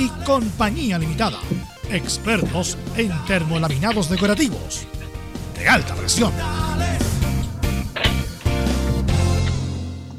y 0.00 0.08
Compañía 0.24 0.98
Limitada. 0.98 1.38
Expertos 1.90 2.78
en 2.96 3.12
termolaminados 3.26 4.08
decorativos 4.08 4.86
de 5.58 5.68
alta 5.68 5.94
presión. 5.94 6.32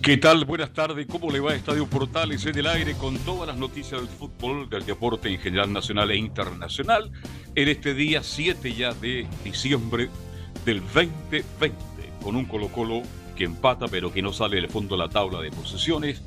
¿Qué 0.04 0.18
tal? 0.18 0.46
Buenas 0.46 0.72
tardes. 0.72 1.08
¿Cómo 1.08 1.32
le 1.32 1.40
va 1.40 1.56
Estadio 1.56 1.88
Portales 1.88 2.46
en 2.46 2.59
el 2.59 2.68
aire 2.68 2.94
con 2.94 3.18
todas 3.20 3.48
las 3.48 3.58
noticias 3.58 4.02
del 4.02 4.09
fútbol, 4.09 4.70
del 4.70 4.86
deporte 4.86 5.30
en 5.30 5.40
general 5.40 5.74
nacional 5.74 6.12
e 6.12 6.18
internacional 6.18 7.12
en 7.56 7.68
este 7.68 7.96
día 7.96 8.22
7 8.22 8.74
ya 8.76 8.94
de 8.94 9.28
diciembre 9.44 10.09
del 10.64 10.82
2020 10.82 11.74
con 12.22 12.36
un 12.36 12.46
Colo 12.46 12.68
Colo 12.68 13.02
que 13.36 13.46
empata 13.46 13.88
pero 13.88 14.14
que 14.14 14.22
no 14.22 14.32
sale 14.32 14.58
del 14.58 14.70
fondo 14.70 14.96
de 14.96 15.04
la 15.04 15.09
tabla 15.09 15.42
de 15.42 15.50
posiciones 15.50 16.22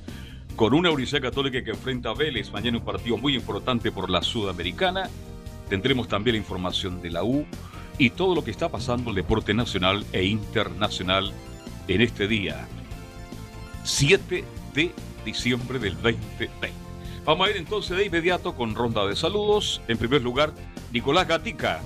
con 0.57 0.73
una 0.73 0.91
Universidad 0.91 1.23
Católica 1.23 1.65
que 1.65 1.71
enfrenta 1.71 2.11
a 2.11 2.15
Vélez, 2.15 2.53
mañana 2.53 2.79
un 2.79 2.85
partido 2.85 3.17
muy 3.17 3.35
importante 3.35 3.91
por 3.91 4.09
la 4.09 4.23
Sudamericana. 4.23 5.09
Tendremos 5.69 6.09
también 6.09 6.35
la 6.35 6.39
información 6.39 7.03
de 7.03 7.11
la 7.11 7.25
U 7.25 7.45
y 7.99 8.11
todo 8.11 8.35
lo 8.35 8.45
que 8.45 8.51
está 8.51 8.69
pasando 8.69 9.05
en 9.05 9.09
el 9.11 9.15
deporte 9.17 9.53
nacional 9.55 10.05
e 10.13 10.25
internacional 10.25 11.33
en 11.89 12.01
este 12.01 12.29
día, 12.29 12.69
7 13.83 14.45
de 14.75 14.93
diciembre 15.25 15.79
del 15.79 15.95
2020. 15.95 16.71
Vamos 17.25 17.47
a 17.47 17.51
ir 17.51 17.57
entonces 17.57 17.97
de 17.97 18.05
inmediato 18.05 18.55
con 18.55 18.75
ronda 18.75 19.07
de 19.07 19.17
saludos. 19.17 19.81
En 19.89 19.99
primer 19.99 20.23
lugar, 20.23 20.53
Nicolás 20.93 21.27
Gatica. 21.27 21.81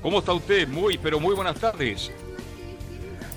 ¿Cómo 0.00 0.18
está 0.18 0.32
usted? 0.32 0.66
Muy, 0.66 0.98
pero 0.98 1.20
muy 1.20 1.34
buenas 1.34 1.60
tardes. 1.60 2.10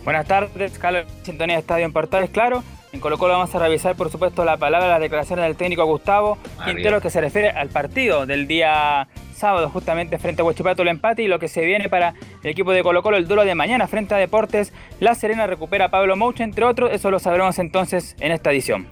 Buenas 0.03 0.27
tardes, 0.27 0.79
Carlos 0.79 1.05
Sintonía 1.23 1.55
de 1.55 1.61
Estadio 1.61 1.85
en 1.85 1.93
Portales, 1.93 2.29
claro. 2.29 2.63
En 2.95 3.01
Colo 3.01 3.17
Colo 3.17 3.33
vamos 3.33 3.53
a 3.53 3.59
revisar, 3.59 3.97
por 3.97 4.09
supuesto, 4.09 4.45
la 4.45 4.55
palabra, 4.55 4.87
las 4.87 5.01
declaraciones 5.01 5.43
del 5.43 5.57
técnico 5.57 5.83
Gustavo 5.83 6.37
Quintero, 6.63 7.01
que 7.01 7.09
se 7.09 7.19
refiere 7.19 7.49
al 7.49 7.67
partido 7.67 8.25
del 8.25 8.47
día 8.47 9.09
sábado, 9.35 9.69
justamente 9.69 10.17
frente 10.17 10.41
a 10.41 10.45
Huachipato 10.45 10.81
el 10.81 10.87
empate 10.87 11.21
y 11.21 11.27
lo 11.27 11.37
que 11.37 11.49
se 11.49 11.65
viene 11.65 11.89
para 11.89 12.13
el 12.41 12.51
equipo 12.51 12.71
de 12.71 12.83
Colo 12.83 13.03
Colo 13.03 13.17
el 13.17 13.27
duelo 13.27 13.43
de 13.43 13.53
mañana 13.53 13.87
frente 13.87 14.15
a 14.15 14.17
Deportes. 14.17 14.71
La 15.01 15.13
Serena 15.13 15.45
recupera 15.45 15.85
a 15.85 15.89
Pablo 15.89 16.15
Moucha, 16.15 16.45
entre 16.45 16.63
otros. 16.63 16.89
Eso 16.93 17.11
lo 17.11 17.19
sabremos 17.19 17.59
entonces 17.59 18.15
en 18.21 18.31
esta 18.31 18.53
edición. 18.53 18.87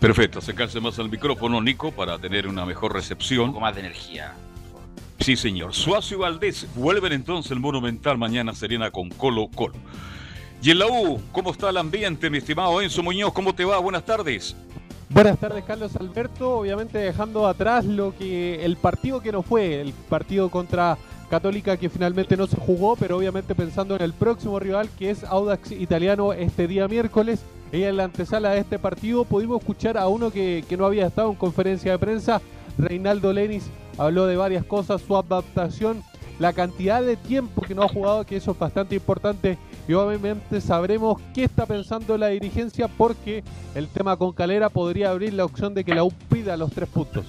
Perfecto, 0.00 0.40
acercarse 0.40 0.80
más 0.80 0.98
al 0.98 1.08
micrófono, 1.08 1.60
Nico, 1.60 1.92
para 1.92 2.18
tener 2.18 2.48
una 2.48 2.66
mejor 2.66 2.92
recepción. 2.92 3.42
Un 3.42 3.50
poco 3.50 3.60
más 3.60 3.76
de 3.76 3.82
energía. 3.82 4.32
Sí, 5.20 5.36
señor. 5.36 5.74
Suazo 5.74 6.16
y 6.16 6.18
Valdés 6.18 6.66
vuelven 6.74 7.12
entonces 7.12 7.52
el 7.52 7.60
Monumental 7.60 8.18
mañana 8.18 8.52
Serena 8.52 8.90
con 8.90 9.10
Colo 9.10 9.48
Colo. 9.54 9.74
Y 10.64 10.70
en 10.70 10.78
la 10.78 10.86
U, 10.86 11.20
¿cómo 11.30 11.50
está 11.50 11.68
el 11.68 11.76
ambiente, 11.76 12.30
mi 12.30 12.38
estimado 12.38 12.80
Enzo 12.80 13.02
Muñoz? 13.02 13.34
¿Cómo 13.34 13.54
te 13.54 13.66
va? 13.66 13.78
Buenas 13.80 14.02
tardes. 14.02 14.56
Buenas 15.10 15.38
tardes, 15.38 15.62
Carlos 15.62 15.94
Alberto. 15.96 16.56
Obviamente 16.56 16.96
dejando 16.96 17.46
atrás 17.46 17.84
lo 17.84 18.16
que 18.16 18.64
el 18.64 18.78
partido 18.78 19.20
que 19.20 19.30
no 19.30 19.42
fue, 19.42 19.82
el 19.82 19.92
partido 19.92 20.48
contra 20.48 20.96
Católica 21.28 21.76
que 21.76 21.90
finalmente 21.90 22.38
no 22.38 22.46
se 22.46 22.56
jugó, 22.56 22.96
pero 22.96 23.18
obviamente 23.18 23.54
pensando 23.54 23.94
en 23.94 24.00
el 24.00 24.14
próximo 24.14 24.58
rival 24.58 24.88
que 24.98 25.10
es 25.10 25.22
Audax 25.24 25.70
Italiano 25.70 26.32
este 26.32 26.66
día 26.66 26.88
miércoles. 26.88 27.42
Y 27.70 27.82
en 27.82 27.98
la 27.98 28.04
antesala 28.04 28.52
de 28.52 28.60
este 28.60 28.78
partido 28.78 29.26
pudimos 29.26 29.60
escuchar 29.60 29.98
a 29.98 30.08
uno 30.08 30.30
que, 30.30 30.64
que 30.66 30.78
no 30.78 30.86
había 30.86 31.08
estado 31.08 31.28
en 31.28 31.36
conferencia 31.36 31.92
de 31.92 31.98
prensa, 31.98 32.40
Reinaldo 32.78 33.34
Lenis, 33.34 33.64
habló 33.98 34.24
de 34.24 34.38
varias 34.38 34.64
cosas, 34.64 35.02
su 35.02 35.14
adaptación, 35.14 36.02
la 36.38 36.54
cantidad 36.54 37.02
de 37.02 37.18
tiempo 37.18 37.60
que 37.60 37.74
no 37.74 37.82
ha 37.82 37.88
jugado, 37.88 38.24
que 38.24 38.36
eso 38.36 38.52
es 38.52 38.58
bastante 38.58 38.94
importante 38.94 39.58
y 39.86 39.92
obviamente 39.92 40.60
sabremos 40.60 41.20
qué 41.34 41.44
está 41.44 41.66
pensando 41.66 42.16
la 42.16 42.28
dirigencia 42.28 42.88
porque 42.88 43.44
el 43.74 43.88
tema 43.88 44.16
con 44.16 44.32
Calera 44.32 44.68
podría 44.70 45.10
abrir 45.10 45.34
la 45.34 45.44
opción 45.44 45.74
de 45.74 45.84
que 45.84 45.94
la 45.94 46.04
U 46.04 46.12
pida 46.30 46.56
los 46.56 46.72
tres 46.72 46.88
puntos. 46.88 47.24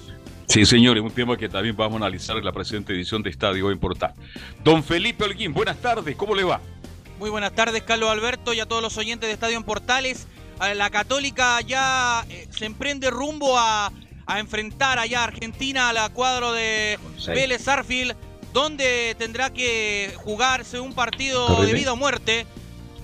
Sí, 0.46 0.64
señor, 0.64 0.96
es 0.96 1.02
un 1.02 1.10
tema 1.10 1.36
que 1.36 1.48
también 1.48 1.76
vamos 1.76 1.94
a 1.94 2.06
analizar 2.06 2.36
en 2.36 2.44
la 2.44 2.52
presente 2.52 2.92
edición 2.92 3.22
de 3.22 3.30
Estadio 3.30 3.70
en 3.70 3.78
Portal. 3.78 4.14
Don 4.62 4.82
Felipe 4.82 5.24
Holguín, 5.24 5.52
buenas 5.52 5.76
tardes, 5.78 6.14
¿cómo 6.16 6.34
le 6.34 6.44
va? 6.44 6.60
Muy 7.18 7.30
buenas 7.30 7.52
tardes, 7.52 7.82
Carlos 7.82 8.10
Alberto, 8.10 8.52
y 8.52 8.60
a 8.60 8.66
todos 8.66 8.82
los 8.82 8.96
oyentes 8.96 9.28
de 9.28 9.32
Estadio 9.34 9.56
en 9.56 9.64
Portales. 9.64 10.26
La 10.76 10.88
Católica 10.88 11.60
ya 11.60 12.24
eh, 12.30 12.46
se 12.50 12.64
emprende 12.64 13.10
rumbo 13.10 13.58
a, 13.58 13.92
a 14.26 14.38
enfrentar 14.40 14.98
allá 14.98 15.20
a 15.20 15.24
Argentina 15.24 15.90
a 15.90 15.92
la 15.92 16.08
cuadro 16.10 16.52
de 16.52 16.98
Vélez 17.26 17.66
Arfield 17.68 18.14
donde 18.56 19.14
tendrá 19.18 19.52
que 19.52 20.14
jugarse 20.16 20.80
un 20.80 20.94
partido 20.94 21.62
de 21.62 21.74
vida 21.74 21.92
o 21.92 21.96
muerte. 21.96 22.46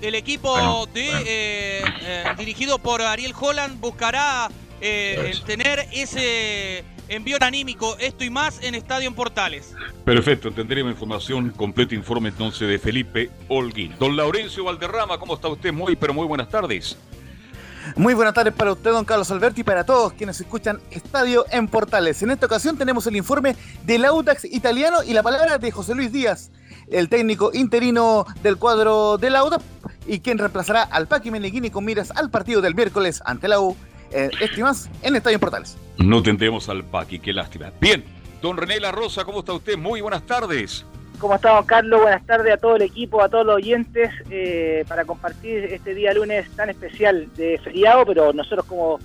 El 0.01 0.15
equipo 0.15 0.87
de, 0.87 1.07
eh, 1.07 1.83
eh, 2.01 2.23
dirigido 2.39 2.79
por 2.79 3.03
Ariel 3.03 3.35
Holland 3.39 3.79
buscará 3.79 4.49
eh, 4.81 5.31
tener 5.45 5.87
ese 5.91 6.83
envío 7.07 7.37
anímico, 7.39 7.95
esto 7.99 8.23
y 8.23 8.31
más 8.31 8.63
en 8.63 8.73
Estadio 8.73 9.07
en 9.07 9.13
Portales. 9.13 9.75
Perfecto, 10.03 10.51
tendremos 10.51 10.91
información, 10.91 11.51
completo 11.51 11.93
informe 11.93 12.29
entonces 12.29 12.67
de 12.67 12.79
Felipe 12.79 13.29
Holguín. 13.47 13.93
Don 13.99 14.17
Laurencio 14.17 14.63
Valderrama, 14.63 15.19
¿cómo 15.19 15.35
está 15.35 15.49
usted? 15.49 15.71
Muy, 15.71 15.95
pero 15.95 16.15
muy 16.15 16.25
buenas 16.25 16.49
tardes. 16.49 16.97
Muy 17.95 18.13
buenas 18.13 18.33
tardes 18.33 18.53
para 18.53 18.71
usted, 18.71 18.91
don 18.91 19.05
Carlos 19.05 19.29
Alberti, 19.31 19.61
y 19.61 19.63
para 19.63 19.85
todos 19.85 20.13
quienes 20.13 20.39
escuchan 20.39 20.79
Estadio 20.89 21.45
en 21.51 21.67
Portales. 21.67 22.23
En 22.23 22.31
esta 22.31 22.45
ocasión 22.45 22.77
tenemos 22.77 23.05
el 23.07 23.15
informe 23.15 23.55
del 23.85 24.05
Audax 24.05 24.45
italiano 24.45 25.03
y 25.03 25.13
la 25.13 25.21
palabra 25.21 25.57
de 25.57 25.71
José 25.71 25.93
Luis 25.93 26.11
Díaz, 26.11 26.51
el 26.89 27.09
técnico 27.09 27.51
interino 27.53 28.25
del 28.41 28.57
cuadro 28.57 29.17
del 29.17 29.35
Audax 29.35 29.63
y 30.07 30.19
quien 30.19 30.37
reemplazará 30.37 30.83
al 30.83 31.07
Paqui 31.07 31.31
Meneghini 31.31 31.69
con 31.69 31.85
miras 31.85 32.11
al 32.11 32.29
partido 32.29 32.61
del 32.61 32.75
miércoles 32.75 33.21
ante 33.25 33.47
la 33.47 33.59
U. 33.59 33.75
Eh, 34.11 34.29
estimas 34.41 34.89
en 35.01 35.15
Estadio 35.15 35.35
en 35.35 35.41
Portales. 35.41 35.77
No 35.97 36.21
tendremos 36.21 36.69
al 36.69 36.83
Paqui, 36.83 37.19
qué 37.19 37.33
lástima. 37.33 37.71
Bien, 37.81 38.03
don 38.41 38.57
René 38.57 38.79
La 38.79 38.91
Rosa, 38.91 39.25
¿cómo 39.25 39.39
está 39.39 39.53
usted? 39.53 39.77
Muy 39.77 40.01
buenas 40.01 40.23
tardes. 40.25 40.85
¿Cómo 41.19 41.35
estamos, 41.35 41.65
Carlos? 41.65 42.01
Buenas 42.01 42.25
tardes 42.25 42.53
a 42.53 42.57
todo 42.57 42.75
el 42.75 42.81
equipo, 42.81 43.21
a 43.21 43.29
todos 43.29 43.45
los 43.45 43.55
oyentes, 43.55 44.11
eh, 44.29 44.83
para 44.87 45.05
compartir 45.05 45.65
este 45.65 45.93
día 45.93 46.13
lunes 46.13 46.49
tan 46.51 46.69
especial 46.69 47.29
de 47.35 47.59
feriado, 47.63 48.05
pero 48.05 48.33
nosotros 48.33 48.65
como 48.65 48.99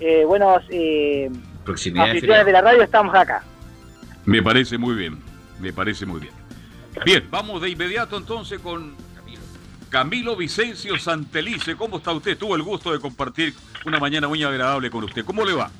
eh, 0.00 0.24
buenos 0.24 0.62
eh, 0.70 1.30
anfitriones 1.66 2.46
de 2.46 2.52
la 2.52 2.60
radio 2.60 2.82
estamos 2.82 3.14
acá. 3.14 3.44
Me 4.24 4.42
parece 4.42 4.78
muy 4.78 4.94
bien, 4.94 5.18
me 5.60 5.72
parece 5.72 6.06
muy 6.06 6.20
bien. 6.20 6.32
Bien, 7.04 7.26
vamos 7.30 7.62
de 7.62 7.70
inmediato 7.70 8.16
entonces 8.16 8.58
con 8.58 8.94
Camilo 9.90 10.36
Vicencio 10.36 10.98
Santelice. 10.98 11.76
¿Cómo 11.76 11.98
está 11.98 12.12
usted? 12.12 12.36
Tuvo 12.36 12.56
el 12.56 12.62
gusto 12.62 12.92
de 12.92 13.00
compartir 13.00 13.54
una 13.84 13.98
mañana 13.98 14.28
muy 14.28 14.42
agradable 14.42 14.90
con 14.90 15.04
usted. 15.04 15.24
¿Cómo 15.24 15.44
le 15.44 15.52
va? 15.52 15.70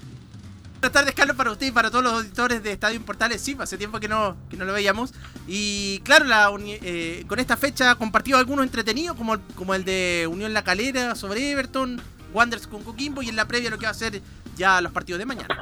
Buenas 0.81 0.93
tardes, 0.95 1.15
Carlos, 1.15 1.37
para 1.37 1.53
usted 1.53 1.67
y 1.67 1.73
para 1.73 1.91
todos 1.91 2.03
los 2.03 2.13
auditores 2.15 2.63
de 2.63 2.73
Estadio 2.73 2.99
Portales. 3.03 3.43
Sí, 3.43 3.55
hace 3.61 3.77
tiempo 3.77 4.01
que 4.01 4.09
no, 4.09 4.35
que 4.49 4.57
no 4.57 4.65
lo 4.65 4.73
veíamos. 4.73 5.13
Y 5.47 6.01
claro, 6.05 6.25
la 6.25 6.51
eh, 6.59 7.23
con 7.27 7.39
esta 7.39 7.59
fecha 7.59 7.95
compartido 7.97 8.39
algunos 8.39 8.65
entretenidos, 8.65 9.15
como, 9.15 9.37
como 9.57 9.75
el 9.75 9.85
de 9.85 10.27
Unión 10.33 10.55
La 10.55 10.65
Calera 10.65 11.15
sobre 11.17 11.51
Everton, 11.51 12.01
Wanderers 12.33 12.67
con 12.67 12.83
Coquimbo 12.83 13.21
y 13.21 13.29
en 13.29 13.37
la 13.37 13.45
previa 13.45 13.69
lo 13.69 13.77
que 13.77 13.85
va 13.85 13.91
a 13.91 13.95
ser 13.95 14.23
ya 14.57 14.81
los 14.81 14.91
partidos 14.91 15.19
de 15.19 15.27
mañana. 15.27 15.55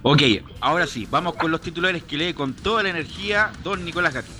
Ok, 0.00 0.22
ahora 0.62 0.86
sí, 0.86 1.06
vamos 1.10 1.34
con 1.34 1.50
los 1.50 1.60
titulares 1.60 2.02
que 2.02 2.16
lee 2.16 2.32
con 2.32 2.54
toda 2.54 2.82
la 2.82 2.88
energía 2.88 3.52
don 3.62 3.84
Nicolás 3.84 4.14
Gatica. 4.14 4.34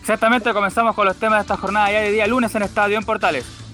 Exactamente, 0.00 0.52
comenzamos 0.52 0.94
con 0.94 1.06
los 1.06 1.16
temas 1.16 1.38
de 1.38 1.42
esta 1.42 1.56
jornada 1.56 1.90
ya 1.90 2.00
de 2.02 2.12
día 2.12 2.28
lunes 2.28 2.54
en 2.54 2.62
Estadio 2.62 2.96
en 2.96 3.04
Portales. 3.04 3.67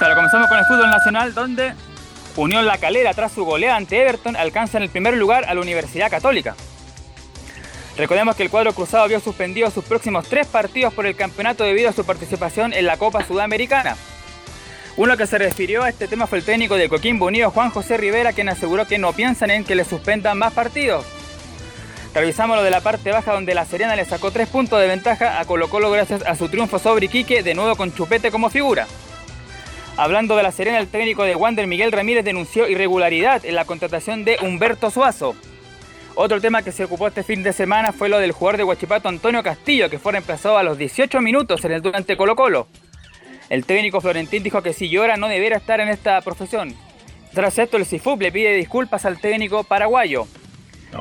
Claro, 0.00 0.14
comenzamos 0.14 0.48
con 0.48 0.58
el 0.58 0.64
fútbol 0.64 0.88
nacional 0.88 1.34
donde 1.34 1.74
Unión 2.34 2.64
La 2.64 2.78
Calera 2.78 3.12
tras 3.12 3.32
su 3.32 3.44
goleada 3.44 3.76
ante 3.76 4.00
Everton 4.00 4.34
alcanza 4.34 4.78
en 4.78 4.84
el 4.84 4.88
primer 4.88 5.14
lugar 5.14 5.44
a 5.46 5.52
la 5.52 5.60
Universidad 5.60 6.10
Católica. 6.10 6.56
Recordemos 7.98 8.34
que 8.34 8.44
el 8.44 8.48
cuadro 8.48 8.72
cruzado 8.72 9.06
vio 9.08 9.20
suspendido 9.20 9.70
sus 9.70 9.84
próximos 9.84 10.26
tres 10.26 10.46
partidos 10.46 10.94
por 10.94 11.04
el 11.04 11.16
campeonato 11.16 11.64
debido 11.64 11.90
a 11.90 11.92
su 11.92 12.06
participación 12.06 12.72
en 12.72 12.86
la 12.86 12.96
Copa 12.96 13.26
Sudamericana. 13.26 13.94
Uno 14.96 15.18
que 15.18 15.26
se 15.26 15.36
refirió 15.36 15.82
a 15.82 15.90
este 15.90 16.08
tema 16.08 16.26
fue 16.26 16.38
el 16.38 16.44
técnico 16.46 16.76
de 16.76 16.88
Coquimbo 16.88 17.26
Unido, 17.26 17.50
Juan 17.50 17.68
José 17.68 17.98
Rivera, 17.98 18.32
quien 18.32 18.48
aseguró 18.48 18.86
que 18.86 18.96
no 18.96 19.12
piensan 19.12 19.50
en 19.50 19.64
que 19.64 19.74
le 19.74 19.84
suspendan 19.84 20.38
más 20.38 20.54
partidos. 20.54 21.04
Revisamos 22.14 22.56
lo 22.56 22.62
de 22.62 22.70
la 22.70 22.80
parte 22.80 23.12
baja 23.12 23.34
donde 23.34 23.52
la 23.52 23.66
Serena 23.66 23.96
le 23.96 24.06
sacó 24.06 24.30
tres 24.30 24.48
puntos 24.48 24.80
de 24.80 24.86
ventaja 24.86 25.38
a 25.38 25.44
Colo 25.44 25.68
Colo 25.68 25.90
gracias 25.90 26.22
a 26.22 26.36
su 26.36 26.48
triunfo 26.48 26.78
sobre 26.78 27.04
Iquique, 27.04 27.42
de 27.42 27.54
nuevo 27.54 27.76
con 27.76 27.92
Chupete 27.92 28.30
como 28.30 28.48
figura. 28.48 28.86
Hablando 30.00 30.34
de 30.34 30.42
la 30.42 30.50
Serena, 30.50 30.78
el 30.78 30.88
técnico 30.88 31.24
de 31.24 31.36
Wander 31.36 31.66
Miguel 31.66 31.92
Ramírez 31.92 32.24
denunció 32.24 32.66
irregularidad 32.66 33.44
en 33.44 33.54
la 33.54 33.66
contratación 33.66 34.24
de 34.24 34.38
Humberto 34.40 34.90
Suazo. 34.90 35.36
Otro 36.14 36.40
tema 36.40 36.62
que 36.62 36.72
se 36.72 36.84
ocupó 36.84 37.08
este 37.08 37.22
fin 37.22 37.42
de 37.42 37.52
semana 37.52 37.92
fue 37.92 38.08
lo 38.08 38.18
del 38.18 38.32
jugador 38.32 38.56
de 38.56 38.64
Huachipato 38.64 39.10
Antonio 39.10 39.42
Castillo, 39.42 39.90
que 39.90 39.98
fue 39.98 40.12
reemplazado 40.12 40.56
a 40.56 40.62
los 40.62 40.78
18 40.78 41.20
minutos 41.20 41.62
en 41.66 41.72
el 41.72 41.82
durante 41.82 42.16
Colo 42.16 42.34
Colo. 42.34 42.66
El 43.50 43.66
técnico 43.66 44.00
Florentín 44.00 44.42
dijo 44.42 44.62
que 44.62 44.72
si 44.72 44.88
llora 44.88 45.18
no 45.18 45.28
debería 45.28 45.58
estar 45.58 45.80
en 45.80 45.90
esta 45.90 46.18
profesión. 46.22 46.74
Tras 47.34 47.58
esto, 47.58 47.76
el 47.76 47.84
CIFUP 47.84 48.22
le 48.22 48.32
pide 48.32 48.54
disculpas 48.54 49.04
al 49.04 49.20
técnico 49.20 49.64
paraguayo. 49.64 50.26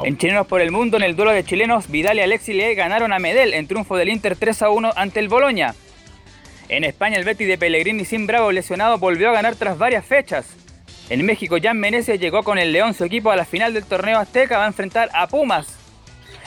En 0.04 0.18
Chilenos 0.18 0.46
por 0.46 0.60
el 0.60 0.72
Mundo, 0.72 0.98
en 0.98 1.04
el 1.04 1.16
duelo 1.16 1.32
de 1.32 1.46
chilenos, 1.46 1.90
Vidal 1.90 2.18
y 2.18 2.22
Alexi 2.22 2.52
le 2.52 2.76
ganaron 2.76 3.14
a 3.14 3.20
Medel 3.20 3.54
en 3.54 3.66
triunfo 3.66 3.96
del 3.96 4.10
Inter 4.10 4.36
3 4.36 4.62
a 4.64 4.70
1 4.72 4.92
ante 4.94 5.22
el 5.22 5.30
Boloña. 5.30 5.74
En 6.70 6.84
España, 6.84 7.18
el 7.18 7.26
Betty 7.26 7.46
de 7.46 7.58
Pellegrini 7.58 8.06
sin 8.06 8.28
Bravo 8.28 8.52
lesionado 8.52 9.00
volvió 9.00 9.30
a 9.30 9.34
ganar 9.34 9.56
tras 9.56 9.80
varias 9.80 10.06
fechas. 10.06 10.46
En 11.10 11.26
México, 11.26 11.58
Jan 11.62 11.80
Menezes 11.80 12.20
llegó 12.20 12.44
con 12.44 12.60
el 12.60 12.72
León, 12.72 12.94
su 12.94 13.04
equipo, 13.04 13.32
a 13.32 13.36
la 13.36 13.46
final 13.46 13.74
del 13.74 13.86
torneo 13.86 14.20
Azteca, 14.20 14.60
va 14.60 14.66
a 14.66 14.68
enfrentar 14.68 15.10
a 15.14 15.28
Pumas. 15.28 15.66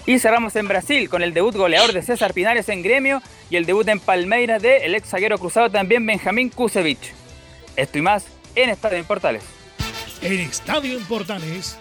Y 0.06 0.20
cerramos 0.20 0.54
en 0.54 0.68
Brasil 0.68 1.08
con 1.08 1.22
el 1.22 1.34
debut 1.34 1.56
goleador 1.56 1.92
de 1.92 2.02
César 2.02 2.34
Pinares 2.34 2.68
en 2.68 2.82
gremio 2.82 3.20
y 3.50 3.56
el 3.56 3.66
debut 3.66 3.88
en 3.88 3.98
Palmeiras 3.98 4.62
de 4.62 4.78
el 4.86 4.94
ex 4.94 5.08
zaguero 5.08 5.38
cruzado 5.38 5.70
también 5.70 6.06
Benjamín 6.06 6.50
Kusevich. 6.50 7.12
Esto 7.74 7.98
y 7.98 8.02
más 8.02 8.24
en 8.54 8.70
Estadio 8.70 8.98
en 8.98 9.04
Portales. 9.04 9.42
En 10.20 10.38
Estadio 10.38 10.98
en 10.98 11.04
Portales 11.04 11.76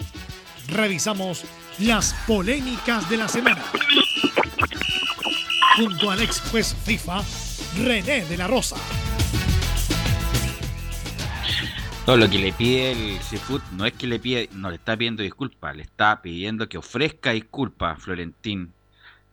revisamos 0.67 1.45
las 1.77 2.13
polémicas 2.25 3.07
de 3.07 3.17
la 3.17 3.27
semana. 3.27 3.63
Junto 5.77 6.09
al 6.09 6.21
ex 6.23 6.41
juez 6.49 6.75
FIFA 6.85 7.21
René 7.77 8.25
de 8.25 8.37
la 8.37 8.47
Rosa. 8.47 8.75
No, 12.05 12.17
lo 12.17 12.29
que 12.29 12.39
le 12.39 12.51
pide 12.51 12.91
el 12.91 13.19
Seafood 13.19 13.61
no 13.77 13.85
es 13.85 13.93
que 13.93 14.07
le 14.07 14.19
pide, 14.19 14.49
no 14.53 14.69
le 14.69 14.75
está 14.75 14.97
pidiendo 14.97 15.23
disculpas, 15.23 15.75
le 15.75 15.83
está 15.83 16.21
pidiendo 16.21 16.67
que 16.67 16.77
ofrezca 16.77 17.31
disculpas, 17.31 18.01
Florentín, 18.01 18.73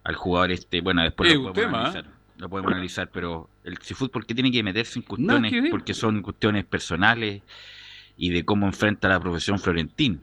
al 0.04 0.14
jugador 0.14 0.52
este. 0.52 0.80
Bueno, 0.80 1.02
después 1.02 1.34
lo 1.34 1.52
podemos 1.52 1.74
analizar. 1.74 2.04
¿eh? 2.04 2.08
Lo 2.36 2.48
podemos 2.48 2.72
analizar, 2.72 3.10
pero 3.10 3.50
el 3.64 3.78
Seafood, 3.78 4.10
¿por 4.10 4.24
qué 4.24 4.34
tiene 4.34 4.52
que 4.52 4.62
meterse 4.62 5.00
en 5.00 5.04
cuestiones? 5.04 5.70
porque 5.70 5.92
son 5.92 6.22
cuestiones 6.22 6.64
personales 6.64 7.42
y 8.16 8.30
de 8.30 8.44
cómo 8.44 8.66
enfrenta 8.66 9.08
la 9.08 9.18
profesión 9.18 9.58
Florentín. 9.58 10.20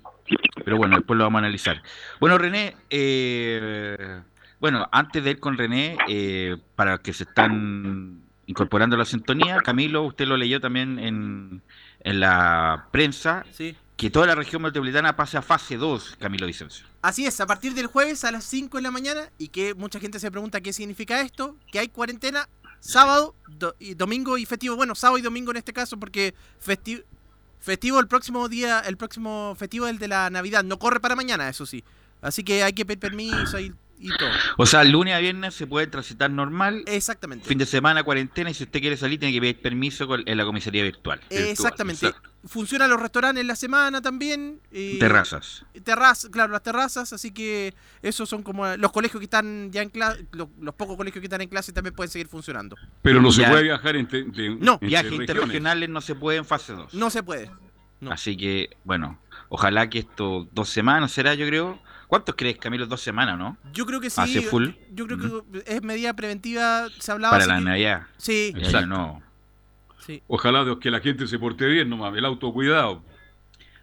Pero 0.63 0.77
bueno, 0.77 0.95
después 0.95 1.17
lo 1.17 1.25
vamos 1.25 1.39
a 1.39 1.45
analizar. 1.45 1.83
Bueno, 2.19 2.37
René, 2.37 2.75
eh, 2.89 4.21
bueno, 4.59 4.87
antes 4.91 5.23
de 5.23 5.31
ir 5.31 5.39
con 5.39 5.57
René, 5.57 5.97
eh, 6.07 6.57
para 6.75 6.97
que 6.97 7.13
se 7.13 7.23
están 7.23 8.21
incorporando 8.47 8.95
a 8.95 8.99
la 8.99 9.05
sintonía, 9.05 9.57
Camilo, 9.57 10.03
usted 10.03 10.27
lo 10.27 10.37
leyó 10.37 10.61
también 10.61 10.99
en, 10.99 11.61
en 12.01 12.19
la 12.19 12.87
prensa, 12.91 13.45
que 13.97 14.09
toda 14.09 14.27
la 14.27 14.35
región 14.35 14.61
metropolitana 14.61 15.15
pase 15.15 15.37
a 15.37 15.41
fase 15.41 15.77
2, 15.77 16.17
Camilo 16.19 16.47
Vicencio. 16.47 16.85
Así 17.01 17.25
es, 17.25 17.39
a 17.39 17.47
partir 17.47 17.73
del 17.73 17.87
jueves 17.87 18.23
a 18.23 18.31
las 18.31 18.43
5 18.45 18.77
de 18.77 18.83
la 18.83 18.91
mañana, 18.91 19.29
y 19.37 19.49
que 19.49 19.73
mucha 19.73 19.99
gente 19.99 20.19
se 20.19 20.31
pregunta 20.31 20.61
qué 20.61 20.73
significa 20.73 21.21
esto, 21.21 21.55
que 21.71 21.79
hay 21.79 21.87
cuarentena 21.87 22.47
sábado, 22.79 23.35
y 23.79 23.95
domingo 23.95 24.37
y 24.37 24.45
festivo, 24.45 24.75
bueno, 24.75 24.95
sábado 24.95 25.17
y 25.17 25.21
domingo 25.21 25.51
en 25.51 25.57
este 25.57 25.73
caso, 25.73 25.97
porque 25.97 26.35
festivo, 26.59 27.03
festivo 27.59 27.99
el 27.99 28.07
próximo 28.07 28.47
día, 28.47 28.81
el 28.81 28.97
próximo 28.97 29.55
festivo 29.57 29.87
es 29.87 29.93
el 29.93 29.99
de 29.99 30.07
la 30.07 30.29
Navidad, 30.29 30.63
no 30.63 30.77
corre 30.77 30.99
para 30.99 31.15
mañana, 31.15 31.49
eso 31.49 31.65
sí. 31.65 31.83
Así 32.21 32.43
que 32.43 32.63
hay 32.63 32.73
que 32.73 32.85
pedir 32.85 32.99
permiso 32.99 33.59
y 34.05 34.11
o 34.57 34.65
sea, 34.67 34.83
lunes 34.83 35.15
a 35.15 35.19
viernes 35.19 35.55
se 35.55 35.65
puede 35.65 35.87
transitar 35.87 36.29
normal. 36.29 36.83
Exactamente. 36.85 37.47
Fin 37.47 37.57
de 37.57 37.65
semana, 37.65 38.03
cuarentena, 38.03 38.51
y 38.51 38.53
si 38.53 38.63
usted 38.63 38.79
quiere 38.79 38.97
salir, 38.97 39.19
tiene 39.19 39.33
que 39.33 39.41
pedir 39.41 39.61
permiso 39.61 40.07
en 40.25 40.37
la 40.37 40.45
comisaría 40.45 40.83
virtual. 40.83 41.19
Exactamente. 41.29 42.13
Funcionan 42.45 42.91
los 42.91 43.01
restaurantes 43.01 43.41
en 43.41 43.47
la 43.47 43.55
semana 43.55 44.01
también. 44.01 44.61
terrazas. 44.99 45.65
Terrazas, 45.83 46.29
claro, 46.29 46.53
las 46.53 46.61
terrazas, 46.61 47.11
así 47.13 47.31
que 47.31 47.73
esos 48.03 48.29
son 48.29 48.43
como 48.43 48.67
los 48.77 48.91
colegios 48.91 49.19
que 49.19 49.25
están 49.25 49.71
ya 49.71 49.81
en 49.81 49.89
clase, 49.89 50.27
los, 50.31 50.49
pocos 50.75 50.95
colegios 50.97 51.21
que 51.21 51.25
están 51.25 51.41
en 51.41 51.49
clase 51.49 51.73
también 51.73 51.95
pueden 51.95 52.11
seguir 52.11 52.27
funcionando. 52.27 52.75
Pero 53.01 53.21
no 53.21 53.31
se 53.31 53.43
puede 53.43 53.63
viajar 53.63 53.95
entre. 53.95 54.23
no, 54.59 54.77
viajes 54.77 55.11
interregionales 55.11 55.89
no 55.89 56.01
se 56.01 56.13
puede 56.13 56.37
en 56.37 56.45
fase 56.45 56.73
2. 56.73 56.93
No 56.93 57.09
se 57.09 57.23
puede. 57.23 57.49
Así 58.07 58.37
que, 58.37 58.77
bueno, 58.83 59.19
ojalá 59.49 59.89
que 59.89 59.99
esto 59.99 60.47
dos 60.51 60.69
semanas 60.69 61.11
será, 61.11 61.33
yo 61.33 61.47
creo 61.47 61.79
¿Cuántos 62.15 62.35
crees, 62.35 62.57
Camilo? 62.57 62.85
Dos 62.85 63.01
semanas, 63.01 63.37
¿no? 63.37 63.57
Yo 63.73 63.85
creo 63.85 63.99
que 63.99 64.09
sí. 64.09 64.39
full. 64.39 64.69
Yo 64.93 65.05
creo 65.05 65.43
que 65.51 65.63
es 65.65 65.83
medida 65.83 66.13
preventiva. 66.13 66.87
Se 66.97 67.11
hablaba 67.11 67.33
Para 67.37 67.45
la 67.45 67.59
Navidad. 67.59 68.03
Sí. 68.15 68.53
Exacto. 68.55 68.87
No. 68.87 69.21
Sí. 70.05 70.23
Ojalá 70.27 70.63
Dios 70.63 70.77
que 70.79 70.89
la 70.89 71.01
gente 71.01 71.27
se 71.27 71.37
porte 71.37 71.65
bien 71.65 71.89
nomás, 71.89 72.15
el 72.15 72.23
autocuidado. 72.23 73.03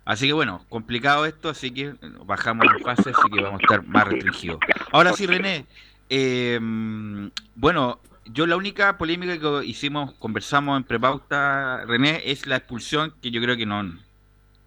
Así 0.06 0.28
que 0.28 0.32
bueno, 0.32 0.64
complicado 0.70 1.26
esto, 1.26 1.50
así 1.50 1.72
que 1.72 1.94
bajamos 2.24 2.64
la 2.64 2.78
fase, 2.78 3.10
así 3.10 3.30
que 3.30 3.42
vamos 3.42 3.60
a 3.60 3.64
estar 3.64 3.86
más 3.86 4.08
restringidos. 4.08 4.60
Ahora 4.92 5.12
sí, 5.12 5.26
René, 5.26 5.66
em, 6.08 7.30
bueno, 7.54 8.00
yo 8.24 8.46
la 8.46 8.56
única 8.56 8.96
polémica 8.96 9.38
que 9.38 9.66
hicimos, 9.66 10.14
conversamos 10.14 10.78
en 10.78 10.84
prepauta, 10.84 11.84
René, 11.84 12.22
es 12.24 12.46
la 12.46 12.56
expulsión, 12.56 13.12
que 13.20 13.30
yo 13.30 13.42
creo 13.42 13.58
que 13.58 13.66
no, 13.66 13.94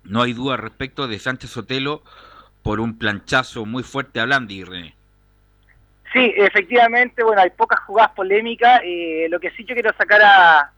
no 0.03 0.21
hay 0.21 0.33
duda 0.33 0.55
respecto 0.55 1.07
de 1.07 1.17
Sánchez 1.17 1.49
Sotelo 1.49 2.03
por 2.65 2.79
un 2.79 2.97
planchazo 2.97 3.63
muy 3.63 3.83
fuerte 3.83 4.19
a 4.19 4.25
Blandi, 4.25 4.63
René. 4.63 4.95
Sí, 6.11 6.33
efectivamente, 6.35 7.23
bueno, 7.23 7.39
hay 7.39 7.51
pocas 7.51 7.79
jugadas 7.81 8.13
polémicas. 8.15 8.81
Eh, 8.83 9.27
lo 9.29 9.39
que 9.39 9.51
sí 9.51 9.63
yo 9.65 9.75
quiero 9.75 9.93
sacar 9.95 10.19
a, 10.23 10.71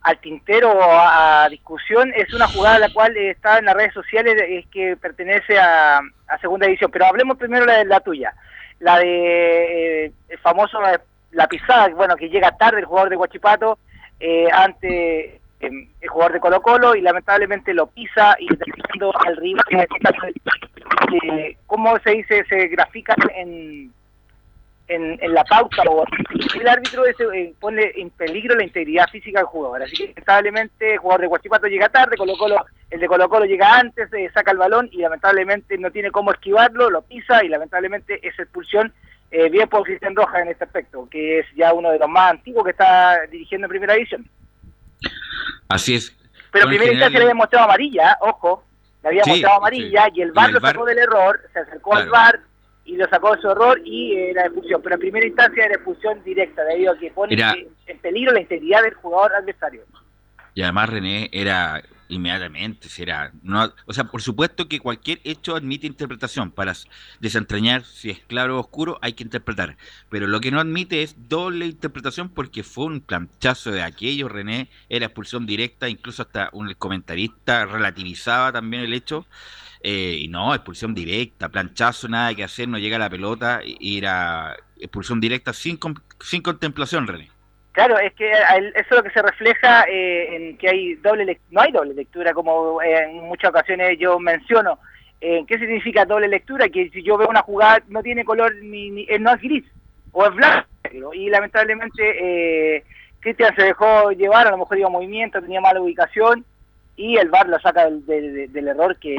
al 0.00 0.18
tintero 0.18 0.72
o 0.72 0.82
a, 0.82 1.46
discusión 1.48 2.12
es 2.16 2.34
una 2.34 2.48
jugada 2.48 2.80
la 2.80 2.92
cual 2.92 3.16
está 3.16 3.58
en 3.58 3.66
las 3.66 3.76
redes 3.76 3.94
sociales, 3.94 4.42
es 4.44 4.66
que 4.72 4.96
pertenece 4.96 5.56
a, 5.56 6.00
segunda 6.40 6.66
edición. 6.66 6.90
Pero 6.90 7.06
hablemos 7.06 7.36
primero 7.36 7.64
de 7.64 7.84
la, 7.84 8.00
tuya, 8.00 8.34
la 8.80 8.98
de 8.98 10.06
eh, 10.06 10.12
el 10.30 10.38
famoso 10.38 10.80
la 11.30 11.46
pisada, 11.46 11.90
bueno, 11.90 12.16
que 12.16 12.28
llega 12.28 12.56
tarde 12.56 12.80
el 12.80 12.86
jugador 12.86 13.08
de 13.08 13.14
Guachipato 13.14 13.78
el 15.60 16.08
jugador 16.08 16.32
de 16.32 16.40
Colo 16.40 16.62
Colo 16.62 16.94
y 16.94 17.02
lamentablemente 17.02 17.74
lo 17.74 17.86
pisa 17.86 18.36
y 18.38 18.48
dejando 18.48 19.12
al 19.26 19.36
rival 19.36 19.64
eh, 21.22 21.56
¿cómo 21.66 21.98
se 22.00 22.10
dice? 22.10 22.44
se 22.48 22.68
grafica 22.68 23.14
en, 23.34 23.92
en, 24.90 25.34
la 25.34 25.44
pauta 25.44 25.82
o 25.88 26.04
el 26.54 26.68
árbitro 26.68 27.06
ese, 27.06 27.24
eh, 27.34 27.54
pone 27.60 27.92
en 27.96 28.10
peligro 28.10 28.56
la 28.56 28.64
integridad 28.64 29.08
física 29.08 29.40
del 29.40 29.46
jugador. 29.46 29.82
Así 29.82 29.96
que 29.96 30.06
lamentablemente 30.08 30.94
el 30.94 30.98
jugador 30.98 31.20
de 31.22 31.26
Guachipato 31.28 31.66
llega 31.66 31.88
tarde 31.88 32.16
Colo 32.16 32.36
Colo, 32.36 32.64
el 32.90 33.00
de 33.00 33.06
Colo 33.06 33.28
Colo 33.28 33.44
llega 33.44 33.78
antes 33.78 34.12
eh, 34.12 34.30
saca 34.34 34.50
el 34.50 34.58
balón 34.58 34.88
y 34.92 34.98
lamentablemente 34.98 35.78
no 35.78 35.90
tiene 35.90 36.10
cómo 36.10 36.32
esquivarlo 36.32 36.90
lo 36.90 37.02
pisa 37.02 37.44
y 37.44 37.48
lamentablemente 37.48 38.26
esa 38.26 38.42
expulsión 38.42 38.92
eh, 39.30 39.48
bien 39.48 39.68
por 39.68 39.84
Cristian 39.84 40.16
Roja 40.16 40.40
en 40.40 40.48
este 40.48 40.64
aspecto 40.64 41.08
que 41.08 41.40
es 41.40 41.46
ya 41.54 41.72
uno 41.72 41.90
de 41.90 41.98
los 41.98 42.08
más 42.08 42.32
antiguos 42.32 42.64
que 42.64 42.72
está 42.72 43.26
dirigiendo 43.30 43.66
en 43.66 43.70
primera 43.70 43.94
división 43.94 44.28
Así 45.68 45.94
es. 45.94 46.16
Pero 46.50 46.64
en 46.64 46.70
primera 46.70 46.92
instancia 46.92 47.18
le 47.18 47.24
había 47.24 47.34
mostrado 47.34 47.64
amarilla, 47.66 48.18
ojo, 48.20 48.64
le 49.02 49.08
había 49.08 49.22
mostrado 49.26 49.56
amarilla 49.56 50.08
y 50.12 50.22
el 50.22 50.32
VAR 50.32 50.52
lo 50.52 50.60
sacó 50.60 50.84
del 50.84 50.98
error, 50.98 51.40
se 51.52 51.58
acercó 51.60 51.94
al 51.94 52.08
VAR 52.08 52.40
y 52.84 52.96
lo 52.96 53.08
sacó 53.08 53.34
de 53.36 53.42
su 53.42 53.50
error 53.50 53.80
y 53.84 54.16
era 54.16 54.42
expulsión. 54.42 54.82
Pero 54.82 54.94
en 54.96 55.00
primera 55.00 55.26
instancia 55.26 55.64
era 55.64 55.74
expulsión 55.74 56.22
directa, 56.24 56.64
debido 56.64 56.92
a 56.92 56.98
que 56.98 57.10
pone 57.10 57.36
en 57.86 57.98
peligro 57.98 58.32
la 58.32 58.40
integridad 58.40 58.82
del 58.82 58.94
jugador 58.94 59.34
adversario. 59.34 59.82
Y 60.54 60.62
además 60.62 60.90
René 60.90 61.30
era 61.32 61.82
inmediatamente, 62.10 62.88
será, 62.88 63.32
no, 63.42 63.72
o 63.86 63.92
sea, 63.92 64.04
por 64.04 64.22
supuesto 64.22 64.68
que 64.68 64.80
cualquier 64.80 65.20
hecho 65.24 65.56
admite 65.56 65.86
interpretación, 65.86 66.50
para 66.50 66.74
desentrañar 67.20 67.84
si 67.84 68.10
es 68.10 68.20
claro 68.20 68.56
o 68.56 68.60
oscuro 68.60 68.98
hay 69.02 69.14
que 69.14 69.24
interpretar, 69.24 69.76
pero 70.08 70.26
lo 70.26 70.40
que 70.40 70.50
no 70.50 70.60
admite 70.60 71.02
es 71.02 71.16
doble 71.28 71.66
interpretación 71.66 72.28
porque 72.28 72.62
fue 72.62 72.86
un 72.86 73.00
planchazo 73.00 73.70
de 73.70 73.82
aquello, 73.82 74.28
René, 74.28 74.68
era 74.88 75.06
expulsión 75.06 75.46
directa, 75.46 75.88
incluso 75.88 76.22
hasta 76.22 76.50
un 76.52 76.72
comentarista 76.74 77.66
relativizaba 77.66 78.52
también 78.52 78.82
el 78.82 78.92
hecho, 78.92 79.26
eh, 79.82 80.18
y 80.20 80.28
no, 80.28 80.54
expulsión 80.54 80.94
directa, 80.94 81.48
planchazo, 81.48 82.08
nada 82.08 82.34
que 82.34 82.44
hacer, 82.44 82.68
no 82.68 82.78
llega 82.78 82.98
la 82.98 83.10
pelota, 83.10 83.60
y 83.64 83.98
era 83.98 84.56
expulsión 84.78 85.20
directa 85.20 85.52
sin, 85.52 85.78
sin 86.20 86.42
contemplación, 86.42 87.06
René. 87.06 87.30
Claro, 87.80 87.98
es 87.98 88.12
que 88.12 88.30
eso 88.30 88.74
es 88.76 88.90
lo 88.90 89.02
que 89.02 89.08
se 89.08 89.22
refleja 89.22 89.84
eh, 89.88 90.36
en 90.36 90.58
que 90.58 90.68
hay 90.68 90.96
doble 90.96 91.40
no 91.50 91.62
hay 91.62 91.72
doble 91.72 91.94
lectura, 91.94 92.34
como 92.34 92.82
eh, 92.82 93.04
en 93.04 93.24
muchas 93.24 93.48
ocasiones 93.48 93.98
yo 93.98 94.18
menciono. 94.18 94.78
Eh, 95.18 95.44
¿Qué 95.48 95.58
significa 95.58 96.04
doble 96.04 96.28
lectura? 96.28 96.68
Que 96.68 96.90
si 96.90 97.02
yo 97.02 97.16
veo 97.16 97.28
una 97.28 97.40
jugada 97.40 97.82
no 97.88 98.02
tiene 98.02 98.22
color, 98.22 98.54
ni, 98.56 98.90
ni 98.90 99.06
no 99.18 99.32
es 99.32 99.40
gris, 99.40 99.64
o 100.12 100.26
es 100.26 100.34
blanco. 100.34 100.68
Y 101.14 101.30
lamentablemente 101.30 102.76
eh, 102.76 102.84
Cristian 103.20 103.56
se 103.56 103.62
dejó 103.62 104.12
llevar, 104.12 104.46
a 104.46 104.50
lo 104.50 104.58
mejor 104.58 104.76
iba 104.78 104.88
a 104.88 104.90
movimiento, 104.90 105.40
tenía 105.40 105.62
mala 105.62 105.80
ubicación, 105.80 106.44
y 106.96 107.16
el 107.16 107.30
VAR 107.30 107.48
lo 107.48 107.58
saca 107.60 107.88
del, 107.88 108.68
error 108.68 108.94
que 108.98 109.16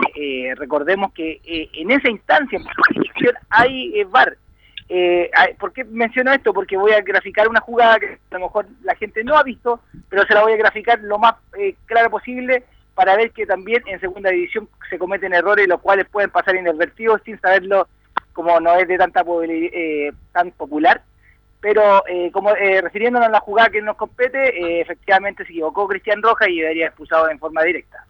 recordemos 0.56 1.12
que 1.13 1.41
en 1.74 1.89
esa 1.89 2.12
instancia 2.12 2.60
hay 3.50 4.03
VAR 4.03 4.38
eh, 4.94 5.32
¿Por 5.58 5.72
qué 5.72 5.86
menciono 5.86 6.34
esto? 6.34 6.54
Porque 6.54 6.76
voy 6.76 6.92
a 6.92 7.00
graficar 7.00 7.48
una 7.48 7.62
jugada 7.62 7.98
que 7.98 8.20
a 8.30 8.34
lo 8.36 8.42
mejor 8.42 8.68
la 8.84 8.94
gente 8.96 9.24
no 9.24 9.38
ha 9.38 9.44
visto, 9.44 9.80
pero 10.10 10.26
se 10.26 10.34
la 10.34 10.42
voy 10.42 10.52
a 10.52 10.58
graficar 10.58 11.00
lo 11.00 11.18
más 11.18 11.36
eh, 11.58 11.76
claro 11.86 12.10
posible 12.10 12.66
para 12.94 13.16
ver 13.16 13.32
que 13.32 13.46
también 13.46 13.82
en 13.86 14.02
segunda 14.02 14.32
división 14.32 14.68
se 14.90 15.00
cometen 15.00 15.34
errores 15.34 15.66
los 15.66 15.80
cuales 15.80 16.10
pueden 16.10 16.30
pasar 16.30 16.56
inadvertidos 16.56 17.22
sin 17.24 17.40
saberlo 17.40 17.88
como 18.34 18.60
no 18.60 18.76
es 18.76 18.86
de 18.86 18.98
tanta 18.98 19.24
eh, 19.48 20.12
tan 20.34 20.52
popular. 20.52 21.02
Pero 21.62 22.06
eh, 22.08 22.30
como 22.34 22.54
eh, 22.56 22.82
refiriéndonos 22.82 23.30
a 23.30 23.32
la 23.32 23.40
jugada 23.40 23.70
que 23.70 23.82
nos 23.82 23.96
compete, 23.96 24.82
efectivamente 24.82 25.46
se 25.46 25.52
equivocó 25.52 25.88
Cristian 25.88 26.22
Roja 26.22 26.50
y 26.50 26.60
debería 26.60 26.88
expulsado 26.88 27.30
en 27.30 27.40
forma 27.40 27.64
directa. 27.64 28.06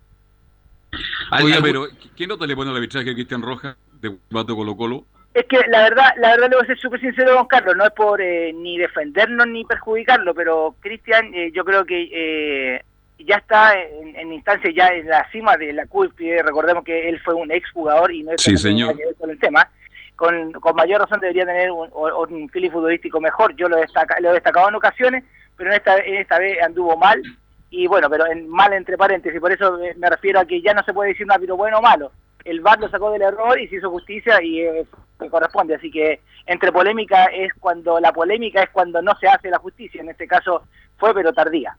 Oiga, 1.44 1.60
pero 1.62 1.86
¿qué 2.16 2.26
nota 2.26 2.48
le 2.48 2.56
pone 2.56 2.72
la 2.72 2.78
arbitraje 2.78 3.12
a 3.12 3.14
Cristian 3.14 3.44
Roja 3.44 3.78
de 4.02 4.18
Bato 4.32 4.56
Colo 4.56 4.76
Colo? 4.76 5.06
Es 5.34 5.46
que 5.46 5.60
la 5.70 5.84
verdad, 5.84 6.12
la 6.18 6.32
verdad 6.32 6.50
le 6.50 6.56
voy 6.58 6.64
a 6.64 6.68
ser 6.68 6.78
súper 6.78 7.00
sincero, 7.00 7.34
don 7.34 7.48
Carlos, 7.48 7.76
no 7.78 7.86
es 7.86 7.92
por 7.92 8.22
eh, 8.22 8.52
ni 8.54 8.78
defendernos 8.78 9.48
ni 9.48 9.64
perjudicarlo, 9.64 10.34
pero 10.34 10.76
Cristian, 10.82 11.34
eh, 11.34 11.52
yo 11.54 11.64
creo 11.64 11.86
que 11.86 12.10
eh, 12.12 12.84
ya 13.20 13.38
está 13.38 13.80
en, 13.80 14.14
en, 14.18 14.34
instancia, 14.34 14.70
ya 14.76 14.88
en 14.88 15.08
la 15.08 15.26
cima 15.32 15.56
de 15.56 15.72
la 15.72 15.86
cúspide, 15.86 16.44
recordemos 16.44 16.84
que 16.84 17.08
él 17.08 17.18
fue 17.22 17.34
un 17.34 17.50
exjugador 17.50 18.12
y 18.12 18.24
no 18.24 18.34
es 18.34 18.42
sí, 18.42 18.58
señor. 18.58 18.98
que 18.98 19.06
ver 19.06 19.16
con 19.16 19.30
el 19.30 19.40
tema, 19.40 19.70
con, 20.18 20.52
con 20.52 20.76
mayor 20.76 21.00
razón 21.00 21.22
debería 21.22 21.46
tener 21.46 21.72
un, 21.72 21.90
un 21.94 22.50
feeling 22.50 22.72
futbolístico 22.72 23.22
mejor, 23.22 23.56
yo 23.56 23.70
lo, 23.70 23.78
destaca, 23.78 24.20
lo 24.20 24.32
he 24.32 24.34
destacado 24.34 24.68
en 24.68 24.76
ocasiones, 24.76 25.24
pero 25.56 25.70
en 25.70 25.78
esta, 25.78 25.98
en 26.00 26.16
esta 26.16 26.40
vez 26.40 26.62
anduvo 26.62 26.98
mal, 26.98 27.22
y 27.70 27.88
bueno, 27.88 28.10
pero 28.10 28.28
en, 28.28 28.50
mal 28.50 28.74
entre 28.74 28.98
paréntesis, 28.98 29.40
por 29.40 29.54
eso 29.54 29.80
me 29.96 30.10
refiero 30.10 30.42
a 30.42 30.46
que 30.46 30.62
ya 30.62 30.74
no 30.74 30.84
se 30.84 30.92
puede 30.92 31.12
decir 31.12 31.26
un 31.26 31.32
árbitro 31.32 31.56
bueno 31.56 31.78
o 31.78 31.82
malo, 31.82 32.12
el 32.46 32.62
VAR 32.62 32.80
lo 32.80 32.90
sacó 32.90 33.12
del 33.12 33.22
error 33.22 33.60
y 33.60 33.68
se 33.68 33.78
hizo 33.78 33.90
justicia 33.90 34.42
y 34.42 34.62
eh, 34.62 34.86
corresponde. 35.30 35.76
Así 35.76 35.92
que 35.92 36.22
entre 36.46 36.72
polémica 36.72 37.26
es 37.26 37.54
cuando 37.60 38.00
la 38.00 38.12
polémica 38.12 38.64
es 38.64 38.70
cuando 38.70 39.02
no 39.02 39.16
se 39.20 39.28
hace 39.28 39.50
la 39.50 39.60
justicia. 39.60 40.02
En 40.02 40.10
este 40.10 40.28
caso 40.28 40.64
fue, 40.98 41.14
pero 41.14 41.34
tardía. 41.34 41.76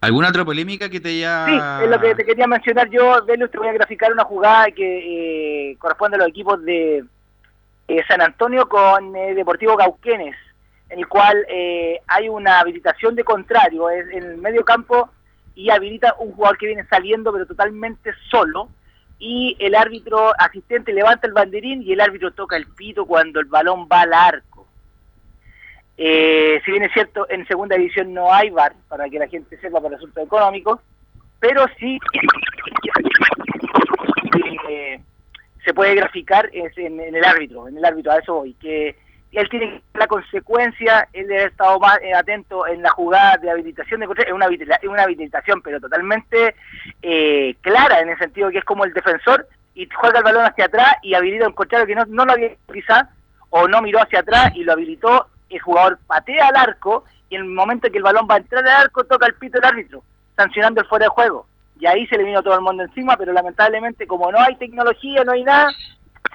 ¿Alguna 0.00 0.28
otra 0.28 0.44
polémica 0.44 0.88
que 0.88 1.00
te 1.00 1.08
haya...? 1.10 1.46
Sí, 1.46 1.84
es 1.84 1.90
lo 1.90 2.00
que 2.00 2.14
te 2.14 2.24
quería 2.24 2.46
mencionar 2.46 2.88
yo. 2.88 3.24
Velus, 3.26 3.50
te 3.50 3.58
voy 3.58 3.68
a 3.68 3.72
graficar 3.72 4.12
una 4.12 4.24
jugada 4.24 4.70
que 4.70 5.70
eh, 5.70 5.76
corresponde 5.78 6.16
a 6.16 6.20
los 6.20 6.28
equipos 6.28 6.62
de 6.64 7.04
eh, 7.88 8.02
San 8.06 8.22
Antonio 8.22 8.68
con 8.68 9.12
Deportivo 9.12 9.76
Cauquenes, 9.76 10.36
en 10.88 11.00
el 11.00 11.08
cual 11.08 11.36
hay 12.06 12.28
una 12.28 12.60
habilitación 12.60 13.14
de 13.14 13.24
contrario, 13.24 13.90
es 13.90 14.08
en 14.10 14.22
el 14.22 14.36
medio 14.38 14.64
campo 14.64 15.10
y 15.54 15.70
habilita 15.70 16.14
un 16.18 16.32
jugador 16.32 16.56
que 16.56 16.66
viene 16.66 16.86
saliendo 16.88 17.32
pero 17.32 17.44
totalmente 17.44 18.12
solo 18.30 18.68
y 19.18 19.56
el 19.58 19.74
árbitro 19.74 20.32
asistente 20.38 20.92
levanta 20.92 21.26
el 21.26 21.32
banderín 21.32 21.82
y 21.82 21.92
el 21.92 22.00
árbitro 22.00 22.32
toca 22.32 22.56
el 22.56 22.66
pito 22.66 23.04
cuando 23.04 23.40
el 23.40 23.46
balón 23.46 23.88
va 23.90 24.02
al 24.02 24.12
arco. 24.12 24.66
Eh, 25.96 26.60
si 26.64 26.70
bien 26.70 26.84
es 26.84 26.92
cierto, 26.92 27.28
en 27.28 27.46
segunda 27.48 27.76
división 27.76 28.14
no 28.14 28.32
hay 28.32 28.50
VAR, 28.50 28.74
para 28.88 29.08
que 29.08 29.18
la 29.18 29.26
gente 29.26 29.58
sepa 29.58 29.80
por 29.80 29.92
asuntos 29.92 30.24
económicos, 30.24 30.78
pero 31.40 31.66
sí 31.78 31.98
eh, 34.68 35.00
se 35.64 35.74
puede 35.74 35.96
graficar 35.96 36.48
en, 36.52 36.70
en, 36.76 37.16
el 37.16 37.24
árbitro, 37.24 37.66
en 37.66 37.78
el 37.78 37.84
árbitro, 37.84 38.12
a 38.12 38.18
eso 38.18 38.34
voy, 38.34 38.54
que 38.54 38.96
él 39.32 39.48
tiene 39.50 39.82
la 39.94 40.06
consecuencia, 40.06 41.08
él 41.12 41.26
debe 41.26 41.40
haber 41.40 41.50
estado 41.50 41.78
más 41.78 41.98
eh, 42.02 42.14
atento 42.14 42.66
en 42.66 42.82
la 42.82 42.90
jugada 42.90 43.36
de 43.36 43.50
habilitación 43.50 44.00
de 44.00 44.06
es 44.06 44.32
una, 44.32 44.48
una 44.88 45.02
habilitación, 45.02 45.60
pero 45.62 45.80
totalmente 45.80 46.54
eh, 47.02 47.54
clara 47.60 48.00
en 48.00 48.10
el 48.10 48.18
sentido 48.18 48.50
que 48.50 48.58
es 48.58 48.64
como 48.64 48.84
el 48.84 48.92
defensor 48.92 49.46
y 49.74 49.88
juega 49.94 50.18
el 50.18 50.24
balón 50.24 50.44
hacia 50.44 50.64
atrás 50.64 50.94
y 51.02 51.14
habilita 51.14 51.46
un 51.46 51.52
contrario 51.52 51.86
que 51.86 51.94
no, 51.94 52.04
no 52.06 52.24
lo 52.24 52.32
había 52.32 52.50
quizá 52.72 53.10
o 53.50 53.68
no 53.68 53.82
miró 53.82 54.00
hacia 54.00 54.20
atrás 54.20 54.50
y 54.54 54.64
lo 54.64 54.72
habilitó, 54.72 55.28
el 55.50 55.60
jugador 55.60 55.98
patea 56.06 56.48
al 56.48 56.56
arco 56.56 57.04
y 57.30 57.36
en 57.36 57.42
el 57.42 57.48
momento 57.48 57.86
en 57.86 57.92
que 57.92 57.98
el 57.98 58.04
balón 58.04 58.26
va 58.30 58.36
a 58.36 58.38
entrar 58.38 58.66
al 58.66 58.82
arco 58.82 59.04
toca 59.04 59.26
el 59.26 59.34
pito 59.34 59.58
el 59.58 59.64
árbitro, 59.64 60.02
sancionando 60.36 60.80
el 60.80 60.86
fuera 60.86 61.04
de 61.04 61.10
juego. 61.10 61.46
Y 61.80 61.86
ahí 61.86 62.06
se 62.08 62.18
le 62.18 62.24
vino 62.24 62.42
todo 62.42 62.54
el 62.54 62.60
mundo 62.60 62.82
encima, 62.82 63.16
pero 63.16 63.32
lamentablemente 63.32 64.06
como 64.06 64.32
no 64.32 64.40
hay 64.40 64.56
tecnología, 64.56 65.22
no 65.22 65.32
hay 65.32 65.44
nada, 65.44 65.70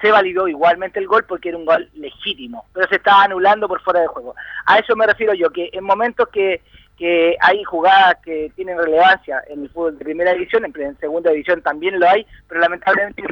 se 0.00 0.10
validó 0.10 0.48
igualmente 0.48 0.98
el 0.98 1.06
gol 1.06 1.24
porque 1.24 1.50
era 1.50 1.58
un 1.58 1.64
gol 1.64 1.88
legítimo, 1.94 2.66
pero 2.72 2.88
se 2.88 2.96
estaba 2.96 3.24
anulando 3.24 3.68
por 3.68 3.80
fuera 3.82 4.00
de 4.00 4.06
juego. 4.06 4.34
A 4.66 4.78
eso 4.78 4.96
me 4.96 5.06
refiero 5.06 5.34
yo, 5.34 5.50
que 5.50 5.70
en 5.72 5.84
momentos 5.84 6.28
que, 6.28 6.62
que 6.96 7.36
hay 7.40 7.62
jugadas 7.64 8.16
que 8.24 8.50
tienen 8.54 8.78
relevancia 8.78 9.42
en 9.48 9.62
el 9.62 9.70
fútbol 9.70 9.98
de 9.98 10.04
primera 10.04 10.32
división, 10.32 10.64
en, 10.64 10.98
segunda 10.98 11.30
división 11.30 11.62
también 11.62 11.98
lo 11.98 12.08
hay, 12.08 12.26
pero 12.48 12.60
lamentablemente 12.60 13.22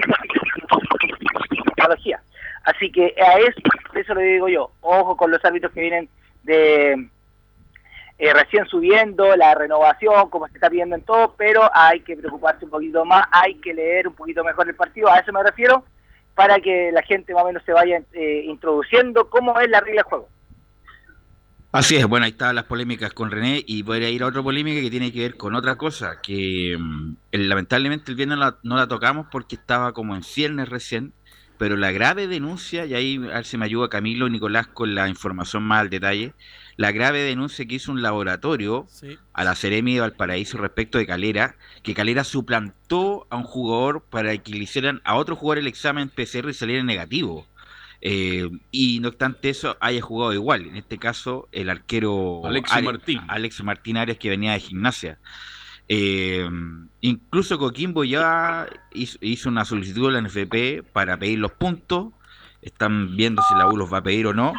tecnología. 1.74 2.20
Así 2.64 2.90
que 2.92 3.14
a 3.20 3.38
eso, 3.38 3.60
eso 3.94 4.14
le 4.14 4.22
digo 4.22 4.48
yo, 4.48 4.70
ojo 4.80 5.16
con 5.16 5.30
los 5.30 5.44
árbitros 5.44 5.72
que 5.72 5.80
vienen 5.80 6.08
de 6.44 7.08
eh, 8.18 8.32
recién 8.32 8.66
subiendo, 8.66 9.34
la 9.36 9.54
renovación, 9.54 10.30
como 10.30 10.46
se 10.46 10.54
está 10.54 10.68
viendo 10.68 10.94
en 10.94 11.02
todo, 11.02 11.34
pero 11.36 11.68
hay 11.74 12.00
que 12.00 12.16
preocuparse 12.16 12.64
un 12.64 12.70
poquito 12.70 13.04
más, 13.04 13.26
hay 13.32 13.56
que 13.56 13.74
leer 13.74 14.06
un 14.06 14.14
poquito 14.14 14.44
mejor 14.44 14.68
el 14.68 14.76
partido, 14.76 15.10
a 15.10 15.18
eso 15.18 15.32
me 15.32 15.42
refiero, 15.42 15.84
para 16.34 16.60
que 16.60 16.90
la 16.92 17.02
gente 17.02 17.34
más 17.34 17.44
o 17.44 17.46
menos 17.46 17.62
se 17.64 17.72
vaya 17.72 18.02
eh, 18.12 18.44
introduciendo 18.46 19.28
cómo 19.28 19.58
es 19.60 19.68
la 19.68 19.80
regla 19.80 20.02
de 20.02 20.08
juego. 20.08 20.28
Así 21.72 21.96
es, 21.96 22.06
bueno, 22.06 22.26
ahí 22.26 22.32
están 22.32 22.54
las 22.54 22.66
polémicas 22.66 23.14
con 23.14 23.30
René 23.30 23.64
y 23.66 23.82
voy 23.82 24.04
a 24.04 24.10
ir 24.10 24.22
a 24.22 24.26
otra 24.26 24.42
polémica 24.42 24.82
que 24.82 24.90
tiene 24.90 25.10
que 25.10 25.20
ver 25.20 25.38
con 25.38 25.54
otra 25.54 25.76
cosa, 25.76 26.20
que 26.22 26.76
mm, 26.78 27.14
lamentablemente 27.32 28.10
el 28.10 28.16
viernes 28.16 28.38
no 28.62 28.76
la, 28.76 28.86
tocamos 28.86 29.26
porque 29.32 29.56
estaba 29.56 29.94
como 29.94 30.14
en 30.14 30.22
ciernes 30.22 30.68
recién, 30.68 31.14
pero 31.62 31.76
la 31.76 31.92
grave 31.92 32.26
denuncia, 32.26 32.86
y 32.86 32.94
ahí 32.94 33.20
si 33.44 33.56
me 33.56 33.66
ayuda 33.66 33.88
Camilo 33.88 34.28
Nicolás 34.28 34.66
con 34.66 34.96
la 34.96 35.08
información 35.08 35.62
más 35.62 35.82
al 35.82 35.90
detalle, 35.90 36.32
la 36.76 36.90
grave 36.90 37.20
denuncia 37.20 37.64
que 37.66 37.76
hizo 37.76 37.92
un 37.92 38.02
laboratorio 38.02 38.88
a 39.32 39.44
la 39.44 39.54
Ceremi 39.54 39.94
de 39.94 40.00
Valparaíso 40.00 40.58
respecto 40.58 40.98
de 40.98 41.06
Calera, 41.06 41.54
que 41.84 41.94
Calera 41.94 42.24
suplantó 42.24 43.28
a 43.30 43.36
un 43.36 43.44
jugador 43.44 44.02
para 44.10 44.36
que 44.38 44.54
le 44.54 44.64
hicieran 44.64 45.00
a 45.04 45.14
otro 45.14 45.36
jugador 45.36 45.58
el 45.58 45.68
examen 45.68 46.08
PCR 46.08 46.50
y 46.50 46.54
saliera 46.54 46.82
negativo. 46.82 47.46
Eh, 48.00 48.50
y 48.72 48.98
no 48.98 49.10
obstante 49.10 49.50
eso, 49.50 49.76
haya 49.78 50.00
jugado 50.02 50.32
igual. 50.32 50.66
En 50.66 50.74
este 50.74 50.98
caso, 50.98 51.48
el 51.52 51.70
arquero 51.70 52.44
Alex 52.44 52.72
Martín. 52.82 53.20
Alex 53.28 53.62
Martín 53.62 53.98
Arias, 53.98 54.18
que 54.18 54.30
venía 54.30 54.54
de 54.54 54.58
gimnasia. 54.58 55.20
Eh, 55.88 56.48
incluso 57.00 57.58
Coquimbo 57.58 58.04
ya 58.04 58.66
hizo, 58.92 59.48
una 59.48 59.64
solicitud 59.64 60.08
a 60.08 60.12
la 60.12 60.22
NFP 60.22 60.82
para 60.92 61.18
pedir 61.18 61.38
los 61.38 61.52
puntos. 61.52 62.12
Están 62.62 63.16
viendo 63.16 63.42
si 63.42 63.54
la 63.54 63.66
U 63.68 63.76
los 63.76 63.92
va 63.92 63.98
a 63.98 64.02
pedir 64.02 64.26
o 64.26 64.34
no. 64.34 64.52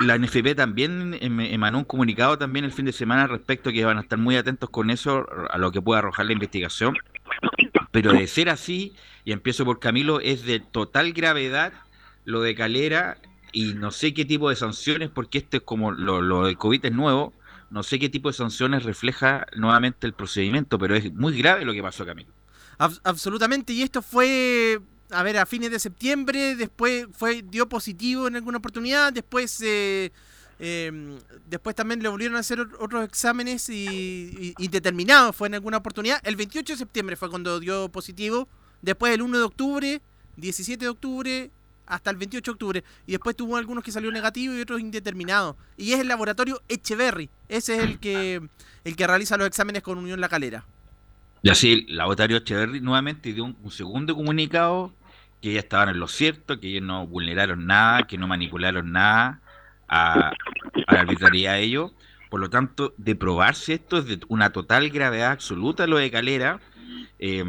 La 0.00 0.18
NFP 0.18 0.54
también 0.54 1.16
em, 1.20 1.40
emanó 1.40 1.78
un 1.78 1.84
comunicado 1.84 2.36
también 2.36 2.64
el 2.64 2.72
fin 2.72 2.84
de 2.84 2.92
semana 2.92 3.26
respecto 3.26 3.70
a 3.70 3.72
que 3.72 3.84
van 3.84 3.98
a 3.98 4.02
estar 4.02 4.18
muy 4.18 4.36
atentos 4.36 4.68
con 4.68 4.90
eso, 4.90 5.26
a 5.50 5.58
lo 5.58 5.72
que 5.72 5.80
pueda 5.80 6.00
arrojar 6.00 6.26
la 6.26 6.32
investigación. 6.32 6.96
Pero 7.90 8.12
de 8.12 8.26
ser 8.26 8.50
así, 8.50 8.94
y 9.24 9.32
empiezo 9.32 9.64
por 9.64 9.78
Camilo, 9.78 10.20
es 10.20 10.44
de 10.44 10.60
total 10.60 11.12
gravedad 11.12 11.72
lo 12.24 12.40
de 12.40 12.54
Calera 12.54 13.18
y 13.52 13.74
no 13.74 13.90
sé 13.92 14.12
qué 14.12 14.24
tipo 14.24 14.50
de 14.50 14.56
sanciones, 14.56 15.10
porque 15.10 15.38
este 15.38 15.58
es 15.58 15.62
como 15.62 15.92
lo, 15.92 16.20
lo 16.20 16.44
de 16.44 16.56
COVID 16.56 16.84
es 16.84 16.92
nuevo, 16.92 17.32
no 17.74 17.82
sé 17.82 17.98
qué 17.98 18.08
tipo 18.08 18.28
de 18.28 18.34
sanciones 18.34 18.84
refleja 18.84 19.46
nuevamente 19.56 20.06
el 20.06 20.14
procedimiento, 20.14 20.78
pero 20.78 20.94
es 20.94 21.12
muy 21.12 21.36
grave 21.36 21.64
lo 21.64 21.72
que 21.72 21.82
pasó, 21.82 22.06
Camilo. 22.06 22.32
absolutamente, 22.78 23.72
y 23.72 23.82
esto 23.82 24.00
fue 24.00 24.80
a 25.10 25.22
ver, 25.22 25.36
a 25.36 25.44
fines 25.44 25.70
de 25.70 25.78
septiembre, 25.78 26.56
después 26.56 27.06
fue 27.12 27.42
dio 27.42 27.68
positivo 27.68 28.26
en 28.26 28.36
alguna 28.36 28.58
oportunidad, 28.58 29.12
después 29.12 29.60
eh, 29.62 30.10
Em, 30.58 31.18
después 31.46 31.74
también 31.74 32.02
le 32.02 32.08
volvieron 32.08 32.36
a 32.36 32.40
hacer 32.40 32.60
otros 32.60 33.04
exámenes 33.04 33.68
y, 33.68 34.54
indeterminados, 34.58 35.34
fue 35.34 35.48
en 35.48 35.54
alguna 35.54 35.78
oportunidad. 35.78 36.20
El 36.24 36.36
28 36.36 36.74
de 36.74 36.78
septiembre 36.78 37.16
fue 37.16 37.30
cuando 37.30 37.60
dio 37.60 37.88
positivo. 37.88 38.48
Después 38.82 39.12
el 39.14 39.22
1 39.22 39.38
de 39.38 39.44
octubre, 39.44 40.02
17 40.36 40.84
de 40.84 40.88
octubre, 40.88 41.50
hasta 41.86 42.10
el 42.10 42.16
28 42.16 42.50
de 42.50 42.52
octubre. 42.52 42.84
Y 43.06 43.12
después 43.12 43.36
tuvo 43.36 43.56
algunos 43.56 43.84
que 43.84 43.92
salió 43.92 44.10
negativo 44.10 44.54
y 44.54 44.60
otros 44.60 44.80
indeterminados. 44.80 45.56
Y 45.76 45.92
es 45.92 46.00
el 46.00 46.08
laboratorio 46.08 46.62
Echeverry. 46.68 47.30
Ese 47.48 47.76
es 47.76 47.82
el 47.82 47.98
que, 47.98 48.42
el 48.84 48.96
que 48.96 49.06
realiza 49.06 49.36
los 49.36 49.46
exámenes 49.46 49.82
con 49.82 49.98
Unión 49.98 50.20
La 50.20 50.28
Calera. 50.28 50.64
Y 51.42 51.50
así, 51.50 51.84
el 51.88 51.96
laboratorio 51.96 52.38
Echeverry 52.38 52.80
nuevamente 52.80 53.32
dio 53.32 53.44
un, 53.44 53.70
segundo 53.70 54.14
comunicado 54.14 54.92
que 55.42 55.52
ya 55.52 55.60
estaban 55.60 55.90
en 55.90 56.00
lo 56.00 56.08
cierto, 56.08 56.58
que 56.58 56.68
ellos 56.68 56.82
no 56.82 57.06
vulneraron 57.06 57.66
nada, 57.66 58.06
que 58.06 58.16
no 58.16 58.26
manipularon 58.26 58.92
nada 58.92 59.40
a, 59.88 60.32
la 60.86 61.00
arbitrariedad 61.00 61.54
de 61.54 61.62
ellos. 61.62 61.92
Por 62.30 62.40
lo 62.40 62.48
tanto, 62.48 62.94
de 62.96 63.14
probarse 63.14 63.74
esto 63.74 63.98
es 63.98 64.06
de 64.06 64.20
una 64.28 64.50
total 64.50 64.88
gravedad 64.88 65.32
absoluta 65.32 65.86
lo 65.86 65.98
de 65.98 66.10
Calera. 66.10 66.60
Eh, 67.18 67.44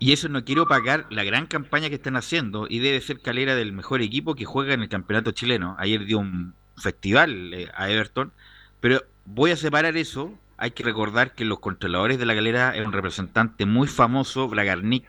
y 0.00 0.12
eso 0.12 0.30
no 0.30 0.46
quiero 0.46 0.66
pagar 0.66 1.06
la 1.10 1.24
gran 1.24 1.46
campaña 1.46 1.90
que 1.90 1.96
están 1.96 2.16
haciendo 2.16 2.66
y 2.68 2.78
debe 2.78 3.02
ser 3.02 3.20
Calera 3.20 3.54
del 3.54 3.72
mejor 3.72 4.00
equipo 4.00 4.34
que 4.34 4.46
juega 4.46 4.72
en 4.72 4.80
el 4.80 4.88
campeonato 4.88 5.32
chileno. 5.32 5.76
Ayer 5.78 6.06
dio 6.06 6.18
un 6.18 6.54
festival 6.78 7.52
eh, 7.52 7.68
a 7.74 7.90
Everton, 7.90 8.32
pero 8.80 9.04
voy 9.26 9.50
a 9.50 9.56
separar 9.56 9.98
eso. 9.98 10.32
Hay 10.56 10.70
que 10.70 10.82
recordar 10.82 11.34
que 11.34 11.44
los 11.44 11.60
controladores 11.60 12.18
de 12.18 12.24
la 12.24 12.34
Calera 12.34 12.74
es 12.74 12.84
un 12.84 12.92
representante 12.92 13.66
muy 13.66 13.88
famoso, 13.88 14.48
Bragarnik, 14.48 15.04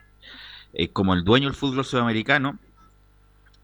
eh, 0.74 0.89
como 0.89 1.13
el 1.13 1.24
dueño 1.24 1.48
del 1.48 1.55
fútbol 1.55 1.86
sudamericano. 1.86 2.60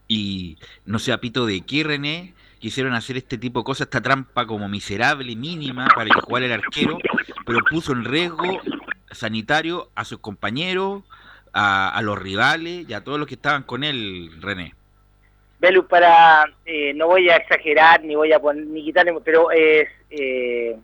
Y 0.08 0.58
no 0.86 0.98
sé, 0.98 1.12
a 1.12 1.20
pito 1.20 1.46
de 1.46 1.60
qué 1.60 1.84
René 1.84 2.36
quisieron 2.60 2.94
hacer 2.94 3.18
este 3.18 3.38
tipo 3.38 3.60
de 3.60 3.66
cosas, 3.66 3.88
esta 3.88 4.00
trampa 4.00 4.48
como 4.48 4.70
miserable, 4.70 5.36
mínima, 5.36 5.88
para 5.94 6.10
que 6.10 6.22
jugara 6.22 6.46
el 6.46 6.54
arquero, 6.54 6.98
pero 7.46 7.60
puso 7.70 7.92
en 7.92 8.06
riesgo 8.06 8.62
sanitario 9.12 9.90
a 9.96 10.06
sus 10.06 10.20
compañeros, 10.20 11.04
a, 11.60 12.02
los 12.04 12.20
rivales 12.20 12.88
y 12.88 12.94
a 12.94 13.04
todos 13.04 13.18
los 13.18 13.28
que 13.28 13.36
estaban 13.36 13.64
con 13.64 13.84
él, 13.84 14.30
René. 14.40 14.74
Belu, 15.60 15.88
para, 15.88 16.46
eh, 16.66 16.94
no 16.94 17.08
voy 17.08 17.30
a 17.30 17.38
exagerar 17.38 18.04
ni 18.04 18.16
voy 18.16 18.32
a 18.32 18.40
poner, 18.40 18.66
ni 18.68 18.84
quitarle, 18.84 19.14
pero 19.26 19.50
es, 19.50 19.90
eh, 20.12 20.78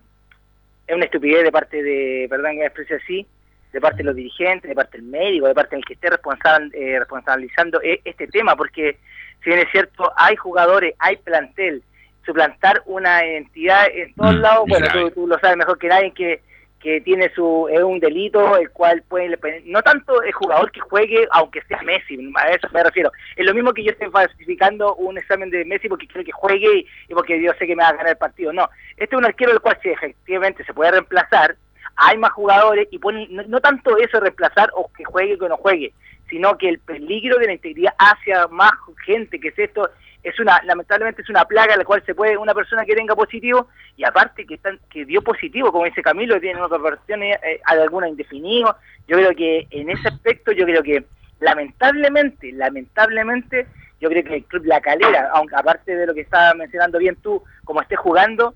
es 0.86 0.94
una 0.94 1.04
estupidez 1.04 1.44
de 1.44 1.52
parte 1.52 1.80
de, 1.80 2.26
perdón 2.28 2.52
que 2.52 2.58
me 2.58 2.66
exprese 2.66 2.96
así, 2.96 3.26
de 3.72 3.80
parte 3.80 3.98
de 3.98 4.04
los 4.04 4.16
dirigentes, 4.16 4.68
de 4.68 4.74
parte 4.74 4.98
del 4.98 5.06
médico, 5.06 5.46
de 5.46 5.54
parte 5.54 5.76
del 5.76 5.84
que 5.84 5.94
esté 5.94 6.10
responsable, 6.10 6.70
eh, 6.74 6.98
responsabilizando 6.98 7.80
este 7.82 8.26
tema, 8.26 8.56
porque 8.56 8.98
si 9.44 9.50
bien 9.50 9.60
es 9.60 9.70
cierto, 9.70 10.12
hay 10.16 10.34
jugadores, 10.34 10.94
hay 10.98 11.16
plantel, 11.18 11.84
suplantar 12.26 12.82
una 12.86 13.24
entidad 13.24 13.86
en 13.92 14.12
todos 14.14 14.34
mm, 14.34 14.40
lados, 14.40 14.64
bueno, 14.66 14.86
tú, 14.92 15.10
tú, 15.12 15.26
lo 15.28 15.38
sabes 15.38 15.56
mejor 15.56 15.78
que 15.78 15.88
nadie, 15.88 16.10
que 16.10 16.40
que 16.84 17.00
tiene 17.00 17.32
su 17.34 17.66
es 17.72 17.82
un 17.82 17.98
delito 17.98 18.58
el 18.58 18.70
cual 18.70 19.02
puede 19.08 19.38
no 19.64 19.80
tanto 19.80 20.22
el 20.22 20.32
jugador 20.32 20.70
que 20.70 20.80
juegue 20.80 21.26
aunque 21.30 21.62
sea 21.62 21.80
Messi 21.82 22.18
a 22.36 22.48
eso 22.50 22.68
me 22.74 22.84
refiero. 22.84 23.10
Es 23.36 23.46
lo 23.46 23.54
mismo 23.54 23.72
que 23.72 23.82
yo 23.82 23.90
estoy 23.90 24.10
falsificando 24.10 24.94
un 24.96 25.16
examen 25.16 25.48
de 25.48 25.64
Messi 25.64 25.88
porque 25.88 26.06
quiero 26.06 26.26
que 26.26 26.32
juegue 26.32 26.84
y 27.08 27.14
porque 27.14 27.42
yo 27.42 27.52
sé 27.58 27.66
que 27.66 27.74
me 27.74 27.82
va 27.82 27.88
a 27.88 27.92
ganar 27.92 28.10
el 28.10 28.18
partido. 28.18 28.52
No 28.52 28.68
este 28.98 29.16
es 29.16 29.18
un 29.18 29.24
arquero 29.24 29.52
del 29.52 29.62
cual 29.62 29.78
si 29.82 29.88
efectivamente 29.88 30.62
se 30.62 30.74
puede 30.74 30.90
reemplazar 30.90 31.56
hay 31.96 32.18
más 32.18 32.32
jugadores 32.32 32.86
y 32.90 33.00
no, 33.30 33.60
tanto 33.60 33.96
eso 33.96 34.20
reemplazar 34.20 34.70
o 34.74 34.92
que 34.92 35.04
juegue 35.04 35.36
o 35.36 35.38
que 35.38 35.48
no 35.48 35.56
juegue 35.56 35.94
sino 36.28 36.58
que 36.58 36.68
el 36.68 36.80
peligro 36.80 37.38
de 37.38 37.46
la 37.46 37.52
integridad 37.54 37.94
hacia 37.98 38.46
más 38.48 38.72
gente 39.06 39.40
que 39.40 39.48
es 39.48 39.58
esto 39.58 39.88
es 40.24 40.40
una 40.40 40.60
lamentablemente 40.64 41.20
es 41.22 41.28
una 41.28 41.44
plaga 41.44 41.76
la 41.76 41.84
cual 41.84 42.02
se 42.04 42.14
puede 42.14 42.36
una 42.38 42.54
persona 42.54 42.84
que 42.86 42.96
tenga 42.96 43.14
positivo 43.14 43.68
y 43.96 44.04
aparte 44.04 44.46
que 44.46 44.54
están 44.54 44.80
que 44.90 45.04
dio 45.04 45.20
positivo 45.22 45.70
como 45.70 45.84
dice 45.84 46.02
Camilo 46.02 46.40
tiene 46.40 46.60
otras 46.60 46.80
versiones 46.80 47.38
eh, 47.44 47.60
hay 47.62 47.78
alguna 47.78 48.08
indefinido 48.08 48.74
yo 49.06 49.18
creo 49.18 49.34
que 49.36 49.68
en 49.70 49.90
ese 49.90 50.08
aspecto 50.08 50.52
yo 50.52 50.64
creo 50.64 50.82
que 50.82 51.04
lamentablemente 51.40 52.50
lamentablemente 52.52 53.66
yo 54.00 54.08
creo 54.08 54.24
que 54.24 54.36
el 54.36 54.44
club 54.44 54.64
La 54.64 54.80
Calera 54.80 55.30
aunque 55.34 55.56
aparte 55.56 55.94
de 55.94 56.06
lo 56.06 56.14
que 56.14 56.22
estaba 56.22 56.54
mencionando 56.54 56.98
bien 56.98 57.16
tú 57.16 57.42
como 57.64 57.82
esté 57.82 57.96
jugando 57.96 58.54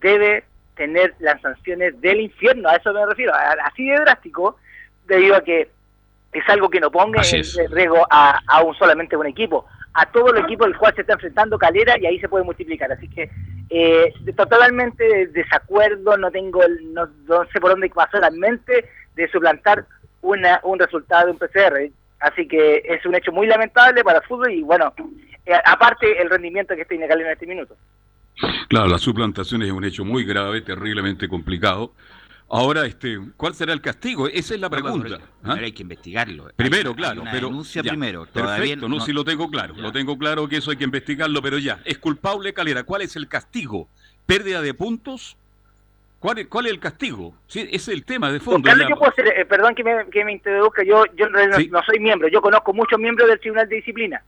debe 0.00 0.42
tener 0.74 1.14
las 1.20 1.40
sanciones 1.40 1.98
del 2.00 2.22
infierno 2.22 2.68
a 2.68 2.74
eso 2.74 2.92
me 2.92 3.06
refiero 3.06 3.32
así 3.64 3.88
de 3.88 4.00
drástico 4.00 4.56
debido 5.06 5.36
a 5.36 5.44
que 5.44 5.70
es 6.32 6.48
algo 6.48 6.68
que 6.68 6.80
no 6.80 6.90
ponga 6.90 7.22
en 7.22 7.70
riesgo 7.70 8.04
a, 8.10 8.40
a 8.48 8.62
un 8.64 8.74
solamente 8.74 9.16
un 9.16 9.28
equipo 9.28 9.66
a 9.94 10.06
todo 10.06 10.34
el 10.34 10.44
equipo 10.44 10.64
del 10.64 10.76
cual 10.76 10.92
se 10.94 11.02
está 11.02 11.14
enfrentando 11.14 11.58
Calera 11.58 11.96
y 11.98 12.06
ahí 12.06 12.18
se 12.18 12.28
puede 12.28 12.44
multiplicar. 12.44 12.90
Así 12.92 13.08
que 13.08 13.30
eh, 13.70 14.12
totalmente 14.36 15.28
desacuerdo, 15.28 16.16
no 16.16 16.30
tengo, 16.30 16.60
no, 16.82 17.06
sé 17.52 17.60
por 17.60 17.70
dónde 17.70 17.88
pasó 17.90 18.18
la 18.18 18.30
mente 18.30 18.84
de 19.14 19.28
suplantar 19.28 19.86
una, 20.20 20.60
un 20.64 20.78
resultado 20.78 21.26
de 21.26 21.32
un 21.32 21.38
PCR. 21.38 21.90
Así 22.20 22.48
que 22.48 22.82
es 22.84 23.04
un 23.06 23.14
hecho 23.14 23.32
muy 23.32 23.46
lamentable 23.46 24.02
para 24.02 24.18
el 24.18 24.24
fútbol 24.24 24.50
y 24.50 24.62
bueno, 24.62 24.92
eh, 25.46 25.52
aparte 25.64 26.20
el 26.20 26.28
rendimiento 26.28 26.74
que 26.74 26.84
tiene 26.84 27.06
Calera 27.06 27.30
en 27.30 27.34
este 27.34 27.46
minuto. 27.46 27.76
Claro, 28.68 28.88
la 28.88 28.98
suplantación 28.98 29.62
es 29.62 29.70
un 29.70 29.84
hecho 29.84 30.04
muy 30.04 30.24
grave, 30.24 30.60
terriblemente 30.62 31.28
complicado. 31.28 31.92
Ahora, 32.56 32.86
este, 32.86 33.18
¿cuál 33.36 33.52
será 33.52 33.72
el 33.72 33.80
castigo? 33.80 34.28
Esa 34.28 34.54
es 34.54 34.60
la 34.60 34.70
pregunta. 34.70 35.18
¿Ah? 35.42 35.56
hay 35.60 35.72
que 35.72 35.82
investigarlo. 35.82 36.52
Primero, 36.54 36.94
claro, 36.94 37.24
pero 37.32 37.48
denuncia 37.48 37.82
primero. 37.82 38.26
perfecto, 38.26 38.88
no, 38.88 39.00
si 39.00 39.12
lo 39.12 39.24
tengo 39.24 39.50
claro, 39.50 39.74
lo 39.76 39.90
tengo 39.90 40.16
claro 40.16 40.46
que 40.48 40.58
eso 40.58 40.70
hay 40.70 40.76
que 40.76 40.84
investigarlo, 40.84 41.42
pero 41.42 41.58
ya, 41.58 41.80
es 41.84 41.98
culpable 41.98 42.54
Calera. 42.54 42.84
¿Cuál 42.84 43.02
es 43.02 43.16
el 43.16 43.26
castigo? 43.26 43.88
¿Pérdida 44.24 44.62
de 44.62 44.72
puntos? 44.72 45.36
¿Cuál 46.20 46.38
es, 46.38 46.46
cuál 46.46 46.66
es 46.66 46.72
el 46.72 46.78
castigo? 46.78 47.34
Sí, 47.48 47.62
ese 47.62 47.74
es 47.74 47.88
el 47.88 48.04
tema 48.04 48.30
de 48.30 48.38
fondo. 48.38 48.70
puedo 48.98 49.12
eh, 49.16 49.44
perdón 49.46 49.74
que 49.74 49.82
me, 49.82 50.06
que 50.06 50.24
me 50.24 50.34
introduzca, 50.34 50.84
yo, 50.84 51.06
yo 51.16 51.28
no, 51.28 51.82
soy 51.82 51.98
miembro, 51.98 52.28
yo 52.28 52.40
conozco 52.40 52.72
muchos 52.72 53.00
miembros 53.00 53.28
del 53.28 53.40
Tribunal 53.40 53.68
de 53.68 53.76
Disciplina, 53.76 54.22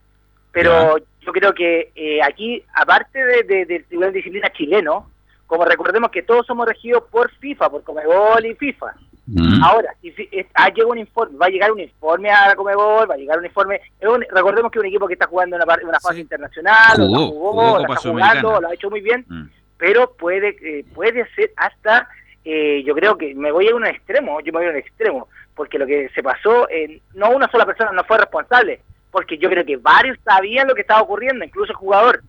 pero 0.50 0.98
yo 1.20 1.32
creo 1.32 1.54
que 1.54 1.92
eh, 1.94 2.20
aquí, 2.24 2.60
aparte 2.74 3.44
del 3.44 3.84
Tribunal 3.84 4.12
de 4.12 4.18
Disciplina 4.18 4.50
chileno, 4.52 5.08
como 5.46 5.64
recordemos 5.64 6.10
que 6.10 6.22
todos 6.22 6.46
somos 6.46 6.66
regidos 6.66 7.04
por 7.10 7.30
FIFA, 7.30 7.70
por 7.70 7.82
Comebol 7.82 8.44
y 8.44 8.54
FIFA. 8.54 8.94
Mm. 9.26 9.62
Ahora, 9.62 9.94
si, 10.00 10.14
ah, 10.54 10.68
llega 10.68 10.86
un 10.86 10.98
informe, 10.98 11.36
va 11.36 11.46
a 11.46 11.50
llegar 11.50 11.72
un 11.72 11.80
informe 11.80 12.30
a 12.30 12.48
la 12.48 12.56
Comebol, 12.56 13.10
va 13.10 13.14
a 13.14 13.18
llegar 13.18 13.38
un 13.38 13.46
informe. 13.46 13.80
recordemos 14.30 14.70
que 14.70 14.78
es 14.78 14.80
un 14.80 14.86
equipo 14.86 15.08
que 15.08 15.14
está 15.14 15.26
jugando 15.26 15.56
en 15.56 15.62
una, 15.62 16.00
fase 16.00 16.20
internacional, 16.20 16.96
lo, 16.98 17.80
está 17.80 17.96
jugando, 17.96 18.60
lo 18.60 18.68
ha 18.68 18.74
hecho 18.74 18.88
muy 18.90 19.00
bien, 19.00 19.24
mm. 19.28 19.44
pero 19.78 20.12
puede 20.12 20.56
eh, 20.62 20.84
puede 20.94 21.28
ser 21.34 21.50
hasta, 21.56 22.08
eh, 22.44 22.82
yo 22.84 22.94
creo 22.94 23.18
que 23.18 23.34
me 23.34 23.50
voy 23.50 23.68
a 23.68 23.74
un 23.74 23.86
extremo, 23.86 24.40
yo 24.40 24.52
me 24.52 24.60
voy 24.60 24.68
a 24.68 24.70
un 24.70 24.76
extremo, 24.76 25.28
porque 25.54 25.78
lo 25.78 25.86
que 25.86 26.08
se 26.14 26.22
pasó, 26.22 26.68
no 27.14 27.30
una 27.30 27.50
sola 27.50 27.66
persona 27.66 27.90
no 27.92 28.04
fue 28.04 28.18
responsable, 28.18 28.80
porque 29.10 29.38
yo 29.38 29.48
creo 29.48 29.64
que 29.64 29.76
varios 29.76 30.18
sabían 30.24 30.68
lo 30.68 30.74
que 30.74 30.82
estaba 30.82 31.02
ocurriendo, 31.02 31.44
incluso 31.44 31.72
el 31.72 31.78
jugador. 31.78 32.22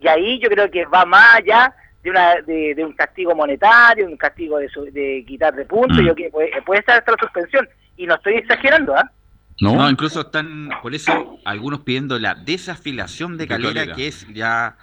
Y 0.00 0.06
ahí 0.06 0.38
yo 0.38 0.48
creo 0.48 0.70
que 0.70 0.84
va 0.84 1.04
más 1.04 1.36
allá 1.36 1.74
de, 2.02 2.10
una, 2.10 2.34
de, 2.42 2.84
un 2.84 2.92
castigo 2.92 3.34
monetario, 3.34 4.06
un 4.06 4.16
castigo 4.16 4.58
de, 4.58 4.68
de 4.92 5.24
quitar 5.26 5.54
de 5.54 5.64
puntos, 5.64 5.98
mm. 5.98 6.06
yo 6.06 6.14
que 6.14 6.30
puede, 6.30 6.50
estar 6.78 6.98
hasta 6.98 7.12
la 7.12 7.18
suspensión. 7.20 7.68
Y 7.96 8.06
no 8.06 8.14
estoy 8.14 8.34
exagerando, 8.34 8.96
¿ah? 8.96 9.10
No. 9.60 9.90
incluso 9.90 10.20
están, 10.20 10.70
por 10.82 10.94
eso, 10.94 11.38
algunos 11.44 11.80
pidiendo 11.80 12.18
la 12.20 12.36
desafiliación 12.36 13.36
de 13.36 13.48
Calera, 13.48 13.92
que 13.92 14.06
es 14.06 14.26
ya 14.32 14.76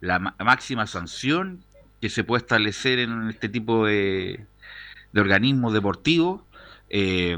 la 0.00 0.18
máxima 0.18 0.86
sanción 0.86 1.62
que 2.00 2.08
se 2.08 2.24
puede 2.24 2.40
establecer 2.40 2.98
en 2.98 3.28
este 3.28 3.50
tipo 3.50 3.86
de, 3.86 4.46
de 5.12 5.20
organismos 5.20 5.74
deportivos. 5.74 6.40
Eh, 6.88 7.36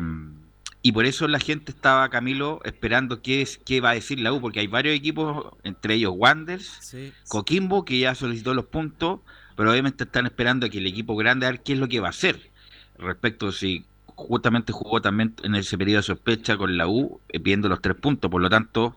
y 0.86 0.92
por 0.92 1.06
eso 1.06 1.26
la 1.28 1.40
gente 1.40 1.72
estaba, 1.72 2.10
Camilo, 2.10 2.60
esperando 2.62 3.22
qué, 3.22 3.48
qué 3.64 3.80
va 3.80 3.92
a 3.92 3.94
decir 3.94 4.20
la 4.20 4.34
U, 4.34 4.42
porque 4.42 4.60
hay 4.60 4.66
varios 4.66 4.94
equipos, 4.94 5.46
entre 5.62 5.94
ellos 5.94 6.12
Wanders, 6.14 6.94
Coquimbo, 7.28 7.86
que 7.86 8.00
ya 8.00 8.14
solicitó 8.14 8.52
los 8.52 8.66
puntos, 8.66 9.20
pero 9.56 9.70
obviamente 9.70 10.04
están 10.04 10.26
esperando 10.26 10.66
a 10.66 10.68
que 10.68 10.76
el 10.76 10.86
equipo 10.86 11.16
grande 11.16 11.46
a 11.46 11.52
ver 11.52 11.62
qué 11.62 11.72
es 11.72 11.78
lo 11.78 11.88
que 11.88 12.00
va 12.00 12.08
a 12.08 12.10
hacer. 12.10 12.50
Respecto 12.98 13.50
si 13.50 13.86
justamente 14.04 14.74
jugó 14.74 15.00
también 15.00 15.34
en 15.42 15.54
ese 15.54 15.78
periodo 15.78 16.00
de 16.00 16.02
sospecha 16.02 16.58
con 16.58 16.76
la 16.76 16.86
U, 16.86 17.18
eh, 17.30 17.38
viendo 17.38 17.70
los 17.70 17.80
tres 17.80 17.96
puntos. 17.96 18.30
Por 18.30 18.42
lo 18.42 18.50
tanto, 18.50 18.94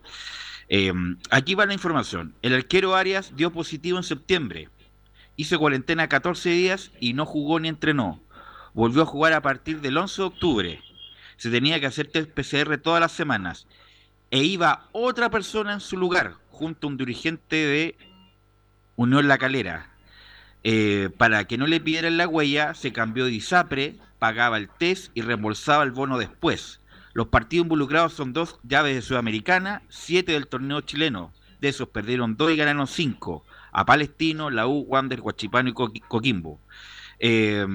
eh, 0.68 0.92
aquí 1.30 1.56
va 1.56 1.66
la 1.66 1.74
información. 1.74 2.34
El 2.42 2.54
arquero 2.54 2.96
Arias 2.96 3.32
dio 3.38 3.54
positivo 3.54 3.98
en 3.98 4.04
septiembre. 4.04 4.68
Hizo 5.38 5.58
cuarentena 5.58 6.10
14 6.10 6.50
días 6.50 6.92
y 7.00 7.14
no 7.14 7.26
jugó 7.26 7.62
ni 7.62 7.70
entrenó. 7.70 8.20
Volvió 8.74 9.04
a 9.04 9.06
jugar 9.06 9.32
a 9.32 9.42
partir 9.42 9.80
del 9.80 9.98
11 9.98 10.22
de 10.22 10.28
octubre 10.28 10.84
se 11.38 11.50
tenía 11.50 11.80
que 11.80 11.86
hacer 11.86 12.08
test 12.08 12.32
PCR 12.32 12.78
todas 12.78 13.00
las 13.00 13.12
semanas. 13.12 13.68
E 14.30 14.44
iba 14.44 14.88
otra 14.92 15.30
persona 15.30 15.74
en 15.74 15.80
su 15.80 15.96
lugar, 15.96 16.36
junto 16.50 16.88
a 16.88 16.90
un 16.90 16.98
dirigente 16.98 17.56
de 17.56 17.96
Unión 18.96 19.28
La 19.28 19.38
Calera. 19.38 19.90
Eh, 20.64 21.10
para 21.18 21.46
que 21.46 21.58
no 21.58 21.68
le 21.68 21.80
pidieran 21.80 22.18
la 22.18 22.28
huella, 22.28 22.74
se 22.74 22.92
cambió 22.92 23.26
de 23.26 23.32
ISAPRE, 23.32 23.96
pagaba 24.20 24.58
el 24.58 24.70
test 24.70 25.12
y 25.14 25.22
reembolsaba 25.22 25.84
el 25.84 25.92
bono 25.92 26.18
después. 26.18 26.82
Los 27.14 27.28
partidos 27.28 27.66
involucrados 27.66 28.14
son 28.14 28.34
dos 28.34 28.60
llaves 28.64 28.96
de 28.96 29.02
Sudamericana, 29.02 29.82
siete 29.90 30.34
del 30.34 30.48
torneo 30.48 30.82
chileno. 30.82 31.32
De 31.62 31.70
esos 31.70 31.90
perdieron 31.90 32.38
dos 32.38 32.52
y 32.52 32.56
ganaron 32.56 32.88
cinco. 32.88 33.46
a 33.72 33.86
Palestino, 33.86 34.50
la 34.50 34.68
U, 34.68 34.86
Wander, 34.88 35.22
y 35.22 36.00
Coquimbo. 36.02 36.60
Eh, 37.20 37.66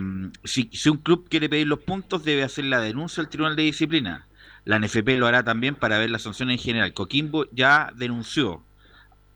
si, 0.45 0.71
un 0.89 0.99
club 0.99 1.29
quiere 1.29 1.49
pedir 1.49 1.67
los 1.67 1.81
puntos, 1.81 2.25
debe 2.25 2.43
hacer 2.43 2.65
la 2.65 2.81
denuncia 2.81 3.23
al 3.23 3.29
Tribunal 3.29 3.57
de 3.57 3.65
Disciplina. 3.65 4.27
La 4.65 4.79
NFP 4.79 5.19
lo 5.19 5.27
hará 5.27 5.43
también 5.43 5.75
para 5.75 5.99
ver 5.99 6.11
las 6.11 6.23
sanciones 6.23 6.59
en 6.59 6.65
general. 6.65 6.95
Coquimbo 6.95 7.47
ya 7.51 7.93
denunció. 7.97 8.63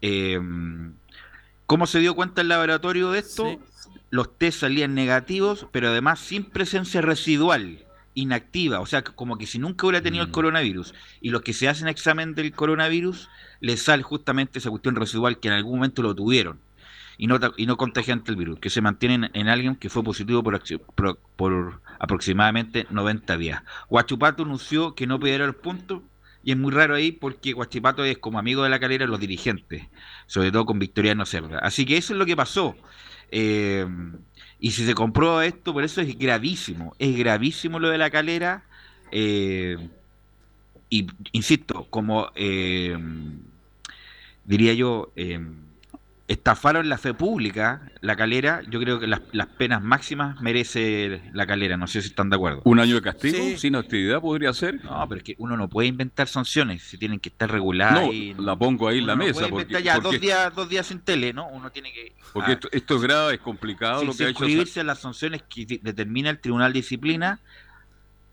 Eh, 0.00 0.40
¿Cómo 1.66 1.86
se 1.86 1.98
dio 1.98 2.14
cuenta 2.14 2.42
el 2.42 2.48
laboratorio 2.48 3.10
de 3.10 3.18
esto? 3.18 3.58
Los 4.10 4.38
test 4.38 4.60
salían 4.60 4.94
negativos, 4.94 5.66
pero 5.72 5.88
además 5.88 6.20
sin 6.20 6.44
presencia 6.44 7.00
residual, 7.00 7.84
inactiva, 8.14 8.78
o 8.78 8.86
sea, 8.86 9.02
como 9.02 9.36
que 9.36 9.46
si 9.46 9.58
nunca 9.58 9.86
hubiera 9.86 10.02
tenido 10.02 10.22
el 10.22 10.30
mm. 10.30 10.32
coronavirus. 10.32 10.94
Y 11.20 11.30
los 11.30 11.42
que 11.42 11.52
se 11.52 11.68
hacen 11.68 11.88
examen 11.88 12.36
del 12.36 12.52
coronavirus, 12.52 13.28
les 13.60 13.82
sale 13.82 14.04
justamente 14.04 14.60
esa 14.60 14.70
cuestión 14.70 14.94
residual 14.94 15.40
que 15.40 15.48
en 15.48 15.54
algún 15.54 15.74
momento 15.78 16.02
lo 16.02 16.14
tuvieron 16.14 16.60
y 17.18 17.26
no, 17.26 17.38
y 17.56 17.66
no 17.66 17.76
contagiante 17.76 18.30
el 18.30 18.36
virus, 18.36 18.58
que 18.58 18.70
se 18.70 18.80
mantiene 18.80 19.30
en, 19.32 19.48
alguien 19.48 19.76
que 19.76 19.88
fue 19.88 20.02
positivo 20.02 20.42
por, 20.42 21.80
aproximadamente 21.98 22.86
90 22.90 23.36
días. 23.38 23.62
Huachupato 23.88 24.42
anunció 24.42 24.94
que 24.94 25.06
no 25.06 25.18
perderá 25.18 25.46
los 25.46 25.56
puntos 25.56 26.02
y 26.44 26.52
es 26.52 26.56
muy 26.56 26.72
raro 26.72 26.94
ahí 26.94 27.12
porque 27.12 27.52
Guachipato 27.52 28.04
es 28.04 28.18
como 28.18 28.38
amigo 28.38 28.62
de 28.62 28.70
la 28.70 28.78
calera 28.78 29.06
los 29.06 29.18
dirigentes, 29.18 29.86
sobre 30.26 30.52
todo 30.52 30.66
con 30.66 30.78
Victoriano 30.78 31.26
Cerda. 31.26 31.58
Así 31.58 31.84
que 31.84 31.96
eso 31.96 32.12
es 32.12 32.18
lo 32.18 32.26
que 32.26 32.36
pasó. 32.36 32.76
Eh, 33.30 33.86
y 34.60 34.70
si 34.70 34.86
se 34.86 34.94
comprueba 34.94 35.44
esto, 35.44 35.72
por 35.72 35.84
eso 35.84 36.00
es 36.00 36.16
gravísimo, 36.16 36.94
es 36.98 37.16
gravísimo 37.16 37.78
lo 37.78 37.88
de 37.88 37.98
la 37.98 38.10
calera. 38.10 38.62
Eh, 39.10 39.76
y 40.88 41.06
insisto, 41.32 41.86
como 41.90 42.30
eh, 42.36 42.96
diría 44.44 44.72
yo, 44.74 45.12
estafaron 46.28 46.88
la 46.88 46.98
fe 46.98 47.14
pública, 47.14 47.82
la 48.00 48.16
calera, 48.16 48.62
yo 48.68 48.80
creo 48.80 48.98
que 48.98 49.06
las, 49.06 49.20
penas 49.56 49.82
máximas 49.82 50.40
merece 50.40 51.22
la 51.32 51.46
calera, 51.46 51.76
no 51.76 51.86
sé 51.86 52.02
si 52.02 52.08
están 52.08 52.30
de 52.30 52.36
acuerdo. 52.36 52.62
¿Un 52.64 52.80
año 52.80 52.96
de 52.96 53.02
castigo 53.02 53.56
sin 53.56 53.76
actividad 53.76 54.20
podría 54.20 54.52
ser? 54.52 54.82
No, 54.84 55.06
pero 55.08 55.18
es 55.18 55.24
que 55.24 55.36
uno 55.38 55.56
no 55.56 55.68
puede 55.68 55.88
inventar 55.88 56.26
sanciones, 56.26 56.82
si 56.82 56.98
tienen 56.98 57.20
que 57.20 57.28
estar 57.28 57.50
reguladas. 57.50 58.02
No, 58.04 58.42
la 58.42 58.56
pongo 58.56 58.88
ahí 58.88 58.98
en 58.98 59.06
la 59.06 59.14
mesa. 59.14 59.46
porque, 59.48 59.82
ya 59.82 60.00
dos, 60.00 60.20
días, 60.20 60.52
dos 60.54 60.68
días 60.68 60.86
sin 60.86 61.00
tele, 61.00 61.32
¿no? 61.32 61.46
Uno 61.48 61.70
tiene 61.70 61.92
que... 61.92 62.14
Porque 62.32 62.52
ah. 62.52 62.60
esto, 62.72 62.96
es 62.96 63.02
grave, 63.02 63.34
es 63.34 63.40
complicado 63.40 64.04
lo 64.04 64.14
que 64.14 64.24
ha 64.24 64.28
hecho... 64.28 64.82
las 64.82 64.98
sanciones 64.98 65.42
que 65.42 65.80
determina 65.80 66.30
el 66.30 66.40
Tribunal 66.40 66.72
de 66.72 66.80
Disciplina 66.80 67.38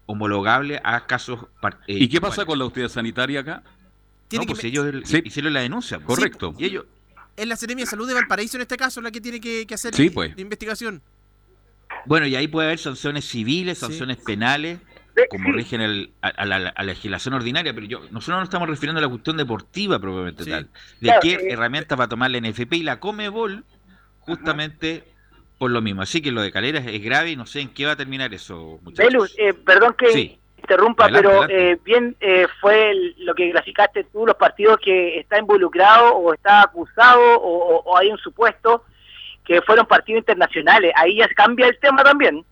homologable 0.08 0.82
a 0.84 1.06
casos... 1.06 1.46
Eh, 1.88 1.98
¿Y 2.00 2.10
qué 2.10 2.20
pasa 2.20 2.44
con 2.46 2.58
la 2.58 2.66
autoridad 2.66 2.90
sanitaria 2.90 3.42
acá? 3.42 3.64
no, 4.32 4.42
pues 4.48 4.64
ellos 4.64 4.88
hicieron 5.24 5.54
la 5.54 5.62
denuncia. 5.62 6.00
Correcto. 6.00 6.56
y 6.58 6.66
ellos 6.66 6.86
es 7.36 7.48
la 7.48 7.56
Seremia 7.56 7.86
de 7.86 7.90
Salud 7.90 8.08
de 8.08 8.14
Valparaíso 8.14 8.58
en 8.58 8.62
este 8.62 8.78
caso 8.78 9.02
la 9.02 9.12
que 9.12 9.22
tiene 9.22 9.40
que, 9.40 9.66
hacer 9.74 9.94
pues. 10.14 10.36
la, 10.36 10.42
investigación. 10.42 11.02
Bueno, 12.06 12.28
y 12.28 12.36
ahí 12.36 12.48
puede 12.48 12.68
haber 12.68 12.80
sanciones 12.80 13.26
civiles, 13.26 13.78
sanciones 13.78 14.18
penales, 14.18 14.80
como 15.30 15.52
rigen 15.52 16.10
a, 16.22 16.46
la, 16.46 16.74
legislación 16.84 17.36
ordinaria, 17.36 17.74
pero 17.74 17.86
yo 17.86 18.00
nosotros 18.12 18.40
no 18.40 18.44
estamos 18.44 18.68
refiriendo 18.68 19.00
a 19.00 19.02
la 19.02 19.10
cuestión 19.10 19.38
deportiva 19.38 20.00
propiamente 20.00 20.46
tal. 20.46 20.70
¿De 21.00 21.14
qué 21.22 21.34
eh, 21.34 21.48
herramientas 21.52 22.00
va 22.00 22.06
a 22.06 22.10
tomar 22.10 22.32
la 22.32 22.40
NFP 22.40 22.74
y 22.74 22.84
la 22.84 23.00
Comebol 23.00 23.64
justamente 24.20 25.04
por 25.60 25.72
lo 25.72 25.82
mismo? 25.82 26.02
Así 26.02 26.22
que 26.22 26.32
lo 26.32 26.42
de 26.42 26.52
Calera 26.52 26.80
es, 26.80 27.04
grave 27.04 27.32
y 27.32 27.36
no 27.36 27.46
sé 27.46 27.62
en 27.62 27.70
qué 27.70 27.86
va 27.86 27.94
a 27.94 27.96
terminar 27.96 28.34
eso, 28.34 28.80
muchachos. 28.84 29.36
Eh, 29.38 29.54
perdón 29.54 29.96
que 29.98 30.40
interrumpa, 30.64 31.08
pero 31.10 31.48
Eh, 31.50 31.78
bien 31.84 32.16
eh, 32.20 32.48
fue 32.62 32.94
lo 33.18 33.36
que 33.36 33.50
graficaste 33.50 34.06
tú, 34.06 34.26
los 34.26 34.36
partidos 34.36 34.78
que 34.78 35.20
está 35.20 35.38
involucrado 35.38 36.16
o 36.16 36.34
está 36.34 36.62
acusado 36.62 37.22
o, 37.40 37.98
hay 37.98 38.10
un 38.10 38.18
supuesto 38.18 38.84
que 39.44 39.62
fueron 39.62 39.86
partidos 39.86 40.20
internacionales. 40.20 40.94
Ahí 40.96 41.18
ya 41.18 41.28
cambia 41.30 41.68
el 41.68 41.78
tema 41.80 42.04
también. 42.04 42.46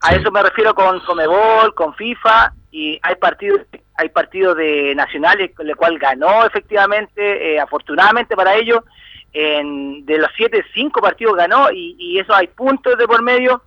A 0.00 0.14
eso 0.14 0.30
me 0.30 0.42
refiero 0.42 0.74
con 0.74 1.00
Comebol, 1.00 1.74
con 1.74 1.94
FIFA 1.94 2.52
y 2.70 2.98
hay 3.02 3.16
partidos 3.16 3.62
hay 3.96 4.08
partidos 4.08 4.56
de 4.56 4.92
nacionales 4.96 5.52
con 5.54 5.68
el 5.68 5.76
cual 5.76 5.98
ganó 5.98 6.44
efectivamente, 6.44 7.20
eh, 7.54 7.60
afortunadamente 7.60 8.34
para 8.34 8.56
ellos, 8.56 8.80
en, 9.32 10.04
de 10.04 10.18
los 10.18 10.30
siete, 10.36 10.64
cinco 10.74 11.00
partidos 11.00 11.36
ganó 11.36 11.70
y, 11.70 11.94
y 11.98 12.18
eso 12.18 12.34
hay 12.34 12.48
puntos 12.48 12.98
de 12.98 13.06
por 13.06 13.22
medio, 13.22 13.62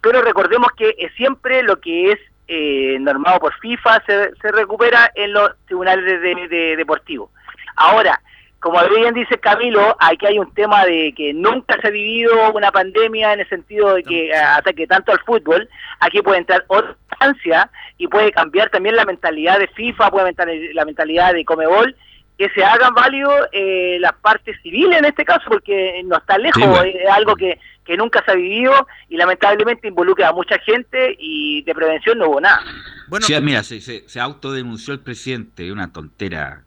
pero 0.00 0.22
recordemos 0.22 0.68
que 0.76 0.94
es 0.98 1.12
siempre 1.14 1.62
lo 1.62 1.78
que 1.78 2.12
es 2.12 2.18
eh, 2.48 2.96
normado 3.00 3.40
por 3.40 3.54
FIFA 3.54 4.02
se, 4.06 4.30
se, 4.40 4.52
recupera 4.52 5.10
en 5.14 5.32
los 5.32 5.50
tribunales 5.66 6.20
de, 6.20 6.76
deportivos. 6.76 7.30
Ahora, 7.76 8.20
como 8.60 8.78
bien 8.88 9.14
dice 9.14 9.38
Camilo, 9.38 9.96
aquí 10.00 10.26
hay 10.26 10.38
un 10.38 10.52
tema 10.54 10.84
de 10.84 11.12
que 11.16 11.32
nunca 11.34 11.80
se 11.80 11.88
ha 11.88 11.90
vivido 11.90 12.52
una 12.52 12.72
pandemia 12.72 13.32
en 13.32 13.40
el 13.40 13.48
sentido 13.48 13.94
de 13.94 14.02
que 14.02 14.34
ataque 14.34 14.86
tanto 14.86 15.12
al 15.12 15.20
fútbol. 15.20 15.68
Aquí 16.00 16.22
puede 16.22 16.38
entrar 16.38 16.64
otra 16.68 16.96
instancia 17.10 17.70
y 17.98 18.08
puede 18.08 18.32
cambiar 18.32 18.70
también 18.70 18.96
la 18.96 19.04
mentalidad 19.04 19.58
de 19.58 19.68
FIFA, 19.68 20.10
puede 20.10 20.22
aumentar 20.22 20.48
la 20.72 20.84
mentalidad 20.84 21.34
de 21.34 21.44
Comebol, 21.44 21.94
que 22.38 22.48
se 22.50 22.64
hagan 22.64 22.94
válido 22.94 23.30
eh, 23.52 23.98
las 24.00 24.12
partes 24.14 24.56
civiles 24.62 24.98
en 24.98 25.06
este 25.06 25.24
caso, 25.24 25.44
porque 25.48 26.02
no 26.04 26.18
está 26.18 26.36
lejos, 26.38 26.84
es 26.84 27.08
algo 27.10 27.34
que 27.34 27.58
que 27.86 27.96
nunca 27.96 28.22
se 28.24 28.32
ha 28.32 28.34
vivido 28.34 28.86
y 29.08 29.16
lamentablemente 29.16 29.88
involucra 29.88 30.28
a 30.28 30.32
mucha 30.32 30.58
gente 30.58 31.16
y 31.18 31.62
de 31.62 31.74
prevención 31.74 32.18
no 32.18 32.28
hubo 32.28 32.40
nada. 32.40 32.60
Bueno, 33.08 33.26
mira, 33.40 33.62
se, 33.62 33.80
se, 33.80 34.20
autodenunció 34.20 34.92
el 34.92 35.00
presidente, 35.00 35.70
una 35.70 35.92
tontera 35.92 36.64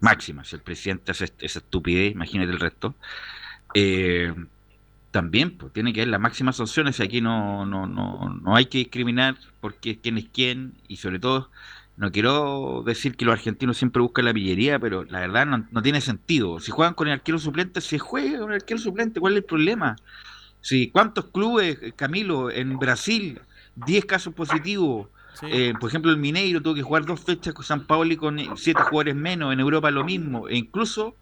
máxima. 0.00 0.44
Si 0.44 0.56
el 0.56 0.62
presidente 0.62 1.12
hace 1.12 1.32
esa 1.40 1.58
estupidez, 1.58 2.12
imagínate 2.12 2.52
el 2.52 2.60
resto. 2.60 2.94
Eh, 3.74 4.34
también 5.10 5.56
pues, 5.56 5.72
tiene 5.72 5.92
que 5.92 6.02
haber 6.02 6.10
las 6.10 6.20
máximas 6.20 6.56
sanciones 6.56 7.00
y 7.00 7.02
aquí 7.02 7.20
no, 7.20 7.64
no, 7.64 7.86
no, 7.86 8.38
no 8.42 8.54
hay 8.54 8.66
que 8.66 8.78
discriminar 8.78 9.36
porque 9.60 9.98
quién 9.98 10.18
es 10.18 10.26
quién 10.32 10.74
y 10.88 10.96
sobre 10.98 11.18
todo 11.18 11.50
no 12.00 12.10
quiero 12.10 12.82
decir 12.86 13.14
que 13.14 13.26
los 13.26 13.34
argentinos 13.34 13.76
siempre 13.76 14.00
buscan 14.00 14.24
la 14.24 14.32
pillería, 14.32 14.78
pero 14.78 15.04
la 15.04 15.20
verdad 15.20 15.44
no, 15.44 15.68
no, 15.70 15.82
tiene 15.82 16.00
sentido. 16.00 16.58
Si 16.58 16.70
juegan 16.70 16.94
con 16.94 17.08
el 17.08 17.12
arquero 17.12 17.38
suplente, 17.38 17.82
se 17.82 17.98
juega 17.98 18.38
con 18.38 18.48
el 18.52 18.54
arquero 18.54 18.80
suplente. 18.80 19.20
¿Cuál 19.20 19.34
es 19.34 19.36
el 19.40 19.44
problema? 19.44 19.96
Sí, 20.62 20.90
¿cuántos 20.90 21.26
clubes, 21.26 21.78
Camilo, 21.96 22.50
en 22.50 22.78
Brasil, 22.78 23.42
10 23.74 24.06
casos 24.06 24.32
positivos? 24.32 25.08
Eh, 25.42 25.74
por 25.78 25.90
ejemplo, 25.90 26.10
el 26.10 26.16
Mineiro 26.16 26.62
tuvo 26.62 26.74
que 26.74 26.80
jugar 26.80 27.04
dos 27.04 27.20
fechas 27.20 27.52
con 27.52 27.66
San 27.66 27.86
Paolo 27.86 28.10
y 28.14 28.16
con 28.16 28.38
siete 28.56 28.80
jugadores 28.80 29.14
menos. 29.14 29.52
En 29.52 29.60
Europa 29.60 29.90
lo 29.90 30.02
mismo. 30.02 30.48
E 30.48 30.56
incluso 30.56 31.16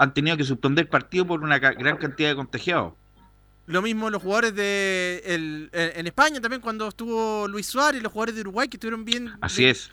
han 0.00 0.14
tenido 0.14 0.36
que 0.36 0.42
suspender 0.42 0.88
partido 0.88 1.28
por 1.28 1.44
una 1.44 1.60
gran 1.60 1.96
cantidad 1.96 2.30
de 2.30 2.34
contagiados. 2.34 2.94
Lo 3.66 3.82
mismo 3.82 4.10
los 4.10 4.20
jugadores 4.20 4.54
de 4.56 5.22
en 5.24 6.06
España 6.08 6.40
también 6.40 6.60
cuando 6.60 6.88
estuvo 6.88 7.46
Luis 7.46 7.66
Suárez, 7.66 8.02
los 8.02 8.12
jugadores 8.12 8.34
de 8.34 8.40
Uruguay 8.40 8.66
que 8.66 8.78
estuvieron 8.78 9.04
bien. 9.04 9.30
Así 9.40 9.64
es 9.64 9.92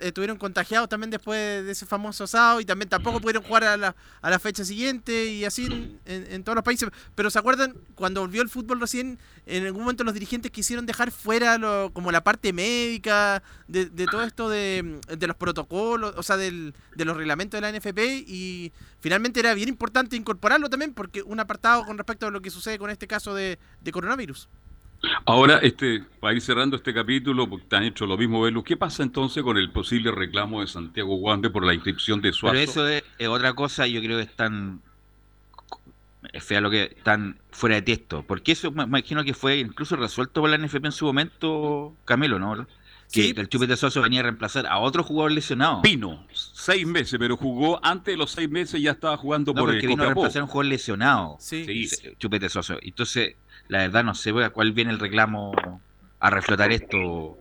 estuvieron 0.00 0.38
contagiados 0.38 0.88
también 0.88 1.10
después 1.10 1.64
de 1.64 1.70
ese 1.70 1.86
famoso 1.86 2.24
asado 2.24 2.60
y 2.60 2.64
también 2.64 2.88
tampoco 2.88 3.20
pudieron 3.20 3.42
jugar 3.44 3.64
a 3.64 3.76
la, 3.76 3.96
a 4.20 4.30
la 4.30 4.38
fecha 4.38 4.64
siguiente 4.64 5.26
y 5.26 5.44
así 5.44 5.98
en, 6.04 6.42
todos 6.42 6.56
los 6.56 6.64
países. 6.64 6.88
Pero 7.14 7.30
¿se 7.30 7.38
acuerdan 7.38 7.74
cuando 7.94 8.22
volvió 8.22 8.42
el 8.42 8.48
fútbol 8.48 8.80
recién? 8.80 9.18
En 9.46 9.64
algún 9.64 9.82
momento 9.82 10.04
los 10.04 10.14
dirigentes 10.14 10.50
quisieron 10.50 10.84
dejar 10.86 11.10
fuera 11.10 11.58
lo, 11.58 11.90
como 11.92 12.10
la 12.10 12.24
parte 12.24 12.52
médica 12.52 13.42
de, 13.68 13.86
todo 14.06 14.22
esto 14.24 14.48
de, 14.48 15.00
los 15.20 15.36
protocolos, 15.36 16.14
o 16.16 16.22
sea, 16.22 16.36
del, 16.36 16.74
de 16.96 17.04
los 17.04 17.16
reglamentos 17.16 17.60
de 17.60 17.72
la 17.72 17.78
NFP 17.78 17.98
y 18.26 18.72
finalmente 19.00 19.40
era 19.40 19.54
bien 19.54 19.68
importante 19.68 20.16
incorporarlo 20.16 20.68
también 20.68 20.92
porque 20.92 21.22
un 21.22 21.38
apartado 21.38 21.84
con 21.84 21.98
respecto 21.98 22.26
a 22.26 22.30
lo 22.30 22.42
que 22.42 22.50
sucede 22.50 22.78
con 22.78 22.90
este 22.90 23.06
caso 23.06 23.34
de 23.34 23.58
coronavirus. 23.92 24.48
Ahora, 25.24 25.58
este, 25.58 26.04
para 26.20 26.34
ir 26.34 26.40
cerrando 26.40 26.76
este 26.76 26.94
capítulo, 26.94 27.48
porque 27.48 27.66
te 27.66 27.76
han 27.76 27.84
hecho 27.84 28.06
lo 28.06 28.16
mismo, 28.16 28.40
Belu, 28.42 28.62
¿qué 28.62 28.76
pasa 28.76 29.02
entonces 29.02 29.42
con 29.42 29.58
el 29.58 29.70
posible 29.70 30.12
reclamo 30.12 30.60
de 30.60 30.66
Santiago 30.66 31.16
Guande 31.16 31.50
por 31.50 31.64
la 31.64 31.74
inscripción 31.74 32.20
de 32.20 32.32
Suazo? 32.32 32.52
Pero 32.52 32.70
eso 32.70 32.88
es, 32.88 33.28
otra 33.28 33.52
cosa, 33.54 33.86
yo 33.86 34.00
creo 34.00 34.18
que 34.18 34.24
están 34.24 34.80
es 36.32 36.44
fea 36.44 36.60
lo 36.60 36.70
que 36.70 36.84
están 36.84 37.38
fuera 37.50 37.76
de 37.76 37.82
texto, 37.82 38.24
porque 38.26 38.52
eso 38.52 38.70
me 38.70 38.84
imagino 38.84 39.24
que 39.24 39.34
fue 39.34 39.58
incluso 39.58 39.96
resuelto 39.96 40.40
por 40.40 40.50
la 40.50 40.56
NFP 40.56 40.86
en 40.86 40.92
su 40.92 41.04
momento, 41.04 41.94
Camilo, 42.04 42.38
¿no? 42.38 42.66
Que 43.10 43.30
el 43.30 43.48
Chupete 43.48 43.76
Suazo 43.76 44.00
venía 44.00 44.20
a 44.20 44.22
reemplazar 44.22 44.66
a 44.66 44.78
otro 44.78 45.02
jugador 45.02 45.32
lesionado. 45.32 45.82
Pino, 45.82 46.26
seis 46.32 46.86
meses, 46.86 47.18
pero 47.18 47.36
jugó 47.36 47.78
antes 47.84 48.14
de 48.14 48.16
los 48.16 48.30
seis 48.30 48.48
meses 48.48 48.80
ya 48.80 48.92
estaba 48.92 49.18
jugando 49.18 49.52
por 49.52 49.74
el 49.74 49.86
vino 49.86 50.02
a 50.02 50.06
reemplazar 50.06 50.40
a 50.40 50.44
un 50.44 50.50
jugador 50.50 50.70
lesionado. 50.70 51.36
Sí. 51.38 51.90
Chupete 52.18 52.48
Suazo. 52.48 52.78
Entonces, 52.80 53.34
la 53.68 53.78
verdad 53.78 54.04
no 54.04 54.14
sé 54.14 54.30
a 54.42 54.50
cuál 54.50 54.72
viene 54.72 54.90
el 54.90 54.98
reclamo 54.98 55.52
a 56.20 56.30
reflotar 56.30 56.72
esto, 56.72 57.36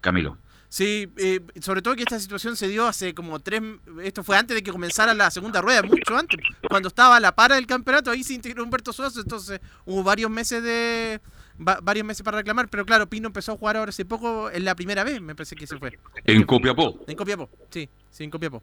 Camilo. 0.00 0.38
Sí, 0.70 1.12
eh, 1.16 1.40
sobre 1.60 1.82
todo 1.82 1.96
que 1.96 2.02
esta 2.02 2.20
situación 2.20 2.54
se 2.54 2.68
dio 2.68 2.86
hace 2.86 3.12
como 3.12 3.40
tres, 3.40 3.60
esto 4.04 4.22
fue 4.22 4.36
antes 4.36 4.54
de 4.54 4.62
que 4.62 4.70
comenzara 4.70 5.14
la 5.14 5.28
segunda 5.32 5.60
rueda, 5.60 5.82
mucho 5.82 6.16
antes, 6.16 6.38
cuando 6.68 6.86
estaba 6.86 7.16
a 7.16 7.20
la 7.20 7.34
para 7.34 7.56
del 7.56 7.66
campeonato, 7.66 8.08
ahí 8.08 8.22
se 8.22 8.34
integró 8.34 8.62
Humberto 8.62 8.92
Suazo, 8.92 9.20
entonces 9.20 9.60
hubo 9.84 10.04
varios 10.04 10.30
meses 10.30 10.62
de 10.62 11.20
varios 11.58 12.06
meses 12.06 12.22
para 12.22 12.38
reclamar, 12.38 12.68
pero 12.68 12.86
claro, 12.86 13.08
Pino 13.08 13.26
empezó 13.26 13.52
a 13.52 13.56
jugar 13.56 13.76
ahora 13.76 13.90
hace 13.90 14.04
poco, 14.04 14.48
en 14.48 14.64
la 14.64 14.76
primera 14.76 15.02
vez, 15.02 15.20
me 15.20 15.34
parece 15.34 15.56
que 15.56 15.66
se 15.66 15.76
fue. 15.76 15.98
En 16.24 16.44
Copiapó. 16.44 17.00
En 17.08 17.16
Copiapó, 17.16 17.50
sí, 17.68 17.88
sí, 18.08 18.24
en 18.24 18.30
Copiapó. 18.30 18.62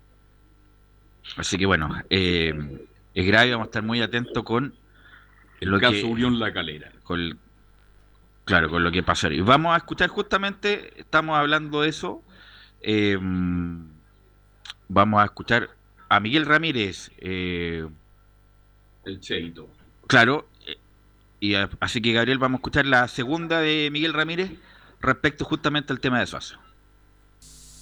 Así 1.36 1.58
que 1.58 1.66
bueno, 1.66 1.94
eh, 2.10 2.54
es 3.14 3.28
grave, 3.28 3.52
vamos 3.52 3.66
a 3.66 3.70
estar 3.70 3.84
muy 3.84 4.02
atentos 4.02 4.44
con 4.46 4.74
el 5.60 5.70
lo 5.70 5.80
caso 5.80 6.08
Unión 6.08 6.40
La 6.40 6.54
Calera. 6.54 6.92
Con, 7.04 7.38
claro, 8.46 8.70
con 8.70 8.84
lo 8.84 8.92
que 8.92 9.04
pasaría. 9.04 9.44
Vamos 9.44 9.74
a 9.74 9.78
escuchar 9.78 10.10
justamente, 10.10 10.94
estamos 11.00 11.38
hablando 11.38 11.82
de 11.82 11.90
eso. 11.90 12.24
Em, 12.82 13.88
vamos 14.88 15.22
a 15.22 15.26
escuchar 15.26 15.70
a 16.10 16.20
Miguel 16.20 16.46
Ramírez. 16.46 17.12
Eh, 17.18 17.88
el 19.06 19.20
Cheito. 19.20 19.70
Claro, 20.08 20.48
eh, 20.66 20.78
y 21.40 21.56
así 21.80 22.02
que 22.02 22.14
Gabriel, 22.14 22.38
vamos 22.38 22.58
a 22.58 22.60
escuchar 22.60 22.86
la 22.86 23.08
segunda 23.08 23.60
de 23.60 23.90
Miguel 23.92 24.14
Ramírez 24.14 24.52
respecto 25.02 25.46
justamente 25.46 25.94
al 25.94 26.00
tema 26.00 26.20
de 26.20 26.28
Suazo. 26.28 26.58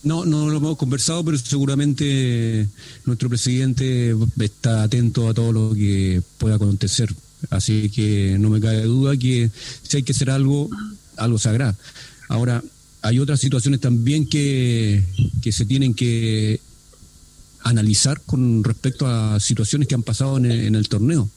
No, 0.03 0.23
no 0.23 0.49
lo 0.49 0.57
hemos 0.57 0.77
conversado, 0.77 1.25
pero 1.25 1.35
seguramente 1.38 2.67
nuestro 3.05 3.27
presidente 3.27 4.15
está 4.39 4.83
atento 4.83 5.27
a 5.27 5.33
todo 5.33 5.51
lo 5.51 5.73
que 5.73 6.21
pueda 6.38 6.55
acontecer. 6.55 7.09
Así 7.49 7.89
que 7.89 8.38
no 8.39 8.49
me 8.49 8.60
cabe 8.60 8.84
duda 8.84 9.17
que 9.17 9.49
si 9.84 9.97
hay 9.97 10.03
que 10.03 10.12
hacer 10.12 10.29
algo, 10.29 10.69
algo 11.17 11.38
hará. 11.45 11.75
Ahora, 12.29 12.63
hay 13.01 13.19
otras 13.19 13.39
situaciones 13.39 13.79
también 13.79 14.27
que, 14.27 15.03
se 15.51 15.65
tienen 15.65 15.93
que 15.93 16.60
analizar 17.63 18.21
con 18.25 18.63
respecto 18.63 19.08
a 19.08 19.39
situaciones 19.39 19.88
que 19.88 19.95
han 19.95 20.03
pasado 20.03 20.38
en 20.38 20.75
el, 20.75 20.89
torneo. 20.89 21.29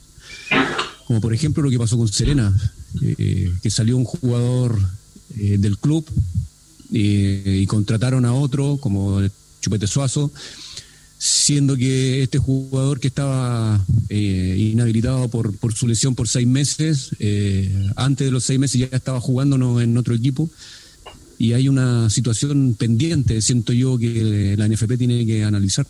Como 1.06 1.20
por 1.20 1.34
ejemplo 1.34 1.62
lo 1.62 1.70
que 1.70 1.78
pasó 1.78 1.96
con 1.96 2.08
Serena, 2.08 2.54
eh, 3.02 3.52
que 3.62 3.70
salió 3.70 3.96
un 3.96 4.04
jugador 4.04 4.78
eh, 5.38 5.56
del 5.58 5.78
club 5.78 6.06
y 6.90 7.66
contrataron 7.66 8.24
a 8.24 8.32
otro 8.32 8.78
como 8.78 9.20
Chupete 9.60 9.86
Suazo, 9.86 10.32
siendo 11.18 11.76
que 11.76 12.22
este 12.22 12.38
jugador 12.38 13.00
que 13.00 13.08
estaba 13.08 13.84
eh, 14.08 14.56
inhabilitado 14.72 15.28
por, 15.28 15.56
por, 15.58 15.74
su 15.74 15.88
lesión 15.88 16.14
por 16.14 16.28
seis 16.28 16.46
meses, 16.46 17.10
eh, 17.18 17.90
antes 17.96 18.26
de 18.26 18.30
los 18.30 18.44
seis 18.44 18.58
meses 18.58 18.80
ya 18.80 18.96
estaba 18.96 19.20
jugándonos 19.20 19.82
en 19.82 19.96
otro 19.98 20.14
equipo. 20.14 20.48
Y 21.38 21.52
hay 21.52 21.68
una 21.68 22.10
situación 22.10 22.74
pendiente, 22.78 23.40
siento 23.42 23.72
yo, 23.72 23.98
que 23.98 24.56
la 24.56 24.66
NFP 24.66 24.96
tiene 24.96 25.24
que 25.24 25.44
analizar. 25.44 25.86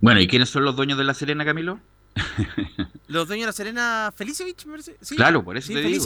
Bueno, 0.00 0.20
¿y 0.20 0.28
quiénes 0.28 0.48
son 0.50 0.64
los 0.64 0.76
dueños 0.76 0.98
de 0.98 1.04
La 1.04 1.14
Serena, 1.14 1.44
Camilo? 1.44 1.80
Los 3.08 3.26
dueños 3.26 3.44
de 3.44 3.46
la 3.46 3.52
Serena, 3.52 4.12
Felicevich, 4.14 4.66
¿Sí? 5.00 5.16
Claro, 5.16 5.44
por 5.44 5.56
eso 5.56 5.72
te 5.72 5.82
digo. 5.82 6.04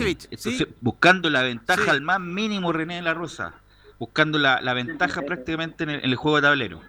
buscando 0.80 1.30
la 1.30 1.42
ventaja 1.42 1.90
al 1.90 2.00
más 2.00 2.20
mínimo 2.20 2.72
René 2.72 2.96
de 2.96 3.02
la 3.02 3.14
Rosa, 3.14 3.54
buscando 3.98 4.38
la, 4.38 4.61
ventaja 4.72 5.22
prácticamente 5.22 5.85
en 5.85 5.90
el, 5.90 6.14
juego 6.16 6.37
de 6.37 6.42
tablero. 6.42 6.80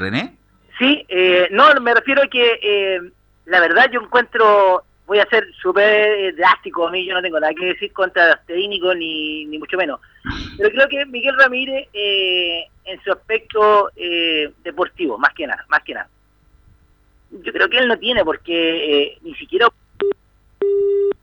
¿René? 0.00 0.34
Sí, 0.78 1.04
eh, 1.08 1.48
no, 1.50 1.72
me 1.80 1.94
refiero 1.94 2.22
a 2.22 2.26
que 2.26 2.58
eh, 2.62 3.00
la 3.46 3.60
verdad 3.60 3.90
yo 3.92 4.00
encuentro, 4.00 4.82
voy 5.06 5.18
a 5.18 5.26
ser 5.26 5.46
súper 5.60 6.34
drástico, 6.34 6.88
a 6.88 6.90
mí 6.90 7.04
yo 7.04 7.14
no 7.14 7.22
tengo 7.22 7.38
nada 7.38 7.52
que 7.54 7.66
decir 7.66 7.92
contra 7.92 8.28
los 8.28 8.46
técnicos 8.46 8.96
ni, 8.96 9.44
ni 9.44 9.58
mucho 9.58 9.76
menos, 9.76 10.00
pero 10.56 10.70
creo 10.70 10.88
que 10.88 11.06
Miguel 11.06 11.36
Ramírez 11.38 11.88
eh, 11.92 12.64
en 12.84 13.02
su 13.02 13.12
aspecto 13.12 13.90
deportivo, 14.64 15.18
más 15.18 15.34
que 15.34 15.46
nada, 15.46 15.64
más 15.68 15.82
que 15.84 15.94
nada 15.94 16.08
yo 17.30 17.52
creo 17.52 17.68
que 17.68 17.78
él 17.78 17.88
no 17.88 17.98
tiene 17.98 18.24
porque 18.24 19.02
eh, 19.02 19.18
ni 19.22 19.34
siquiera... 19.34 19.68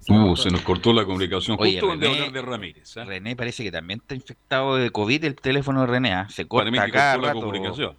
Uh, 0.09 0.35
se 0.37 0.49
nos 0.49 0.61
cortó 0.61 0.93
la 0.93 1.03
comunicación 1.03 1.57
justo 1.57 1.87
donde 1.87 2.07
hablar 2.07 2.31
de 2.31 2.41
Ramírez. 2.41 2.95
¿eh? 2.95 3.03
René 3.03 3.35
parece 3.35 3.63
que 3.63 3.71
también 3.71 3.99
está 3.99 4.15
infectado 4.15 4.77
de 4.77 4.89
COVID 4.89 5.25
el 5.25 5.35
teléfono 5.35 5.81
de 5.81 5.87
René. 5.87 6.25
Se 6.29 6.47
corta 6.47 6.89
cada 6.89 7.17
rato, 7.17 7.41
comunicación. 7.41 7.95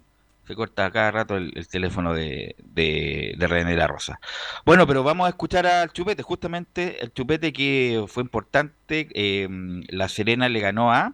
Se 0.48 0.54
corta 0.54 0.90
cada 0.90 1.10
rato 1.10 1.36
el, 1.36 1.68
teléfono 1.68 2.14
de, 2.14 2.56
de, 2.58 3.36
René 3.38 3.72
de 3.72 3.76
la 3.76 3.86
Rosa. 3.86 4.18
Bueno, 4.64 4.86
pero 4.86 5.02
vamos 5.02 5.26
a 5.26 5.28
escuchar 5.28 5.66
al 5.66 5.92
Chupete. 5.92 6.22
Justamente 6.22 7.04
el 7.04 7.12
Chupete 7.12 7.52
que 7.52 8.02
fue 8.08 8.22
importante. 8.22 9.08
Eh, 9.12 9.46
la 9.90 10.08
Serena 10.08 10.48
le 10.48 10.60
ganó 10.60 10.90
a... 10.90 11.12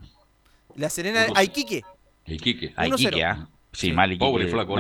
La 0.76 0.88
Serena 0.88 1.26
a 1.34 1.42
Iquique. 1.42 1.82
Iquique. 2.26 2.74
A 2.76 2.86
Iquique, 2.86 3.24
¿ah? 3.24 3.48
Sí, 3.72 3.90
mal 3.90 4.16
Pobre 4.18 4.46
flaco 4.46 4.76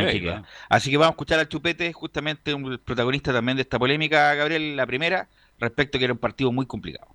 Así 0.68 0.88
que 0.88 0.98
vamos 0.98 1.10
a 1.10 1.14
escuchar 1.14 1.40
al 1.40 1.48
Chupete, 1.48 1.92
justamente 1.92 2.54
un 2.54 2.78
protagonista 2.78 3.32
también 3.32 3.56
de 3.56 3.62
esta 3.62 3.80
polémica, 3.80 4.34
Gabriel, 4.34 4.76
la 4.76 4.86
primera, 4.86 5.28
respecto 5.58 5.96
a 5.96 5.98
que 5.98 6.04
era 6.04 6.14
un 6.14 6.20
partido 6.20 6.52
muy 6.52 6.66
complicado. 6.66 7.08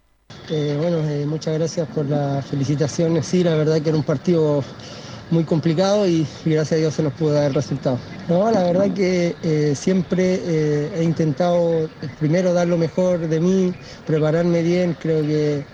Eh, 0.49 0.75
bueno, 0.77 0.97
eh, 1.09 1.25
muchas 1.25 1.57
gracias 1.57 1.87
por 1.87 2.05
las 2.05 2.45
felicitaciones. 2.45 3.25
Sí, 3.25 3.45
la 3.45 3.55
verdad 3.55 3.81
que 3.81 3.87
era 3.87 3.97
un 3.97 4.03
partido 4.03 4.61
muy 5.29 5.43
complicado 5.43 6.07
y, 6.07 6.27
gracias 6.45 6.73
a 6.73 6.75
Dios 6.75 6.93
se 6.93 7.03
nos 7.03 7.13
pudo 7.13 7.33
dar 7.33 7.47
el 7.47 7.53
resultado. 7.53 7.99
No, 8.27 8.49
la 8.51 8.63
verdad 8.63 8.93
que 8.93 9.37
eh, 9.41 9.73
siempre 9.75 10.99
he 10.99 11.03
intentado 11.03 11.89
primero 12.19 12.53
dar 12.53 12.67
lo 12.67 12.77
mejor 12.77 13.27
de 13.27 13.39
mí, 13.39 13.73
prepararme 14.05 14.61
bien, 14.61 14.95
creo 14.99 15.21
que 15.21 15.65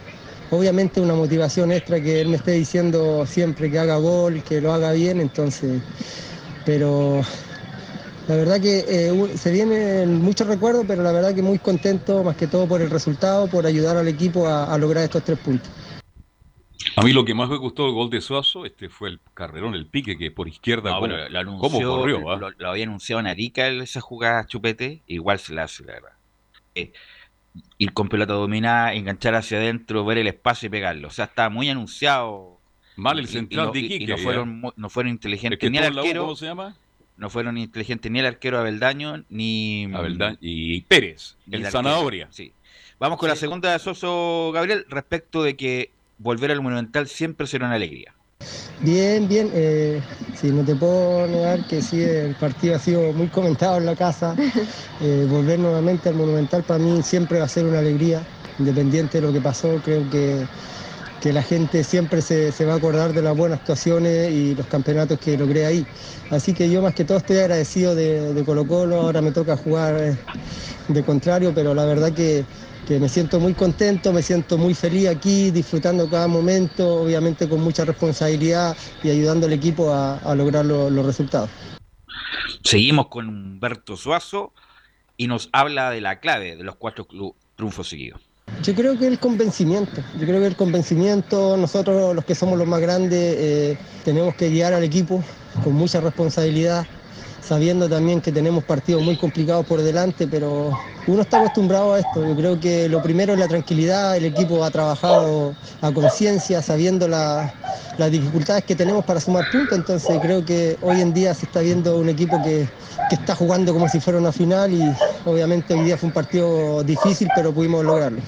obviamente 0.51 1.01
una 1.01 1.13
motivación 1.13 1.71
extra 1.71 1.99
que 1.99 2.21
él 2.21 2.29
me 2.29 2.37
esté 2.37 2.51
diciendo 2.51 3.25
siempre 3.25 3.69
que 3.69 3.79
haga 3.79 3.97
gol, 3.97 4.43
que 4.43 4.61
lo 4.61 4.73
haga 4.73 4.91
bien, 4.91 5.19
entonces, 5.19 5.81
pero 6.65 7.21
la 8.27 8.35
verdad 8.35 8.59
que 8.59 8.85
eh, 8.87 9.37
se 9.37 9.51
vienen 9.51 10.19
muchos 10.19 10.47
recuerdos, 10.47 10.85
pero 10.87 11.03
la 11.03 11.11
verdad 11.11 11.35
que 11.35 11.43
muy 11.43 11.59
contento, 11.59 12.23
más 12.23 12.35
que 12.35 12.47
todo 12.47 12.67
por 12.67 12.81
el 12.81 12.89
resultado, 12.89 13.47
por 13.47 13.67
ayudar 13.67 13.97
al 13.97 14.07
equipo 14.07 14.47
a, 14.47 14.75
lograr 14.79 15.03
estos 15.03 15.23
tres 15.23 15.37
puntos. 15.37 15.71
A 16.95 17.01
mí 17.01 17.13
lo 17.13 17.25
que 17.25 17.33
más 17.33 17.49
me 17.49 17.57
gustó 17.57 17.85
del 17.85 17.93
gol 17.93 18.09
de 18.09 18.21
Suazo 18.21 18.65
este 18.65 18.89
fue 18.89 19.09
el 19.09 19.19
carrerón, 19.33 19.75
el 19.75 19.85
pique 19.85 20.17
que 20.17 20.31
por 20.31 20.47
izquierda. 20.47 20.97
bueno, 20.99 21.17
lo 21.29 21.57
¿Cómo 21.57 21.81
corrió? 21.81 22.31
Ah? 22.31 22.51
Lo, 22.57 22.69
había 22.69 22.83
anunciado 22.83 23.19
en 23.19 23.27
Arica 23.27 23.67
esa 23.67 24.01
jugada 24.01 24.45
chupete, 24.45 25.01
igual 25.07 25.39
se 25.39 25.53
la 25.53 25.63
hace, 25.63 25.83
la 25.83 25.93
verdad. 25.93 26.13
Eh, 26.75 26.91
ir 27.77 27.93
con 27.93 28.09
pelota 28.09 28.33
dominada, 28.33 28.93
enganchar 28.93 29.35
hacia 29.35 29.57
adentro, 29.57 30.05
ver 30.05 30.17
el 30.17 30.27
espacio 30.27 30.67
y 30.67 30.69
pegarlo. 30.69 31.07
O 31.07 31.11
sea, 31.11 31.25
está 31.25 31.49
muy 31.49 31.69
anunciado. 31.69 32.59
Mal 32.95 33.19
el 33.19 33.27
central 33.27 33.71
de 33.71 33.79
Iquique. 33.79 34.03
Y 34.03 34.07
no 34.07 34.17
fueron, 34.17 34.61
no 34.75 34.89
fueron 34.89 35.11
inteligentes 35.11 35.71
ni 35.71 35.77
el 35.77 35.97
arquero. 35.97 36.21
¿Cómo 36.21 36.35
se 36.35 36.45
llama? 36.45 36.75
No 37.17 37.29
fueron 37.29 37.57
inteligentes 37.57 38.11
ni 38.11 38.19
el 38.19 38.25
arquero 38.25 38.59
Abeldaño 38.59 39.23
ni. 39.29 39.89
Abeldaño 39.93 40.37
y 40.41 40.81
Pérez, 40.81 41.35
el, 41.49 41.65
Zanahoria. 41.65 42.27
Sí. 42.31 42.53
Vamos 42.99 43.19
con 43.19 43.27
la 43.29 43.35
segunda 43.35 43.71
de 43.73 43.79
Soso 43.79 44.51
Gabriel 44.53 44.85
respecto 44.89 45.43
de 45.43 45.55
que 45.57 45.91
volver 46.17 46.51
al 46.51 46.61
Monumental 46.61 47.07
siempre 47.07 47.47
será 47.47 47.65
una 47.67 47.75
alegría. 47.75 48.13
Bien, 48.81 49.27
bien. 49.27 49.49
Eh, 49.53 50.01
sí, 50.39 50.51
no 50.51 50.63
te 50.63 50.75
puedo 50.75 51.27
negar 51.27 51.65
que 51.67 51.81
sí, 51.81 52.01
el 52.01 52.35
partido 52.35 52.75
ha 52.75 52.79
sido 52.79 53.13
muy 53.13 53.27
comentado 53.27 53.77
en 53.77 53.85
la 53.85 53.95
casa. 53.95 54.35
Eh, 55.01 55.27
volver 55.29 55.59
nuevamente 55.59 56.07
al 56.07 56.15
Monumental 56.15 56.63
para 56.63 56.79
mí 56.79 57.03
siempre 57.03 57.39
va 57.39 57.45
a 57.45 57.49
ser 57.49 57.65
una 57.65 57.79
alegría, 57.79 58.25
independiente 58.57 59.19
de 59.19 59.27
lo 59.27 59.33
que 59.33 59.41
pasó. 59.41 59.81
Creo 59.83 60.09
que, 60.09 60.47
que 61.21 61.33
la 61.33 61.43
gente 61.43 61.83
siempre 61.83 62.21
se, 62.21 62.53
va 62.65 62.73
a 62.73 62.77
acordar 62.77 63.11
de 63.11 63.21
las 63.21 63.35
buenas 63.35 63.59
actuaciones 63.59 64.31
y 64.31 64.55
los 64.55 64.67
campeonatos 64.67 65.19
que 65.19 65.37
logré 65.37 65.65
ahí. 65.65 65.85
Así 66.29 66.53
que 66.53 66.69
yo 66.69 66.81
más 66.81 66.93
que 66.93 67.03
todo 67.03 67.17
estoy 67.17 67.39
agradecido 67.39 67.93
de, 67.93 68.33
de 68.33 68.43
Colo 68.45 68.65
Colo. 68.65 69.01
Ahora 69.01 69.21
me 69.21 69.31
toca 69.31 69.57
jugar 69.57 69.97
eh, 70.01 70.17
de 70.87 71.03
contrario, 71.03 71.51
pero 71.53 71.73
la 71.73 71.83
verdad 71.83 72.13
que 72.13 72.45
que 72.85 72.99
me 72.99 73.09
siento 73.09 73.39
muy 73.39 73.53
contento, 73.53 74.13
me 74.13 74.21
siento 74.21 74.57
muy 74.57 74.73
feliz 74.73 75.07
aquí, 75.07 75.51
disfrutando 75.51 76.09
cada 76.09 76.27
momento, 76.27 77.01
obviamente 77.01 77.49
con 77.49 77.61
mucha 77.61 77.83
responsabilidad 77.85 78.77
y 79.03 79.09
ayudando 79.09 79.47
al 79.47 79.53
equipo 79.53 79.91
a, 79.93 80.35
lograr 80.35 80.65
los 80.65 81.05
resultados. 81.05 81.49
Seguimos 82.63 83.07
con 83.07 83.27
Humberto 83.27 83.97
Suazo 83.97 84.53
y 85.17 85.27
nos 85.27 85.49
habla 85.51 85.91
de 85.91 86.01
la 86.01 86.19
clave 86.19 86.55
de 86.55 86.63
los 86.63 86.75
cuatro 86.75 87.07
triunfos 87.55 87.89
seguidos. 87.89 88.21
Yo 88.63 88.73
creo 88.75 88.97
que 88.97 89.07
el 89.07 89.19
convencimiento, 89.19 90.01
yo 90.19 90.25
creo 90.25 90.39
que 90.39 90.47
el 90.47 90.55
convencimiento, 90.55 91.57
nosotros 91.57 92.15
los 92.15 92.25
que 92.25 92.35
somos 92.35 92.57
los 92.57 92.67
más 92.67 92.79
grandes, 92.79 93.35
eh, 93.37 93.77
tenemos 94.03 94.35
que 94.35 94.49
guiar 94.49 94.73
al 94.73 94.83
equipo 94.83 95.23
con 95.63 95.73
mucha 95.73 95.99
responsabilidad, 95.99 96.85
sabiendo 97.45 97.87
también 97.87 98.21
que 98.21 98.31
tenemos 98.31 98.63
partidos 98.63 99.03
muy 99.03 99.15
complicados 99.15 99.65
por 99.67 99.81
delante, 99.81 100.27
pero 100.27 100.77
uno 101.05 101.21
está 101.21 101.37
acostumbrado 101.37 101.93
a 101.93 101.99
esto. 101.99 102.25
Yo 102.25 102.35
creo 102.35 102.59
que 102.59 102.89
lo 102.89 103.01
primero 103.01 103.33
es 103.33 103.39
la 103.39 103.47
tranquilidad, 103.47 104.17
el 104.17 104.25
equipo 104.25 104.63
ha 104.63 104.71
trabajado 104.71 105.55
a 105.81 105.91
conciencia, 105.91 106.61
sabiendo 106.63 107.07
las 107.07 107.53
dificultades 108.09 108.63
que 108.63 108.75
tenemos 108.75 109.05
para 109.05 109.19
sumar 109.19 109.45
puntos, 109.45 109.77
entonces 109.77 110.19
creo 110.19 110.43
que 110.43 110.77
hoy 110.81 111.01
en 111.01 111.13
día 111.13 111.33
se 111.35 111.45
está 111.45 111.61
viendo 111.61 111.99
un 111.99 112.09
equipo 112.09 112.41
que, 112.41 112.67
está 113.11 113.35
jugando 113.35 113.71
como 113.71 113.87
si 113.87 113.99
fuera 113.99 114.17
una 114.19 114.31
final 114.31 114.73
y 114.73 114.93
obviamente 115.25 115.73
hoy 115.73 115.81
día 115.81 115.97
fue 115.97 116.07
un 116.07 116.13
partido 116.13 116.83
difícil, 116.83 117.29
pero 117.35 117.53
pudimos 117.53 117.85
lograrlo. 117.85 118.19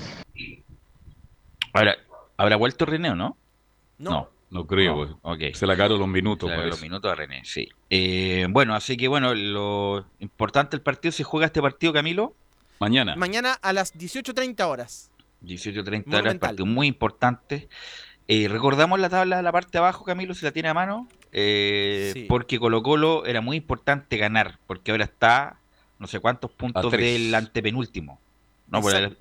Ahora, 1.73 1.95
¿habrá 2.37 2.55
vuelto 2.55 2.85
René 2.85 3.09
no? 3.09 3.15
no. 3.15 3.35
No 3.97 4.36
creo, 4.67 5.19
se 5.53 5.67
la 5.67 5.75
cagaron 5.75 5.99
los 5.99 6.07
minutos. 6.07 6.49
Se 6.49 6.65
los 6.65 6.81
minutos 6.81 7.11
a 7.11 7.15
René, 7.15 7.41
sí. 7.43 7.69
Eh, 7.89 8.47
bueno, 8.49 8.75
así 8.75 8.97
que 8.97 9.07
bueno, 9.07 9.33
lo 9.35 10.05
importante 10.19 10.71
del 10.77 10.81
partido, 10.81 11.11
se 11.11 11.23
juega 11.23 11.45
este 11.45 11.61
partido, 11.61 11.93
Camilo. 11.93 12.33
Mañana. 12.79 13.15
Mañana 13.15 13.53
a 13.61 13.73
las 13.73 13.95
18.30 13.95 14.67
horas. 14.67 15.11
18.30 15.43 16.13
horas, 16.15 16.35
partido 16.35 16.65
muy 16.65 16.87
importante. 16.87 17.67
Eh, 18.27 18.47
recordamos 18.49 18.99
la 18.99 19.09
tabla 19.09 19.37
de 19.37 19.43
la 19.43 19.51
parte 19.51 19.71
de 19.73 19.79
abajo, 19.79 20.03
Camilo, 20.03 20.33
si 20.33 20.45
la 20.45 20.51
tiene 20.51 20.69
a 20.69 20.73
mano. 20.73 21.07
eh, 21.31 22.25
porque 22.29 22.59
Colo 22.59 22.83
Colo 22.83 23.25
era 23.25 23.41
muy 23.41 23.57
importante 23.57 24.17
ganar, 24.17 24.59
porque 24.67 24.91
ahora 24.91 25.05
está 25.05 25.57
no 25.99 26.07
sé 26.07 26.19
cuántos 26.19 26.51
puntos 26.51 26.91
del 26.91 27.33
antepenúltimo. 27.33 28.19
No, 28.69 28.81
el, 28.89 29.17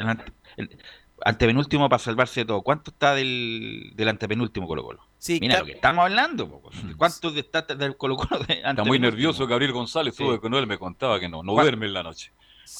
antepenúltimo 1.25 1.89
para 1.89 1.99
salvarse 1.99 2.41
de 2.41 2.47
todo. 2.47 2.63
¿Cuánto 2.63 2.91
está 2.91 3.15
del, 3.15 3.93
del 3.95 4.09
antepenúltimo 4.09 4.67
Colo 4.67 4.85
Colo? 4.85 5.07
Sí, 5.19 5.39
Mira 5.41 5.61
lo 5.61 5.67
que 5.67 5.73
estamos 5.73 6.05
hablando. 6.05 6.63
¿Cuánto 6.97 7.29
está 7.31 7.63
del 7.63 7.97
Colo 7.97 8.17
Colo? 8.17 8.45
está 8.49 8.85
muy 8.85 8.99
nervioso 8.99 9.47
Gabriel 9.47 9.73
González, 9.73 10.15
sí. 10.15 10.25
con 10.41 10.55
él 10.55 10.67
me 10.67 10.79
contaba 10.79 11.19
que 11.19 11.29
no, 11.29 11.43
no 11.43 11.53
duerme 11.53 11.87
en 11.87 11.95
la 11.95 12.03
noche. 12.03 12.33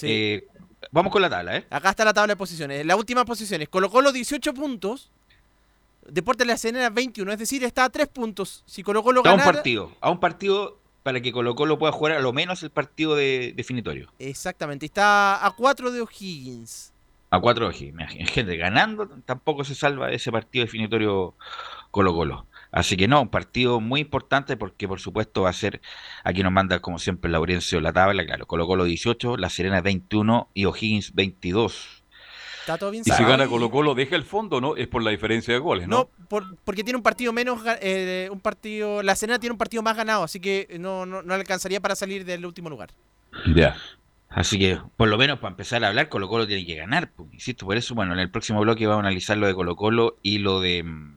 Eh, 0.03 0.47
vamos 0.91 1.13
con 1.13 1.23
la 1.23 1.31
tabla, 1.31 1.57
¿eh? 1.57 1.67
Acá 1.71 1.91
está 1.91 2.05
la 2.05 2.13
tabla 2.13 2.33
de 2.33 2.37
posiciones. 2.37 2.85
La 2.85 2.97
última 2.97 3.25
posición 3.25 3.63
es 3.63 3.69
Colo 3.69 3.91
Colo 3.91 4.13
18 4.13 4.55
puntos. 4.55 5.11
Deportes 6.09 6.47
de 6.47 6.53
la 6.53 6.57
Cenera 6.57 6.89
21, 6.89 7.33
es 7.33 7.39
decir, 7.39 7.65
está 7.65 7.85
a 7.85 7.91
3 7.91 8.07
puntos. 8.09 8.63
Si 8.67 8.85
Colo 8.85 9.03
Colo 9.03 9.23
ganara... 9.23 9.43
A 9.43 9.47
un 9.49 9.55
partido, 9.55 9.93
a 10.01 10.11
un 10.11 10.21
partido 10.21 10.79
para 11.03 11.21
que 11.21 11.33
Colo 11.33 11.55
Colo 11.57 11.79
pueda 11.79 11.93
jugar 11.93 12.13
a 12.13 12.21
lo 12.21 12.33
menos 12.33 12.63
el 12.63 12.71
partido 12.71 13.17
de, 13.17 13.53
definitorio. 13.57 14.13
Exactamente, 14.21 14.87
está 14.87 15.45
a 15.45 15.51
4 15.51 15.91
de 15.91 16.01
O'Higgins. 16.01 16.93
A 17.37 17.41
4 17.41 17.69
de 17.69 17.71
O'Higgins. 17.71 18.31
Gente, 18.31 18.57
ganando 18.57 19.09
tampoco 19.25 19.65
se 19.65 19.75
salva 19.75 20.11
ese 20.11 20.33
partido 20.33 20.65
definitorio 20.65 21.35
Colo 21.91 22.15
Colo. 22.15 22.47
Así 22.73 22.97
que 22.97 23.09
no, 23.09 23.23
un 23.23 23.29
partido 23.29 23.81
muy 23.81 24.01
importante 24.01 24.57
porque 24.57 24.89
por 24.89 25.01
supuesto 25.01 25.43
va 25.43 25.51
a 25.51 25.55
ser, 25.55 25.81
aquí 26.25 26.43
nos 26.43 26.53
manda 26.53 26.81
como 26.81 26.99
siempre 26.99 27.31
Laurencio 27.31 27.81
la 27.81 27.93
tabla, 27.93 28.27
claro, 28.27 28.47
Colo 28.47 28.67
Colo 28.67 28.85
18, 28.85 29.37
La 29.37 29.49
Serena 29.49 29.81
21 29.81 30.51
y 30.53 30.65
O'Higgins 30.67 31.15
22 31.15 32.05
y 33.05 33.11
si 33.13 33.25
gana 33.25 33.47
Colo 33.47 33.71
Colo, 33.71 33.95
deja 33.95 34.17
el 34.17 34.25
fondo, 34.25 34.61
¿no? 34.61 34.77
Es 34.77 34.89
por 34.89 35.03
la 35.03 35.11
diferencia 35.11 35.55
de 35.55 35.61
goles, 35.61 35.87
¿no? 35.87 36.09
No, 36.29 36.49
porque 36.65 36.83
tiene 36.83 36.97
un 36.97 37.03
partido 37.03 37.33
menos, 37.33 37.61
eh, 37.81 38.29
un 38.33 38.41
partido, 38.41 39.03
la 39.03 39.15
Serena 39.15 39.39
tiene 39.39 39.53
un 39.53 39.59
partido 39.59 39.83
más 39.83 39.97
ganado, 39.97 40.25
así 40.25 40.41
que 40.41 40.77
no, 40.81 41.07
no, 41.07 41.23
alcanzaría 41.33 41.81
para 41.81 41.95
salir 41.95 42.25
del 42.25 42.45
último 42.45 42.69
lugar. 42.69 42.91
Ya. 43.55 43.77
Así 44.29 44.59
que, 44.59 44.79
por 44.97 45.09
lo 45.09 45.17
menos 45.17 45.39
para 45.39 45.53
empezar 45.53 45.85
a 45.85 45.89
hablar, 45.89 46.09
Colo 46.09 46.29
Colo 46.29 46.47
tiene 46.47 46.67
que 46.67 46.75
ganar. 46.75 47.11
Pues, 47.11 47.33
insisto, 47.33 47.65
por 47.65 47.77
eso, 47.77 47.95
bueno, 47.95 48.13
en 48.13 48.19
el 48.19 48.31
próximo 48.31 48.61
bloque 48.61 48.87
vamos 48.87 49.05
a 49.05 49.07
analizar 49.07 49.37
lo 49.37 49.47
de 49.47 49.55
Colo 49.55 49.77
Colo 49.77 50.19
y 50.23 50.39
lo 50.39 50.61
de 50.61 50.83
mm, 50.83 51.17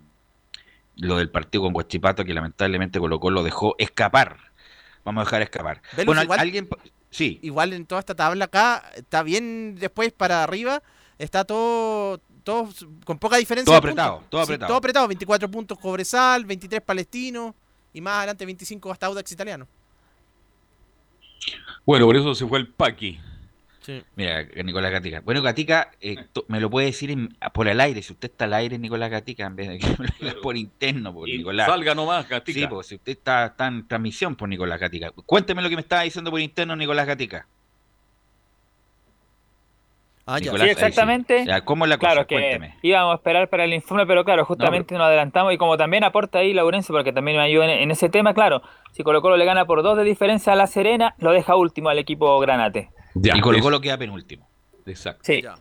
lo 0.98 1.18
del 1.18 1.30
partido 1.30 1.64
con 1.64 1.74
Guachipato, 1.74 2.26
que 2.26 2.34
lamentablemente 2.34 3.00
Colo 3.00 3.20
Colo 3.20 3.44
dejó 3.44 3.76
escapar. 3.78 4.38
Vamos 5.04 5.22
a 5.22 5.26
dejar 5.26 5.42
escapar. 5.42 5.82
bueno, 6.06 6.22
alguien... 6.38 6.68
Sí. 7.10 7.40
Igual 7.42 7.74
en 7.74 7.88
toda 7.88 8.00
esta 8.00 8.14
tabla 8.14 8.46
acá, 8.46 8.84
está 8.96 9.24
bien 9.24 9.76
después 9.80 10.12
para 10.12 10.44
arriba, 10.44 10.84
está 11.18 11.44
todo, 11.44 12.20
todo 12.44 12.70
con 13.04 13.18
poca 13.18 13.38
diferencia. 13.38 13.72
Todo 13.72 13.78
apretado, 13.78 14.24
todo 14.30 14.42
apretado. 14.42 14.68
todo 14.68 14.78
apretado, 14.78 15.08
24 15.08 15.50
puntos 15.50 15.80
Cobresal, 15.80 16.46
23 16.46 16.82
Palestino 16.82 17.56
y 17.94 18.02
más 18.02 18.18
adelante 18.18 18.46
25 18.46 18.92
hasta 18.92 19.08
Audax 19.08 19.32
Italiano. 19.32 19.68
Bueno, 21.86 22.06
por 22.06 22.16
eso 22.16 22.36
se 22.36 22.46
fue 22.46 22.60
el 22.60 22.68
Paqui. 22.68 23.20
Mira, 24.16 24.44
Nicolás 24.64 24.92
Gatica. 24.92 25.22
Bueno, 25.22 25.42
Gatica, 25.42 25.92
eh, 26.02 26.18
me 26.48 26.60
lo 26.60 26.70
puede 26.70 26.88
decir 26.88 27.16
por 27.54 27.68
el 27.68 27.80
aire. 27.80 28.02
Si 28.02 28.14
usted 28.14 28.30
está 28.32 28.46
al 28.46 28.54
aire, 28.54 28.78
Nicolás 28.78 29.10
Gatica, 29.10 29.46
en 29.46 29.56
vez 29.56 29.70
de 29.70 29.80
que 29.80 30.32
por 30.42 30.58
interno, 30.58 31.14
por 31.14 31.28
Nicolás. 31.28 31.68
Salga 31.68 31.96
nomás, 31.96 32.28
Gatica. 32.28 32.60
Sí, 32.60 32.68
pues 32.68 32.88
si 32.88 32.96
usted 32.96 33.14
está, 33.14 33.48
está, 33.48 33.68
en 33.68 33.88
transmisión 33.88 34.36
por 34.36 34.50
Nicolás 34.50 34.80
Gatica. 34.80 35.12
Cuénteme 35.12 35.62
lo 35.62 35.70
que 35.70 35.76
me 35.76 35.82
estaba 35.82 36.04
diciendo 36.04 36.32
por 36.32 36.40
interno, 36.40 36.76
Nicolás 36.76 37.08
Gatica. 37.08 37.48
Ah, 40.32 40.38
sí, 40.38 40.50
exactamente. 40.70 41.46
¿Cómo 41.66 41.88
la 41.88 41.98
cosa? 41.98 42.12
Claro, 42.12 42.28
que 42.28 42.72
íbamos 42.84 43.14
a 43.14 43.16
esperar 43.16 43.50
para 43.50 43.64
el 43.64 43.74
informe, 43.74 44.06
pero 44.06 44.24
claro, 44.24 44.46
justamente 44.46 44.94
nos 44.94 45.06
adelantamos 45.06 45.54
y 45.54 45.58
como 45.58 45.76
también 45.76 46.04
aporta 46.04 46.40
ahí 46.40 46.54
Laurencio, 46.54 46.94
porque 46.94 47.12
también 47.12 47.38
me 47.38 47.44
ayuda 47.44 47.66
en, 47.66 47.90
ese 47.90 48.10
tema, 48.10 48.34
claro, 48.34 48.62
si 48.92 49.04
Colo 49.04 49.22
Colo 49.22 49.38
le 49.38 49.46
gana 49.46 49.66
por 49.66 49.82
dos 49.82 49.98
de 49.98 50.04
diferencia 50.04 50.54
a 50.54 50.56
La 50.56 50.68
Serena, 50.68 51.16
lo 51.18 51.32
deja 51.32 51.56
último 51.56 51.90
al 51.90 51.98
equipo 51.98 52.40
Granate. 52.40 52.90
y 53.16 53.42
Colo 53.42 53.60
Colo 53.60 53.82
queda 53.82 53.98
penúltimo. 53.98 54.48
Exacto. 54.86 55.22
Sí. 55.24 55.42
Ya. 55.42 55.56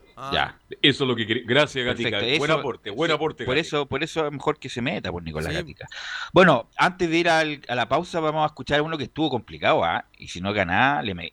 Eso 0.82 1.04
es 1.04 1.08
lo 1.08 1.14
que 1.14 1.26
quería. 1.26 1.42
Gracias, 1.46 1.84
Gatica. 1.84 2.20
buen 2.38 2.50
aporte, 2.50 2.90
buen 2.90 3.10
aporte. 3.10 3.44
Por 3.44 3.58
eso, 3.58 3.86
por 3.86 4.02
eso 4.02 4.26
es 4.26 4.32
mejor 4.32 4.58
que 4.58 4.68
se 4.68 4.82
meta 4.82 5.10
por 5.12 5.22
Nicolás 5.22 5.52
Gatica. 5.52 5.86
Bueno, 6.32 6.68
antes 6.76 7.08
de 7.08 7.18
ir 7.18 7.28
a 7.28 7.44
la 7.44 7.88
pausa, 7.88 8.20
vamos 8.20 8.42
a 8.42 8.46
escuchar 8.46 8.82
uno 8.82 8.98
que 8.98 9.04
estuvo 9.04 9.30
complicado, 9.30 9.84
¿ah? 9.84 10.06
Y 10.18 10.28
si 10.28 10.40
no 10.40 10.52
ganaba, 10.52 11.02
le, 11.02 11.32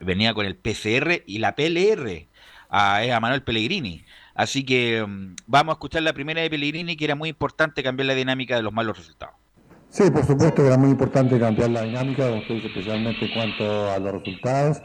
venía 0.00 0.34
con 0.34 0.46
el 0.46 0.56
PCR 0.56 1.22
y 1.26 1.38
la 1.38 1.54
PLR 1.54 2.26
a, 2.68 3.16
a 3.16 3.20
Manuel 3.20 3.42
Pellegrini. 3.42 4.04
Así 4.34 4.64
que 4.64 5.04
mm, 5.06 5.36
vamos 5.46 5.72
a 5.72 5.76
escuchar 5.76 6.02
la 6.02 6.12
primera 6.12 6.42
de 6.42 6.50
Pellegrini, 6.50 6.96
que 6.96 7.04
era 7.04 7.14
muy 7.14 7.28
importante 7.28 7.82
cambiar 7.82 8.06
la 8.06 8.14
dinámica 8.14 8.56
de 8.56 8.62
los 8.62 8.72
malos 8.72 8.98
resultados. 8.98 9.34
Sí, 9.90 10.10
por 10.10 10.24
supuesto 10.24 10.62
que 10.62 10.66
era 10.66 10.76
muy 10.76 10.90
importante 10.90 11.40
cambiar 11.40 11.70
la 11.70 11.82
dinámica, 11.82 12.28
especialmente 12.28 13.24
en 13.24 13.32
cuanto 13.32 13.90
a 13.90 13.98
los 13.98 14.12
resultados 14.12 14.82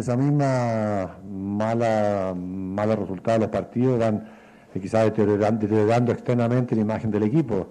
esa 0.00 0.16
misma 0.16 1.18
mala, 1.28 2.34
mala 2.36 2.96
resultado 2.96 3.38
de 3.38 3.44
los 3.46 3.50
partidos 3.50 3.98
van 3.98 4.28
eh, 4.74 4.80
quizás 4.80 5.04
deteriorando, 5.04 6.12
externamente 6.12 6.74
la 6.74 6.82
imagen 6.82 7.10
del 7.10 7.24
equipo. 7.24 7.68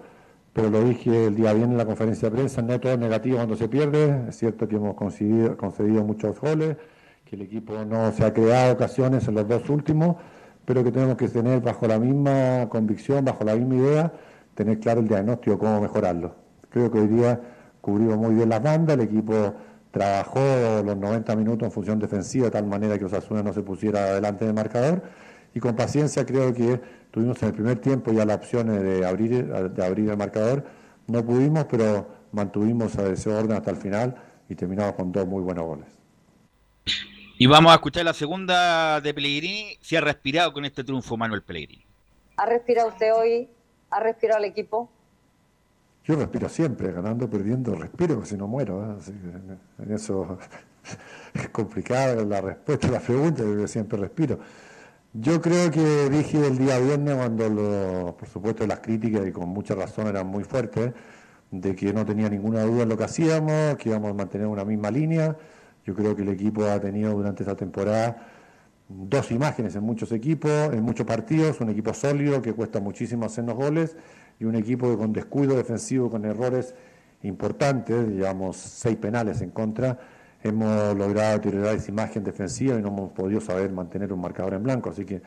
Pero 0.52 0.70
lo 0.70 0.82
dije 0.82 1.26
el 1.26 1.36
día 1.36 1.52
bien 1.52 1.70
en 1.72 1.78
la 1.78 1.86
conferencia 1.86 2.30
de 2.30 2.36
prensa, 2.36 2.62
no 2.62 2.80
todo 2.80 2.92
es 2.92 2.98
negativo 2.98 3.36
cuando 3.36 3.56
se 3.56 3.68
pierde. 3.68 4.24
Es 4.28 4.38
cierto 4.38 4.66
que 4.66 4.76
hemos 4.76 4.94
concedido, 4.94 5.56
concedido 5.56 6.04
muchos 6.04 6.40
goles, 6.40 6.76
que 7.24 7.36
el 7.36 7.42
equipo 7.42 7.74
no 7.84 8.10
se 8.12 8.24
ha 8.24 8.32
creado 8.32 8.72
ocasiones 8.72 9.28
en 9.28 9.34
los 9.34 9.46
dos 9.46 9.68
últimos, 9.68 10.16
pero 10.64 10.82
que 10.82 10.90
tenemos 10.90 11.16
que 11.16 11.28
tener 11.28 11.60
bajo 11.60 11.86
la 11.86 11.98
misma 11.98 12.68
convicción, 12.68 13.24
bajo 13.24 13.44
la 13.44 13.54
misma 13.54 13.76
idea, 13.76 14.12
tener 14.54 14.80
claro 14.80 15.00
el 15.00 15.08
diagnóstico, 15.08 15.58
cómo 15.58 15.80
mejorarlo. 15.80 16.34
Creo 16.70 16.90
que 16.90 16.98
hoy 16.98 17.08
día 17.08 17.40
cubrimos 17.80 18.18
muy 18.18 18.34
bien 18.34 18.48
las 18.48 18.62
bandas, 18.62 18.96
el 18.96 19.02
equipo 19.02 19.54
trabajó 19.90 20.40
los 20.84 20.96
90 20.96 21.36
minutos 21.36 21.66
en 21.66 21.72
función 21.72 21.98
defensiva 21.98 22.46
de 22.46 22.50
tal 22.50 22.66
manera 22.66 22.98
que 22.98 23.04
Osasuna 23.04 23.42
no 23.42 23.52
se 23.52 23.62
pusiera 23.62 24.04
adelante 24.04 24.44
del 24.44 24.54
marcador 24.54 25.02
y 25.54 25.60
con 25.60 25.74
paciencia 25.76 26.26
creo 26.26 26.52
que 26.52 26.80
tuvimos 27.10 27.42
en 27.42 27.48
el 27.48 27.54
primer 27.54 27.78
tiempo 27.78 28.12
ya 28.12 28.24
la 28.24 28.34
opción 28.34 28.66
de 28.66 29.06
abrir, 29.06 29.46
de 29.46 29.84
abrir 29.84 30.10
el 30.10 30.16
marcador, 30.16 30.64
no 31.06 31.24
pudimos 31.24 31.64
pero 31.64 32.06
mantuvimos 32.32 32.94
ese 32.96 33.30
orden 33.30 33.56
hasta 33.56 33.70
el 33.70 33.76
final 33.76 34.14
y 34.48 34.54
terminamos 34.54 34.94
con 34.94 35.12
dos 35.12 35.26
muy 35.26 35.42
buenos 35.42 35.64
goles. 35.64 35.86
Y 37.40 37.46
vamos 37.46 37.70
a 37.70 37.76
escuchar 37.76 38.04
la 38.04 38.14
segunda 38.14 39.00
de 39.00 39.14
Pellegrini, 39.14 39.78
si 39.80 39.94
ha 39.94 40.00
respirado 40.00 40.52
con 40.52 40.64
este 40.64 40.82
triunfo 40.82 41.16
Manuel 41.16 41.42
Pellegrini. 41.42 41.84
¿Ha 42.36 42.46
respirado 42.46 42.88
usted 42.88 43.14
hoy? 43.14 43.48
¿Ha 43.90 44.00
respirado 44.00 44.40
el 44.40 44.50
equipo? 44.50 44.90
Yo 46.08 46.16
respiro 46.16 46.48
siempre, 46.48 46.90
ganando, 46.90 47.28
perdiendo, 47.28 47.74
respiro, 47.74 48.24
si 48.24 48.34
no 48.34 48.48
muero. 48.48 48.96
¿eh? 48.98 49.84
en 49.84 49.92
eso 49.92 50.38
es 51.34 51.50
complicada 51.50 52.24
la 52.24 52.40
respuesta 52.40 52.88
a 52.88 52.92
la 52.92 53.00
pregunta, 53.00 53.42
yo 53.42 53.68
siempre 53.68 53.98
respiro. 53.98 54.38
Yo 55.12 55.38
creo 55.42 55.70
que 55.70 56.08
dije 56.08 56.46
el 56.46 56.56
día 56.56 56.78
viernes, 56.78 57.14
cuando 57.14 58.16
por 58.18 58.26
supuesto 58.26 58.66
las 58.66 58.80
críticas, 58.80 59.26
y 59.26 59.32
con 59.32 59.50
mucha 59.50 59.74
razón 59.74 60.06
eran 60.06 60.26
muy 60.26 60.44
fuertes, 60.44 60.94
de 61.50 61.76
que 61.76 61.92
no 61.92 62.06
tenía 62.06 62.30
ninguna 62.30 62.62
duda 62.62 62.84
en 62.84 62.88
lo 62.88 62.96
que 62.96 63.04
hacíamos, 63.04 63.76
que 63.76 63.90
íbamos 63.90 64.10
a 64.10 64.14
mantener 64.14 64.46
una 64.46 64.64
misma 64.64 64.90
línea. 64.90 65.36
Yo 65.84 65.94
creo 65.94 66.16
que 66.16 66.22
el 66.22 66.30
equipo 66.30 66.64
ha 66.64 66.80
tenido 66.80 67.12
durante 67.12 67.42
esta 67.42 67.54
temporada 67.54 68.28
dos 68.88 69.30
imágenes 69.30 69.76
en 69.76 69.82
muchos 69.82 70.10
equipos, 70.12 70.72
en 70.72 70.82
muchos 70.82 71.06
partidos, 71.06 71.60
un 71.60 71.68
equipo 71.68 71.92
sólido 71.92 72.40
que 72.40 72.54
cuesta 72.54 72.80
muchísimo 72.80 73.26
hacernos 73.26 73.56
goles 73.56 73.94
y 74.40 74.44
un 74.44 74.54
equipo 74.54 74.96
con 74.96 75.12
descuido 75.12 75.56
defensivo, 75.56 76.10
con 76.10 76.24
errores 76.24 76.74
importantes, 77.22 78.08
digamos 78.08 78.56
seis 78.56 78.96
penales 78.96 79.40
en 79.40 79.50
contra, 79.50 79.98
hemos 80.42 80.96
logrado 80.96 81.34
deteriorar 81.34 81.74
esa 81.74 81.90
imagen 81.90 82.22
defensiva 82.22 82.78
y 82.78 82.82
no 82.82 82.88
hemos 82.88 83.10
podido 83.10 83.40
saber 83.40 83.72
mantener 83.72 84.12
un 84.12 84.20
marcador 84.20 84.54
en 84.54 84.62
blanco. 84.62 84.90
Así 84.90 85.04
que 85.04 85.22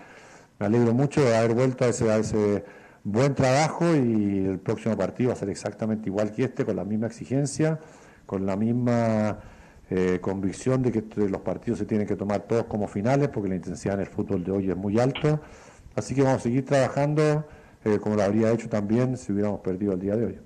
me 0.59 0.65
alegro 0.65 0.93
mucho 0.93 1.21
de 1.21 1.35
haber 1.35 1.53
vuelto 1.53 1.85
a 1.85 1.89
ese, 1.89 2.63
buen 3.03 3.33
trabajo 3.33 3.95
y 3.95 4.45
el 4.45 4.59
próximo 4.59 4.95
partido 4.95 5.29
va 5.29 5.33
a 5.33 5.37
ser 5.37 5.49
exactamente 5.49 6.07
igual 6.07 6.31
que 6.31 6.43
este, 6.43 6.65
con 6.65 6.75
la 6.75 6.85
misma 6.85 7.07
exigencia, 7.07 7.79
con 8.27 8.45
la 8.45 8.55
misma 8.55 9.39
eh, 9.89 10.19
convicción 10.21 10.83
de 10.83 10.91
que 10.91 11.03
los 11.27 11.41
partidos 11.41 11.79
se 11.79 11.85
tienen 11.85 12.05
que 12.05 12.15
tomar 12.15 12.41
todos 12.41 12.65
como 12.65 12.87
finales, 12.87 13.29
porque 13.29 13.49
la 13.49 13.55
intensidad 13.55 13.95
en 13.95 14.01
el 14.01 14.07
fútbol 14.07 14.43
de 14.43 14.51
hoy 14.51 14.69
es 14.69 14.77
muy 14.77 14.99
alto. 14.99 15.41
Así 15.95 16.15
que 16.15 16.21
vamos 16.21 16.41
a 16.41 16.43
seguir 16.43 16.63
trabajando 16.63 17.43
eh, 17.83 17.99
como 17.99 18.15
lo 18.15 18.23
habría 18.23 18.51
hecho 18.51 18.69
también 18.69 19.17
si 19.17 19.31
hubiéramos 19.31 19.61
perdido 19.61 19.93
el 19.93 19.99
día 19.99 20.15
de 20.15 20.25
hoy. 20.25 20.37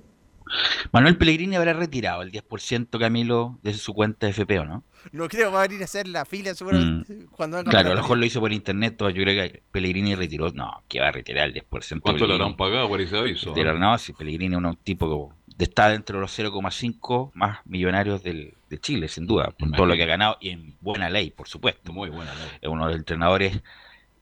Manuel 0.92 1.18
Pellegrini 1.18 1.56
habrá 1.56 1.74
retirado 1.74 2.22
el 2.22 2.32
10%, 2.32 3.00
Camilo, 3.00 3.58
de 3.64 3.74
su 3.74 3.94
cuenta 3.94 4.28
de 4.28 4.34
FPO, 4.34 4.66
¿no? 4.66 4.84
No 5.12 5.28
creo 5.28 5.50
que 5.50 5.56
va 5.56 5.64
a 5.64 5.68
venir 5.68 5.82
a 5.82 5.86
hacer 5.86 6.08
la 6.08 6.26
fila 6.26 6.54
seguramente 6.54 7.14
mm. 7.14 7.26
cuando 7.32 7.64
Claro, 7.64 7.92
a 7.92 7.96
lo 7.96 8.02
mejor 8.02 8.18
lo 8.18 8.26
hizo 8.26 8.40
por 8.40 8.52
internet, 8.52 8.96
todo. 8.98 9.10
yo 9.10 9.24
creo 9.24 9.52
que 9.52 9.64
Pellegrini 9.72 10.16
retiró, 10.16 10.52
no, 10.52 10.84
que 10.88 11.00
va 11.00 11.08
a 11.08 11.12
retirar 11.12 11.48
el 11.48 11.54
10%. 11.54 12.02
¿Cuánto 12.02 12.28
le 12.28 12.34
habrán 12.34 12.56
pagado 12.56 12.88
por 12.88 13.02
ese 13.02 13.18
aviso? 13.18 13.54
no, 13.56 13.98
si 13.98 14.14
Pellegrini 14.14 14.56
es 14.56 14.62
un 14.62 14.76
tipo 14.78 15.34
que 15.58 15.64
está 15.64 15.90
dentro 15.90 16.18
de 16.18 16.22
los 16.22 16.38
0,5 16.38 17.32
más 17.34 17.60
millonarios 17.66 18.22
del, 18.24 18.54
de 18.70 18.80
Chile, 18.80 19.08
sin 19.08 19.26
duda, 19.26 19.52
por 19.58 19.72
todo 19.72 19.86
lo 19.86 19.96
que 19.96 20.04
ha 20.04 20.08
ganado 20.08 20.38
y 20.42 20.50
en 20.50 20.76
buena 20.82 21.10
ley, 21.10 21.32
por 21.32 21.48
supuesto. 21.48 21.94
Muy 21.94 22.10
buena 22.10 22.34
ley. 22.36 22.48
Es 22.62 22.70
uno 22.70 22.86
de 22.86 22.92
los 22.92 23.00
entrenadores 23.00 23.62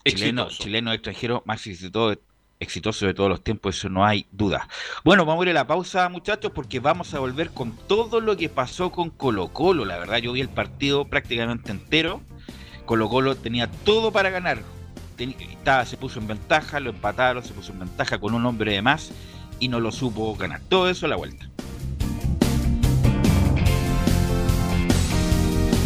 chilenos, 0.05 0.57
chilenos 0.57 0.93
extranjeros 0.93 1.41
más 1.45 1.63
todo 1.91 2.17
exitoso 2.63 3.05
de 3.05 3.13
todos 3.13 3.29
los 3.29 3.43
tiempos, 3.43 3.77
eso 3.77 3.89
no 3.89 4.05
hay 4.05 4.25
duda. 4.31 4.67
Bueno, 5.03 5.25
vamos 5.25 5.41
a 5.41 5.49
ir 5.49 5.51
a 5.51 5.59
la 5.61 5.67
pausa, 5.67 6.09
muchachos, 6.09 6.51
porque 6.53 6.79
vamos 6.79 7.13
a 7.13 7.19
volver 7.19 7.51
con 7.51 7.71
todo 7.87 8.19
lo 8.19 8.35
que 8.35 8.49
pasó 8.49 8.91
con 8.91 9.09
Colo 9.09 9.49
Colo. 9.49 9.85
La 9.85 9.97
verdad, 9.97 10.17
yo 10.17 10.31
vi 10.31 10.41
el 10.41 10.49
partido 10.49 11.05
prácticamente 11.05 11.71
entero. 11.71 12.21
Colo 12.85 13.09
Colo 13.09 13.35
tenía 13.35 13.69
todo 13.69 14.11
para 14.11 14.29
ganar. 14.29 14.63
estaba, 15.17 15.85
se 15.85 15.97
puso 15.97 16.19
en 16.19 16.27
ventaja, 16.27 16.79
lo 16.79 16.89
empataron, 16.89 17.43
se 17.43 17.53
puso 17.53 17.71
en 17.71 17.79
ventaja 17.79 18.19
con 18.19 18.33
un 18.33 18.45
hombre 18.45 18.73
de 18.73 18.81
más 18.81 19.11
y 19.59 19.67
no 19.67 19.79
lo 19.79 19.91
supo 19.91 20.35
ganar. 20.35 20.61
Todo 20.67 20.89
eso 20.89 21.05
a 21.05 21.09
la 21.09 21.15
vuelta. 21.15 21.47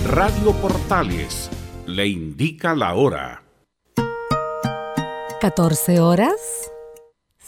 Radio 0.07 0.53
Portales 0.53 1.49
le 1.86 2.07
indica 2.07 2.73
la 2.73 2.93
hora. 2.93 3.43
14 5.41 5.99
horas, 5.99 6.66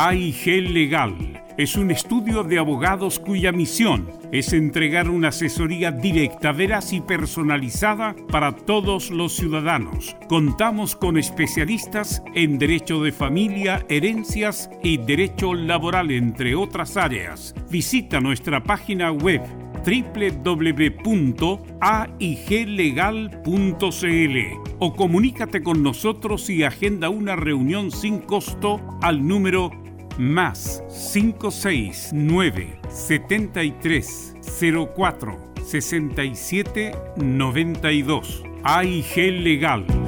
AIG 0.00 0.62
Legal 0.70 1.42
es 1.56 1.76
un 1.76 1.90
estudio 1.90 2.44
de 2.44 2.60
abogados 2.60 3.18
cuya 3.18 3.50
misión 3.50 4.08
es 4.30 4.52
entregar 4.52 5.10
una 5.10 5.28
asesoría 5.28 5.90
directa, 5.90 6.52
veraz 6.52 6.92
y 6.92 7.00
personalizada 7.00 8.14
para 8.30 8.54
todos 8.54 9.10
los 9.10 9.34
ciudadanos. 9.34 10.14
Contamos 10.28 10.94
con 10.94 11.18
especialistas 11.18 12.22
en 12.36 12.58
derecho 12.58 13.02
de 13.02 13.10
familia, 13.10 13.84
herencias 13.88 14.70
y 14.84 14.98
derecho 14.98 15.52
laboral, 15.52 16.12
entre 16.12 16.54
otras 16.54 16.96
áreas. 16.96 17.56
Visita 17.68 18.20
nuestra 18.20 18.62
página 18.62 19.10
web 19.10 19.42
www.aiglegal.cl 19.88 20.78
o 24.78 24.94
comunícate 24.94 25.62
con 25.62 25.82
nosotros 25.82 26.50
y 26.50 26.62
agenda 26.62 27.08
una 27.08 27.36
reunión 27.36 27.90
sin 27.90 28.18
costo 28.18 28.80
al 29.00 29.26
número 29.26 29.70
más 30.18 30.82
569 31.12 32.80
73 32.90 34.34
04 34.94 35.38
67 35.64 36.92
92 37.16 38.42
AIG 38.64 39.16
Legal 39.42 40.07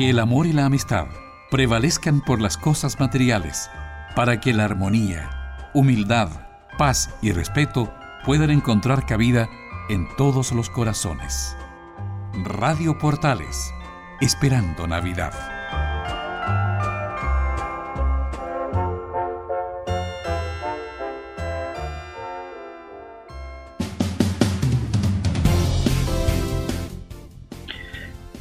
Que 0.00 0.08
el 0.08 0.18
amor 0.18 0.46
y 0.46 0.54
la 0.54 0.64
amistad 0.64 1.08
prevalezcan 1.50 2.22
por 2.22 2.40
las 2.40 2.56
cosas 2.56 2.98
materiales, 2.98 3.70
para 4.16 4.40
que 4.40 4.54
la 4.54 4.64
armonía, 4.64 5.68
humildad, 5.74 6.30
paz 6.78 7.10
y 7.20 7.32
respeto 7.32 7.92
puedan 8.24 8.48
encontrar 8.48 9.04
cabida 9.04 9.50
en 9.90 10.08
todos 10.16 10.52
los 10.52 10.70
corazones. 10.70 11.54
Radio 12.32 12.96
Portales, 12.96 13.74
esperando 14.22 14.86
Navidad. 14.86 15.59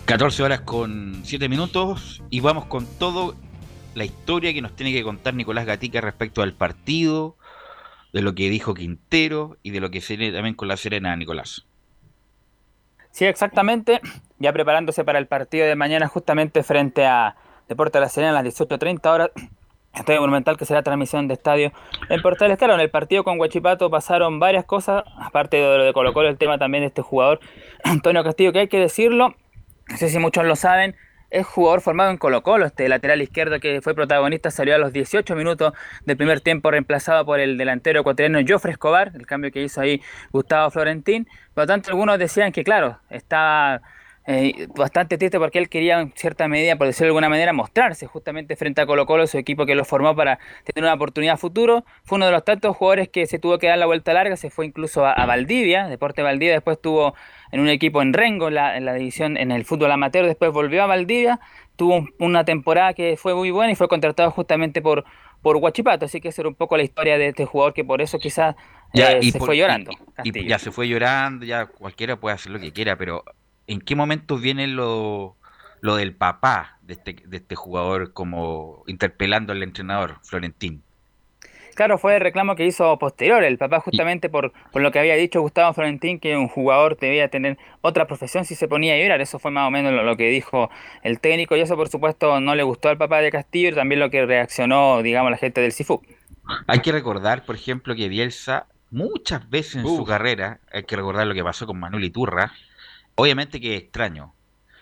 14 0.10 0.42
horas 0.42 0.62
con 0.62 1.22
7 1.24 1.48
minutos 1.50 2.24
y 2.32 2.40
vamos 2.40 2.66
con 2.66 2.88
todo 2.98 3.36
la 3.94 4.06
historia 4.06 4.52
que 4.56 4.62
nos 4.64 4.76
tiene 4.76 4.92
que 4.92 5.04
contar 5.04 5.36
Nicolás 5.36 5.68
Gatica 5.68 6.02
respecto 6.02 6.42
al 6.42 6.54
partido, 6.54 7.38
de 8.12 8.24
lo 8.24 8.34
que 8.34 8.50
dijo 8.50 8.74
Quintero 8.74 9.58
y 9.62 9.70
de 9.70 9.80
lo 9.80 9.92
que 9.92 10.02
se 10.02 10.18
viene 10.18 10.34
también 10.34 10.56
con 10.56 10.68
la 10.68 10.78
Serena, 10.78 11.16
Nicolás. 11.16 11.68
Sí, 13.12 13.26
exactamente. 13.26 14.02
Ya 14.40 14.52
preparándose 14.52 15.04
para 15.04 15.20
el 15.20 15.28
partido 15.28 15.68
de 15.68 15.76
mañana 15.76 16.08
justamente 16.08 16.64
frente 16.64 17.06
a 17.06 17.36
Deporte 17.68 18.00
de 18.00 18.06
la 18.06 18.10
Serena 18.10 18.32
a 18.32 18.42
las 18.42 18.58
18.30 18.58 19.14
horas. 19.14 19.30
Estadio 19.94 20.22
Monumental 20.22 20.58
que 20.58 20.66
será 20.66 20.82
transmisión 20.82 21.28
de 21.28 21.36
estadio 21.36 21.72
en 22.10 22.22
Portales. 22.24 22.58
Claro, 22.58 22.74
en 22.74 22.80
el 22.80 22.90
partido 22.90 23.24
con 23.24 23.40
Huachipato 23.40 23.92
pasaron 23.92 24.40
varias 24.40 24.66
cosas, 24.66 25.04
aparte 25.20 25.58
de 25.58 25.78
lo 25.78 25.84
de 25.84 25.94
Colo 25.94 26.14
Colo, 26.14 26.30
el 26.30 26.40
tema 26.40 26.58
también 26.58 26.82
de 26.82 26.88
este 26.88 27.04
jugador, 27.04 27.40
Antonio 27.84 28.24
Castillo, 28.24 28.52
que 28.52 28.60
hay 28.60 28.68
que 28.70 28.80
decirlo, 28.80 29.36
no 29.90 29.98
sé 29.98 30.10
si 30.10 30.20
muchos 30.20 30.46
lo 30.46 30.56
saben, 30.56 30.96
es 31.30 31.46
jugador 31.46 31.82
formado 31.82 32.12
en 32.12 32.18
Colo 32.18 32.42
Colo, 32.42 32.66
este 32.66 32.90
lateral 32.90 33.22
izquierdo 33.22 33.60
que 33.60 33.82
fue 33.82 33.94
protagonista, 33.94 34.50
salió 34.52 34.76
a 34.76 34.78
los 34.78 34.94
18 34.94 35.36
minutos 35.36 35.74
del 36.06 36.18
primer 36.18 36.42
tiempo 36.42 36.72
reemplazado 36.72 37.26
por 37.26 37.40
el 37.40 37.58
delantero 37.58 38.02
ecuatoriano 38.02 38.40
Joffre 38.48 38.72
Escobar, 38.72 39.12
el 39.16 39.26
cambio 39.26 39.52
que 39.52 39.62
hizo 39.62 39.82
ahí 39.82 40.02
Gustavo 40.32 40.72
Florentín. 40.72 41.28
Por 41.54 41.64
lo 41.64 41.68
tanto, 41.68 41.92
algunos 41.92 42.18
decían 42.18 42.52
que, 42.52 42.64
claro, 42.64 43.00
estaba 43.10 43.82
eh, 44.32 44.68
bastante 44.76 45.18
triste 45.18 45.40
porque 45.40 45.58
él 45.58 45.70
quería 45.70 46.02
en 46.02 46.14
cierta 46.16 46.48
medida, 46.48 46.76
por 46.76 46.86
decirlo 46.86 47.06
de 47.06 47.10
alguna 47.10 47.30
manera, 47.30 47.52
mostrarse 47.52 48.06
justamente 48.06 48.56
frente 48.56 48.80
a 48.80 48.86
Colo 48.86 49.08
Colo, 49.08 49.26
su 49.26 49.40
equipo 49.40 49.66
que 49.66 49.74
lo 49.74 49.86
formó 49.86 50.16
para 50.16 50.38
tener 50.66 50.84
una 50.86 50.94
oportunidad 50.94 51.36
futuro. 51.38 51.84
Fue 52.04 52.18
uno 52.18 52.28
de 52.28 52.32
los 52.32 52.46
tantos 52.46 52.78
jugadores 52.78 53.10
que 53.10 53.26
se 53.26 53.40
tuvo 53.40 53.58
que 53.58 53.66
dar 53.66 53.80
la 53.80 53.88
vuelta 53.88 54.14
larga, 54.14 54.38
se 54.38 54.52
fue 54.52 54.68
incluso 54.68 55.04
a, 55.04 55.26
Valdivia, 55.26 55.88
Deporte 55.88 56.22
Valdivia, 56.22 56.54
después 56.54 56.80
tuvo 56.80 57.16
en 57.52 57.60
un 57.60 57.70
equipo 57.70 58.04
en 58.04 58.14
Rengo, 58.14 58.50
en 58.50 58.54
la, 58.86 58.94
división, 58.94 59.36
en 59.36 59.52
el 59.52 59.66
fútbol 59.66 59.92
amateur, 59.92 60.28
después 60.28 60.52
volvió 60.52 60.84
a 60.84 60.86
Valdivia, 60.86 61.40
tuvo 61.76 62.06
una 62.20 62.46
temporada 62.46 62.94
que 62.94 63.18
fue 63.18 63.34
muy 63.34 63.50
buena 63.50 63.72
y 63.72 63.76
fue 63.76 63.88
contratado 63.88 64.30
justamente 64.30 64.80
por, 64.80 65.06
por 65.42 65.56
Huachipato, 65.56 66.06
así 66.06 66.22
que 66.22 66.28
esa 66.28 66.44
era 66.44 66.50
un 66.50 66.56
poco 66.56 66.78
la 66.78 66.84
historia 66.84 67.18
de 67.18 67.30
este 67.30 67.46
jugador 67.46 67.74
que 67.74 67.84
por 67.84 68.00
eso 68.00 68.20
quizás 68.20 68.56
eh, 68.94 69.24
se 69.24 69.40
fue 69.40 69.58
llorando. 69.58 69.90
ya 70.24 70.60
se 70.60 70.70
fue 70.70 70.88
llorando, 70.88 71.48
ya 71.48 71.66
cualquiera 71.66 72.20
puede 72.20 72.36
hacer 72.36 72.52
lo 72.52 72.60
que 72.60 72.72
quiera, 72.72 72.96
pero 72.96 73.24
¿en 73.70 73.82
qué 73.82 73.96
momento 73.96 74.38
viene 74.38 74.68
lo, 74.68 75.38
lo 75.80 75.96
del 75.96 76.14
papá 76.14 76.80
de 76.82 76.94
este, 76.96 77.16
de 77.26 77.38
este 77.38 77.56
jugador 77.56 78.14
como 78.14 78.84
interpelando 78.88 79.54
al 79.54 79.64
entrenador, 79.64 80.18
Florentín? 80.24 80.82
Claro, 81.76 81.98
fue 81.98 82.16
el 82.16 82.22
reclamo 82.22 82.56
que 82.56 82.66
hizo 82.66 82.98
posterior 83.00 83.42
el 83.44 83.58
papá, 83.58 83.80
justamente 83.80 84.28
por, 84.28 84.52
por 84.74 84.82
lo 84.82 84.92
que 84.92 85.00
había 85.00 85.16
dicho 85.16 85.40
Gustavo 85.40 85.74
Florentín, 85.74 86.20
que 86.20 86.36
un 86.36 86.50
jugador 86.50 86.98
debía 86.98 87.30
tener 87.30 87.58
otra 87.80 88.06
profesión 88.06 88.44
si 88.44 88.56
se 88.56 88.68
ponía 88.68 88.96
a 88.96 88.98
llorar. 88.98 89.22
Eso 89.22 89.40
fue 89.40 89.52
más 89.52 89.68
o 89.68 89.72
menos 89.72 89.94
lo, 89.94 90.18
que 90.18 90.30
dijo 90.30 90.70
el 91.04 91.22
técnico, 91.22 91.56
y 91.56 91.62
eso 91.62 91.78
por 91.78 91.88
supuesto 91.88 92.42
no 92.42 92.56
le 92.56 92.64
gustó 92.64 92.90
al 92.90 92.98
papá 92.98 93.22
de 93.22 93.32
Castillo 93.32 93.70
y 93.70 93.76
también 93.76 94.02
lo 94.02 94.10
que 94.10 94.26
reaccionó, 94.26 95.02
digamos, 95.02 95.32
la 95.32 95.38
gente 95.38 95.62
del 95.62 95.72
CIFU. 95.72 96.02
Hay 96.68 96.80
que 96.80 96.92
recordar, 96.92 97.46
por 97.46 97.56
ejemplo, 97.56 97.96
que 97.96 98.10
Bielsa 98.10 98.66
muchas 98.90 99.50
veces 99.50 99.78
en 99.78 99.86
su 99.86 100.04
carrera, 100.04 100.60
hay 100.74 100.84
que 100.84 100.98
recordar 100.98 101.28
lo 101.28 101.34
que 101.34 101.44
pasó 101.44 101.66
con 101.66 101.80
Manuel 101.80 102.04
Iturra, 102.04 102.52
Obviamente 103.20 103.60
que 103.60 103.76
es 103.76 103.82
extraño, 103.84 104.34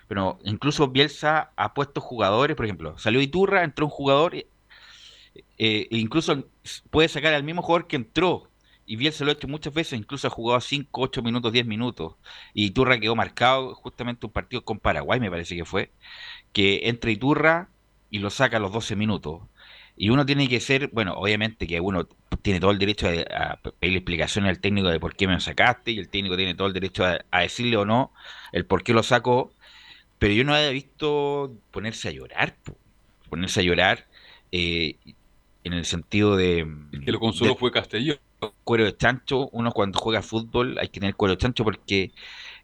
Pero 0.07 0.39
incluso 0.43 0.89
Bielsa 0.89 1.51
ha 1.55 1.73
puesto 1.73 2.01
jugadores, 2.01 2.55
por 2.55 2.65
ejemplo, 2.65 2.97
salió 2.99 3.19
Iturra, 3.21 3.63
entró 3.63 3.85
un 3.87 3.91
jugador, 3.91 4.35
eh, 4.35 4.45
e 5.57 5.87
incluso 5.97 6.47
puede 6.91 7.09
sacar 7.09 7.33
al 7.33 7.43
mismo 7.43 7.63
jugador 7.63 7.87
que 7.87 7.95
entró. 7.95 8.49
Y 8.85 8.95
Bielsa 8.95 9.25
lo 9.25 9.31
ha 9.31 9.33
hecho 9.33 9.47
muchas 9.47 9.73
veces, 9.73 9.99
incluso 9.99 10.27
ha 10.27 10.29
jugado 10.31 10.61
5, 10.61 11.01
8 11.01 11.23
minutos, 11.23 11.51
10 11.51 11.65
minutos. 11.65 12.15
Y 12.53 12.65
Iturra 12.67 12.99
quedó 12.99 13.15
marcado 13.15 13.73
justamente 13.75 14.27
un 14.27 14.31
partido 14.31 14.63
con 14.63 14.79
Paraguay, 14.79 15.19
me 15.19 15.31
parece 15.31 15.55
que 15.55 15.65
fue, 15.65 15.91
que 16.53 16.89
entra 16.89 17.11
Iturra 17.11 17.69
y 18.11 18.19
lo 18.19 18.29
saca 18.29 18.57
a 18.57 18.59
los 18.59 18.71
12 18.71 18.95
minutos. 18.95 19.41
Y 19.97 20.09
uno 20.09 20.25
tiene 20.25 20.47
que 20.47 20.59
ser, 20.59 20.89
bueno, 20.93 21.13
obviamente 21.13 21.65
que 21.65 21.81
uno 21.81 22.07
tiene 22.43 22.59
todo 22.59 22.71
el 22.71 22.77
derecho 22.77 23.07
a, 23.07 23.59
pedirle 23.79 23.97
explicaciones 23.97 24.49
al 24.49 24.59
técnico 24.59 24.89
de 24.89 24.99
por 24.99 25.15
qué 25.15 25.27
me 25.27 25.33
lo 25.33 25.39
sacaste, 25.39 25.91
y 25.91 25.97
el 25.97 26.09
técnico 26.09 26.37
tiene 26.37 26.53
todo 26.53 26.67
el 26.67 26.73
derecho 26.73 27.03
a, 27.03 27.39
decirle 27.41 27.77
o 27.77 27.85
no 27.85 28.13
el 28.51 28.65
por 28.65 28.83
qué 28.83 28.93
lo 28.93 29.01
sacó, 29.01 29.51
pero 30.19 30.33
yo 30.33 30.43
no 30.43 30.53
había 30.53 30.69
visto 30.69 31.55
ponerse 31.71 32.09
a 32.09 32.11
llorar, 32.11 32.55
ponerse 33.29 33.61
a 33.61 33.63
llorar 33.63 34.07
eh, 34.51 34.97
en 35.63 35.73
el 35.73 35.85
sentido 35.85 36.37
de... 36.37 36.67
que 37.03 37.11
lo 37.11 37.19
consuelo 37.19 37.55
fue 37.55 37.71
Castellón. 37.71 38.19
Cuero 38.63 38.85
de 38.85 38.95
chancho, 38.95 39.49
uno 39.51 39.71
cuando 39.71 39.99
juega 39.99 40.21
fútbol 40.21 40.77
hay 40.77 40.89
que 40.89 40.99
tener 40.99 41.15
cuero 41.15 41.33
de 41.33 41.39
chancho 41.39 41.63
porque 41.63 42.11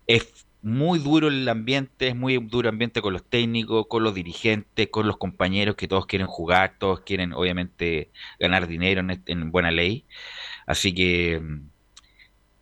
es 0.05 0.45
muy 0.64 0.99
duro 0.99 1.28
el 1.28 1.47
ambiente, 1.49 2.07
es 2.07 2.16
muy 2.16 2.38
duro 2.38 2.70
el 2.70 2.74
ambiente 2.76 3.01
con 3.01 3.14
los 3.14 3.24
técnicos, 3.30 3.88
con 3.88 4.03
los 4.03 4.16
dirigentes, 4.16 4.88
con 4.89 5.07
los 5.07 5.18
compañeros 5.18 5.76
que 5.76 5.88
todos 5.89 6.05
quieren 6.05 6.28
jugar, 6.28 6.78
todos 6.80 7.01
quieren 7.01 7.34
obviamente 7.34 8.11
ganar 8.39 8.68
dinero 8.68 9.05
en, 9.26 9.51
buena 9.51 9.72
ley. 9.72 10.05
Así 10.66 10.93
que, 10.95 11.41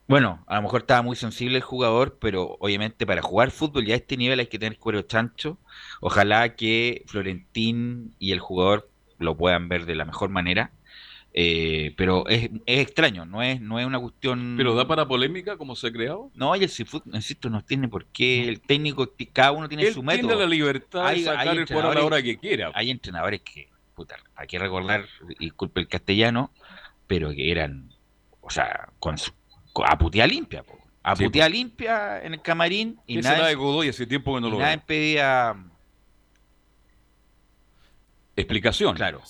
bueno, 0.07 0.43
a 0.47 0.55
lo 0.55 0.63
mejor 0.63 0.81
estaba 0.81 1.01
muy 1.03 1.15
sensible 1.15 1.57
el 1.57 1.63
jugador, 1.63 2.17
pero 2.19 2.57
obviamente 2.59 3.05
para 3.05 3.21
jugar 3.21 3.51
fútbol 3.51 3.85
ya 3.85 3.93
a 3.93 3.97
este 3.97 4.17
nivel 4.17 4.39
hay 4.39 4.47
que 4.47 4.59
tener 4.59 4.79
cuero 4.79 5.03
chancho. 5.03 5.59
Ojalá 6.01 6.55
que 6.55 7.03
Florentín 7.07 8.15
y 8.19 8.31
el 8.31 8.39
jugador 8.39 8.89
lo 9.19 9.37
puedan 9.37 9.69
ver 9.69 9.85
de 9.85 9.95
la 9.95 10.05
mejor 10.05 10.29
manera 10.29 10.71
eh, 11.33 11.93
pero 11.95 12.27
es, 12.27 12.49
es, 12.65 12.79
extraño, 12.79 13.25
no 13.25 13.41
es, 13.41 13.61
no 13.61 13.79
es 13.79 13.85
una 13.85 13.99
cuestión. 13.99 14.55
¿Pero 14.57 14.75
da 14.75 14.85
para 14.85 15.07
polémica 15.07 15.57
como 15.57 15.75
se 15.75 15.87
ha 15.87 15.91
creado? 15.91 16.29
No, 16.35 16.55
y 16.55 16.63
el 16.63 16.69
Seafood, 16.69 17.03
insisto, 17.13 17.49
no 17.49 17.63
tiene 17.63 17.87
por 17.87 18.05
qué. 18.07 18.49
El 18.49 18.59
técnico, 18.59 19.09
cada 19.31 19.53
uno 19.53 19.69
tiene 19.69 19.91
su 19.91 20.03
método. 20.03 20.27
Tiene 20.27 20.43
la 20.43 20.49
libertad 20.49 21.11
de 21.11 21.23
sacar 21.23 21.57
el 21.57 21.73
a 21.73 21.93
la 21.93 22.05
hora 22.05 22.21
que 22.21 22.37
quiera. 22.37 22.71
Hay 22.73 22.91
entrenadores 22.91 23.41
que, 23.41 23.69
puta, 23.95 24.17
hay 24.35 24.47
que 24.47 24.59
recordar, 24.59 25.05
disculpe 25.39 25.79
el 25.79 25.87
castellano, 25.87 26.51
pero 27.07 27.31
que 27.31 27.49
eran, 27.49 27.89
o 28.41 28.49
sea, 28.49 28.89
con 28.99 29.17
su, 29.17 29.31
a 29.85 29.97
putear 29.97 30.29
limpia, 30.29 30.65
a 31.01 31.15
putear 31.15 31.49
limpia 31.49 32.21
en 32.21 32.33
el 32.33 32.41
camarín. 32.41 32.99
Y 33.07 33.17
nada, 33.17 33.47
de 33.47 33.55
Godoy 33.55 33.87
hace 33.87 34.05
tiempo 34.05 34.35
que 34.35 34.41
no 34.41 34.49
lo 34.49 34.59
Nada 34.59 34.73
impedía 34.73 35.55
explicación. 38.35 38.95
Claro. 38.95 39.21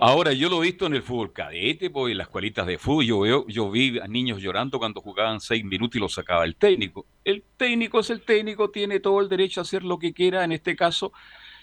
Ahora, 0.00 0.32
yo 0.32 0.48
lo 0.48 0.62
he 0.62 0.66
visto 0.66 0.86
en 0.86 0.94
el 0.94 1.02
fútbol 1.02 1.32
cadete, 1.32 1.90
pues, 1.90 2.12
en 2.12 2.18
las 2.18 2.28
cualitas 2.28 2.66
de 2.66 2.78
fútbol. 2.78 3.04
Yo, 3.04 3.20
veo, 3.20 3.46
yo 3.48 3.70
vi 3.70 3.98
a 3.98 4.06
niños 4.06 4.40
llorando 4.40 4.78
cuando 4.78 5.00
jugaban 5.00 5.40
seis 5.40 5.64
minutos 5.64 5.96
y 5.96 6.00
lo 6.00 6.08
sacaba 6.08 6.44
el 6.44 6.56
técnico. 6.56 7.06
El 7.24 7.44
técnico 7.56 8.00
es 8.00 8.10
el 8.10 8.22
técnico, 8.22 8.70
tiene 8.70 9.00
todo 9.00 9.20
el 9.20 9.28
derecho 9.28 9.60
a 9.60 9.62
hacer 9.62 9.84
lo 9.84 9.98
que 9.98 10.12
quiera 10.12 10.44
en 10.44 10.52
este 10.52 10.74
caso. 10.76 11.12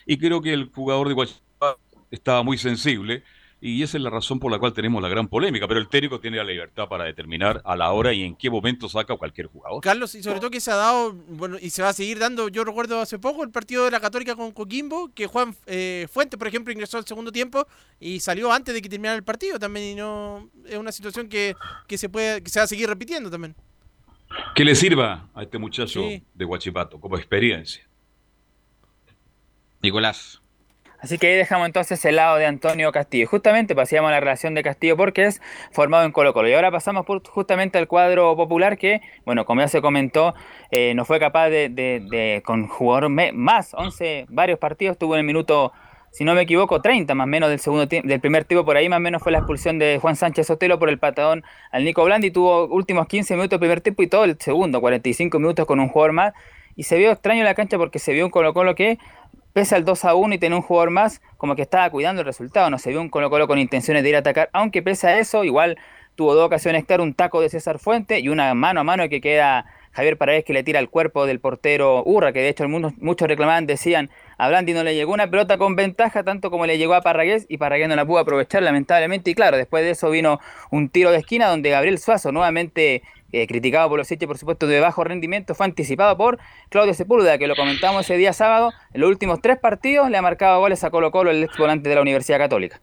Y 0.06 0.18
creo 0.18 0.42
que 0.42 0.54
el 0.54 0.70
jugador 0.74 1.08
de 1.08 1.14
Guachipato 1.14 1.80
estaba 2.12 2.44
muy 2.44 2.58
sensible 2.58 3.24
y 3.60 3.82
esa 3.82 3.98
es 3.98 4.04
la 4.04 4.12
razón 4.12 4.40
por 4.40 4.52
la 4.52 4.60
cual 4.60 4.74
tenemos 4.74 5.02
la 5.02 5.10
gran 5.10 5.28
polémica, 5.28 5.68
pero 5.68 5.80
el 5.80 5.88
técnico 5.88 6.20
tiene 6.20 6.38
la 6.38 6.44
libertad 6.44 6.88
para 6.88 7.06
determinar 7.06 7.62
a 7.66 7.76
la 7.76 7.92
hora 7.92 8.14
y 8.14 8.24
en 8.24 8.36
qué 8.36 8.52
momento 8.52 8.88
saca 8.88 9.18
cualquier 9.18 9.48
jugador. 9.48 9.82
Carlos, 9.82 10.14
y 10.14 10.22
sobre 10.22 10.40
todo 10.40 10.52
que 10.52 10.60
se 10.60 10.70
ha 10.70 10.76
dado, 10.76 11.14
bueno, 11.14 11.58
y 11.60 11.72
se 11.72 11.82
va 11.82 11.90
a 11.90 11.94
seguir 11.94 12.20
dando, 12.20 12.50
yo 12.50 12.64
recuerdo 12.64 13.02
hace 13.02 13.18
poco 13.18 13.44
el 13.44 13.50
partido 13.50 13.86
de 13.86 13.92
la 13.92 14.00
Católica 14.00 14.36
con 14.36 14.52
Coquimbo, 14.52 15.12
que 15.14 15.26
Juan 15.26 15.56
eh, 15.66 16.08
Fuente, 16.12 16.38
por 16.38 16.48
ejemplo, 16.48 16.72
ingresó 16.72 17.00
al 17.00 17.06
segundo 17.06 17.32
tiempo 17.32 17.68
y 18.00 18.20
salió 18.20 18.52
antes 18.52 18.76
de 18.76 18.82
que 18.82 18.90
terminara 18.90 19.16
el 19.16 19.24
partido 19.24 19.58
también, 19.58 19.94
y 19.94 19.96
no 19.96 20.52
es 20.66 20.78
una 20.78 20.92
situación 20.92 21.28
que, 21.28 21.56
se 21.90 22.10
puede, 22.10 22.44
que 22.44 22.52
se 22.52 22.60
va 22.60 22.66
a 22.66 22.68
seguir 22.68 22.88
repitiendo 22.88 23.32
también. 23.32 23.56
Que 24.54 24.66
le 24.66 24.76
sirva 24.76 25.30
a 25.34 25.42
este 25.42 25.58
muchacho 25.58 26.02
de 26.34 26.46
Huachipato 26.46 27.00
como 27.00 27.18
experiencia. 27.18 27.88
Nicolás. 29.82 30.42
Así 31.00 31.20
que 31.20 31.28
ahí 31.28 31.36
dejamos 31.36 31.68
entonces 31.68 32.04
el 32.06 32.16
lado 32.16 32.38
de 32.38 32.46
Antonio 32.48 32.92
Castillo. 32.92 33.28
Justamente 33.28 33.76
pasamos 33.76 34.10
a 34.10 34.12
la 34.12 34.20
relación 34.20 34.56
de 34.56 34.64
Castillo 34.64 34.98
porque 34.98 35.26
es 35.26 35.42
formado 35.72 36.06
en 36.06 36.12
Colo 36.12 36.34
Colo. 36.34 36.50
Y 36.50 36.54
ahora 36.54 36.72
pasamos 36.72 37.06
por 37.06 37.26
justamente 37.28 37.78
al 37.78 37.88
cuadro 37.88 38.36
popular 38.36 38.78
que, 38.78 39.02
bueno, 39.24 39.46
como 39.46 39.62
ya 39.62 39.68
se 39.68 39.82
comentó, 39.82 40.34
eh, 40.72 40.94
no 40.96 41.06
fue 41.06 41.20
capaz 41.20 41.50
de, 41.50 42.42
con 42.44 42.68
jugador 42.68 43.10
más, 43.10 43.74
11, 43.76 44.26
varios 44.30 44.58
partidos, 44.58 44.98
tuvo 44.98 45.14
en 45.14 45.20
el 45.20 45.26
minuto, 45.26 45.72
si 46.12 46.24
no 46.24 46.34
me 46.34 46.42
equivoco, 46.42 46.82
30 46.82 47.14
más 47.14 47.28
menos 47.28 47.50
del, 47.50 47.60
segundo 47.60 47.86
del 47.86 48.20
primer 48.20 48.46
tiempo. 48.46 48.66
Por 48.66 48.76
ahí 48.76 48.90
más 48.90 48.98
o 48.98 49.02
menos 49.02 49.22
fue 49.22 49.32
la 49.32 49.38
expulsión 49.38 49.78
de 49.78 50.00
Juan 50.02 50.16
Sánchez 50.16 50.48
Sotelo 50.48 50.80
por 50.80 50.90
el 50.90 50.98
patadón 50.98 51.44
al 51.72 51.84
Nico 51.84 52.04
Blandi. 52.04 52.32
Tuvo 52.32 52.66
últimos 52.66 53.08
15 53.08 53.36
minutos 53.36 53.52
del 53.52 53.60
primer 53.60 53.82
tiempo 53.82 54.02
y 54.02 54.08
todo 54.08 54.24
el 54.24 54.36
segundo, 54.40 54.82
45 54.82 55.38
minutos 55.38 55.68
con 55.68 55.80
un 55.80 55.90
jugador 55.90 56.14
más. 56.14 56.34
Y 56.76 56.84
se 56.84 56.98
vio 56.98 57.12
extraño 57.12 57.40
en 57.40 57.46
la 57.46 57.56
cancha 57.56 57.78
porque 57.78 57.98
se 57.98 58.14
vio 58.14 58.24
un 58.26 58.32
Colo 58.32 58.54
Colo 58.54 58.76
que 58.76 59.00
pese 59.58 59.74
al 59.74 59.86
2 59.86 60.06
a 60.06 60.14
1 60.14 60.36
y 60.36 60.38
tener 60.38 60.56
un 60.56 60.62
jugador 60.62 60.92
más, 60.92 61.20
como 61.36 61.56
que 61.56 61.64
estaba 61.64 61.90
cuidando 61.90 62.22
el 62.22 62.28
resultado, 62.28 62.70
no 62.70 62.78
se 62.78 62.92
vio 62.92 63.02
un 63.02 63.10
Colo 63.10 63.32
Colo 63.32 63.48
con 63.48 63.58
intenciones 63.58 64.04
de 64.04 64.10
ir 64.10 64.16
a 64.16 64.20
atacar, 64.20 64.52
aunque 64.54 64.84
pese 64.84 65.08
a 65.08 65.18
eso, 65.18 65.44
igual 65.44 65.80
tuvo 66.14 66.36
dos 66.36 66.46
ocasiones, 66.46 66.86
claro, 66.86 67.02
un 67.02 67.16
taco 67.16 67.42
de 67.42 67.50
César 67.50 67.80
Fuente 67.80 68.20
y 68.20 68.30
una 68.30 68.54
mano 68.54 68.82
a 68.82 68.84
mano 68.84 69.10
que 69.10 69.20
queda 69.20 69.66
Javier 69.98 70.16
Paredes 70.16 70.46
que 70.46 70.54
le 70.54 70.62
tira 70.62 70.78
al 70.78 70.92
cuerpo 70.92 71.26
del 71.26 71.40
portero 71.40 72.04
Urra, 72.06 72.32
que 72.32 72.38
de 72.38 72.50
hecho 72.50 72.68
muchos 72.70 73.28
reclamaban, 73.28 73.66
decían, 73.66 74.12
a 74.38 74.48
Blandi 74.48 74.74
no 74.74 74.84
le 74.84 74.94
llegó 74.94 75.12
una 75.12 75.28
pelota 75.28 75.58
con 75.58 75.76
ventaja, 75.76 76.24
tanto 76.24 76.52
como 76.52 76.68
le 76.68 76.78
llegó 76.78 76.94
a 76.94 77.02
Parragués, 77.02 77.48
y 77.50 77.58
Parragués 77.58 77.90
no 77.90 77.96
la 77.96 78.06
pudo 78.06 78.20
aprovechar, 78.20 78.62
lamentablemente, 78.62 79.32
y 79.32 79.34
claro, 79.34 79.58
después 79.58 79.84
de 79.84 79.90
eso 79.90 80.12
vino 80.12 80.40
un 80.70 80.90
tiro 80.90 81.10
de 81.10 81.18
esquina 81.18 81.48
donde 81.48 81.72
Gabriel 81.72 81.98
Suazo 81.98 82.32
nuevamente 82.32 83.02
eh, 83.32 83.48
criticado 83.48 83.90
por 83.90 83.98
los 83.98 84.12
hechos, 84.12 84.28
por 84.28 84.38
supuesto, 84.38 84.68
de 84.68 84.80
bajo 84.80 85.04
rendimiento, 85.04 85.56
fue 85.56 85.66
anticipado 85.66 86.16
por 86.16 86.38
Claudio 86.70 86.94
Sepúlveda, 86.94 87.40
que 87.40 87.48
lo 87.48 87.56
comentamos 87.56 88.06
ese 88.06 88.18
día 88.18 88.34
sábado. 88.34 88.74
En 88.94 89.02
los 89.02 89.10
últimos 89.10 89.42
tres 89.42 89.58
partidos 89.58 90.12
le 90.12 90.18
ha 90.18 90.22
marcado 90.22 90.60
goles 90.60 90.84
a 90.84 90.92
Colo 90.92 91.10
Colo, 91.10 91.32
el 91.32 91.44
ex 91.44 91.58
volante 91.58 91.90
de 91.90 91.96
la 91.96 92.02
Universidad 92.02 92.38
Católica. 92.38 92.80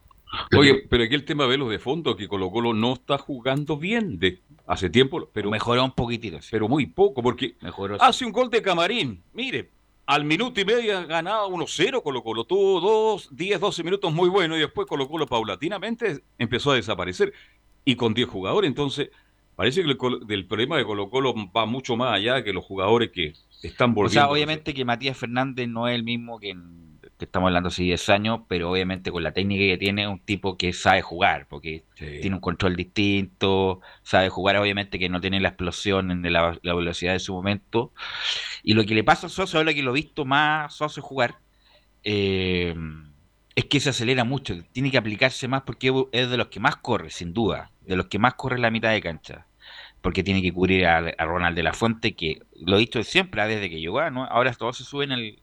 Oye, 0.58 0.82
pero 0.90 1.04
aquí 1.04 1.14
el 1.14 1.24
tema 1.24 1.46
de 1.46 1.58
los 1.58 1.70
de 1.70 1.78
fondo, 1.78 2.16
que 2.16 2.26
Colo 2.26 2.50
Colo 2.50 2.74
no 2.74 2.94
está 2.94 3.18
jugando 3.18 3.76
bien 3.76 4.18
de 4.18 4.40
hace 4.66 4.90
tiempo, 4.90 5.28
pero 5.32 5.50
mejoró 5.50 5.84
un 5.84 5.92
poquitito, 5.92 6.38
pero 6.50 6.68
muy 6.68 6.86
poco, 6.86 7.22
porque 7.22 7.56
hace 8.00 8.24
un 8.24 8.32
gol 8.32 8.50
de 8.50 8.62
Camarín, 8.62 9.22
mire, 9.32 9.70
al 10.06 10.24
minuto 10.24 10.60
y 10.60 10.64
medio 10.64 11.06
ganaba 11.06 11.46
1-0 11.46 12.02
Colo 12.02 12.22
Colo, 12.22 12.44
tuvo 12.44 12.80
dos, 12.80 13.28
10, 13.34 13.60
12 13.60 13.82
minutos 13.82 14.12
muy 14.12 14.28
buenos 14.28 14.58
y 14.58 14.60
después 14.60 14.86
Colo 14.86 15.08
Colo 15.08 15.26
paulatinamente 15.26 16.22
empezó 16.38 16.72
a 16.72 16.76
desaparecer. 16.76 17.32
Y 17.86 17.96
con 17.96 18.14
10 18.14 18.28
jugadores, 18.28 18.68
entonces 18.68 19.10
Parece 19.56 19.84
que 19.84 19.90
el, 20.34 20.46
problema 20.46 20.76
de 20.76 20.84
Colo 20.84 21.10
Colo 21.10 21.34
va 21.56 21.64
mucho 21.64 21.96
más 21.96 22.14
allá 22.14 22.42
que 22.42 22.52
los 22.52 22.64
jugadores 22.64 23.10
que 23.12 23.34
están 23.62 23.94
volviendo. 23.94 24.20
O 24.20 24.24
sea, 24.24 24.30
obviamente 24.30 24.74
que 24.74 24.84
Matías 24.84 25.16
Fernández 25.16 25.68
no 25.68 25.86
es 25.86 25.94
el 25.94 26.02
mismo 26.02 26.40
que, 26.40 26.56
estamos 27.18 27.48
hablando 27.48 27.68
hace 27.68 27.82
10 27.82 28.08
años, 28.08 28.40
pero 28.48 28.70
obviamente 28.70 29.10
con 29.10 29.22
la 29.22 29.32
técnica 29.32 29.64
que 29.64 29.78
tiene, 29.78 30.08
un 30.08 30.18
tipo 30.18 30.56
que 30.56 30.72
sabe 30.72 31.02
jugar, 31.02 31.46
porque 31.48 31.84
tiene 31.96 32.34
un 32.34 32.40
control 32.40 32.76
distinto, 32.76 33.80
sabe 34.02 34.28
jugar, 34.28 34.56
obviamente 34.56 34.98
que 34.98 35.08
no 35.08 35.20
tiene 35.20 35.40
la 35.40 35.48
explosión 35.50 36.22
de 36.22 36.30
la, 36.30 36.58
velocidad 36.62 37.12
de 37.12 37.20
su 37.20 37.32
momento. 37.34 37.92
Y 38.62 38.74
lo 38.74 38.84
que 38.84 38.94
le 38.94 39.04
pasa 39.04 39.26
a 39.26 39.30
Sosa, 39.30 39.58
ahora 39.58 39.74
que 39.74 39.82
lo 39.82 39.92
he 39.92 39.94
visto 39.94 40.24
más 40.24 40.74
Sosa 40.74 41.00
jugar, 41.00 41.38
eh, 42.02 42.74
es 43.54 43.64
que 43.66 43.80
se 43.80 43.90
acelera 43.90 44.24
mucho, 44.24 44.54
tiene 44.72 44.90
que 44.90 44.98
aplicarse 44.98 45.46
más 45.48 45.62
porque 45.62 45.92
es 46.12 46.28
de 46.28 46.36
los 46.36 46.48
que 46.48 46.60
más 46.60 46.76
corre, 46.76 47.10
sin 47.10 47.32
duda, 47.32 47.70
de 47.82 47.96
los 47.96 48.06
que 48.06 48.18
más 48.18 48.34
corre 48.34 48.58
la 48.58 48.70
mitad 48.70 48.90
de 48.90 49.00
cancha, 49.00 49.46
porque 50.02 50.24
tiene 50.24 50.42
que 50.42 50.52
cubrir 50.52 50.86
a, 50.86 51.00
Ronald 51.24 51.56
de 51.56 51.62
la 51.62 51.72
Fuente, 51.72 52.14
que 52.14 52.40
lo 52.60 52.76
he 52.76 52.80
dicho 52.80 53.02
siempre, 53.04 53.40
ah, 53.40 53.46
desde 53.46 53.70
que 53.70 53.80
llegó, 53.80 54.00
ah, 54.00 54.10
¿no? 54.10 54.24
ahora 54.24 54.52
todos 54.54 54.78
se 54.78 54.84
suben 54.84 55.12
al, 55.12 55.38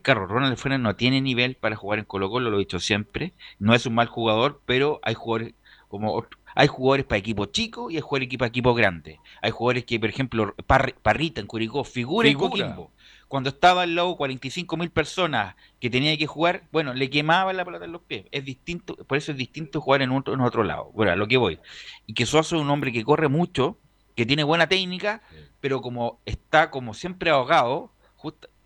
carro. 0.00 0.26
Ronald 0.26 0.56
Fuente 0.56 0.78
no 0.78 0.96
tiene 0.96 1.20
nivel 1.20 1.56
para 1.56 1.76
jugar 1.76 1.98
en 1.98 2.04
Colo 2.04 2.30
Colo, 2.30 2.50
lo 2.50 2.56
he 2.56 2.60
dicho 2.60 2.80
siempre, 2.80 3.32
no 3.58 3.74
es 3.74 3.86
un 3.86 3.94
mal 3.94 4.08
jugador, 4.08 4.60
pero 4.66 5.00
hay 5.02 5.14
jugadores 5.14 5.54
como 5.88 6.26
hay 6.56 6.68
jugadores 6.68 7.04
para 7.04 7.18
equipo 7.18 7.46
chico 7.46 7.90
y 7.90 7.96
hay 7.96 8.00
jugadores 8.00 8.36
para 8.38 8.48
equipo 8.48 8.74
grande. 8.74 9.18
Hay 9.42 9.50
jugadores 9.50 9.84
que, 9.84 9.98
por 9.98 10.08
ejemplo, 10.08 10.54
Parrita 11.02 11.40
en 11.40 11.48
Curicó 11.48 11.82
figura, 11.82 12.28
en 12.28 12.38
Coquimbo 12.38 12.92
cuando 13.34 13.50
estaba 13.50 13.82
al 13.82 13.96
lado 13.96 14.16
45 14.16 14.76
mil 14.76 14.90
personas 14.90 15.56
que 15.80 15.90
tenía 15.90 16.16
que 16.16 16.24
jugar, 16.24 16.68
bueno, 16.70 16.94
le 16.94 17.10
quemaba 17.10 17.52
la 17.52 17.64
pelota 17.64 17.84
en 17.84 17.90
los 17.90 18.02
pies. 18.02 18.26
Es 18.30 18.44
distinto, 18.44 18.94
por 18.94 19.18
eso 19.18 19.32
es 19.32 19.38
distinto 19.38 19.80
jugar 19.80 20.02
en 20.02 20.12
otro, 20.12 20.34
en 20.34 20.40
otro 20.40 20.62
lado. 20.62 20.92
Bueno, 20.94 21.10
a 21.10 21.16
lo 21.16 21.26
que 21.26 21.36
voy. 21.36 21.58
Y 22.06 22.14
que 22.14 22.26
Suazo 22.26 22.54
es 22.54 22.62
un 22.62 22.70
hombre 22.70 22.92
que 22.92 23.02
corre 23.02 23.28
mucho, 23.28 23.76
que 24.14 24.24
tiene 24.24 24.44
buena 24.44 24.68
técnica, 24.68 25.20
pero 25.60 25.80
como 25.80 26.20
está 26.26 26.70
como 26.70 26.94
siempre 26.94 27.30
ahogado, 27.30 27.90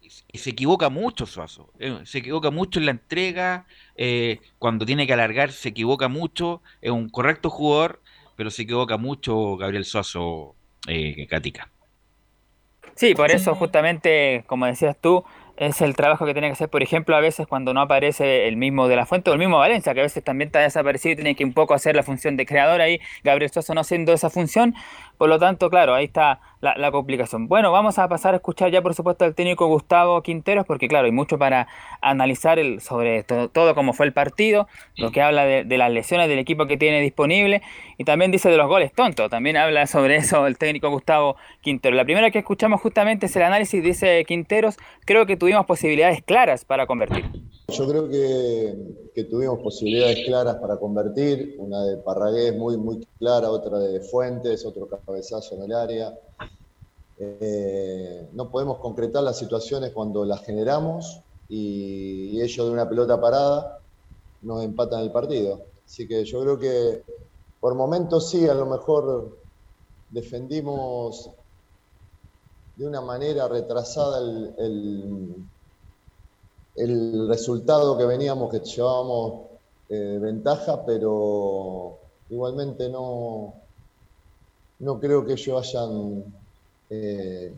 se 0.08 0.50
equivoca 0.50 0.88
mucho 0.88 1.26
Suazo. 1.26 1.72
Eh, 1.78 2.00
se 2.04 2.18
equivoca 2.18 2.50
mucho 2.50 2.78
en 2.78 2.86
la 2.86 2.92
entrega, 2.92 3.66
eh, 3.96 4.40
cuando 4.58 4.84
tiene 4.86 5.06
que 5.06 5.12
alargar 5.12 5.52
se 5.52 5.70
equivoca 5.70 6.08
mucho. 6.08 6.62
Es 6.80 6.90
un 6.90 7.08
correcto 7.08 7.50
jugador, 7.50 8.02
pero 8.36 8.50
se 8.50 8.62
equivoca 8.62 8.96
mucho 8.96 9.56
Gabriel 9.56 9.84
Suazo 9.84 10.54
eh, 10.86 11.26
Catica. 11.26 11.70
Sí, 12.94 13.14
por 13.14 13.30
eso 13.30 13.54
justamente, 13.54 14.44
como 14.46 14.66
decías 14.66 14.96
tú, 15.00 15.24
es 15.58 15.82
el 15.82 15.96
trabajo 15.96 16.24
que 16.24 16.32
tiene 16.32 16.48
que 16.48 16.52
hacer, 16.52 16.68
por 16.68 16.82
ejemplo, 16.82 17.16
a 17.16 17.20
veces 17.20 17.46
cuando 17.48 17.74
no 17.74 17.80
aparece 17.80 18.46
el 18.46 18.56
mismo 18.56 18.86
de 18.86 18.94
la 18.94 19.06
Fuente 19.06 19.30
o 19.30 19.32
el 19.32 19.40
mismo 19.40 19.58
Valencia, 19.58 19.92
que 19.92 20.00
a 20.00 20.04
veces 20.04 20.22
también 20.22 20.48
está 20.48 20.60
desaparecido 20.60 21.14
y 21.14 21.16
tiene 21.16 21.34
que 21.34 21.44
un 21.44 21.52
poco 21.52 21.74
hacer 21.74 21.96
la 21.96 22.04
función 22.04 22.36
de 22.36 22.46
creador 22.46 22.80
ahí, 22.80 23.00
Gabriel 23.24 23.50
Sosa 23.50 23.74
no 23.74 23.80
haciendo 23.80 24.12
esa 24.12 24.30
función, 24.30 24.74
por 25.18 25.28
lo 25.28 25.40
tanto, 25.40 25.68
claro, 25.68 25.94
ahí 25.94 26.04
está 26.04 26.40
la, 26.60 26.90
complicación. 26.92 27.48
Bueno, 27.48 27.72
vamos 27.72 27.98
a 27.98 28.08
pasar 28.08 28.34
a 28.34 28.36
escuchar 28.36 28.70
ya, 28.70 28.82
por 28.82 28.94
supuesto, 28.94 29.24
al 29.24 29.34
técnico 29.34 29.66
Gustavo 29.66 30.22
Quinteros, 30.22 30.64
porque 30.64 30.86
claro, 30.86 31.06
hay 31.06 31.12
mucho 31.12 31.38
para 31.38 31.66
analizar 32.00 32.60
el, 32.60 32.80
sobre 32.80 33.24
todo, 33.24 33.48
todo 33.48 33.74
cómo 33.74 33.92
fue 33.92 34.06
el 34.06 34.12
partido, 34.12 34.68
lo 34.96 35.10
que 35.10 35.22
habla 35.22 35.44
de, 35.44 35.78
las 35.78 35.90
lesiones 35.90 36.28
del 36.28 36.38
equipo 36.38 36.66
que 36.66 36.76
tiene 36.76 37.00
disponible, 37.00 37.62
y 37.98 38.04
también 38.04 38.30
dice 38.30 38.48
de 38.48 38.56
los 38.56 38.68
goles 38.68 38.92
tontos, 38.92 39.28
también 39.28 39.56
habla 39.56 39.86
sobre 39.88 40.16
eso 40.16 40.46
el 40.46 40.56
técnico 40.56 40.88
Gustavo 40.88 41.34
Quinteros. 41.60 41.96
La 41.96 42.04
primera 42.04 42.30
que 42.30 42.38
escuchamos 42.38 42.80
justamente 42.80 43.26
es 43.26 43.34
el 43.34 43.42
análisis, 43.42 43.82
dice 43.82 44.24
Quinteros, 44.24 44.76
creo 45.04 45.26
que 45.26 45.36
tuvimos 45.36 45.66
posibilidades 45.66 46.22
claras 46.22 46.64
para 46.64 46.86
convertir. 46.86 47.24
Yo 47.66 47.88
creo 47.88 48.08
que, 48.08 49.24
tuvimos 49.24 49.58
posibilidades 49.58 50.24
claras 50.24 50.56
para 50.56 50.76
convertir, 50.76 51.56
una 51.58 51.82
de 51.82 51.96
Parragués 51.96 52.56
muy, 52.56 52.76
muy 52.76 53.04
clara, 53.18 53.50
otra 53.50 53.80
de 53.80 54.00
Fuentes, 54.00 54.64
otro 54.64 54.88
cabezazo 54.88 55.56
en 55.56 55.62
el 55.64 55.72
área. 55.74 56.14
Eh, 57.18 58.28
no 58.32 58.48
podemos 58.48 58.78
concretar 58.78 59.24
las 59.24 59.38
situaciones 59.38 59.90
cuando 59.90 60.24
las 60.24 60.44
generamos 60.44 61.20
y, 61.48 62.40
ellos 62.40 62.66
de 62.68 62.72
una 62.72 62.88
pelota 62.88 63.20
parada 63.20 63.80
nos 64.40 64.62
empatan 64.62 65.00
el 65.02 65.10
partido. 65.10 65.62
Así 65.84 66.06
que 66.06 66.24
yo 66.24 66.40
creo 66.42 66.58
que 66.60 67.02
por 67.60 67.74
momentos 67.74 68.30
sí, 68.30 68.48
a 68.48 68.54
lo 68.54 68.66
mejor 68.66 69.38
defendimos 70.10 71.30
de 72.76 72.86
una 72.86 73.00
manera 73.00 73.48
retrasada 73.48 74.20
el 76.74 77.28
resultado 77.28 77.98
que 77.98 78.04
veníamos, 78.04 78.50
que 78.50 78.60
llevábamos 78.60 79.48
eh, 79.90 80.18
ventaja, 80.20 80.84
pero 80.84 81.98
igualmente 82.28 82.90
no, 82.90 83.54
no 84.80 85.00
creo 85.00 85.24
que 85.24 85.32
ellos 85.32 85.74
hayan 85.74 86.24
eh, 86.90 87.54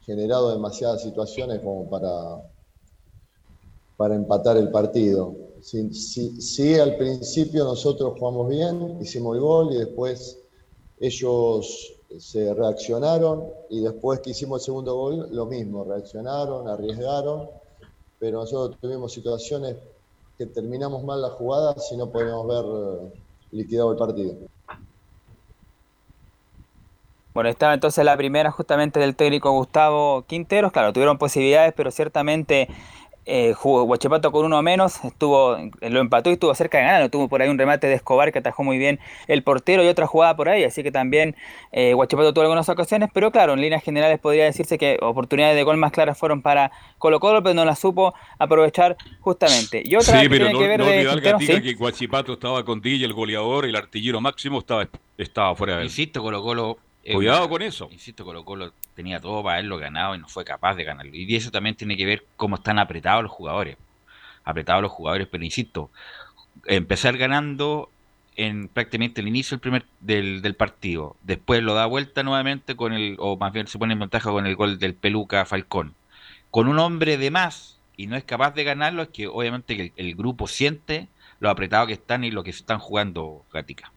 generado 0.00 0.52
demasiadas 0.52 1.02
situaciones 1.02 1.60
como 1.60 1.90
para, 1.90 2.40
para 3.96 4.14
empatar 4.14 4.56
el 4.56 4.70
partido. 4.70 5.45
Sí, 5.60 5.90
sí, 5.92 6.78
al 6.78 6.96
principio 6.96 7.64
nosotros 7.64 8.14
jugamos 8.18 8.48
bien, 8.48 8.98
hicimos 9.00 9.36
el 9.36 9.42
gol 9.42 9.72
y 9.72 9.78
después 9.78 10.38
ellos 11.00 11.94
se 12.18 12.54
reaccionaron 12.54 13.44
y 13.68 13.80
después 13.80 14.20
que 14.20 14.30
hicimos 14.30 14.60
el 14.62 14.64
segundo 14.66 14.94
gol, 14.94 15.28
lo 15.32 15.46
mismo, 15.46 15.84
reaccionaron, 15.84 16.68
arriesgaron 16.68 17.48
pero 18.18 18.40
nosotros 18.40 18.78
tuvimos 18.80 19.12
situaciones 19.12 19.76
que 20.38 20.46
terminamos 20.46 21.02
mal 21.04 21.20
la 21.20 21.30
jugada 21.30 21.78
si 21.78 21.96
no 21.96 22.10
podemos 22.10 22.46
ver 22.46 22.64
eh, 22.64 23.22
liquidado 23.52 23.92
el 23.92 23.98
partido. 23.98 24.34
Bueno, 27.34 27.50
estaba 27.50 27.74
entonces 27.74 28.02
la 28.04 28.16
primera 28.16 28.50
justamente 28.50 28.98
del 28.98 29.14
técnico 29.14 29.50
Gustavo 29.52 30.24
Quinteros. 30.26 30.72
Claro, 30.72 30.92
tuvieron 30.94 31.18
posibilidades, 31.18 31.74
pero 31.76 31.90
ciertamente 31.90 32.68
eh, 33.26 33.54
jugó 33.54 33.82
Guachipato 33.82 34.30
con 34.30 34.44
uno 34.44 34.62
menos, 34.62 35.04
estuvo, 35.04 35.56
lo 35.80 36.00
empató 36.00 36.30
y 36.30 36.34
estuvo 36.34 36.54
cerca 36.54 36.78
de 36.78 36.84
ganar, 36.84 37.10
tuvo 37.10 37.28
por 37.28 37.42
ahí 37.42 37.48
un 37.48 37.58
remate 37.58 37.88
de 37.88 37.94
Escobar 37.94 38.32
que 38.32 38.38
atajó 38.38 38.62
muy 38.62 38.78
bien 38.78 39.00
el 39.26 39.42
portero 39.42 39.82
y 39.82 39.88
otra 39.88 40.06
jugada 40.06 40.36
por 40.36 40.48
ahí, 40.48 40.62
así 40.62 40.84
que 40.84 40.92
también 40.92 41.34
eh, 41.72 41.92
Guachipato 41.94 42.32
tuvo 42.32 42.42
algunas 42.42 42.68
ocasiones, 42.68 43.10
pero 43.12 43.32
claro, 43.32 43.54
en 43.54 43.60
líneas 43.60 43.82
generales 43.82 44.20
podría 44.20 44.44
decirse 44.44 44.78
que 44.78 44.96
oportunidades 45.02 45.56
de 45.56 45.64
gol 45.64 45.76
más 45.76 45.90
claras 45.90 46.16
fueron 46.16 46.40
para 46.40 46.70
Colo 46.98 47.18
Colo, 47.18 47.42
pero 47.42 47.54
no 47.54 47.64
las 47.64 47.80
supo 47.80 48.14
aprovechar 48.38 48.96
justamente. 49.20 49.82
Y 49.84 49.96
otra 49.96 50.20
sí, 50.20 50.28
pero 50.28 50.50
no, 50.50 50.58
que 50.58 50.68
ver 50.68 50.84
de 50.84 51.62
que 51.62 51.74
Guachipato 51.74 52.34
estaba 52.34 52.64
con 52.64 52.80
Dilla, 52.80 53.06
el 53.06 53.12
goleador, 53.12 53.66
el 53.66 53.74
artillero 53.74 54.20
máximo 54.20 54.60
estaba, 54.60 54.88
estaba 55.18 55.54
fuera 55.56 55.74
de 55.74 55.80
él. 55.80 55.86
Insisto, 55.86 56.22
Colo 56.22 56.42
Colo 56.42 56.78
Cuidado 57.12 57.48
con 57.48 57.62
eso. 57.62 57.88
Insisto, 57.90 58.24
Colo 58.24 58.44
Colo 58.44 58.72
tenía 58.94 59.20
todo 59.20 59.42
para 59.42 59.58
haberlo 59.58 59.78
ganado 59.78 60.14
y 60.14 60.18
no 60.18 60.28
fue 60.28 60.44
capaz 60.44 60.74
de 60.74 60.84
ganarlo. 60.84 61.14
Y 61.14 61.34
eso 61.36 61.50
también 61.50 61.76
tiene 61.76 61.96
que 61.96 62.06
ver 62.06 62.24
cómo 62.36 62.56
están 62.56 62.78
apretados 62.78 63.22
los 63.22 63.32
jugadores. 63.32 63.76
Apretados 64.44 64.82
los 64.82 64.92
jugadores, 64.92 65.28
pero 65.30 65.44
insisto, 65.44 65.90
empezar 66.66 67.16
ganando 67.16 67.90
en 68.36 68.68
prácticamente 68.68 69.20
el 69.20 69.28
inicio 69.28 69.56
del 69.56 69.60
primer 69.60 69.86
del, 70.00 70.54
partido. 70.54 71.16
Después 71.22 71.62
lo 71.62 71.74
da 71.74 71.86
vuelta 71.86 72.22
nuevamente 72.22 72.76
con 72.76 72.92
el, 72.92 73.16
o 73.18 73.36
más 73.36 73.52
bien 73.52 73.66
se 73.66 73.78
pone 73.78 73.94
en 73.94 74.00
ventaja 74.00 74.30
con 74.30 74.46
el 74.46 74.56
gol 74.56 74.78
del 74.78 74.94
Peluca 74.94 75.44
Falcón. 75.46 75.94
Con 76.50 76.68
un 76.68 76.78
hombre 76.78 77.16
de 77.18 77.30
más 77.30 77.78
y 77.96 78.06
no 78.06 78.16
es 78.16 78.24
capaz 78.24 78.52
de 78.52 78.64
ganarlo, 78.64 79.02
es 79.02 79.08
que 79.08 79.26
obviamente 79.26 79.74
el, 79.74 79.92
el 79.96 80.14
grupo 80.14 80.46
siente 80.46 81.08
lo 81.40 81.50
apretado 81.50 81.86
que 81.86 81.94
están 81.94 82.24
y 82.24 82.30
lo 82.30 82.44
que 82.44 82.50
están 82.50 82.78
jugando 82.78 83.44
Gatica. 83.52 83.90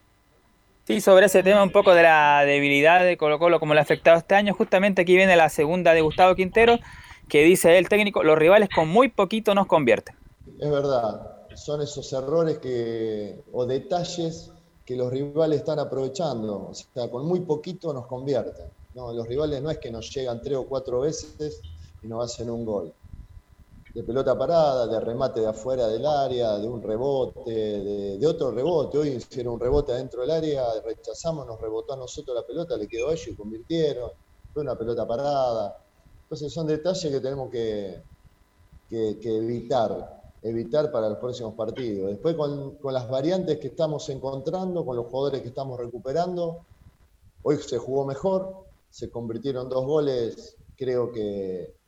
Sí, 0.90 1.00
sobre 1.00 1.26
ese 1.26 1.44
tema 1.44 1.62
un 1.62 1.70
poco 1.70 1.94
de 1.94 2.02
la 2.02 2.44
debilidad 2.44 3.04
de 3.04 3.16
Colo 3.16 3.38
Colo, 3.38 3.60
como 3.60 3.74
le 3.74 3.78
ha 3.78 3.82
afectado 3.84 4.18
este 4.18 4.34
año, 4.34 4.54
justamente 4.54 5.02
aquí 5.02 5.14
viene 5.14 5.36
la 5.36 5.48
segunda 5.48 5.94
de 5.94 6.00
Gustavo 6.00 6.34
Quintero, 6.34 6.80
que 7.28 7.44
dice 7.44 7.78
el 7.78 7.88
técnico, 7.88 8.24
los 8.24 8.36
rivales 8.36 8.70
con 8.74 8.88
muy 8.88 9.08
poquito 9.08 9.54
nos 9.54 9.68
convierten. 9.68 10.16
Es 10.58 10.68
verdad, 10.68 11.46
son 11.54 11.80
esos 11.80 12.12
errores 12.12 12.58
que, 12.58 13.40
o 13.52 13.66
detalles 13.66 14.50
que 14.84 14.96
los 14.96 15.12
rivales 15.12 15.60
están 15.60 15.78
aprovechando, 15.78 16.70
o 16.70 16.74
sea, 16.74 17.08
con 17.08 17.24
muy 17.24 17.38
poquito 17.38 17.92
nos 17.92 18.08
convierten. 18.08 18.66
No, 18.96 19.12
los 19.12 19.28
rivales 19.28 19.62
no 19.62 19.70
es 19.70 19.78
que 19.78 19.92
nos 19.92 20.12
llegan 20.12 20.42
tres 20.42 20.56
o 20.56 20.66
cuatro 20.66 21.02
veces 21.02 21.60
y 22.02 22.08
nos 22.08 22.24
hacen 22.24 22.50
un 22.50 22.64
gol 22.64 22.92
de 23.94 24.04
pelota 24.04 24.38
parada, 24.38 24.86
de 24.86 25.00
remate 25.00 25.40
de 25.40 25.48
afuera 25.48 25.88
del 25.88 26.06
área, 26.06 26.58
de 26.58 26.68
un 26.68 26.80
rebote, 26.82 27.50
de, 27.50 28.26
otro 28.26 28.52
rebote. 28.52 28.98
Hoy 28.98 29.08
hicieron 29.08 29.54
un 29.54 29.60
rebote 29.60 29.92
adentro 29.92 30.20
del 30.20 30.30
área, 30.30 30.64
rechazamos, 30.84 31.46
nos 31.46 31.60
rebotó 31.60 31.94
a 31.94 31.96
nosotros 31.96 32.34
la 32.36 32.46
pelota, 32.46 32.76
le 32.76 32.86
quedó 32.86 33.08
a 33.08 33.12
ellos 33.12 33.28
y 33.28 33.34
convirtieron. 33.34 34.10
Fue 34.52 34.62
una 34.62 34.76
pelota 34.76 35.06
parada. 35.06 35.76
Entonces 36.22 36.52
son 36.52 36.68
detalles 36.68 37.10
que 37.10 37.20
tenemos 37.20 37.50
que, 37.50 38.02
que, 38.88 39.36
evitar, 39.36 40.22
evitar 40.42 40.92
para 40.92 41.08
los 41.08 41.18
próximos 41.18 41.54
partidos. 41.54 42.10
Después 42.10 42.36
con, 42.36 42.76
con 42.76 42.94
las 42.94 43.10
variantes 43.10 43.58
que 43.58 43.68
estamos 43.68 44.08
encontrando, 44.08 44.84
con 44.84 44.96
los 44.96 45.06
jugadores 45.06 45.42
que 45.42 45.48
estamos 45.48 45.78
recuperando, 45.78 46.64
hoy 47.42 47.56
se 47.56 47.78
jugó 47.78 48.04
mejor, 48.04 48.66
se 48.88 49.10
convirtieron 49.10 49.68
dos 49.68 49.84
goles, 49.84 50.56
creo 50.76 51.10
que 51.10 51.79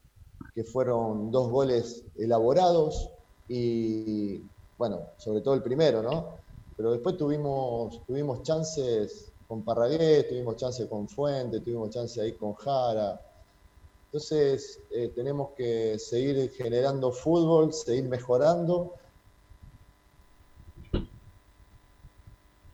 que 0.54 0.64
fueron 0.64 1.30
dos 1.30 1.50
goles 1.50 2.04
elaborados 2.16 3.10
y, 3.48 4.42
bueno, 4.76 5.00
sobre 5.16 5.40
todo 5.40 5.54
el 5.54 5.62
primero, 5.62 6.02
¿no? 6.02 6.38
Pero 6.76 6.92
después 6.92 7.16
tuvimos, 7.16 8.04
tuvimos 8.06 8.42
chances 8.42 9.32
con 9.46 9.64
Parragués, 9.64 10.28
tuvimos 10.28 10.56
chances 10.56 10.86
con 10.86 11.08
Fuente, 11.08 11.60
tuvimos 11.60 11.90
chances 11.90 12.22
ahí 12.22 12.36
con 12.36 12.54
Jara. 12.54 13.20
Entonces 14.06 14.80
eh, 14.90 15.08
tenemos 15.14 15.50
que 15.56 15.98
seguir 15.98 16.50
generando 16.50 17.12
fútbol, 17.12 17.72
seguir 17.72 18.08
mejorando 18.08 18.94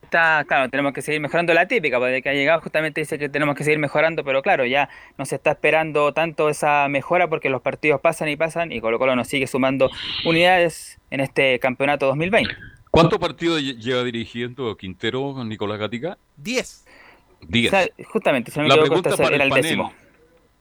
está, 0.08 0.44
claro, 0.46 0.68
tenemos 0.68 0.92
que 0.92 1.02
seguir 1.02 1.20
mejorando 1.20 1.52
la 1.54 1.68
típica, 1.68 1.98
porque 1.98 2.22
que 2.22 2.30
ha 2.30 2.32
llegado 2.32 2.60
justamente 2.60 3.00
dice 3.00 3.18
que 3.18 3.28
tenemos 3.28 3.54
que 3.54 3.64
seguir 3.64 3.78
mejorando, 3.78 4.24
pero 4.24 4.42
claro, 4.42 4.64
ya 4.64 4.88
no 5.16 5.24
se 5.24 5.36
está 5.36 5.52
esperando 5.52 6.12
tanto 6.12 6.48
esa 6.48 6.88
mejora 6.88 7.28
porque 7.28 7.50
los 7.50 7.62
partidos 7.62 8.00
pasan 8.00 8.28
y 8.28 8.36
pasan 8.36 8.72
y 8.72 8.80
Colo 8.80 8.98
Colo 8.98 9.14
nos 9.14 9.28
sigue 9.28 9.46
sumando 9.46 9.90
unidades 10.24 10.98
en 11.10 11.20
este 11.20 11.58
campeonato 11.58 12.06
2020. 12.06 12.54
¿Cuántos 12.90 13.18
partidos 13.18 13.62
lleva 13.62 14.02
dirigiendo 14.02 14.76
Quintero 14.76 15.44
Nicolás 15.44 15.78
Gatica? 15.78 16.18
Diez. 16.36 16.86
Diez. 17.46 17.72
justamente, 18.10 18.50
si 18.50 18.58
no 18.58 18.64
me 18.64 18.70
la 18.70 18.80
pregunta 18.80 19.10
este 19.10 19.22
para 19.22 19.44
el, 19.44 19.50
décimo. 19.50 19.92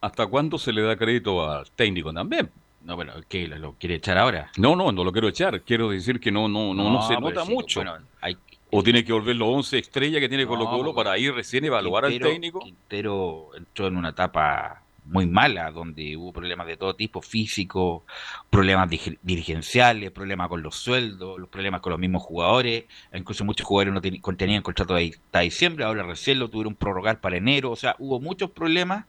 ¿Hasta 0.01 0.27
cuándo 0.27 0.57
se 0.57 0.71
le 0.73 0.81
da 0.81 0.95
crédito 0.95 1.49
al 1.49 1.71
técnico 1.71 2.13
también? 2.13 2.51
No, 2.83 2.95
bueno, 2.95 3.13
¿qué? 3.27 3.47
¿Lo, 3.47 3.73
quiere 3.73 3.95
echar 3.95 4.17
ahora? 4.17 4.51
No, 4.57 4.75
no, 4.75 4.91
no 4.91 5.03
lo 5.03 5.11
quiero 5.11 5.27
echar. 5.27 5.61
Quiero 5.61 5.89
decir 5.89 6.19
que 6.19 6.31
no, 6.31 6.47
no, 6.47 6.73
no, 6.73 6.89
no, 6.89 7.01
se 7.01 7.19
nota 7.19 7.43
mucho. 7.43 7.81
Bueno, 7.81 7.97
hay, 8.21 8.37
¿O 8.71 8.83
tiene 8.83 9.05
que 9.05 9.13
volver 9.13 9.35
los 9.35 9.47
11 9.47 9.77
estrellas 9.77 10.19
que 10.19 10.29
tiene 10.29 10.45
Colo 10.45 10.69
Colo 10.69 10.93
para 10.93 11.17
ir 11.17 11.33
recién 11.33 11.65
evaluar 11.65 12.05
al 12.05 12.19
técnico? 12.19 12.59
Quintero 12.59 13.49
entró 13.55 13.87
en 13.87 13.97
una 13.97 14.09
etapa 14.09 14.83
muy 15.05 15.25
mala, 15.25 15.71
donde 15.71 16.17
hubo 16.17 16.33
problemas 16.33 16.67
de 16.67 16.75
todo 16.75 16.95
tipo, 16.95 17.21
físicos, 17.21 18.03
problemas 18.49 18.89
dirigenciales, 19.21 20.11
problemas 20.11 20.49
con 20.49 20.61
los 20.61 20.75
sueldos, 20.75 21.39
los 21.39 21.49
problemas 21.49 21.81
con 21.81 21.91
los 21.91 21.99
mismos 21.99 22.23
jugadores, 22.23 22.85
incluso 23.13 23.45
muchos 23.45 23.65
jugadores 23.65 23.93
no 23.93 24.35
tenían 24.35 24.61
contrato 24.61 24.95
hasta 24.95 25.39
diciembre, 25.39 25.85
ahora 25.85 26.03
recién 26.03 26.39
lo 26.39 26.49
tuvieron 26.49 26.75
prorrogar 26.75 27.21
para 27.21 27.37
enero, 27.37 27.71
o 27.71 27.75
sea, 27.77 27.95
hubo 27.99 28.19
muchos 28.19 28.51
problemas 28.51 29.05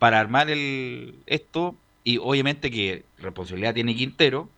para 0.00 0.18
armar 0.18 0.50
el 0.50 1.14
esto, 1.26 1.76
y 2.02 2.18
obviamente 2.18 2.72
que 2.72 3.04
responsabilidad 3.18 3.74
tiene 3.74 3.94
Quintero, 3.94 4.48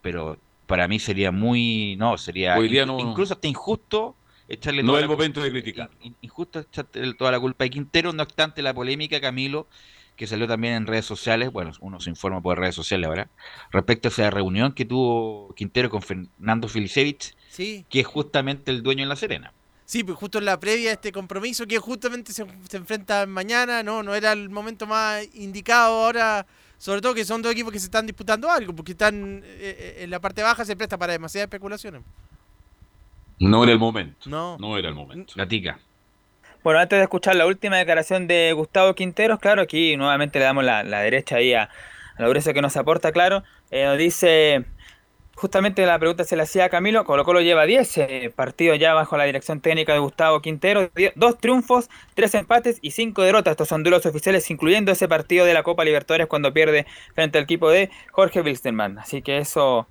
pero 0.00 0.38
para 0.66 0.88
mí 0.88 0.98
sería 0.98 1.32
muy, 1.32 1.96
no, 1.96 2.18
sería 2.18 2.58
incluso 2.58 3.34
hasta 3.34 3.48
injusto 3.48 4.16
echarle 4.48 4.82
no 4.82 4.98
el 4.98 5.08
momento 5.08 5.42
de 5.42 5.50
criticar. 5.50 5.90
injusto 6.20 6.60
echarle 6.60 7.14
toda 7.14 7.32
la 7.32 7.40
culpa 7.40 7.64
de 7.64 7.70
Quintero 7.70 8.12
no 8.12 8.22
obstante 8.22 8.62
la 8.62 8.74
polémica 8.74 9.20
Camilo 9.20 9.66
que 10.16 10.26
salió 10.26 10.48
también 10.48 10.74
en 10.74 10.86
redes 10.86 11.04
sociales, 11.04 11.52
bueno, 11.52 11.72
uno 11.80 12.00
se 12.00 12.10
informa 12.10 12.40
por 12.40 12.58
redes 12.58 12.74
sociales 12.74 13.06
ahora, 13.06 13.28
respecto 13.70 14.08
a 14.08 14.10
esa 14.10 14.30
reunión 14.30 14.72
que 14.72 14.86
tuvo 14.86 15.54
Quintero 15.54 15.90
con 15.90 16.02
Fernando 16.02 16.68
Filicevich, 16.68 17.36
que 17.56 18.00
es 18.00 18.06
justamente 18.06 18.70
el 18.70 18.82
dueño 18.82 19.02
en 19.02 19.10
La 19.10 19.16
Serena. 19.16 19.52
Sí, 19.84 20.02
pues 20.02 20.18
justo 20.18 20.38
en 20.38 20.46
la 20.46 20.58
previa 20.58 20.88
de 20.88 20.94
este 20.94 21.12
compromiso 21.12 21.66
que 21.66 21.78
justamente 21.78 22.32
se, 22.32 22.44
enfrenta 22.72 23.24
mañana, 23.26 23.84
no, 23.84 24.02
no 24.02 24.14
era 24.14 24.32
el 24.32 24.48
momento 24.48 24.86
más 24.86 25.22
indicado 25.34 25.94
ahora, 25.94 26.46
sobre 26.78 27.00
todo 27.00 27.14
que 27.14 27.24
son 27.24 27.42
dos 27.42 27.52
equipos 27.52 27.72
que 27.72 27.78
se 27.78 27.86
están 27.86 28.06
disputando 28.06 28.50
algo, 28.50 28.74
porque 28.74 28.92
están 28.92 29.42
eh, 29.44 29.76
eh, 29.78 29.96
en 30.04 30.10
la 30.10 30.20
parte 30.20 30.42
baja 30.42 30.64
se 30.64 30.76
presta 30.76 30.98
para 30.98 31.12
demasiadas 31.12 31.46
especulaciones. 31.46 32.02
No 33.38 33.64
era 33.64 33.72
el 33.72 33.78
momento. 33.78 34.28
No. 34.28 34.56
No 34.58 34.78
era 34.78 34.88
el 34.88 34.94
momento. 34.94 35.34
Gatica. 35.36 35.78
Bueno, 36.62 36.80
antes 36.80 36.98
de 36.98 37.04
escuchar 37.04 37.36
la 37.36 37.46
última 37.46 37.76
declaración 37.76 38.26
de 38.26 38.52
Gustavo 38.52 38.94
Quinteros, 38.94 39.38
claro, 39.38 39.62
aquí 39.62 39.96
nuevamente 39.96 40.38
le 40.38 40.46
damos 40.46 40.64
la, 40.64 40.82
derecha 40.82 41.36
ahí 41.36 41.54
a, 41.54 41.70
la 42.18 42.26
dureza 42.26 42.52
que 42.52 42.62
nos 42.62 42.76
aporta, 42.76 43.12
claro. 43.12 43.44
Eh, 43.70 43.84
nos 43.84 43.98
dice, 43.98 44.64
justamente 45.36 45.86
la 45.86 45.98
pregunta 45.98 46.24
se 46.24 46.34
le 46.34 46.42
hacía 46.42 46.64
a 46.64 46.68
Camilo, 46.70 47.04
Colo 47.04 47.24
Colo 47.24 47.40
lleva 47.40 47.66
10 47.66 47.98
eh, 47.98 48.32
partidos 48.34 48.78
ya 48.78 48.94
bajo 48.94 49.16
la 49.16 49.24
dirección 49.24 49.60
técnica 49.60 49.92
de 49.92 49.98
Gustavo 50.00 50.40
Quintero, 50.40 50.90
dos 51.14 51.38
triunfos, 51.38 51.88
tres 52.14 52.34
empates 52.34 52.78
y 52.80 52.90
cinco 52.90 53.22
derrotas. 53.22 53.52
Estos 53.52 53.68
son 53.68 53.82
duelos 53.82 54.04
oficiales, 54.06 54.50
incluyendo 54.50 54.90
ese 54.90 55.08
partido 55.08 55.44
de 55.44 55.54
la 55.54 55.62
Copa 55.62 55.84
Libertadores 55.84 56.26
cuando 56.26 56.52
pierde 56.52 56.86
frente 57.14 57.38
al 57.38 57.44
equipo 57.44 57.70
de 57.70 57.90
Jorge 58.10 58.40
Wilstermann. 58.40 58.98
Así 58.98 59.22
que 59.22 59.38
eso 59.38 59.86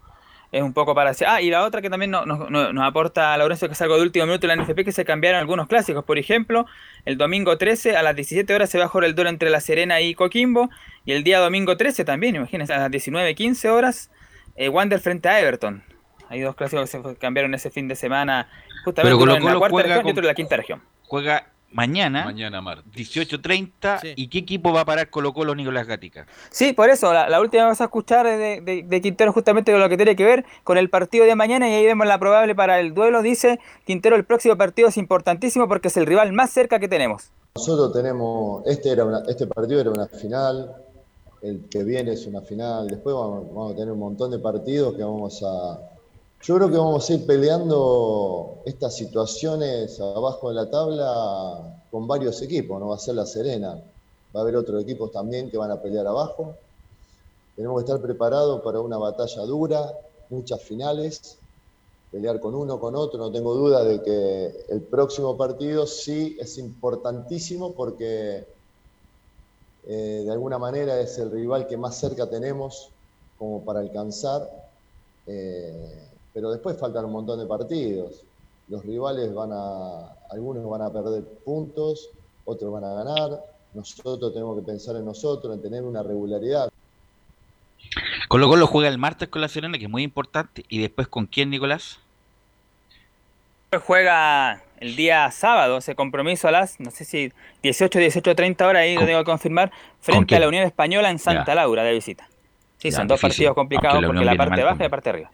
es 0.52 0.64
un 0.64 0.74
poco 0.74 0.96
para... 0.96 1.12
Ah, 1.28 1.42
y 1.42 1.50
la 1.50 1.64
otra 1.64 1.82
que 1.82 1.90
también 1.90 2.12
nos, 2.12 2.26
nos, 2.26 2.84
aporta 2.84 3.38
Laurencio, 3.38 3.68
que 3.68 3.74
es 3.74 3.82
algo 3.82 3.98
de 3.98 4.04
último 4.04 4.26
minuto 4.26 4.48
en 4.50 4.58
la 4.58 4.64
NFP, 4.64 4.84
que 4.84 4.92
se 4.92 5.06
cambiaron 5.06 5.40
algunos 5.40 5.68
clásicos. 5.68 6.04
Por 6.06 6.18
ejemplo, 6.18 6.66
el 7.06 7.18
domingo 7.18 7.58
13 7.58 7.98
a 7.98 8.04
las 8.04 8.16
17 8.16 8.54
horas 8.54 8.70
se 8.70 8.80
va 8.80 8.86
a 8.86 8.88
jugar 8.88 9.06
el 9.06 9.16
duelo 9.16 9.30
entre 9.30 9.50
La 9.50 9.60
Serena 9.60 10.02
y 10.02 10.16
Coquimbo. 10.16 10.70
Y 11.06 11.12
el 11.12 11.24
día 11.24 11.40
domingo 11.40 11.78
13 11.78 12.04
también, 12.04 12.36
imagínense, 12.36 12.74
a 12.74 12.80
las 12.80 12.90
19.15 12.90 13.70
horas, 13.70 14.10
eh, 14.56 14.70
Wander 14.70 15.00
frente 15.00 15.30
a 15.30 15.40
Everton. 15.40 15.84
Hay 16.30 16.42
dos 16.42 16.56
clásicos 16.56 16.90
que 16.90 17.02
se 17.02 17.16
cambiaron 17.18 17.54
ese 17.54 17.70
fin 17.70 17.88
de 17.88 17.96
semana, 17.96 18.50
justamente 18.84 19.16
uno 19.16 19.36
en 19.36 19.46
la 19.46 19.58
cuarta 19.60 19.84
región 19.84 20.08
y 20.08 20.12
otro 20.12 20.22
en 20.24 20.28
la 20.28 20.34
quinta 20.34 20.58
región. 20.58 20.82
Juega 21.04 21.48
mañana, 21.72 22.26
mañana 22.26 22.62
18.30. 22.62 24.14
¿Y 24.16 24.28
qué 24.30 24.40
equipo 24.40 24.74
va 24.74 24.82
a 24.82 24.86
parar 24.86 25.10
Colo 25.10 25.34
Colo 25.34 25.54
Nicolás 25.54 25.86
Gatica? 25.86 26.26
Sí, 26.50 26.74
por 26.74 26.90
eso, 26.90 27.14
la, 27.14 27.40
última 27.40 27.68
vez 27.68 27.80
a 27.82 27.86
escuchar 27.86 28.26
de, 28.26 28.84
de, 28.88 29.02
Quintero 29.02 29.34
justamente 29.34 29.72
con 29.72 29.82
lo 29.82 29.90
que 29.90 29.98
tiene 29.98 30.16
que 30.16 30.26
ver 30.26 30.46
con 30.64 30.78
el 30.78 30.90
partido 30.90 31.26
de 31.26 31.36
mañana 31.36 31.70
y 31.70 31.74
ahí 31.74 31.86
vemos 31.86 32.08
la 32.08 32.18
probable 32.18 32.56
para 32.56 32.80
el 32.80 32.94
duelo. 32.94 33.22
Dice 33.22 33.60
Quintero, 33.86 34.16
el 34.16 34.24
próximo 34.24 34.58
partido 34.58 34.88
es 34.88 34.98
importantísimo 34.98 35.68
porque 35.68 35.90
es 35.90 35.98
el 35.98 36.06
rival 36.06 36.34
más 36.34 36.50
cerca 36.50 36.80
que 36.80 36.88
tenemos. 36.88 37.32
Nosotros 37.56 37.94
tenemos, 37.94 38.66
este, 38.66 38.92
era 38.92 39.06
este 39.28 39.48
partido 39.48 39.80
era 39.80 39.92
una 39.92 40.08
final, 40.08 40.76
el 41.46 41.70
que 41.70 41.84
viene 41.84 42.14
es 42.14 42.26
una 42.26 42.42
final, 42.42 42.88
después 42.88 43.16
vamos 43.16 43.72
a 43.72 43.76
tener 43.76 43.92
un 43.92 44.00
montón 44.00 44.32
de 44.32 44.40
partidos 44.40 44.96
que 44.96 45.04
vamos 45.04 45.44
a 45.44 45.80
yo 46.46 46.56
creo 46.58 46.70
que 46.70 46.78
vamos 46.78 47.10
a 47.10 47.14
ir 47.14 47.26
peleando 47.26 48.60
estas 48.66 48.96
situaciones 48.96 50.00
abajo 50.00 50.50
de 50.50 50.56
la 50.56 50.70
tabla 50.70 51.82
con 51.90 52.08
varios 52.08 52.40
equipos, 52.44 52.80
no 52.80 52.90
va 52.90 52.96
a 52.96 53.00
ser 53.00 53.16
la 53.16 53.26
Serena, 53.26 53.82
va 54.36 54.40
a 54.40 54.44
haber 54.44 54.56
otros 54.56 54.84
equipos 54.84 55.12
también 55.12 55.50
que 55.50 55.58
van 55.58 55.72
a 55.72 55.82
pelear 55.82 56.06
abajo. 56.06 56.54
Tenemos 57.56 57.78
que 57.78 57.86
estar 57.86 58.00
preparados 58.00 58.62
para 58.62 58.80
una 58.80 58.98
batalla 58.98 59.42
dura, 59.42 59.92
muchas 60.30 60.62
finales, 60.62 61.38
pelear 62.12 62.40
con 62.40 62.54
uno, 62.54 62.80
con 62.80 62.96
otro. 62.96 63.18
No 63.18 63.32
tengo 63.32 63.56
duda 63.56 63.84
de 63.84 64.04
que 64.04 64.66
el 64.70 64.82
próximo 64.82 65.36
partido 65.38 65.88
sí 65.88 66.38
es 66.40 66.60
importantísimo 66.60 67.72
porque 67.72 68.46
eh, 69.88 70.24
de 70.26 70.32
alguna 70.32 70.58
manera 70.58 71.00
es 71.00 71.18
el 71.20 71.32
rival 71.32 71.68
que 71.68 71.78
más 71.78 71.98
cerca 71.98 72.30
tenemos 72.30 72.90
como 73.38 73.64
para 73.64 73.80
alcanzar. 73.80 74.50
Eh, 75.28 76.08
pero 76.34 76.52
después 76.52 76.78
faltan 76.78 77.06
un 77.06 77.12
montón 77.12 77.40
de 77.40 77.46
partidos. 77.46 78.24
Los 78.68 78.84
rivales 78.84 79.34
van 79.34 79.52
a, 79.54 80.08
algunos 80.32 80.68
van 80.68 80.82
a 80.82 80.92
perder 80.92 81.24
puntos, 81.46 82.10
otros 82.46 82.72
van 82.72 82.84
a 82.84 82.94
ganar. 82.94 83.44
Nosotros 83.74 84.34
tenemos 84.34 84.58
que 84.58 84.66
pensar 84.66 84.96
en 84.96 85.06
nosotros, 85.06 85.54
en 85.54 85.62
tener 85.62 85.84
una 85.84 86.02
regularidad. 86.02 86.70
Colo 88.28 88.50
Colo 88.50 88.68
juega 88.68 88.90
el 88.90 88.98
martes 88.98 89.30
con 89.30 89.42
la 89.42 89.48
Serena, 89.48 89.78
que 89.78 89.86
es 89.86 89.90
muy 89.90 90.04
importante. 90.04 90.66
¿Y 90.68 90.82
después 90.82 91.08
con 91.08 91.28
quién, 91.28 91.52
Nicolás? 91.52 92.00
Juega 93.86 94.65
el 94.80 94.96
día 94.96 95.30
sábado 95.32 95.78
ese 95.78 95.96
compromiso 95.96 96.48
a 96.48 96.52
las, 96.52 96.80
no 96.80 96.92
sé 96.92 97.06
si 97.06 97.32
18, 97.64 98.00
18, 98.00 98.36
30 98.36 98.68
horas, 98.68 98.82
ahí 98.82 98.96
lo 98.96 99.06
tengo 99.06 99.20
que 99.20 99.26
confirmar, 99.26 99.72
frente 100.00 100.36
a 100.36 100.40
la 100.40 100.48
Unión 100.48 100.64
Española 100.64 101.10
en 101.10 101.20
Santa 101.20 101.56
Laura 101.56 101.84
de 101.84 101.94
visita. 101.94 102.28
Sí, 102.78 102.92
son 102.92 103.08
dos 103.08 103.20
partidos 103.20 103.56
complicados 103.56 104.04
porque 104.06 104.26
la 104.26 104.36
parte 104.36 104.64
baja 104.64 104.78
y 104.78 104.84
la 104.84 104.90
parte 104.90 105.10
arriba 105.10 105.32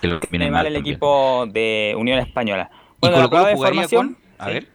que 0.00 0.18
viene 0.30 0.50
mal, 0.50 0.66
el 0.66 0.76
equipo 0.76 1.46
de 1.48 1.94
Unión 1.96 2.18
Española. 2.18 2.70
Bueno, 3.00 3.18
¿Y 3.18 3.46
de 3.46 3.56
formación, 3.56 4.16
A 4.38 4.48
ver. 4.48 4.66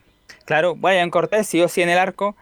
Claro, 0.45 0.75
Brian 0.75 1.09
Cortés 1.09 1.47
sí 1.47 1.61
o 1.61 1.67
sí 1.67 1.81
en 1.81 1.89
el 1.89 1.97
arco. 1.97 2.35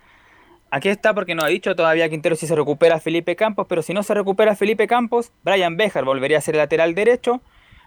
Aquí 0.72 0.89
está 0.89 1.14
porque 1.14 1.36
no 1.36 1.43
ha 1.43 1.47
dicho 1.47 1.76
todavía 1.76 2.10
Quintero 2.10 2.36
si 2.36 2.47
se 2.47 2.56
recupera 2.56 2.99
Felipe 2.99 3.36
Campos, 3.36 3.68
pero 3.68 3.82
si 3.82 3.93
no 3.93 4.04
se 4.04 4.14
recupera 4.14 4.56
Felipe 4.56 4.88
Campos, 4.88 5.32
Brian 5.43 5.76
Bejar 5.76 6.06
volvería 6.06 6.38
a 6.38 6.41
ser 6.41 6.56
lateral 6.56 6.95
derecho. 6.95 7.41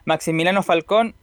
Maximiliano 0.05 0.63
Falcón 0.63 1.15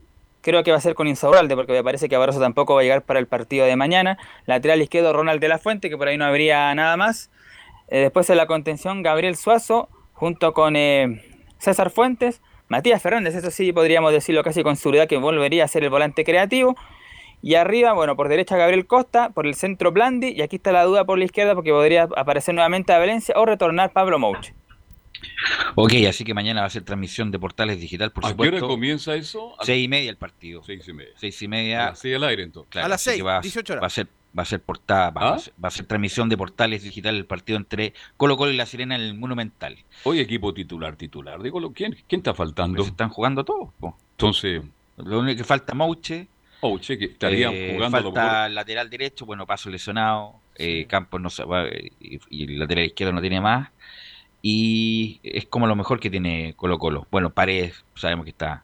creo 0.42 0.64
que 0.64 0.72
va 0.72 0.78
a 0.78 0.82
ser 0.82 0.96
con 0.96 1.08
Insaurralde, 1.08 1.56
porque 1.56 1.74
me 1.74 1.84
parece 1.84 2.10
que 2.10 2.18
Barroso 2.18 2.40
tampoco 2.40 2.76
va 2.76 2.82
a 2.82 2.84
llegar 2.84 3.04
para 3.04 3.20
el 3.20 3.28
partido 3.28 3.66
de 3.66 3.76
mañana. 3.76 4.18
Lateral 4.46 4.82
izquierdo 4.82 5.14
Ronald 5.14 5.40
de 5.40 5.48
la 5.48 5.58
Fuente, 5.58 5.90
que 5.90 5.98
por 5.98 6.08
ahí 6.08 6.18
no 6.18 6.26
habría 6.26 6.74
nada 6.76 6.98
más. 6.98 7.32
Eh, 7.88 8.00
después 8.00 8.30
en 8.30 8.38
la 8.38 8.48
contención 8.48 9.04
Gabriel 9.04 9.36
Suazo, 9.36 9.90
junto 10.14 10.54
con 10.54 10.76
eh, 10.76 11.22
César 11.58 11.90
Fuentes. 11.90 12.42
Matías 12.68 13.02
Fernández, 13.02 13.36
eso 13.36 13.52
sí 13.52 13.74
podríamos 13.74 14.14
decirlo 14.14 14.44
casi 14.44 14.64
con 14.64 14.78
seguridad 14.78 15.08
que 15.08 15.18
volvería 15.18 15.66
a 15.66 15.68
ser 15.68 15.84
el 15.84 15.90
volante 15.90 16.24
creativo. 16.24 16.76
Y 17.42 17.56
arriba, 17.56 17.94
bueno, 17.94 18.16
por 18.16 18.30
derecha 18.30 18.56
Gabriel 18.56 18.86
Costa, 18.86 19.32
por 19.32 19.48
el 19.48 19.56
centro 19.56 19.92
Blandi, 19.92 20.30
y 20.30 20.42
aquí 20.42 20.58
está 20.58 20.72
la 20.72 20.84
duda 20.84 21.06
por 21.06 21.18
la 21.18 21.26
izquierda 21.26 21.56
porque 21.56 21.72
podría 21.72 22.04
aparecer 22.16 22.54
nuevamente 22.54 22.94
a 22.94 23.00
Valencia 23.00 23.36
o 23.38 23.46
retornar 23.46 23.92
Pablo 23.92 24.20
Mouche. 24.20 24.54
Ok, 25.76 25.94
así 26.08 26.24
que 26.24 26.34
mañana 26.34 26.62
va 26.62 26.68
a 26.68 26.70
ser 26.70 26.84
transmisión 26.84 27.32
de 27.32 27.40
Portales 27.40 27.80
Digital, 27.80 28.12
por 28.12 28.26
supuesto. 28.26 28.56
¿A 28.56 28.60
qué 28.60 28.64
hora 28.64 28.74
comienza 28.74 29.16
eso? 29.16 29.56
Seis 29.62 29.86
y 29.86 29.88
media 29.88 30.10
el 30.10 30.18
partido. 30.18 30.64
Seis 30.64 30.88
y 30.88 30.94
media. 30.94 31.14
Seis 31.16 31.42
y 31.42 31.48
media. 31.48 31.88
Así 31.90 32.14
al 32.14 32.24
aire 32.24 32.44
entonces. 32.44 32.84
a 32.84 32.88
las 32.88 33.02
seis, 33.02 33.24
18 33.24 33.74
horas. 33.74 33.84
Va 33.84 33.88
a 33.88 33.90
ser 33.90 34.08
va 34.38 34.44
a 34.44 34.46
ser 34.46 34.62
portada, 34.62 35.10
va, 35.10 35.32
a 35.32 35.36
¿Ah? 35.36 35.72
ser, 35.72 35.86
transmisión 35.86 36.30
de 36.30 36.38
portales 36.38 36.84
digital 36.84 37.16
el 37.16 37.26
partido 37.26 37.58
entre 37.58 37.94
Colo 38.18 38.38
Colo 38.38 38.52
y 38.52 38.56
La 38.56 38.66
Sirena 38.66 38.96
en 38.96 39.02
el 39.02 39.14
Monumental. 39.14 39.78
Hoy 40.04 40.20
equipo 40.20 40.54
titular, 40.54 40.96
titular. 40.96 41.42
Digo, 41.42 41.74
¿quién, 41.74 41.98
quién 42.08 42.20
está 42.20 42.34
faltando? 42.34 42.78
Pues 42.78 42.90
están 42.90 43.10
jugando 43.10 43.44
todos. 43.44 43.70
Entonces. 44.12 44.64
Lo 44.98 45.20
único 45.20 45.38
que 45.38 45.44
falta 45.44 45.74
Mauche. 45.74 46.28
Mauche, 46.62 46.98
que 46.98 47.06
estarían 47.06 47.54
eh, 47.54 47.74
jugando. 47.74 48.02
Falta 48.02 48.50
lateral 48.50 48.90
derecho, 48.90 49.26
bueno, 49.26 49.46
paso 49.46 49.70
lesionado. 49.70 50.36
Eh, 50.56 50.86
Campos 50.86 51.20
no 51.20 51.30
se 51.30 51.44
va, 51.44 51.66
y, 52.00 52.44
el 52.44 52.60
lateral 52.60 52.86
izquierdo 52.86 53.14
no 53.14 53.22
tiene 53.22 53.42
más. 53.42 53.70
Y 54.42 55.20
es 55.24 55.46
como 55.46 55.68
lo 55.68 55.76
mejor 55.76 56.00
que 56.00 56.10
tiene 56.10 56.54
Colo 56.56 56.80
Colo. 56.80 57.08
Bueno, 57.12 57.30
Paredes, 57.30 57.86
sabemos 57.96 58.26
que 58.26 58.32
está, 58.32 58.64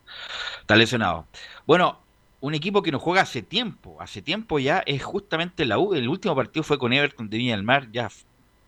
está 0.62 0.76
lesionado. 0.76 1.28
Bueno, 1.66 2.00
un 2.40 2.56
equipo 2.56 2.82
que 2.82 2.92
no 2.92 3.00
juega 3.00 3.22
hace 3.22 3.42
tiempo, 3.42 3.98
hace 4.00 4.22
tiempo 4.22 4.60
ya 4.60 4.84
es 4.86 5.04
justamente 5.04 5.66
la 5.66 5.80
U. 5.80 5.94
El 5.94 6.08
último 6.08 6.36
partido 6.36 6.64
fue 6.64 6.78
con 6.78 6.94
Everton 6.94 7.30
de 7.30 7.38
Viña 7.38 7.56
del 7.56 7.64
Mar, 7.64 7.90
ya 7.92 8.10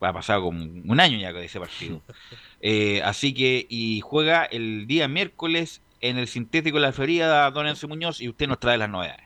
ha 0.00 0.12
pasado 0.12 0.42
como 0.42 0.62
un 0.62 1.00
año 1.00 1.18
ya 1.18 1.32
con 1.32 1.42
ese 1.42 1.60
partido. 1.60 2.00
Eh, 2.62 3.00
así 3.04 3.32
que, 3.32 3.64
y 3.70 4.02
juega 4.02 4.44
el 4.44 4.86
día 4.86 5.08
miércoles 5.08 5.80
en 6.02 6.18
el 6.18 6.28
sintético 6.28 6.76
de 6.76 6.82
la 6.82 6.92
feria 6.92 7.50
Don 7.52 7.66
Enzo 7.66 7.88
Muñoz 7.88 8.20
y 8.20 8.28
usted 8.28 8.48
nos 8.48 8.60
trae 8.60 8.76
las 8.76 8.90
novedades. 8.90 9.24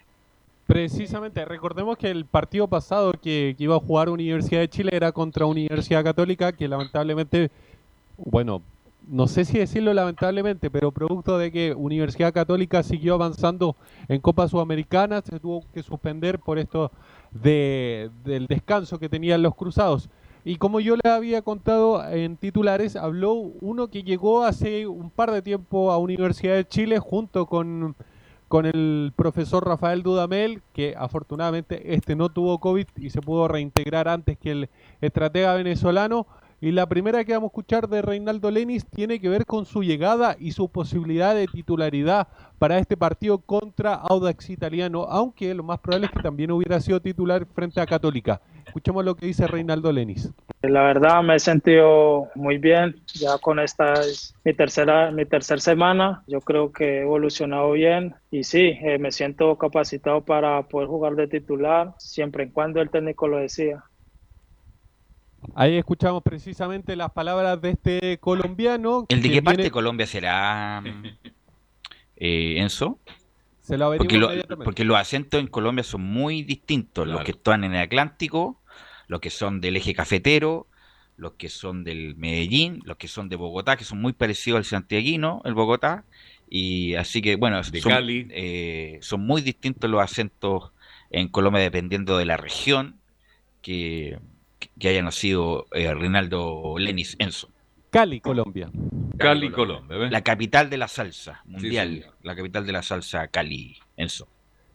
Precisamente, 0.69 1.45
recordemos 1.45 1.99
que 1.99 2.13
el 2.13 2.27
partido 2.27 2.69
pasado 2.69 3.11
que, 3.11 3.57
que 3.59 3.65
iba 3.65 3.75
a 3.75 3.81
jugar 3.81 4.09
Universidad 4.09 4.61
de 4.61 4.69
Chile 4.69 4.91
era 4.93 5.11
contra 5.11 5.47
Universidad 5.47 6.05
Católica, 6.05 6.53
que 6.53 6.69
lamentablemente, 6.69 7.51
bueno, 8.17 8.63
no 9.07 9.27
sé 9.27 9.45
si 9.45 9.59
decirlo 9.59 9.93
lamentablemente, 9.93 10.71
pero 10.71 10.93
producto 10.93 11.39
de 11.39 11.53
que 11.53 11.75
Universidad 11.75 12.33
Católica 12.33 12.83
siguió 12.83 13.15
avanzando 13.15 13.77
en 14.09 14.21
Copa 14.21 14.49
Sudamericana, 14.49 15.21
se 15.23 15.41
tuvo 15.41 15.65
que 15.73 15.83
suspender 15.83 16.39
por 16.39 16.59
esto 16.59 16.91
de, 17.31 18.11
del 18.25 18.47
descanso 18.47 18.99
que 18.99 19.09
tenían 19.09 19.43
los 19.43 19.55
cruzados. 19.55 20.09
Y 20.47 20.57
como 20.57 20.81
yo 20.81 20.97
le 21.03 21.11
había 21.11 21.41
contado 21.43 22.07
en 22.11 22.37
titulares, 22.37 22.97
habló 22.97 23.33
uno 23.33 23.89
que 23.89 24.03
llegó 24.03 24.45
hace 24.45 24.87
un 24.87 25.11
par 25.11 25.31
de 25.31 25.41
tiempo 25.41 25.91
a 25.91 25.99
Universidad 25.99 26.55
de 26.55 26.69
Chile 26.69 26.99
junto 26.99 27.47
con, 27.47 27.97
con 28.49 28.67
el 28.67 29.13
profesor 29.17 29.67
Rafael 29.67 30.03
Dudamel, 30.03 30.61
que 30.75 30.95
afortunadamente 30.99 31.95
este 31.95 32.15
no 32.15 32.29
tuvo 32.29 32.59
COVID 32.59 32.87
y 32.99 33.09
se 33.09 33.23
pudo 33.23 33.49
reintegrar 33.49 34.07
antes 34.07 34.37
que 34.37 34.51
el 34.51 34.69
estratega 35.01 35.55
venezolano. 35.55 36.27
Y 36.61 36.73
la 36.73 36.87
primera 36.87 37.25
que 37.25 37.33
vamos 37.33 37.49
a 37.49 37.53
escuchar 37.53 37.89
de 37.89 38.01
Reinaldo 38.01 38.51
Lenis 38.51 38.87
tiene 38.87 39.21
que 39.21 39.29
ver 39.29 39.45
con 39.45 39.67
su 39.67 39.83
llegada 39.83 40.37
y 40.39 40.53
su 40.53 40.69
posibilidad 40.69 41.35
de 41.35 41.47
titularidad 41.47 42.29
para 42.59 42.79
este 42.79 42.97
partido 42.97 43.39
contra 43.39 43.95
Audax 43.95 44.51
Italiano, 44.51 45.07
aunque 45.11 45.53
lo 45.55 45.63
más 45.63 45.81
probable 45.81 46.07
es 46.07 46.13
que 46.13 46.23
también 46.23 46.51
hubiera 46.51 46.81
sido 46.81 47.01
titular 47.01 47.47
frente 47.55 47.81
a 47.81 47.87
Católica. 47.87 48.41
Escuchemos 48.67 49.05
lo 49.05 49.15
que 49.15 49.27
dice 49.27 49.47
Reinaldo 49.47 49.93
Lenis. 49.93 50.33
La 50.63 50.83
verdad 50.83 51.23
me 51.23 51.37
he 51.37 51.39
sentido 51.39 52.29
muy 52.35 52.57
bien, 52.57 52.97
ya 53.15 53.37
con 53.39 53.59
esta 53.59 53.93
es 53.95 54.35
mi 54.45 54.55
tercera, 54.55 55.11
mi 55.11 55.27
tercera 55.27 55.61
semana, 55.61 56.23
yo 56.27 56.41
creo 56.41 56.73
que 56.73 56.99
he 56.99 57.03
evolucionado 57.03 57.73
bien 57.73 58.15
y 58.31 58.45
sí, 58.45 58.79
eh, 58.83 58.99
me 58.99 59.13
siento 59.13 59.57
capacitado 59.59 60.23
para 60.23 60.63
poder 60.63 60.89
jugar 60.89 61.17
de 61.17 61.29
titular, 61.29 61.95
siempre 61.99 62.45
y 62.45 62.51
cuando 62.51 62.81
el 62.81 62.89
técnico 62.89 63.29
lo 63.29 63.37
decía. 63.37 63.85
Ahí 65.55 65.77
escuchamos 65.77 66.23
precisamente 66.23 66.97
las 66.97 67.11
palabras 67.13 67.61
de 67.61 67.71
este 67.71 68.19
colombiano. 68.19 69.07
¿El 69.09 69.23
de 69.23 69.31
qué 69.31 69.43
parte 69.43 69.63
de 69.63 69.71
Colombia 69.71 70.07
será, 70.07 70.83
eh, 72.17 72.55
Enzo? 72.59 72.99
Se 73.61 73.79
lo 73.79 73.97
porque, 73.97 74.45
porque 74.63 74.85
los 74.85 74.97
acentos 74.97 75.41
en 75.41 75.47
Colombia 75.47 75.85
son 75.85 76.03
muy 76.03 76.43
distintos, 76.43 77.09
los 77.09 77.23
que 77.23 77.31
están 77.31 77.65
en 77.65 77.75
el 77.75 77.81
Atlántico, 77.81 78.61
los 79.09 79.21
que 79.21 79.31
son 79.31 79.61
del 79.61 79.77
eje 79.77 79.95
cafetero, 79.95 80.67
los 81.17 81.33
que 81.33 81.49
son 81.49 81.83
del 81.83 82.15
Medellín, 82.17 82.83
los 82.85 82.99
que 82.99 83.09
son 83.09 83.29
de 83.29 83.37
Bogotá, 83.37 83.77
que 83.77 83.85
son 83.85 84.01
muy 84.01 84.13
parecidos 84.13 84.59
al 84.59 84.65
santiaguino, 84.65 85.41
el 85.45 85.55
Bogotá, 85.55 86.05
y 86.51 86.95
así 86.95 87.23
que 87.23 87.37
bueno, 87.37 87.63
de 87.63 87.81
son, 87.81 87.91
Cali. 87.91 88.29
eh, 88.31 88.99
son 89.01 89.27
muy 89.27 89.41
distintos 89.41 89.89
los 89.89 90.03
acentos 90.03 90.73
en 91.11 91.29
Colombia 91.29 91.63
dependiendo 91.63 92.19
de 92.19 92.27
la 92.27 92.37
región 92.37 92.99
que, 93.63 94.19
que 94.79 94.89
haya 94.89 95.03
nacido 95.03 95.67
eh, 95.73 95.93
Rinaldo 95.95 96.75
Lenis 96.79 97.17
Enzo. 97.19 97.49
Cali, 97.91 98.21
Colombia. 98.21 98.71
Cali, 99.19 99.51
Colombia. 99.51 99.97
¿ves? 99.99 100.11
La 100.11 100.23
capital 100.23 100.69
de 100.69 100.79
la 100.79 100.89
salsa 100.89 101.43
mundial, 101.45 102.07
la 102.23 102.35
capital 102.35 102.67
de 102.67 102.73
la 102.73 102.83
salsa 102.83 103.29
Cali, 103.29 103.77
Enzo. 103.97 104.27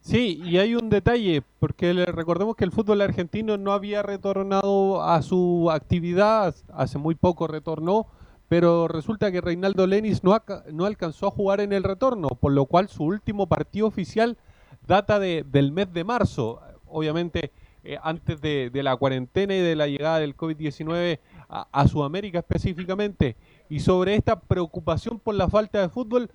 Sí, 0.02 0.42
y 0.46 0.58
hay 0.58 0.76
un 0.76 0.90
detalle, 0.90 1.44
porque 1.60 1.94
le- 1.94 2.06
recordemos 2.06 2.56
que 2.56 2.64
el 2.64 2.72
fútbol 2.72 3.02
argentino 3.02 3.58
no 3.58 3.74
había 3.74 4.02
retornado 4.02 5.04
a 5.04 5.22
su 5.22 5.70
actividad, 5.70 6.56
hace 6.74 6.98
muy 6.98 7.16
poco 7.16 7.48
retornó, 7.48 8.08
pero 8.48 8.88
resulta 8.88 9.30
que 9.32 9.42
Reinaldo 9.42 9.86
Lenis 9.86 10.24
no, 10.24 10.42
no 10.72 10.86
alcanzó 10.86 11.28
a 11.28 11.32
jugar 11.32 11.60
en 11.60 11.74
el 11.74 11.84
retorno, 11.84 12.30
por 12.30 12.54
lo 12.54 12.66
cual 12.66 12.88
su 12.88 13.04
último 13.04 13.48
partido 13.48 13.88
oficial 13.88 14.38
data 14.88 15.20
de- 15.20 15.44
del 15.44 15.74
mes 15.74 15.92
de 15.94 16.06
marzo. 16.06 16.62
Obviamente, 16.86 17.52
eh, 17.84 17.98
antes 18.02 18.42
de, 18.42 18.72
la 18.74 18.96
cuarentena 18.96 19.56
y 19.56 19.60
de 19.60 19.76
la 19.76 19.88
llegada 19.88 20.20
del 20.20 20.36
COVID-19 20.36 21.20
a, 21.48 21.68
a 21.72 21.88
Sudamérica 21.88 22.40
específicamente. 22.40 23.36
Y 23.70 23.80
sobre 23.80 24.16
esta 24.16 24.40
preocupación 24.40 25.20
por 25.20 25.36
la 25.36 25.50
falta 25.50 25.82
de 25.82 25.90
fútbol, 25.90 26.30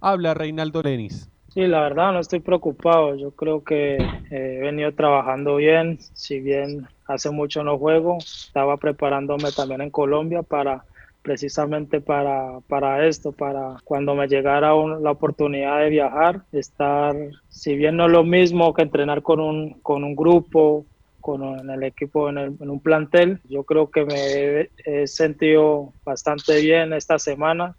habla 0.00 0.34
Reinaldo 0.34 0.82
Lenis. 0.82 1.30
Sí, 1.56 1.66
la 1.66 1.80
verdad 1.80 2.12
no 2.12 2.20
estoy 2.20 2.40
preocupado. 2.40 3.14
Yo 3.16 3.30
creo 3.30 3.64
que 3.64 3.96
eh, 3.96 4.28
he 4.30 4.60
venido 4.60 4.92
trabajando 4.92 5.56
bien. 5.56 5.98
Si 6.12 6.38
bien 6.40 6.86
hace 7.06 7.30
mucho 7.30 7.64
no 7.64 7.78
juego, 7.78 8.18
estaba 8.18 8.76
preparándome 8.76 9.50
también 9.52 9.80
en 9.80 9.90
Colombia 9.90 10.42
para 10.42 10.84
precisamente 11.26 12.00
para, 12.00 12.60
para 12.68 13.04
esto, 13.08 13.32
para 13.32 13.78
cuando 13.82 14.14
me 14.14 14.28
llegara 14.28 14.76
un- 14.76 15.02
la 15.02 15.10
oportunidad 15.10 15.80
de 15.80 15.88
viajar, 15.90 16.44
estar, 16.52 17.16
si 17.48 17.74
bien 17.74 17.96
no 17.96 18.06
es 18.06 18.12
lo 18.12 18.22
mismo 18.22 18.72
que 18.72 18.82
entrenar 18.82 19.22
con 19.22 19.40
un, 19.40 19.80
con 19.80 20.04
un 20.04 20.14
grupo, 20.14 20.86
con 21.18 21.42
en 21.42 21.68
el 21.68 21.82
equipo, 21.82 22.28
en, 22.28 22.38
el- 22.38 22.56
en 22.60 22.70
un 22.70 22.78
plantel, 22.80 23.40
yo 23.42 23.64
creo 23.64 23.90
que 23.90 24.04
me 24.04 24.14
he, 24.14 24.70
he 24.84 25.06
sentido 25.08 25.94
bastante 26.04 26.60
bien 26.60 26.92
esta 26.92 27.18
semana. 27.18 27.76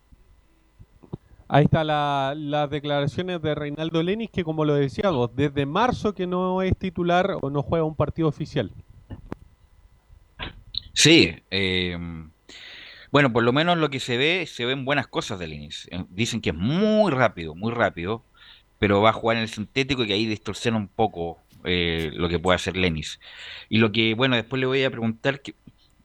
Ahí 1.47 1.63
está 1.63 1.85
la- 1.85 2.33
las 2.35 2.69
declaraciones 2.69 3.41
de 3.41 3.55
Reinaldo 3.55 4.03
Lenis, 4.03 4.29
que 4.29 4.43
como 4.43 4.65
lo 4.65 4.75
decíamos, 4.75 5.33
desde 5.33 5.65
marzo 5.65 6.13
que 6.13 6.27
no 6.27 6.61
es 6.61 6.77
titular 6.77 7.37
o 7.41 7.49
no 7.49 7.63
juega 7.63 7.85
un 7.85 7.95
partido 7.95 8.27
oficial. 8.27 8.73
Sí, 10.93 11.33
eh, 11.49 11.97
bueno, 13.17 13.33
por 13.33 13.43
lo 13.43 13.53
menos 13.53 13.77
lo 13.77 13.89
que 13.89 13.99
se 13.99 14.17
ve, 14.17 14.45
se 14.47 14.65
ven 14.65 14.85
buenas 14.85 15.07
cosas 15.07 15.39
del 15.39 15.51
Lenis. 15.51 15.87
Eh, 15.91 16.05
Dicen 16.09 16.41
que 16.41 16.49
es 16.51 16.55
muy 16.55 17.11
rápido, 17.11 17.55
muy 17.55 17.71
rápido, 17.71 18.23
pero 18.79 19.01
va 19.01 19.09
a 19.09 19.13
jugar 19.13 19.37
en 19.37 19.43
el 19.43 19.49
sintético 19.49 20.03
y 20.03 20.07
que 20.07 20.13
ahí 20.13 20.25
distorsiona 20.25 20.77
un 20.77 20.87
poco 20.87 21.39
eh, 21.63 22.11
lo 22.13 22.29
que 22.29 22.39
puede 22.39 22.55
hacer 22.55 22.77
Lenis. 22.77 23.19
Y 23.69 23.79
lo 23.79 23.91
que, 23.91 24.13
bueno, 24.13 24.35
después 24.35 24.59
le 24.59 24.65
voy 24.67 24.83
a 24.83 24.91
preguntar 24.91 25.41
que, 25.41 25.55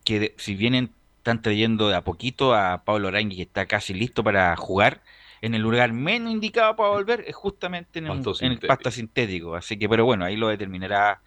que 0.04 0.20
de- 0.20 0.34
si 0.38 0.54
vienen, 0.54 0.92
están 1.18 1.42
trayendo 1.42 1.88
de 1.88 1.96
a 1.96 2.02
poquito 2.02 2.54
a 2.54 2.82
Pablo 2.84 3.08
Arangui, 3.08 3.36
que 3.36 3.42
está 3.42 3.66
casi 3.66 3.94
listo 3.94 4.24
para 4.24 4.56
jugar, 4.56 5.02
en 5.40 5.54
el 5.54 5.62
lugar 5.62 5.92
menos 5.92 6.32
indicado 6.32 6.76
para 6.76 6.90
volver 6.90 7.24
es 7.26 7.34
justamente 7.36 7.98
en, 7.98 8.06
en 8.06 8.12
el 8.14 8.34
sintético. 8.34 8.66
pasto 8.66 8.90
sintético. 8.90 9.54
Así 9.54 9.78
que, 9.78 9.88
pero 9.88 10.04
bueno, 10.04 10.24
ahí 10.24 10.36
lo 10.36 10.48
determinará 10.48 11.20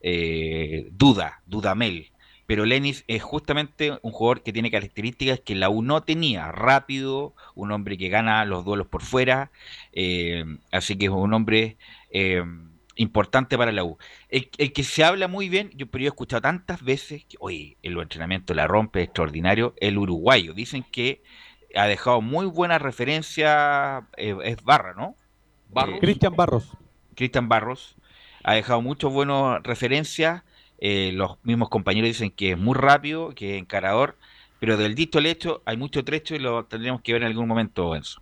eh, 0.00 0.88
Duda, 0.92 1.42
Dudamel. 1.46 2.10
Pero 2.50 2.64
Lenis 2.64 3.04
es 3.06 3.22
justamente 3.22 3.96
un 4.02 4.10
jugador 4.10 4.42
que 4.42 4.52
tiene 4.52 4.72
características 4.72 5.38
que 5.38 5.54
la 5.54 5.70
U 5.70 5.82
no 5.82 6.02
tenía. 6.02 6.50
Rápido, 6.50 7.32
un 7.54 7.70
hombre 7.70 7.96
que 7.96 8.08
gana 8.08 8.44
los 8.44 8.64
duelos 8.64 8.88
por 8.88 9.02
fuera. 9.02 9.52
eh, 9.92 10.44
así 10.72 10.98
que 10.98 11.04
es 11.04 11.12
un 11.12 11.32
hombre 11.32 11.76
eh, 12.10 12.42
importante 12.96 13.56
para 13.56 13.70
la 13.70 13.84
U. 13.84 13.98
El, 14.30 14.50
el 14.58 14.72
que 14.72 14.82
se 14.82 15.04
habla 15.04 15.28
muy 15.28 15.48
bien, 15.48 15.70
yo, 15.76 15.86
pero 15.86 16.02
yo 16.02 16.08
he 16.08 16.08
escuchado 16.08 16.42
tantas 16.42 16.82
veces 16.82 17.24
que, 17.24 17.36
oye, 17.38 17.76
el 17.84 17.96
entrenamiento 17.96 18.52
la 18.52 18.66
rompe, 18.66 19.00
extraordinario, 19.00 19.74
el 19.76 19.96
uruguayo. 19.96 20.52
Dicen 20.52 20.82
que 20.82 21.22
ha 21.76 21.86
dejado 21.86 22.20
muy 22.20 22.46
buena 22.46 22.80
referencia, 22.80 24.08
eh, 24.16 24.36
es 24.42 24.60
Barra, 24.64 24.94
¿no? 24.94 25.14
Barros. 25.68 26.00
Cristian 26.00 26.34
Barros. 26.34 26.68
Cristian 27.14 27.48
Barros 27.48 27.94
ha 28.42 28.54
dejado 28.54 28.82
muchas 28.82 29.12
buenas 29.12 29.62
referencias. 29.62 30.42
Eh, 30.80 31.12
los 31.12 31.36
mismos 31.44 31.68
compañeros 31.68 32.08
dicen 32.08 32.30
que 32.30 32.52
es 32.52 32.58
muy 32.58 32.74
rápido, 32.74 33.30
que 33.34 33.56
es 33.56 33.62
encarador, 33.62 34.16
pero 34.58 34.76
del 34.76 34.94
dicho 34.94 35.18
al 35.18 35.26
hecho 35.26 35.62
hay 35.66 35.76
mucho 35.76 36.04
trecho 36.04 36.34
y 36.34 36.38
lo 36.38 36.64
tendremos 36.64 37.02
que 37.02 37.12
ver 37.12 37.22
en 37.22 37.28
algún 37.28 37.46
momento, 37.46 37.94
Enzo. 37.94 38.20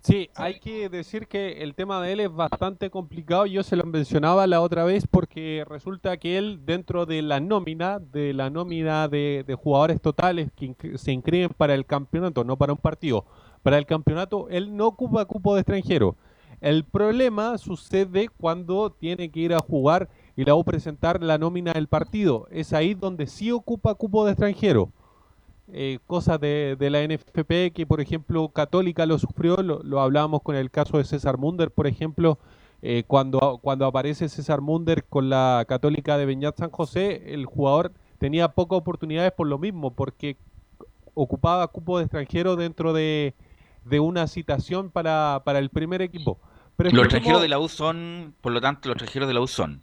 Sí, 0.00 0.28
hay 0.34 0.60
que 0.60 0.90
decir 0.90 1.26
que 1.28 1.62
el 1.62 1.74
tema 1.74 2.02
de 2.02 2.12
él 2.12 2.20
es 2.20 2.30
bastante 2.30 2.90
complicado. 2.90 3.46
Yo 3.46 3.62
se 3.62 3.74
lo 3.74 3.84
mencionaba 3.84 4.46
la 4.46 4.60
otra 4.60 4.84
vez 4.84 5.06
porque 5.10 5.64
resulta 5.66 6.18
que 6.18 6.36
él 6.36 6.60
dentro 6.66 7.06
de 7.06 7.22
la 7.22 7.40
nómina, 7.40 7.98
de 8.00 8.34
la 8.34 8.50
nómina 8.50 9.08
de, 9.08 9.56
jugadores 9.58 10.02
totales 10.02 10.50
que 10.54 10.98
se 10.98 11.12
inscriben 11.12 11.48
para 11.56 11.72
el 11.72 11.86
campeonato, 11.86 12.44
no 12.44 12.58
para 12.58 12.74
un 12.74 12.78
partido, 12.78 13.24
para 13.62 13.78
el 13.78 13.86
campeonato, 13.86 14.46
él 14.50 14.76
no 14.76 14.88
ocupa 14.88 15.24
cupo 15.24 15.54
de 15.54 15.62
extranjero. 15.62 16.16
El 16.60 16.84
problema 16.84 17.56
sucede 17.56 18.28
cuando 18.28 18.90
tiene 18.90 19.30
que 19.30 19.40
ir 19.40 19.54
a 19.54 19.60
jugar 19.60 20.10
y 20.36 20.44
luego 20.44 20.64
presentar 20.64 21.22
la 21.22 21.38
nómina 21.38 21.72
del 21.72 21.86
partido. 21.88 22.46
Es 22.50 22.72
ahí 22.72 22.94
donde 22.94 23.26
sí 23.26 23.50
ocupa 23.52 23.94
cupo 23.94 24.24
de 24.24 24.32
extranjero 24.32 24.90
eh, 25.72 25.98
cosas 26.06 26.38
de, 26.40 26.76
de 26.78 26.90
la 26.90 27.02
NFP 27.06 27.72
que, 27.74 27.86
por 27.88 28.00
ejemplo, 28.00 28.48
Católica 28.48 29.06
lo 29.06 29.18
sufrió, 29.18 29.56
lo, 29.58 29.82
lo 29.82 30.00
hablábamos 30.00 30.42
con 30.42 30.56
el 30.56 30.70
caso 30.70 30.98
de 30.98 31.04
César 31.04 31.38
Munder, 31.38 31.70
por 31.70 31.86
ejemplo, 31.86 32.38
eh, 32.82 33.04
cuando, 33.06 33.58
cuando 33.62 33.86
aparece 33.86 34.28
César 34.28 34.60
Munder 34.60 35.04
con 35.04 35.30
la 35.30 35.64
Católica 35.66 36.18
de 36.18 36.26
Beñat 36.26 36.58
San 36.58 36.70
José, 36.70 37.32
el 37.32 37.46
jugador 37.46 37.92
tenía 38.18 38.48
pocas 38.48 38.76
oportunidades 38.78 39.32
por 39.32 39.46
lo 39.46 39.58
mismo, 39.58 39.90
porque 39.92 40.36
ocupaba 41.14 41.66
cupo 41.68 41.96
de 41.98 42.04
extranjero 42.04 42.56
dentro 42.56 42.92
de, 42.92 43.34
de 43.84 44.00
una 44.00 44.26
citación 44.26 44.90
para, 44.90 45.42
para 45.44 45.60
el 45.60 45.70
primer 45.70 46.02
equipo. 46.02 46.38
Pero 46.76 46.90
Los 46.90 47.04
escuchemos- 47.04 47.04
extranjeros 47.06 47.42
de 47.42 47.48
la 47.48 47.58
U 47.58 47.68
son, 47.68 48.34
por 48.40 48.52
lo 48.52 48.60
tanto, 48.60 48.88
los 48.88 48.96
extranjeros 48.96 49.28
de 49.28 49.34
la 49.34 49.40
U 49.40 49.46
son. 49.46 49.80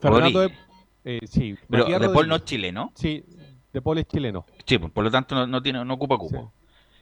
Fernando 0.00 0.40
de, 0.40 0.48
Rodríguez. 0.48 0.68
eh, 1.04 1.20
sí, 1.26 1.56
Pero 1.68 1.84
Matías 1.84 2.00
De 2.00 2.08
Paul 2.10 2.28
no 2.28 2.36
es 2.36 2.44
chileno. 2.44 2.92
Sí, 2.94 3.24
De 3.72 3.80
Paul 3.82 3.98
es 3.98 4.06
chileno. 4.06 4.46
Sí, 4.66 4.78
pues, 4.78 4.92
por 4.92 5.04
lo 5.04 5.10
tanto 5.10 5.34
no, 5.34 5.46
no 5.46 5.62
tiene, 5.62 5.84
no 5.84 5.94
ocupa 5.94 6.16
cupo. 6.18 6.52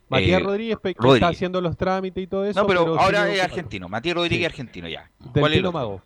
Matías 0.09 0.41
Eh, 0.41 0.45
Rodríguez, 0.45 0.79
está 0.85 1.29
haciendo 1.29 1.61
los 1.61 1.77
trámites 1.77 2.23
y 2.23 2.27
todo 2.27 2.45
eso. 2.45 2.61
No, 2.61 2.67
pero, 2.67 2.99
ahora 3.01 3.31
es 3.33 3.43
argentino. 3.43 3.89
Matías 3.89 4.15
Rodríguez 4.15 4.39
Sí. 4.39 4.45
es 4.45 4.51
argentino 4.51 4.89
ya. 4.89 5.11
Del 5.19 5.41
¿Cuál 5.41 5.53
Pino? 5.53 5.73
Mago. 5.73 6.03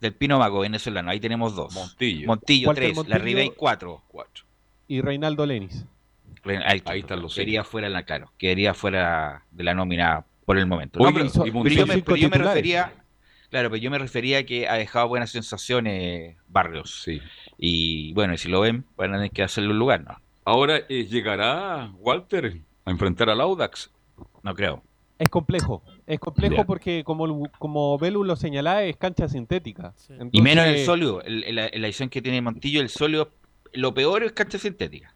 Del 0.00 0.14
Pino 0.14 0.38
Mago, 0.38 0.60
venezolano. 0.60 1.10
Ahí 1.10 1.20
tenemos 1.20 1.54
dos. 1.54 1.74
Montillo. 1.74 2.26
Montillo, 2.26 2.68
Walter 2.68 2.84
tres. 2.84 2.96
La 2.96 3.02
Montillo. 3.02 3.24
Ribey, 3.24 3.50
cuatro. 3.56 4.02
Cuatro. 4.08 4.44
Y 4.88 5.00
Reinaldo 5.00 5.44
Lenis. 5.46 5.84
Re- 6.42 6.62
Ahí, 6.64 6.82
Ahí 6.86 7.00
están 7.00 7.22
los 7.22 7.34
Quedaría 7.34 7.64
fuera, 7.64 7.88
la, 7.88 8.02
claro, 8.04 8.30
quedaría 8.38 8.74
fuera 8.74 9.44
de 9.50 9.64
la 9.64 9.74
nómina 9.74 10.24
por 10.44 10.58
el 10.58 10.66
momento. 10.66 10.98
Oye, 11.00 11.10
No, 11.10 11.14
pero, 11.14 11.26
y 11.46 11.50
pero 11.50 11.68
yo 11.74 11.86
me, 11.86 11.94
cinco 11.94 12.04
pero 12.06 12.16
yo 12.16 12.28
me 12.28 12.32
titulares. 12.32 12.54
refería, 12.54 12.92
claro, 13.54 13.70
pero 13.70 13.80
yo 13.80 13.88
me 13.90 13.98
refería 13.98 14.38
a 14.38 14.42
que 14.42 14.66
ha 14.68 14.74
dejado 14.74 15.06
buenas 15.06 15.30
sensaciones 15.30 16.36
Barrios. 16.48 17.02
Sí. 17.04 17.20
Y 17.56 18.12
bueno, 18.14 18.34
y 18.34 18.38
si 18.38 18.48
lo 18.48 18.60
ven, 18.60 18.84
van 18.96 19.14
a 19.14 19.18
tener 19.18 19.30
que 19.30 19.44
hacerle 19.44 19.70
un 19.70 19.78
lugar, 19.78 20.02
¿no? 20.02 20.20
Ahora 20.44 20.80
eh, 20.88 21.06
llegará 21.06 21.92
Walter 21.98 22.60
a 22.84 22.90
enfrentar 22.90 23.30
al 23.30 23.40
Audax. 23.40 23.90
No 24.42 24.54
creo. 24.54 24.82
Es 25.18 25.28
complejo. 25.28 25.82
Es 26.06 26.18
complejo 26.18 26.66
porque, 26.66 27.04
como, 27.04 27.48
como 27.60 27.96
Belu 27.96 28.24
lo 28.24 28.34
señalaba, 28.34 28.82
es 28.82 28.96
cancha 28.96 29.28
sintética. 29.28 29.94
Y 30.32 30.42
menos 30.42 30.66
en 30.66 30.74
el 30.74 30.84
sólido. 30.84 31.22
El- 31.22 31.44
el- 31.44 31.54
la, 31.54 31.70
la 31.72 31.86
edición 31.86 32.08
que 32.08 32.20
tiene 32.20 32.42
Montillo, 32.42 32.80
el 32.80 32.88
sólido, 32.88 33.30
lo 33.72 33.94
peor 33.94 34.24
es 34.24 34.32
cancha 34.32 34.58
sintética. 34.58 35.13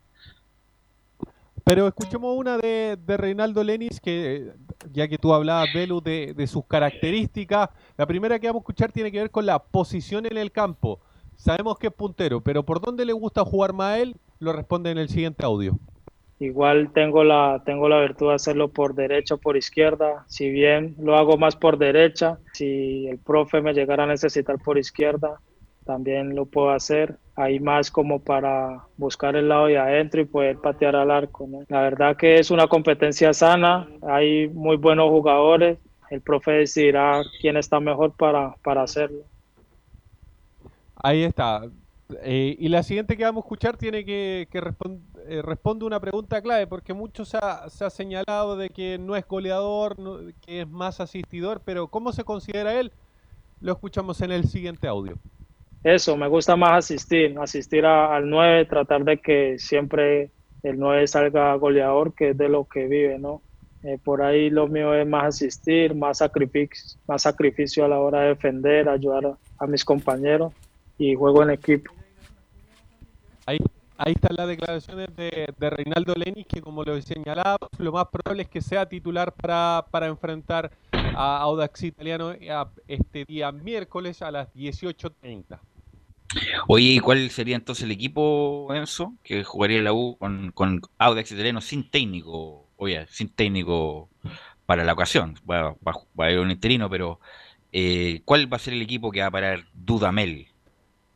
Pero 1.69 1.87
escuchemos 1.87 2.35
una 2.35 2.57
de, 2.57 2.97
de 2.97 3.17
Reinaldo 3.19 3.63
Lenis, 3.63 4.01
que 4.01 4.37
eh, 4.37 4.53
ya 4.91 5.07
que 5.07 5.19
tú 5.19 5.35
hablabas, 5.35 5.69
Belu, 5.75 6.01
de, 6.01 6.33
de 6.35 6.47
sus 6.47 6.65
características. 6.65 7.69
La 7.99 8.07
primera 8.07 8.39
que 8.39 8.47
vamos 8.47 8.61
a 8.61 8.63
escuchar 8.63 8.91
tiene 8.91 9.13
que 9.13 9.19
ver 9.19 9.31
con 9.31 9.45
la 9.45 9.59
posición 9.59 10.25
en 10.25 10.39
el 10.39 10.51
campo. 10.51 10.99
sabemos 11.37 11.79
que 11.79 11.89
es 11.89 11.93
puntero, 11.93 12.41
pero 12.41 12.63
¿por 12.63 12.81
dónde 12.81 13.05
le 13.05 13.13
gusta 13.13 13.45
jugar 13.45 13.75
más 13.75 13.97
a 13.97 13.99
él? 13.99 14.17
Lo 14.39 14.55
responde 14.55 14.91
en 14.93 14.97
el 14.97 15.11
siguiente 15.11 15.45
audio. 15.45 15.79
Igual 16.41 16.91
tengo 16.95 17.23
la, 17.23 17.63
tengo 17.67 17.91
la 17.91 18.01
virtud 18.01 18.29
de 18.29 18.35
hacerlo 18.37 18.69
por 18.69 18.95
derecha 18.95 19.35
o 19.35 19.39
por 19.39 19.59
izquierda. 19.59 20.25
Si 20.27 20.49
bien 20.49 20.95
lo 20.99 21.19
hago 21.19 21.37
más 21.37 21.55
por 21.55 21.77
derecha, 21.77 22.39
si 22.55 23.09
el 23.09 23.19
profe 23.19 23.61
me 23.61 23.75
llegara 23.75 24.05
a 24.05 24.07
necesitar 24.07 24.57
por 24.59 24.79
izquierda, 24.79 25.39
también 25.89 26.37
lo 26.37 26.45
puedo 26.45 26.71
hacer. 26.71 27.17
Ahí 27.35 27.61
más 27.61 27.91
como 27.91 28.21
para 28.21 28.85
buscar 28.99 29.37
el 29.37 29.49
lado 29.49 29.67
de 29.69 29.79
adentro 29.79 30.21
y 30.21 30.27
poder 30.27 30.59
patear 30.59 30.95
al 30.95 31.11
arco. 31.11 31.49
La 31.69 31.81
verdad 31.81 32.15
que 32.15 32.39
es 32.39 32.51
una 32.51 32.67
competencia 32.67 33.33
sana, 33.33 33.89
hay 34.03 34.49
muy 34.49 34.77
buenos 34.77 35.09
jugadores. 35.09 35.79
El 36.11 36.21
profe 36.21 36.53
decidirá 36.53 37.23
quién 37.41 37.57
está 37.57 37.81
mejor 37.81 38.13
para, 38.13 38.55
para 38.63 38.83
hacerlo. 38.83 39.23
Ahí 40.97 41.23
está. 41.23 41.63
Eh, 42.23 42.55
y 42.59 42.69
la 42.69 42.83
siguiente 42.83 43.17
que 43.17 43.25
vamos 43.25 43.45
a 43.45 43.47
escuchar 43.47 43.79
tiene 43.79 44.05
que, 44.05 44.47
que 44.51 44.59
eh, 44.59 45.43
responde 45.43 45.87
una 45.87 46.01
pregunta 46.01 46.43
clave, 46.43 46.67
porque 46.67 46.93
mucho 46.93 47.25
se 47.25 47.39
ha, 47.39 47.91
señalado 47.91 48.59
de 48.59 48.69
que 48.69 48.99
no 48.99 49.17
es 49.17 49.27
goleador, 49.27 49.97
que 50.45 50.63
es 50.63 50.69
más 50.69 51.01
asistidor, 51.01 51.63
pero 51.65 51.89
¿cómo 51.89 52.13
se 52.13 52.25
considera 52.25 52.79
él? 52.79 52.93
Lo 53.61 53.73
escuchamos 53.73 54.21
en 54.21 54.33
el 54.33 54.45
siguiente 54.45 54.87
audio. 54.87 55.17
Eso, 55.85 56.17
me 56.17 56.29
gusta 56.29 56.57
más 56.57 56.85
asistir, 56.85 57.39
asistir 57.39 57.87
al 57.87 58.29
9, 58.29 58.65
tratar 58.67 59.05
de 59.05 59.19
que 59.19 59.59
siempre 59.59 60.31
el 60.63 60.79
9 60.79 61.07
salga 61.07 61.55
goleador, 61.55 62.15
que 62.15 62.31
es 62.31 62.39
de 62.39 62.49
lo 62.49 62.65
que 62.65 62.87
vive, 62.87 63.19
¿no? 63.19 63.43
Eh, 63.85 63.97
por 64.03 64.23
ahí 64.23 64.51
lo 64.51 64.67
mío 64.67 64.93
es 64.93 65.07
más 65.07 65.37
asistir, 65.37 65.95
más 65.95 66.19
sacrificio, 66.19 66.99
más 67.07 67.23
sacrificio 67.23 67.85
a 67.85 67.89
la 67.89 68.01
hora 68.01 68.23
de 68.23 68.29
defender, 68.31 68.89
ayudar 68.89 69.37
a 69.59 69.67
mis 69.67 69.85
compañeros 69.85 70.53
y 70.99 71.15
juego 71.15 71.45
en 71.45 71.51
equipo. 71.51 71.93
Ahí, 73.47 73.59
ahí 73.97 74.13
están 74.13 74.35
las 74.37 74.49
declaraciones 74.49 75.15
de, 75.15 75.47
Reinaldo 75.59 76.13
Lenis, 76.15 76.47
que 76.47 76.61
como 76.61 76.83
lo 76.83 77.01
señalaba, 77.01 77.57
lo 77.79 77.93
más 77.93 78.07
probable 78.09 78.43
es 78.43 78.49
que 78.49 78.61
sea 78.61 78.85
titular 78.87 79.33
para, 79.33 79.87
para 79.93 80.09
enfrentar 80.09 80.73
a 81.19 81.39
Audax 81.39 81.83
Italiano 81.83 82.33
este 82.87 83.25
día 83.25 83.51
miércoles 83.51 84.23
a 84.23 84.31
las 84.31 84.55
18.30. 84.55 85.59
Oye, 86.69 86.85
¿y 86.85 87.01
cuál 87.01 87.29
sería 87.31 87.57
entonces 87.57 87.85
el 87.85 87.91
equipo, 87.91 88.73
Enzo, 88.73 89.15
que 89.25 89.43
jugaría 89.43 89.83
la 89.83 89.93
U 89.93 90.17
con, 90.17 90.53
con 90.53 90.81
Audax 90.97 91.33
Italiano 91.33 91.61
sin 91.61 91.91
técnico? 91.91 92.69
Oye, 92.77 93.05
sin 93.11 93.31
técnico 93.31 94.09
para 94.65 94.85
la 94.85 94.93
ocasión. 94.93 95.35
Va, 95.51 95.75
va, 95.85 95.93
a 96.19 96.23
haber 96.23 96.39
un 96.39 96.53
interino, 96.53 96.89
pero 96.89 97.19
eh, 97.73 98.23
¿cuál 98.25 98.53
va 98.53 98.57
a 98.57 98.61
ser 98.61 98.75
el 98.75 98.83
equipo 98.83 99.11
que 99.11 99.21
va 99.21 99.27
a 99.27 99.33
parar 99.33 99.65
Dudamel? 99.75 100.47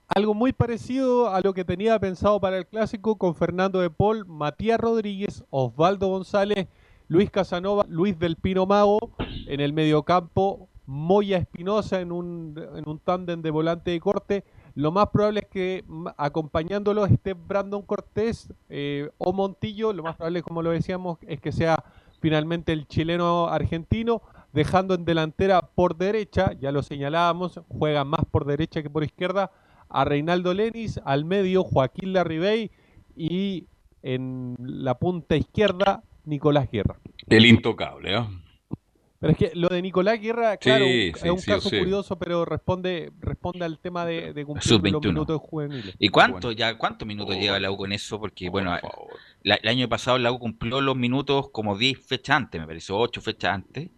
Algo 0.09 0.35
muy 0.35 0.53
parecido 0.53 1.33
a 1.33 1.41
lo 1.43 1.55
que 1.55 1.65
tenía 1.65 1.97
pensado 2.01 2.41
para 2.41 2.59
el 2.59 2.67
clásico 2.67 3.19
con 3.19 3.37
Fernando 3.37 3.81
de 3.81 3.91
Paul, 3.91 4.27
Matías 4.27 4.81
Rodríguez, 4.81 5.45
Osvaldo 5.51 6.09
González, 6.09 6.67
Luis 7.13 7.31
Casanova, 7.31 7.85
Luis 7.91 8.19
del 8.19 8.37
Pino 8.37 8.65
Mago 8.65 8.99
en 9.47 9.61
el 9.61 9.75
mediocampo, 9.75 10.71
Moya 10.87 11.37
Espinosa 11.37 12.01
en 12.01 12.11
un, 12.11 12.59
en 12.75 12.89
un 12.89 12.99
tándem 13.01 13.43
de 13.43 13.51
volante 13.51 13.91
de 13.91 14.01
corte. 14.01 14.45
Lo 14.75 14.93
más 14.93 15.11
probable 15.11 15.41
es 15.41 15.47
que 15.49 15.85
acompañándolo 16.17 17.05
esté 17.05 17.35
Brandon 17.35 17.83
Cortés 17.83 18.51
eh, 18.71 19.11
o 19.19 19.35
Montillo. 19.35 19.93
Lo 19.93 20.03
más 20.03 20.17
probable, 20.17 20.43
como 20.43 20.63
lo 20.63 20.71
decíamos, 20.71 21.19
es 21.27 21.39
que 21.39 21.53
sea 21.53 21.85
finalmente 22.23 22.73
el 22.73 22.89
chileno 22.89 23.47
argentino, 23.49 24.23
dejando 24.55 24.95
en 24.95 25.05
delantera 25.05 25.61
por 25.61 25.99
derecha, 25.99 26.55
ya 26.59 26.73
lo 26.73 26.83
señalábamos, 26.83 27.61
juega 27.69 28.05
más 28.05 28.25
por 28.31 28.47
derecha 28.47 28.83
que 28.83 28.89
por 28.89 29.05
izquierda, 29.05 29.51
a 29.91 30.07
Reinaldo 30.07 30.55
Lenis, 30.55 30.99
al 31.05 31.27
medio 31.27 31.63
Joaquín 31.63 32.15
Larribey 32.15 32.71
y 33.15 33.67
en 34.01 34.57
la 34.59 34.99
punta 34.99 35.37
izquierda 35.37 36.05
Nicolás 36.25 36.71
Guerra. 36.71 36.97
El 37.29 37.47
intocable, 37.47 38.17
¿eh? 38.17 38.27
Pero 39.23 39.33
es 39.35 39.39
que 39.39 39.53
lo 39.55 39.69
de 39.69 39.81
Nicolás 39.81 40.21
Guerra, 40.21 40.57
claro, 40.57 40.85
es 40.85 41.23
un 41.23 41.41
caso 41.41 41.71
curioso, 41.71 42.19
pero 42.19 42.45
responde 42.45 43.13
responde 43.21 43.65
al 43.65 43.79
tema 43.79 44.05
de, 44.05 44.33
de 44.33 44.45
cumplir 44.45 44.91
los 44.91 45.05
minutos 45.05 45.41
juveniles. 45.41 45.95
¿Y 45.97 46.09
cuánto 46.09 46.51
ya 46.51 46.77
cuántos 46.77 47.07
minutos 47.07 47.37
lleva 47.37 47.61
la 47.61 47.71
U 47.71 47.77
con 47.77 47.93
eso? 47.93 48.19
Porque, 48.19 48.49
bueno, 48.49 48.77
el 49.45 49.69
año 49.69 49.89
pasado 49.89 50.19
la 50.19 50.33
U 50.33 50.41
cumplió 50.41 50.81
los 50.81 50.97
minutos 50.97 51.51
como 51.53 51.79
10 51.79 52.05
fechas 52.05 52.37
antes, 52.37 52.61
me 52.61 52.67
pareció, 52.67 52.99
8 52.99 53.21
fechas 53.21 53.55
antes. 53.55 53.91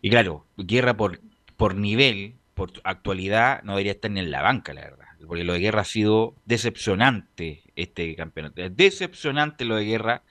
Y 0.00 0.10
claro, 0.10 0.46
Guerra 0.56 0.96
por, 0.96 1.20
por 1.56 1.74
nivel, 1.74 2.36
por 2.54 2.70
actualidad, 2.84 3.64
no 3.64 3.72
debería 3.72 3.92
estar 3.92 4.12
ni 4.12 4.20
en 4.20 4.30
la 4.30 4.42
banca, 4.42 4.72
la 4.74 4.82
verdad 4.82 5.06
porque 5.26 5.44
lo 5.44 5.54
de 5.54 5.60
guerra 5.60 5.80
ha 5.80 5.84
sido 5.84 6.34
decepcionante 6.44 7.64
este 7.74 8.14
campeonato. 8.14 8.62
Decepcionante 8.70 9.64
lo 9.64 9.76
de 9.76 9.84
guerra 9.84 10.22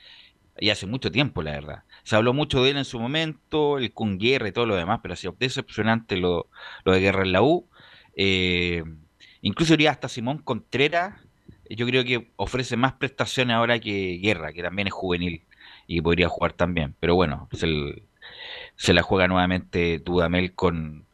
y 0.60 0.70
hace 0.70 0.86
mucho 0.88 1.12
tiempo, 1.12 1.42
la 1.42 1.52
verdad. 1.52 1.84
Se 2.04 2.16
habló 2.16 2.34
mucho 2.34 2.64
de 2.64 2.72
él 2.72 2.78
en 2.78 2.86
su 2.86 3.00
momento, 3.00 3.78
el 3.78 3.94
con 3.94 4.18
guerra 4.18 4.48
y 4.48 4.52
todo 4.52 4.66
lo 4.66 4.76
demás, 4.76 5.00
pero 5.02 5.14
ha 5.14 5.18
sido 5.18 5.36
decepcionante 5.40 6.18
lo, 6.18 6.50
de 6.86 7.00
guerra 7.00 7.24
en 7.24 7.32
la 7.32 7.42
U. 7.42 7.68
Eh, 8.16 8.84
incluso 9.42 9.74
iría 9.74 9.92
hasta 9.92 10.10
Simón 10.10 10.40
Contreras, 10.40 11.16
yo 11.70 11.86
creo 11.86 12.04
que 12.04 12.32
ofrece 12.36 12.78
más 12.78 12.94
prestaciones 12.94 13.56
ahora 13.56 13.80
que 13.80 14.20
Guerra, 14.22 14.54
que 14.54 14.62
también 14.62 14.88
es 14.88 14.94
juvenil 14.94 15.44
y 15.88 16.02
podría 16.02 16.30
jugar 16.30 16.54
también. 16.54 16.96
Pero 17.00 17.16
bueno, 17.16 17.50
se, 17.54 18.04
se 18.76 18.94
la 18.94 19.02
juega 19.02 19.28
nuevamente 19.28 20.00
Dudamel 20.00 20.54
con, 20.54 21.06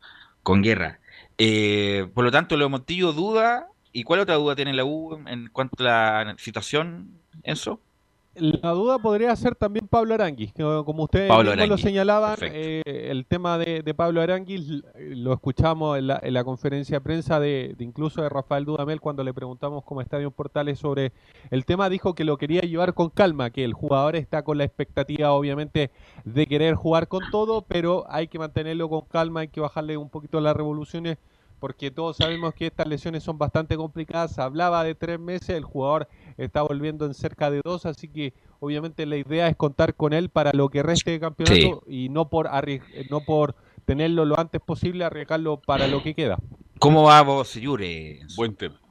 con 0.44 0.62
Guerra. 0.62 1.00
Eh, 1.38 2.08
por 2.14 2.24
lo 2.24 2.32
tanto, 2.32 2.58
Leo 2.58 2.70
Montillo 2.70 3.14
duda. 3.14 3.68
¿Y 3.94 4.04
cuál 4.04 4.22
otra 4.22 4.36
duda 4.36 4.56
tiene 4.56 4.74
la 4.74 4.86
U 4.86 5.22
en 5.28 5.50
cuanto 5.50 5.84
a 5.84 6.24
la 6.24 6.36
situación, 6.38 7.20
Enzo? 7.44 7.82
La 8.36 8.72
duda 8.72 8.98
podría 8.98 9.36
ser 9.36 9.56
también 9.56 9.90
Pablo 9.90 10.14
Aranguis, 10.14 10.54
que 10.54 10.64
como 10.86 11.04
ustedes 11.04 11.30
lo 11.68 11.78
señalaban, 11.78 12.38
eh, 12.42 12.82
el 12.86 13.26
tema 13.26 13.58
de, 13.58 13.94
Pablo 13.94 14.22
Aranguis 14.22 14.84
lo 14.98 15.34
escuchamos 15.34 15.98
en 15.98 16.08
la, 16.08 16.44
conferencia 16.46 16.98
de 16.98 17.02
prensa 17.02 17.42
de, 17.42 17.76
incluso 17.80 18.22
de 18.22 18.30
Rafael 18.30 18.64
Dudamel 18.64 19.02
cuando 19.02 19.26
le 19.26 19.34
preguntamos 19.34 19.84
como 19.84 20.00
Estadio 20.00 20.32
Portales 20.32 20.80
sobre 20.80 21.12
el 21.50 21.66
tema, 21.66 21.90
dijo 21.90 22.16
que 22.16 22.24
lo 22.24 22.38
quería 22.38 22.62
llevar 22.62 22.94
con 22.94 23.10
calma, 23.10 23.50
que 23.50 23.66
el 23.66 23.74
jugador 23.74 24.16
está 24.16 24.44
con 24.44 24.58
la 24.58 24.64
expectativa 24.64 25.34
obviamente 25.34 25.92
de 26.24 26.48
querer 26.48 26.76
jugar 26.76 27.10
con 27.10 27.24
todo, 27.32 27.64
pero 27.64 28.06
hay 28.08 28.30
que 28.30 28.40
mantenerlo 28.40 28.88
con 28.88 29.02
calma, 29.02 29.42
hay 29.42 29.50
que 29.50 29.60
bajarle 29.60 29.98
un 29.98 30.10
poquito 30.10 30.40
las 30.40 30.56
revoluciones 30.56 31.18
porque 31.62 31.92
todos 31.92 32.18
sabemos 32.18 32.56
que 32.56 32.66
estas 32.66 32.88
lesiones 32.88 33.22
son 33.22 33.38
bastante 33.38 33.78
complicadas. 33.78 34.40
Hablaba 34.40 34.84
de 34.84 34.96
tres 34.96 35.20
meses, 35.20 35.52
el 35.52 35.64
jugador 35.64 36.08
está 36.36 36.64
volviendo 36.64 37.06
en 37.06 37.14
cerca 37.14 37.52
de 37.52 37.62
dos, 37.64 37.86
así 37.86 38.08
que 38.08 38.34
obviamente 38.60 39.06
la 39.06 39.16
idea 39.16 39.48
es 39.48 39.56
contar 39.56 39.94
con 39.94 40.12
él 40.12 40.30
para 40.30 40.54
lo 40.54 40.70
que 40.70 40.82
reste 40.82 41.12
de 41.12 41.20
campeonato 41.20 41.84
y 41.88 42.10
no 42.10 42.30
por 42.30 42.50
no 43.12 43.22
por 43.22 43.56
tenerlo 43.86 44.26
lo 44.26 44.40
antes 44.40 44.60
posible, 44.60 45.06
arriesgarlo 45.06 45.62
para 45.62 45.88
lo 45.88 46.02
que 46.02 46.16
queda. 46.16 46.40
¿Cómo 46.80 47.04
va 47.04 47.22
Bosellure? 47.22 48.22
Buen 48.36 48.56
tema. 48.56 48.82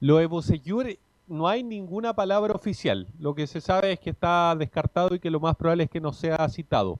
Lo 0.00 0.16
de 0.16 0.26
Bosellure 0.26 0.98
no 1.28 1.46
hay 1.46 1.62
ninguna 1.62 2.12
palabra 2.12 2.54
oficial. 2.54 3.06
Lo 3.20 3.36
que 3.36 3.46
se 3.46 3.60
sabe 3.60 3.92
es 3.92 4.00
que 4.00 4.10
está 4.10 4.56
descartado 4.56 5.14
y 5.14 5.20
que 5.20 5.30
lo 5.30 5.38
más 5.38 5.54
probable 5.54 5.84
es 5.84 5.90
que 5.90 6.00
no 6.00 6.12
sea 6.12 6.48
citado. 6.48 6.98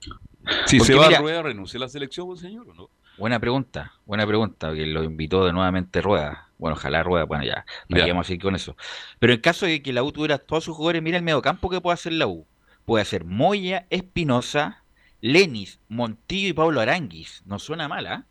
Si 0.67 0.79
se 0.79 0.95
va 0.95 1.07
a 1.07 1.19
Rueda, 1.19 1.41
renuncia 1.41 1.77
a 1.77 1.81
la 1.81 1.89
selección, 1.89 2.37
señor, 2.37 2.69
¿o 2.69 2.73
no? 2.73 2.89
Buena 3.17 3.39
pregunta, 3.39 3.93
buena 4.05 4.25
pregunta, 4.25 4.73
que 4.73 4.85
lo 4.85 5.03
invitó 5.03 5.45
de 5.45 5.53
nuevamente 5.53 6.01
Rueda. 6.01 6.47
Bueno, 6.57 6.75
ojalá 6.75 7.03
Rueda, 7.03 7.25
bueno, 7.25 7.43
ya, 7.43 7.65
vamos 7.89 8.25
a 8.25 8.27
seguir 8.27 8.41
con 8.41 8.55
eso. 8.55 8.75
Pero 9.19 9.33
en 9.33 9.39
caso 9.39 9.65
de 9.65 9.81
que 9.81 9.93
la 9.93 10.03
U 10.03 10.11
tuviera 10.11 10.37
todos 10.37 10.63
sus 10.63 10.75
jugadores, 10.75 11.01
mira 11.01 11.17
el 11.17 11.23
mediocampo 11.23 11.69
que 11.69 11.81
puede 11.81 11.95
hacer 11.95 12.13
la 12.13 12.27
U. 12.27 12.47
Puede 12.85 13.01
hacer 13.01 13.25
Moya, 13.25 13.85
Espinosa, 13.89 14.83
Lenis, 15.21 15.79
Montillo 15.87 16.49
y 16.49 16.53
Pablo 16.53 16.81
Aranguis. 16.81 17.43
No 17.45 17.59
suena 17.59 17.87
mal, 17.87 18.07
¿ah? 18.07 18.25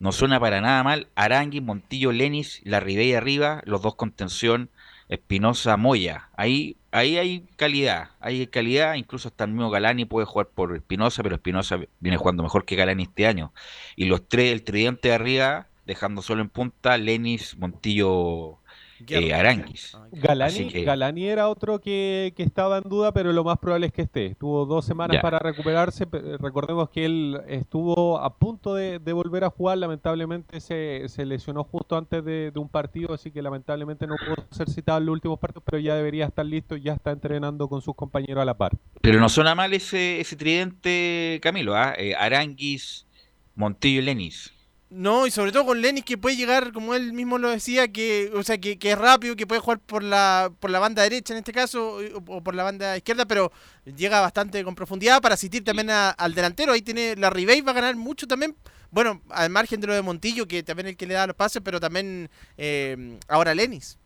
No, 0.00 0.12
suena 0.12 0.40
para 0.40 0.60
nada 0.60 0.82
mal. 0.82 1.08
Aranguis, 1.14 1.62
Montillo, 1.62 2.12
Lenis, 2.12 2.60
la 2.64 2.80
Ribey 2.80 3.14
arriba, 3.14 3.62
los 3.64 3.80
dos 3.80 3.94
con 3.94 4.12
tensión, 4.12 4.70
Espinosa, 5.08 5.76
Moya. 5.76 6.30
Ahí 6.36 6.76
ahí 6.92 7.16
hay 7.18 7.46
calidad, 7.56 8.10
hay 8.20 8.46
calidad, 8.46 8.94
incluso 8.94 9.28
hasta 9.28 9.44
el 9.44 9.52
mismo 9.52 9.70
Galani 9.70 10.04
puede 10.04 10.26
jugar 10.26 10.48
por 10.48 10.76
Espinosa, 10.76 11.22
pero 11.22 11.34
Espinosa 11.36 11.80
viene 11.98 12.16
jugando 12.18 12.42
mejor 12.44 12.64
que 12.64 12.76
Galani 12.76 13.04
este 13.04 13.26
año. 13.26 13.52
Y 13.96 14.04
los 14.04 14.28
tres, 14.28 14.52
el 14.52 14.62
tridente 14.62 15.08
de 15.08 15.14
arriba, 15.14 15.68
dejando 15.86 16.22
solo 16.22 16.42
en 16.42 16.50
punta, 16.50 16.96
Lenis, 16.98 17.56
Montillo, 17.58 18.60
eh, 19.08 19.34
Aranguis. 19.34 19.96
Galani, 20.12 21.26
era 21.26 21.48
otro 21.48 21.80
que, 21.80 22.32
estaba 22.36 22.78
en 22.78 22.84
duda, 22.84 23.12
pero 23.12 23.32
lo 23.32 23.44
más 23.44 23.58
probable 23.58 23.86
es 23.86 23.92
que 23.92 24.02
esté. 24.02 24.34
Tuvo 24.34 24.66
dos 24.66 24.84
semanas 24.84 25.20
para 25.22 25.38
recuperarse. 25.38 26.06
Recordemos 26.38 26.90
que 26.90 27.04
él 27.04 27.40
estuvo 27.48 28.18
a 28.18 28.36
punto 28.36 28.74
de, 28.74 28.98
volver 29.12 29.44
a 29.44 29.50
jugar. 29.50 29.78
Lamentablemente 29.78 30.60
se, 30.60 31.08
lesionó 31.24 31.64
justo 31.64 31.96
antes 31.96 32.24
de, 32.24 32.52
un 32.56 32.68
partido, 32.68 33.14
así 33.14 33.30
que 33.30 33.42
lamentablemente 33.42 34.06
no 34.06 34.16
pudo 34.16 34.46
ser 34.50 34.70
citado 34.70 34.98
en 34.98 35.06
los 35.06 35.12
últimos 35.14 35.38
partidos, 35.38 35.64
pero 35.64 35.78
ya 35.78 35.94
debería 35.94 36.26
estar 36.26 36.46
listo 36.46 36.76
y 36.76 36.82
ya 36.82 36.94
está 36.94 37.10
entrenando 37.10 37.68
con 37.68 37.82
sus 37.82 37.94
compañeros 37.94 38.42
a 38.42 38.44
la 38.44 38.54
par. 38.54 38.72
Pero 39.00 39.20
no 39.20 39.28
suena 39.28 39.54
mal 39.54 39.72
ese, 39.72 40.20
ese 40.20 40.36
tridente, 40.36 41.40
Camilo. 41.42 41.74
¿ah? 41.74 41.94
Eh, 41.96 42.14
Aranguis, 42.14 43.06
Montillo 43.54 44.00
y 44.00 44.04
Lenis. 44.04 44.52
No, 44.94 45.26
y 45.26 45.30
sobre 45.30 45.52
todo 45.52 45.64
con 45.64 45.80
Lenis 45.80 46.04
que 46.04 46.18
puede 46.18 46.36
llegar, 46.36 46.70
como 46.70 46.94
él 46.94 47.14
mismo 47.14 47.38
lo 47.38 47.48
decía, 47.48 47.90
que, 47.90 48.30
o 48.34 48.42
sea, 48.42 48.58
que, 48.58 48.76
es 48.78 48.98
rápido, 48.98 49.36
que 49.36 49.46
puede 49.46 49.62
jugar 49.62 49.78
por 49.80 50.02
la, 50.02 50.52
por 50.60 50.70
la 50.70 50.80
banda 50.80 51.02
derecha 51.02 51.32
en 51.32 51.38
este 51.38 51.50
caso, 51.50 51.96
o, 52.14 52.42
por 52.42 52.54
la 52.54 52.62
banda 52.62 52.94
izquierda, 52.98 53.24
pero 53.24 53.50
llega 53.86 54.20
bastante 54.20 54.62
con 54.62 54.74
profundidad 54.74 55.22
para 55.22 55.34
asistir 55.34 55.64
también 55.64 55.88
al 55.88 56.34
delantero. 56.34 56.74
Ahí 56.74 56.82
tiene 56.82 57.16
la 57.16 57.30
Ribey, 57.30 57.62
va 57.62 57.72
a 57.72 57.76
ganar 57.76 57.96
mucho 57.96 58.26
también. 58.26 58.54
Bueno, 58.90 59.22
al 59.30 59.48
margen 59.48 59.80
de 59.80 59.86
lo 59.86 59.94
de 59.94 60.02
Montillo, 60.02 60.46
que 60.46 60.62
también 60.62 60.88
es 60.88 60.90
el 60.90 60.96
que 60.98 61.06
le 61.06 61.14
da 61.14 61.26
los 61.26 61.36
pases, 61.36 61.62
pero 61.64 61.80
también 61.80 62.28
eh, 62.58 63.18
ahora 63.28 63.54
Lenis. 63.54 63.98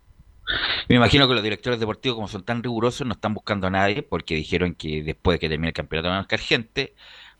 Me 0.88 0.94
imagino 0.94 1.26
que 1.26 1.34
los 1.34 1.42
directores 1.42 1.80
deportivos, 1.80 2.14
como 2.14 2.28
son 2.28 2.44
tan 2.44 2.62
rigurosos, 2.62 3.04
no 3.04 3.14
están 3.14 3.34
buscando 3.34 3.66
a 3.66 3.70
nadie 3.70 4.04
porque 4.04 4.36
dijeron 4.36 4.76
que 4.76 5.02
después 5.02 5.34
de 5.34 5.38
que 5.40 5.48
termine 5.48 5.70
el 5.70 5.74
campeonato 5.74 6.10
van 6.10 6.18
a 6.18 6.20
buscar 6.20 6.38
gente 6.38 6.94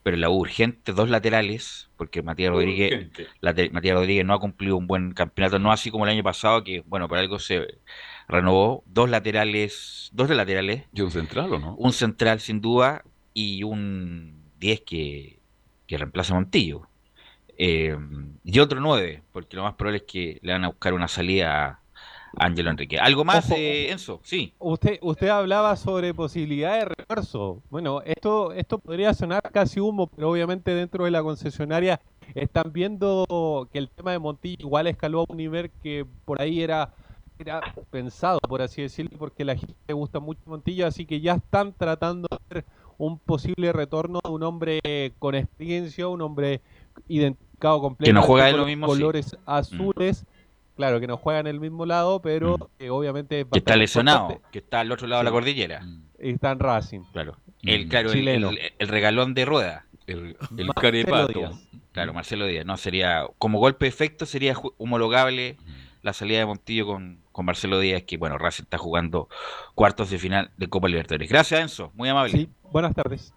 pero 0.07 0.19
la 0.19 0.31
urgente, 0.31 0.93
dos 0.93 1.11
laterales, 1.11 1.91
porque 1.97 2.23
Matías 2.23 2.53
Rodríguez, 2.53 3.11
Matías 3.73 3.97
Rodríguez 3.97 4.25
no 4.25 4.35
ha 4.35 4.39
cumplido 4.39 4.77
un 4.77 4.87
buen 4.87 5.11
campeonato, 5.11 5.59
no 5.59 5.73
así 5.73 5.91
como 5.91 6.05
el 6.05 6.13
año 6.13 6.23
pasado, 6.23 6.63
que 6.63 6.85
bueno, 6.87 7.09
por 7.09 7.19
algo 7.19 7.41
se 7.41 7.81
renovó, 8.29 8.85
dos 8.87 9.11
laterales, 9.11 10.11
dos 10.13 10.29
de 10.29 10.37
laterales. 10.37 10.85
¿Y 10.93 11.01
un 11.01 11.11
central 11.11 11.53
o 11.55 11.59
no? 11.59 11.75
Un 11.75 11.93
central 11.93 12.39
sin 12.39 12.61
duda 12.61 13.03
y 13.35 13.65
un 13.65 14.45
10 14.61 14.83
que, 14.83 15.41
que 15.89 15.99
reemplaza 15.99 16.35
a 16.35 16.37
Montillo. 16.37 16.87
Eh, 17.59 17.99
y 18.45 18.61
otro 18.61 18.79
9, 18.81 19.25
porque 19.33 19.57
lo 19.57 19.65
más 19.65 19.75
probable 19.75 19.97
es 19.97 20.05
que 20.05 20.39
le 20.41 20.53
van 20.53 20.63
a 20.63 20.69
buscar 20.69 20.95
una 20.95 21.09
salida 21.09 21.81
Ángelo 22.39 22.71
Enrique. 22.71 22.99
¿Algo 22.99 23.25
más, 23.25 23.51
eh, 23.51 23.91
Enzo? 23.91 24.21
Sí. 24.23 24.53
Usted, 24.59 24.99
usted 25.01 25.29
hablaba 25.29 25.75
sobre 25.77 26.13
posibilidad 26.15 26.79
de 26.79 26.85
refuerzo. 26.87 27.63
Bueno, 27.71 28.03
esto, 28.05 28.53
esto 28.53 28.79
podría 28.79 29.15
sonar 29.15 29.43
casi 29.53 29.81
humo, 29.81 30.07
pero 30.09 30.31
obviamente 30.31 30.75
dentro 30.75 31.05
de 31.05 31.11
la 31.11 31.23
concesionaria 31.23 32.01
están 32.35 32.73
viendo 32.73 33.69
que 33.73 33.79
el 33.79 33.89
tema 33.89 34.13
de 34.13 34.19
Montillo 34.19 34.57
igual 34.61 34.87
escaló 34.87 35.21
a 35.21 35.27
un 35.29 35.37
nivel 35.37 35.71
que 35.83 36.05
por 36.25 36.41
ahí 36.41 36.61
era, 36.61 36.93
era 37.39 37.61
pensado, 37.91 38.39
por 38.41 38.61
así 38.61 38.83
decirlo, 38.83 39.19
porque 39.19 39.45
la 39.45 39.57
gente 39.57 39.75
le 39.89 39.95
gusta 39.95 40.21
mucho 40.21 40.41
Montillo, 40.47 40.87
así 40.87 41.07
que 41.07 41.21
ya 41.21 41.35
están 41.35 41.73
tratando 41.73 42.29
de 42.31 42.55
ver 42.55 42.65
un 42.99 43.19
posible 43.19 43.73
retorno 43.73 44.21
de 44.25 44.31
un 44.31 44.43
hombre 44.43 44.81
con 45.19 45.35
experiencia, 45.35 46.09
un 46.09 46.23
hombre 46.23 46.61
identificado 47.09 47.81
completamente 47.81 48.09
que 48.09 48.13
no 48.13 48.23
juega 48.23 48.51
con 48.51 48.61
los 48.61 48.67
mismos 48.67 48.89
colores 48.89 49.37
azules. 49.47 50.27
Claro, 50.77 51.01
que 51.01 51.07
no 51.07 51.17
juega 51.17 51.41
en 51.41 51.47
el 51.47 51.59
mismo 51.59 51.87
lado, 51.87 52.21
pero 52.21 52.71
mm. 52.79 52.91
obviamente... 52.91 53.47
Que 53.51 53.59
está 53.59 53.77
lesionado, 53.77 54.41
que 54.53 54.59
está 54.59 54.81
al 54.81 54.93
otro 54.93 55.07
lado 55.07 55.21
de 55.21 55.25
la 55.25 55.31
cordillera. 55.31 55.83
Y 56.21 56.33
está 56.33 56.53
en 56.53 56.59
Racing. 56.61 57.01
Claro. 57.13 57.37
El, 57.63 57.89
claro, 57.89 58.13
el, 58.13 58.89
regalón 58.89 59.35
de 59.35 59.45
rueda. 59.45 59.87
El, 60.07 60.37
el 60.57 60.75
carepato. 60.75 61.51
Claro, 61.93 62.13
Marcelo 62.13 62.47
Díaz. 62.47 62.67
No, 62.67 62.77
sería, 62.77 63.27
como 63.39 63.59
golpe 63.59 63.87
de 63.87 63.89
efecto 63.89 64.27
sería 64.27 64.55
homologable 64.77 65.57
la 66.03 66.13
salida 66.13 66.41
de 66.41 66.47
Montillo 66.47 66.87
con, 66.87 67.21
con 67.33 67.47
Marcelo 67.47 67.81
Díaz, 67.81 68.03
que 68.03 68.19
bueno, 68.19 68.39
Racing 68.39 68.65
está 68.65 68.79
jugando 68.79 69.29
cuartos 69.75 70.11
de 70.11 70.19
final 70.19 70.51
de 70.59 70.69
Copa 70.69 70.89
Libertadores. 70.89 71.29
Gracias, 71.29 71.61
Enzo. 71.61 71.91
Muy 71.95 72.09
amable. 72.09 72.33
Sí, 72.33 72.49
buenas 72.71 72.95
tardes. 72.95 73.35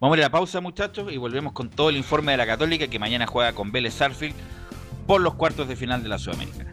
Vamos 0.00 0.16
a 0.16 0.18
ir 0.18 0.24
a 0.24 0.26
la 0.26 0.32
pausa, 0.32 0.60
muchachos, 0.60 1.10
y 1.12 1.16
volvemos 1.16 1.52
con 1.52 1.70
todo 1.70 1.88
el 1.88 1.96
informe 1.96 2.32
de 2.32 2.38
la 2.38 2.46
Católica, 2.46 2.88
que 2.88 2.98
mañana 2.98 3.26
juega 3.26 3.52
con 3.52 3.72
Vélez 3.72 3.94
Sarfield 3.94 4.34
por 5.06 5.20
los 5.20 5.34
cuartos 5.34 5.68
de 5.68 5.76
final 5.76 6.02
de 6.02 6.08
la 6.08 6.18
Sudamericana. 6.18 6.72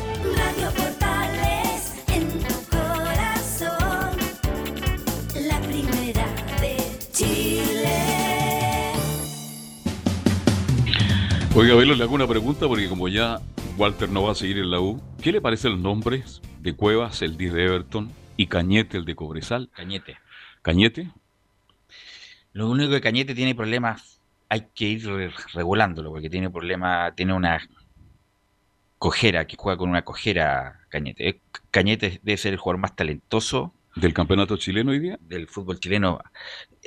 Oiga, 11.53 11.75
Velo, 11.75 11.95
le 11.95 12.03
hago 12.03 12.15
una 12.15 12.27
pregunta 12.27 12.65
porque 12.65 12.87
como 12.87 13.09
ya 13.09 13.41
Walter 13.77 14.07
no 14.07 14.23
va 14.23 14.31
a 14.31 14.35
seguir 14.35 14.57
en 14.57 14.71
la 14.71 14.79
U, 14.79 15.01
¿qué 15.21 15.33
le 15.33 15.41
parecen 15.41 15.71
los 15.73 15.81
nombres 15.81 16.41
de 16.61 16.73
Cuevas, 16.73 17.21
el 17.21 17.35
10 17.35 17.53
de 17.53 17.65
Everton, 17.65 18.09
y 18.37 18.47
Cañete, 18.47 18.97
el 18.97 19.03
de 19.03 19.15
Cobresal? 19.15 19.69
Cañete. 19.73 20.17
¿Cañete? 20.61 21.11
Lo 22.53 22.69
único 22.69 22.91
que 22.91 23.01
Cañete 23.01 23.35
tiene 23.35 23.53
problemas, 23.53 24.21
hay 24.47 24.67
que 24.73 24.85
ir 24.85 25.33
regulándolo, 25.53 26.11
porque 26.11 26.29
tiene 26.29 26.49
problemas, 26.49 27.13
tiene 27.17 27.33
una 27.33 27.61
cojera, 28.97 29.45
que 29.45 29.57
juega 29.57 29.77
con 29.77 29.89
una 29.89 30.03
cojera 30.03 30.79
Cañete. 30.87 31.41
Cañete 31.69 32.21
debe 32.23 32.37
ser 32.37 32.53
el 32.53 32.59
jugador 32.59 32.79
más 32.79 32.95
talentoso 32.95 33.73
¿Del 33.95 34.13
campeonato 34.13 34.55
chileno 34.55 34.91
hoy 34.91 34.99
día? 34.99 35.17
Del 35.21 35.47
fútbol 35.47 35.79
chileno. 35.79 36.19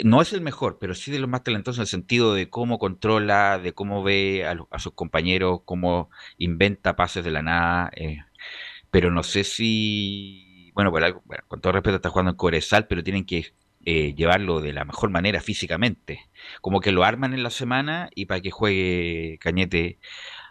No 0.03 0.23
es 0.23 0.33
el 0.33 0.41
mejor, 0.41 0.79
pero 0.81 0.95
sí 0.95 1.11
de 1.13 1.19
los 1.19 1.29
más 1.29 1.43
talentosos 1.45 1.79
en 1.79 1.83
el 1.83 1.87
sentido 1.89 2.33
de 2.35 2.49
cómo 2.49 2.79
controla, 2.79 3.59
de 3.59 3.75
cómo 3.75 4.03
ve 4.03 4.47
a, 4.47 4.79
sus 4.79 4.95
compañeros, 4.95 5.61
cómo 5.67 6.09
inventa 6.39 6.97
pases 6.97 7.23
de 7.25 7.31
la 7.31 7.43
nada. 7.43 7.91
Eh, 7.95 8.19
pero 8.91 9.11
no 9.11 9.23
sé 9.23 9.45
si. 9.45 10.71
Bueno, 10.75 10.91
bueno, 10.91 11.21
con 11.47 11.61
todo 11.61 11.73
respeto, 11.75 11.97
está 11.97 12.11
jugando 12.11 12.31
en 12.31 12.37
Coresal, 12.37 12.87
pero 12.87 13.03
tienen 13.05 13.27
que 13.27 13.55
eh, 13.85 14.15
llevarlo 14.15 14.61
de 14.61 14.73
la 14.73 14.85
mejor 14.87 15.11
manera 15.11 15.41
físicamente. 15.43 16.21
Como 16.63 16.81
que 16.81 16.93
lo 16.93 17.05
arman 17.05 17.35
en 17.35 17.43
la 17.43 17.51
semana 17.51 18.09
y 18.15 18.27
para 18.27 18.41
que 18.41 18.51
juegue 18.51 19.39
Cañete 19.41 19.99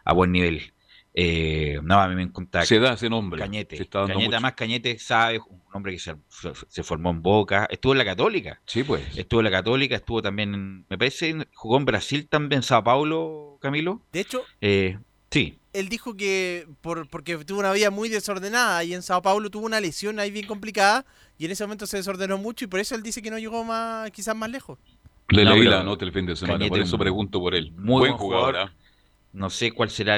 a 0.05 0.13
buen 0.13 0.31
nivel. 0.31 0.73
Eh, 1.13 1.79
no, 1.83 1.99
a 1.99 2.07
mí 2.07 2.15
me 2.15 2.23
encanta. 2.23 2.65
Se 2.65 2.79
da 2.79 2.93
ese 2.93 3.09
nombre. 3.09 3.39
Cañete. 3.39 3.77
Cañete, 3.87 4.35
además, 4.35 4.53
Cañete 4.53 4.97
sabe, 4.97 5.39
un 5.39 5.61
hombre 5.71 5.93
que 5.93 5.99
se, 5.99 6.83
formó 6.83 7.11
en 7.11 7.21
Boca. 7.21 7.67
Estuvo 7.69 7.91
en 7.93 7.99
la 7.99 8.05
Católica. 8.05 8.59
Sí, 8.65 8.83
pues. 8.83 9.17
Estuvo 9.17 9.41
en 9.41 9.45
la 9.45 9.51
Católica, 9.51 9.95
estuvo 9.95 10.21
también, 10.21 10.85
me 10.89 10.97
parece, 10.97 11.47
jugó 11.53 11.77
en 11.77 11.85
Brasil 11.85 12.27
también, 12.27 12.59
en 12.59 12.63
Sao 12.63 12.83
Paulo, 12.83 13.59
Camilo. 13.61 14.01
De 14.11 14.21
hecho, 14.21 14.41
eh, 14.61 14.97
sí. 15.29 15.59
Él 15.73 15.89
dijo 15.89 16.15
que 16.15 16.67
por, 16.81 17.09
porque 17.09 17.37
tuvo 17.45 17.59
una 17.59 17.71
vida 17.71 17.89
muy 17.89 18.09
desordenada 18.09 18.83
y 18.83 18.93
en 18.93 19.01
Sao 19.01 19.21
Paulo 19.21 19.49
tuvo 19.49 19.65
una 19.65 19.79
lesión 19.79 20.19
ahí 20.19 20.29
bien 20.29 20.45
complicada 20.45 21.05
y 21.37 21.45
en 21.45 21.51
ese 21.51 21.63
momento 21.63 21.87
se 21.87 21.97
desordenó 21.97 22.37
mucho 22.37 22.65
y 22.65 22.67
por 22.67 22.79
eso 22.79 22.93
él 22.93 23.01
dice 23.01 23.23
que 23.23 23.31
no 23.31 23.39
llegó 23.39 23.63
más, 23.63 24.09
quizás 24.11 24.35
más 24.35 24.49
lejos. 24.49 24.77
Le 25.29 25.45
leí 25.45 25.63
la 25.63 25.83
nota 25.83 26.05
el 26.05 26.11
fin 26.11 26.25
de 26.25 26.35
semana, 26.35 26.67
por 26.67 26.79
eso 26.79 26.97
pregunto 26.97 27.39
por 27.39 27.55
él. 27.55 27.71
Muy 27.71 28.01
buen 28.01 28.13
jugador. 28.13 28.57
¿ah? 28.57 28.73
No 29.31 29.49
sé 29.49 29.71
cuál 29.71 29.89
será 29.89 30.17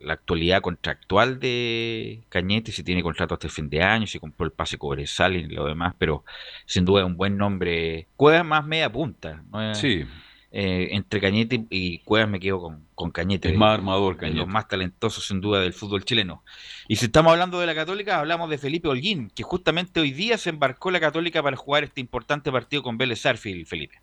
la 0.00 0.14
actualidad 0.14 0.62
contractual 0.62 1.38
de 1.38 2.22
Cañete, 2.28 2.72
si 2.72 2.82
tiene 2.82 3.02
contrato 3.02 3.34
hasta 3.34 3.46
el 3.46 3.52
fin 3.52 3.68
de 3.68 3.82
año, 3.82 4.06
si 4.06 4.18
compró 4.18 4.46
el 4.46 4.52
pase 4.52 4.78
Cobresal 4.78 5.36
y 5.36 5.46
lo 5.46 5.66
demás, 5.66 5.94
pero 5.98 6.24
sin 6.66 6.84
duda 6.84 7.02
es 7.02 7.06
un 7.06 7.16
buen 7.16 7.36
nombre. 7.36 8.06
Cueva 8.16 8.42
más 8.42 8.66
media 8.66 8.90
punta. 8.90 9.42
Sí. 9.74 10.04
Eh, 10.52 10.88
entre 10.92 11.20
Cañete 11.20 11.64
y 11.70 11.98
Cuevas 11.98 12.28
me 12.28 12.40
quedo 12.40 12.60
con, 12.60 12.84
con 12.96 13.10
Cañete. 13.12 13.50
Es 13.50 13.56
más 13.56 13.74
armador 13.74 14.16
Cañete. 14.16 14.38
Los 14.38 14.48
más 14.48 14.66
talentosos 14.66 15.26
sin 15.26 15.40
duda 15.40 15.60
del 15.60 15.72
fútbol 15.72 16.04
chileno. 16.04 16.42
Y 16.88 16.96
si 16.96 17.04
estamos 17.06 17.32
hablando 17.32 17.60
de 17.60 17.66
la 17.66 17.74
Católica, 17.74 18.18
hablamos 18.18 18.50
de 18.50 18.58
Felipe 18.58 18.88
Holguín, 18.88 19.30
que 19.30 19.44
justamente 19.44 20.00
hoy 20.00 20.10
día 20.10 20.38
se 20.38 20.50
embarcó 20.50 20.90
la 20.90 20.98
Católica 20.98 21.42
para 21.42 21.56
jugar 21.56 21.84
este 21.84 22.00
importante 22.00 22.50
partido 22.50 22.82
con 22.82 22.98
Vélez 22.98 23.20
Sarfield, 23.20 23.66
Felipe. 23.66 23.98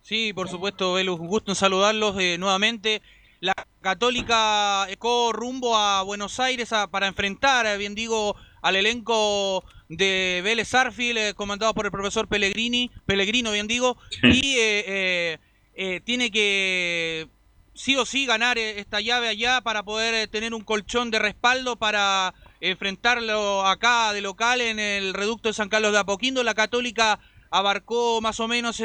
Sí, 0.00 0.32
por 0.32 0.48
supuesto, 0.48 0.94
Velus, 0.94 1.20
un 1.20 1.26
gusto 1.26 1.52
en 1.52 1.56
saludarlos 1.56 2.18
eh, 2.18 2.38
nuevamente. 2.38 3.02
La 3.40 3.54
Católica 3.80 4.86
ecó 4.90 5.32
rumbo 5.32 5.76
a 5.76 6.02
Buenos 6.02 6.40
Aires 6.40 6.70
para 6.90 7.06
enfrentar, 7.06 7.66
eh, 7.66 7.76
bien 7.76 7.94
digo, 7.94 8.36
al 8.62 8.76
elenco 8.76 9.64
de 9.88 10.40
Vélez 10.42 10.68
Sarfield, 10.68 11.34
comandado 11.34 11.74
por 11.74 11.86
el 11.86 11.92
profesor 11.92 12.28
Pellegrini, 12.28 12.90
Pellegrino, 13.06 13.52
bien 13.52 13.68
digo, 13.68 13.96
y 14.22 14.56
eh, 14.58 16.00
tiene 16.04 16.32
que 16.32 17.28
sí 17.78 17.94
o 17.96 18.04
sí 18.04 18.26
ganar 18.26 18.58
eh, 18.58 18.80
esta 18.80 19.00
llave 19.00 19.28
allá 19.28 19.60
para 19.60 19.84
poder 19.84 20.12
eh, 20.12 20.26
tener 20.26 20.52
un 20.52 20.64
colchón 20.64 21.12
de 21.12 21.20
respaldo 21.20 21.76
para 21.76 22.34
enfrentarlo 22.60 23.64
acá 23.64 24.12
de 24.12 24.20
local 24.20 24.60
en 24.60 24.80
el 24.80 25.14
reducto 25.14 25.48
de 25.48 25.52
San 25.52 25.68
Carlos 25.68 25.92
de 25.92 25.98
Apoquindo. 25.98 26.42
La 26.42 26.54
Católica 26.54 27.20
abarcó 27.50 28.20
más 28.20 28.40
o 28.40 28.48
menos 28.48 28.82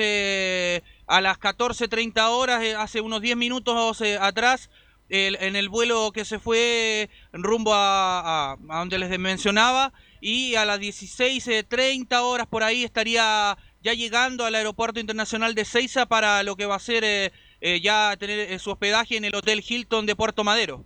a 1.07 1.21
las 1.21 1.39
14.30 1.39 2.29
horas, 2.29 2.63
hace 2.77 3.01
unos 3.01 3.21
10 3.21 3.37
minutos 3.37 4.01
atrás, 4.19 4.69
en 5.09 5.55
el 5.55 5.69
vuelo 5.69 6.11
que 6.11 6.25
se 6.25 6.39
fue 6.39 7.09
rumbo 7.33 7.71
a, 7.75 8.57
donde 8.59 8.97
les 8.97 9.19
mencionaba, 9.19 9.93
y 10.21 10.55
a 10.55 10.65
las 10.65 10.79
16.30 10.79 12.21
horas 12.21 12.47
por 12.47 12.63
ahí 12.63 12.83
estaría 12.83 13.57
ya 13.83 13.93
llegando 13.93 14.45
al 14.45 14.55
aeropuerto 14.55 14.99
internacional 14.99 15.53
de 15.53 15.65
Ceiza 15.65 16.05
para 16.05 16.41
lo 16.43 16.55
que 16.55 16.65
va 16.65 16.75
a 16.75 16.79
ser 16.79 17.03
eh, 17.03 17.31
eh, 17.59 17.81
ya 17.81 18.15
tener 18.17 18.39
eh, 18.51 18.57
su 18.59 18.71
hospedaje 18.71 19.17
en 19.17 19.25
el 19.25 19.35
Hotel 19.35 19.63
Hilton 19.67 20.05
de 20.05 20.15
Puerto 20.15 20.43
Madero. 20.43 20.85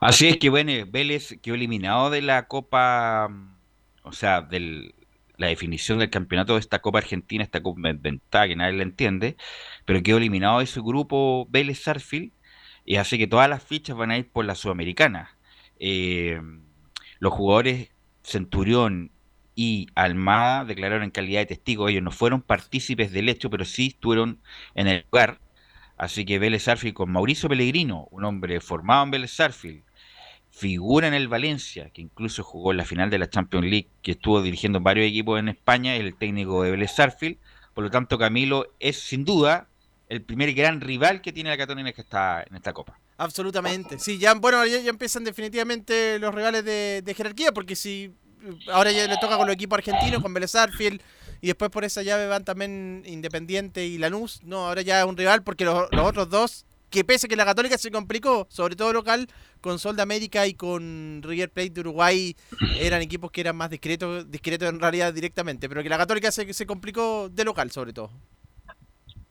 Así 0.00 0.28
es 0.28 0.36
que 0.38 0.50
bueno, 0.50 0.72
Vélez 0.88 1.38
quedó 1.40 1.54
eliminado 1.54 2.10
de 2.10 2.20
la 2.20 2.48
Copa, 2.48 3.28
mm, 3.28 3.54
o 4.02 4.12
sea, 4.12 4.42
de 4.42 4.92
la 5.40 5.48
definición 5.48 5.98
del 5.98 6.10
campeonato 6.10 6.54
de 6.54 6.60
esta 6.60 6.80
Copa 6.80 6.98
Argentina, 6.98 7.42
esta 7.42 7.62
Copa 7.62 7.80
Ventaja, 7.94 8.46
que 8.46 8.56
nadie 8.56 8.76
la 8.76 8.82
entiende, 8.82 9.36
pero 9.86 10.02
quedó 10.02 10.18
eliminado 10.18 10.60
de 10.60 10.66
su 10.66 10.84
grupo 10.84 11.46
Vélez 11.50 11.82
Sarfield, 11.82 12.32
y 12.84 12.96
hace 12.96 13.18
que 13.18 13.26
todas 13.26 13.48
las 13.48 13.62
fichas 13.64 13.96
van 13.96 14.10
a 14.10 14.18
ir 14.18 14.30
por 14.30 14.44
la 14.44 14.54
Sudamericana. 14.54 15.36
los 17.20 17.32
jugadores 17.32 17.90
Centurión 18.22 19.12
y 19.54 19.88
Almada 19.94 20.64
declararon 20.64 21.04
en 21.04 21.10
calidad 21.10 21.40
de 21.40 21.46
testigos. 21.46 21.90
Ellos 21.90 22.02
no 22.02 22.10
fueron 22.10 22.42
partícipes 22.42 23.12
del 23.12 23.28
hecho, 23.28 23.50
pero 23.50 23.64
sí 23.64 23.88
estuvieron 23.88 24.40
en 24.74 24.88
el 24.88 25.04
lugar. 25.10 25.40
Así 25.96 26.24
que 26.24 26.38
Vélez 26.38 26.64
Sarfield 26.64 26.94
con 26.94 27.12
Mauricio 27.12 27.48
Pellegrino, 27.48 28.08
un 28.10 28.24
hombre 28.24 28.60
formado 28.60 29.04
en 29.04 29.10
Vélez 29.10 29.32
Sarfield, 29.32 29.84
figura 30.50 31.08
en 31.08 31.14
el 31.14 31.28
Valencia, 31.28 31.90
que 31.90 32.02
incluso 32.02 32.42
jugó 32.42 32.72
en 32.72 32.76
la 32.76 32.84
final 32.84 33.10
de 33.10 33.18
la 33.18 33.30
Champions 33.30 33.66
League, 33.66 33.88
que 34.02 34.12
estuvo 34.12 34.42
dirigiendo 34.42 34.80
varios 34.80 35.06
equipos 35.06 35.38
en 35.38 35.48
España, 35.48 35.96
el 35.96 36.14
técnico 36.16 36.62
de 36.62 36.72
Vélez 36.72 36.92
Sarfield. 36.94 37.38
Por 37.74 37.84
lo 37.84 37.90
tanto, 37.90 38.18
Camilo 38.18 38.74
es 38.80 38.98
sin 39.00 39.24
duda 39.24 39.68
el 40.08 40.22
primer 40.22 40.52
gran 40.52 40.80
rival 40.80 41.22
que 41.22 41.32
tiene 41.32 41.50
la 41.50 41.56
Cataluña 41.56 41.92
que 41.92 42.00
está 42.00 42.42
en 42.42 42.56
esta 42.56 42.72
Copa. 42.72 42.98
Absolutamente. 43.16 43.98
Sí, 43.98 44.18
ya, 44.18 44.34
bueno, 44.34 44.64
ya, 44.66 44.78
empiezan 44.78 45.24
definitivamente 45.24 46.18
los 46.18 46.34
rivales 46.34 46.64
de, 46.64 47.02
de 47.02 47.14
jerarquía, 47.14 47.52
porque 47.52 47.76
si 47.76 48.12
ahora 48.72 48.90
ya 48.92 49.06
le 49.06 49.16
toca 49.18 49.36
con 49.36 49.46
los 49.46 49.54
equipos 49.54 49.78
argentinos, 49.78 50.22
con 50.22 50.32
Vélez 50.34 50.54
Arfield, 50.54 51.00
y 51.40 51.48
después 51.48 51.70
por 51.70 51.84
esa 51.84 52.02
llave 52.02 52.26
van 52.26 52.44
también 52.44 53.02
Independiente 53.06 53.86
y 53.86 53.98
Lanús. 53.98 54.40
No, 54.42 54.66
ahora 54.68 54.82
ya 54.82 55.00
es 55.00 55.06
un 55.06 55.16
rival 55.16 55.42
porque 55.42 55.64
los, 55.64 55.88
otros 55.92 56.28
dos, 56.28 56.66
que 56.90 57.04
pese 57.04 57.28
que 57.28 57.36
la 57.36 57.44
Católica 57.44 57.78
se 57.78 57.90
complicó, 57.90 58.46
sobre 58.50 58.76
todo 58.76 58.92
local, 58.92 59.28
con 59.60 59.78
Sol 59.78 59.96
de 59.96 60.02
América 60.02 60.46
y 60.46 60.54
con 60.54 61.22
River 61.22 61.50
Plate 61.50 61.70
de 61.70 61.80
Uruguay, 61.80 62.36
eran 62.80 63.00
equipos 63.02 63.30
que 63.30 63.40
eran 63.40 63.56
más 63.56 63.70
discretos, 63.70 64.30
discretos 64.30 64.68
en 64.68 64.80
realidad 64.80 65.14
directamente, 65.14 65.68
pero 65.68 65.82
que 65.82 65.88
la 65.88 65.98
Católica 65.98 66.30
se, 66.30 66.52
se 66.52 66.66
complicó 66.66 67.28
de 67.28 67.44
local 67.44 67.70
sobre 67.70 67.92
todo. 67.92 68.10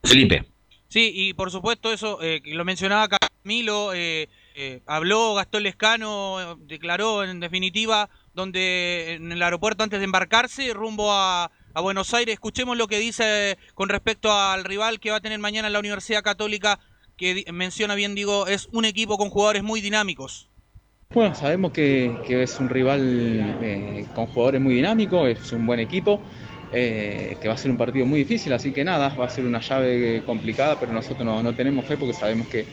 Felipe. 0.04 0.46
Sí, 0.90 1.12
y 1.14 1.34
por 1.34 1.52
supuesto 1.52 1.94
eso, 1.94 2.20
eh, 2.22 2.42
lo 2.46 2.66
mencionaba 2.66 3.08
Camilo, 3.08 3.94
eh, 3.94 4.28
eh, 4.56 4.82
habló 4.88 5.36
Gastón 5.36 5.62
Lescano, 5.62 6.58
declaró 6.62 7.24
en 7.24 7.40
definitiva 7.40 8.10
donde 8.34 9.14
en 9.14 9.32
el 9.32 9.44
aeropuerto 9.44 9.84
antes 9.84 10.00
de 10.00 10.06
embarcarse 10.06 10.74
rumbo 10.74 11.12
a, 11.14 11.52
Buenos 11.76 12.14
Aires. 12.14 12.34
Escuchemos 12.34 12.76
lo 12.76 12.90
que 12.90 13.00
dice 13.00 13.58
con 13.74 13.88
respecto 13.88 14.34
al 14.34 14.66
rival 14.66 15.00
que 15.00 15.12
va 15.12 15.18
a 15.18 15.22
tener 15.22 15.40
mañana 15.40 15.70
la 15.70 15.80
Universidad 15.80 16.24
Católica, 16.24 16.78
que 17.20 17.44
menciona 17.52 17.96
bien, 17.96 18.16
digo, 18.16 18.48
es 18.48 18.70
un 18.72 18.86
equipo 18.86 19.18
con 19.18 19.30
jugadores 19.30 19.62
muy 19.62 19.82
dinámicos. 19.82 20.48
Bueno, 21.14 21.36
sabemos 21.36 21.72
que, 21.72 22.16
es 22.28 22.60
un 22.60 22.70
rival 22.70 23.02
eh, 23.02 24.06
con 24.16 24.28
jugadores 24.28 24.62
muy 24.62 24.76
dinámicos, 24.76 25.28
es 25.28 25.52
un 25.52 25.66
buen 25.66 25.80
equipo, 25.80 26.20
eh, 26.72 27.36
que 27.42 27.48
va 27.48 27.56
a 27.56 27.58
ser 27.58 27.72
un 27.72 27.78
partido 27.78 28.06
muy 28.06 28.20
difícil, 28.20 28.54
así 28.54 28.72
que 28.72 28.84
nada, 28.84 29.10
va 29.10 29.26
a 29.26 29.30
ser 29.30 29.44
una 29.46 29.60
llave 29.60 30.24
complicada, 30.26 30.80
pero 30.80 30.94
nosotros 30.94 31.26
no, 31.26 31.56
tenemos 31.56 31.86
fe 31.86 31.98
porque 31.98 32.14
sabemos 32.14 32.48
que, 32.48 32.66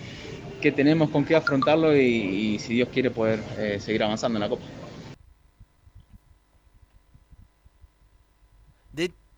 tenemos 0.72 1.10
con 1.10 1.24
qué 1.24 1.36
afrontarlo 1.36 1.96
y, 1.96 2.58
si 2.58 2.74
Dios 2.74 2.88
quiere 2.92 3.10
poder 3.10 3.40
eh, 3.58 3.78
seguir 3.80 4.02
avanzando 4.02 4.36
en 4.36 4.42
la 4.42 4.48
Copa. 4.48 4.85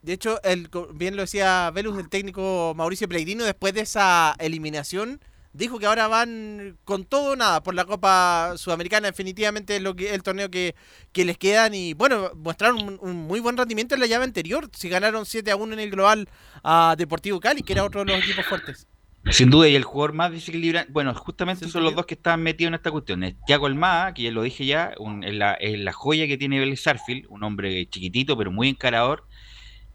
De 0.02 0.12
hecho, 0.12 0.40
el, 0.44 0.68
bien 0.94 1.16
lo 1.16 1.22
decía 1.22 1.70
Velus, 1.72 1.98
el 1.98 2.08
técnico 2.08 2.72
Mauricio 2.76 3.08
Pellegrino, 3.08 3.44
después 3.44 3.74
de 3.74 3.80
esa 3.80 4.34
eliminación, 4.38 5.20
dijo 5.52 5.78
que 5.78 5.86
ahora 5.86 6.08
van 6.08 6.78
con 6.84 7.04
todo 7.04 7.34
nada 7.36 7.62
por 7.62 7.74
la 7.74 7.84
Copa 7.84 8.54
Sudamericana. 8.56 9.08
Definitivamente 9.08 9.76
es 9.76 9.82
lo 9.82 9.96
que, 9.96 10.14
el 10.14 10.22
torneo 10.22 10.50
que, 10.50 10.74
les 11.14 11.36
quedan. 11.36 11.74
Y 11.74 11.94
bueno, 11.94 12.30
mostraron 12.36 12.98
un, 13.00 13.16
muy 13.16 13.40
buen 13.40 13.56
rendimiento 13.56 13.94
en 13.94 14.00
la 14.00 14.06
llave 14.06 14.24
anterior. 14.24 14.70
Si 14.72 14.88
ganaron 14.88 15.26
7 15.26 15.50
a 15.50 15.56
1 15.56 15.74
en 15.74 15.80
el 15.80 15.90
global 15.90 16.28
a 16.62 16.94
Deportivo 16.96 17.40
Cali, 17.40 17.62
que 17.62 17.72
era 17.72 17.84
otro 17.84 18.04
de 18.04 18.12
los 18.12 18.24
equipos 18.24 18.46
fuertes. 18.46 18.86
Sin 19.30 19.50
duda, 19.50 19.68
y 19.68 19.74
el 19.74 19.84
jugador 19.84 20.14
más 20.14 20.30
desequilibrante, 20.30 20.90
bueno, 20.92 21.12
justamente 21.12 21.68
son 21.68 21.82
los 21.82 21.94
dos 21.94 22.06
que 22.06 22.14
están 22.14 22.40
metidos 22.42 22.68
en 22.68 22.74
esta 22.74 22.90
cuestión. 22.90 23.24
Es 23.24 23.34
Thiago 23.46 23.66
Almada, 23.66 24.14
que 24.14 24.22
ya 24.22 24.30
lo 24.30 24.42
dije 24.42 24.64
ya, 24.64 24.94
es, 25.22 25.34
la, 25.34 25.58
la, 25.60 25.92
joya 25.92 26.26
que 26.26 26.38
tiene 26.38 26.58
Vélez 26.60 26.80
Sarfield, 26.80 27.26
un 27.28 27.42
hombre 27.42 27.86
chiquitito 27.90 28.38
pero 28.38 28.50
muy 28.52 28.68
encarador 28.68 29.27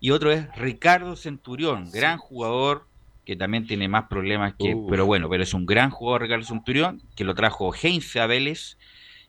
y 0.03 0.11
otro 0.11 0.33
es 0.33 0.53
Ricardo 0.57 1.15
Centurión, 1.15 1.89
gran 1.89 2.17
jugador 2.17 2.89
que 3.23 3.37
también 3.37 3.65
tiene 3.65 3.87
más 3.87 4.09
problemas 4.09 4.53
que, 4.59 4.75
pero 4.89 5.05
bueno, 5.05 5.29
pero 5.29 5.43
es 5.43 5.53
un 5.53 5.65
gran 5.65 5.91
jugador 5.91 6.23
Ricardo 6.23 6.43
Centurión, 6.43 7.01
que 7.15 7.23
lo 7.23 7.33
trajo 7.35 7.73
Heinze 7.73 8.19
a 8.19 8.27
Vélez 8.27 8.77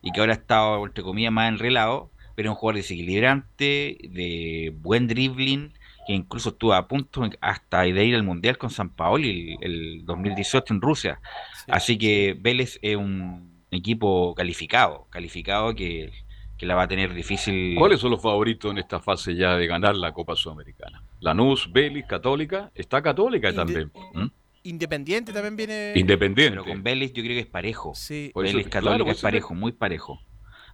y 0.02 0.10
que 0.10 0.18
ahora 0.18 0.32
ha 0.32 0.36
estado, 0.36 0.84
entre 0.84 1.05
comillas, 1.05 1.30
más 1.30 1.48
enrelado, 1.48 2.10
pero 2.34 2.48
es 2.48 2.51
un 2.51 2.56
jugador 2.56 2.78
desequilibrante, 2.78 3.98
de 4.02 4.74
buen 4.74 5.06
dribbling, 5.06 5.74
que 6.09 6.12
incluso 6.12 6.48
estuvo 6.48 6.74
a 6.74 6.88
punto 6.88 7.22
hasta 7.40 7.82
de 7.82 8.05
ir 8.05 8.16
al 8.16 8.24
Mundial 8.24 8.59
con 8.59 8.70
San 8.70 8.88
Paoli 8.88 9.56
el, 9.60 9.72
el 9.72 10.05
2018 10.05 10.74
en 10.74 10.80
Rusia. 10.80 11.20
Así 11.68 11.96
que 11.98 12.36
Vélez 12.36 12.80
es 12.82 12.96
un 12.96 13.62
equipo 13.70 14.34
calificado, 14.34 15.06
calificado 15.10 15.72
que 15.76 16.10
que 16.56 16.66
la 16.66 16.74
va 16.74 16.82
a 16.85 16.89
tener 16.89 17.12
difícil. 17.12 17.74
¿Cuáles 17.76 18.01
son 18.01 18.10
los 18.10 18.22
favoritos 18.22 18.70
en 18.70 18.78
esta 18.78 19.01
fase 19.01 19.35
ya 19.35 19.56
de 19.56 19.66
ganar 19.66 19.97
la 19.97 20.12
Copa 20.12 20.36
Sudamericana? 20.36 21.02
Lanús, 21.20 21.70
Vélez, 21.72 22.06
Católica. 22.06 22.70
Está 22.74 23.02
Católica 23.02 23.52
también. 23.52 23.90
¿Mm? 24.14 24.26
Independiente 24.64 25.32
también 25.32 25.56
viene. 25.56 25.93
Independiente. 25.94 26.59
Pero 26.59 26.64
con 26.64 26.82
Vélez 26.82 27.12
yo 27.12 27.22
creo 27.22 27.35
que 27.35 27.40
es 27.40 27.47
parejo. 27.47 27.94
Sí. 27.94 28.32
Vélez 28.35 28.68
Católica 28.68 29.10
es 29.10 29.20
parejo, 29.20 29.55
muy 29.55 29.72
parejo. 29.72 30.20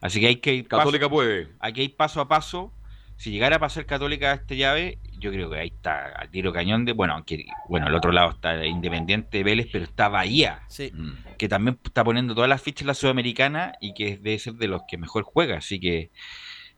Así 0.00 0.20
que 0.20 0.28
hay 0.28 0.36
que 0.36 0.54
ir 0.54 0.68
Católica 0.68 1.08
puede. 1.08 1.48
Hay 1.58 1.72
que 1.72 1.82
ir 1.82 1.96
paso 1.96 2.20
a 2.20 2.28
paso. 2.28 2.72
Si 3.20 3.30
llegara 3.30 3.56
a 3.56 3.58
pasar 3.58 3.84
Católica 3.84 4.30
a 4.30 4.34
esta 4.36 4.54
llave, 4.54 4.98
yo 5.18 5.30
creo 5.30 5.50
que 5.50 5.58
ahí 5.58 5.68
está 5.68 6.06
al 6.06 6.30
tiro 6.30 6.54
cañón 6.54 6.86
de. 6.86 6.92
Bueno, 6.92 7.12
aunque 7.12 7.44
bueno, 7.68 7.86
al 7.86 7.94
otro 7.94 8.12
lado 8.12 8.30
está 8.30 8.64
Independiente 8.64 9.44
Vélez, 9.44 9.68
pero 9.70 9.84
está 9.84 10.08
Bahía. 10.08 10.62
Sí. 10.68 10.90
Mm. 10.94 11.36
Que 11.36 11.46
también 11.46 11.78
está 11.84 12.02
poniendo 12.02 12.34
todas 12.34 12.48
las 12.48 12.62
fichas 12.62 12.80
en 12.80 12.86
la 12.86 12.94
Sudamericana 12.94 13.74
y 13.78 13.92
que 13.92 14.16
debe 14.16 14.38
ser 14.38 14.54
de 14.54 14.68
los 14.68 14.84
que 14.88 14.96
mejor 14.96 15.24
juega. 15.24 15.58
Así 15.58 15.78
que. 15.78 16.10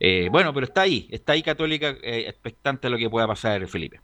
Eh, 0.00 0.30
bueno, 0.32 0.52
pero 0.52 0.66
está 0.66 0.80
ahí. 0.80 1.06
Está 1.12 1.34
ahí 1.34 1.44
Católica 1.44 1.90
eh, 2.02 2.24
expectante 2.26 2.88
a 2.88 2.90
lo 2.90 2.98
que 2.98 3.08
pueda 3.08 3.28
pasar, 3.28 3.64
Felipe. 3.68 4.00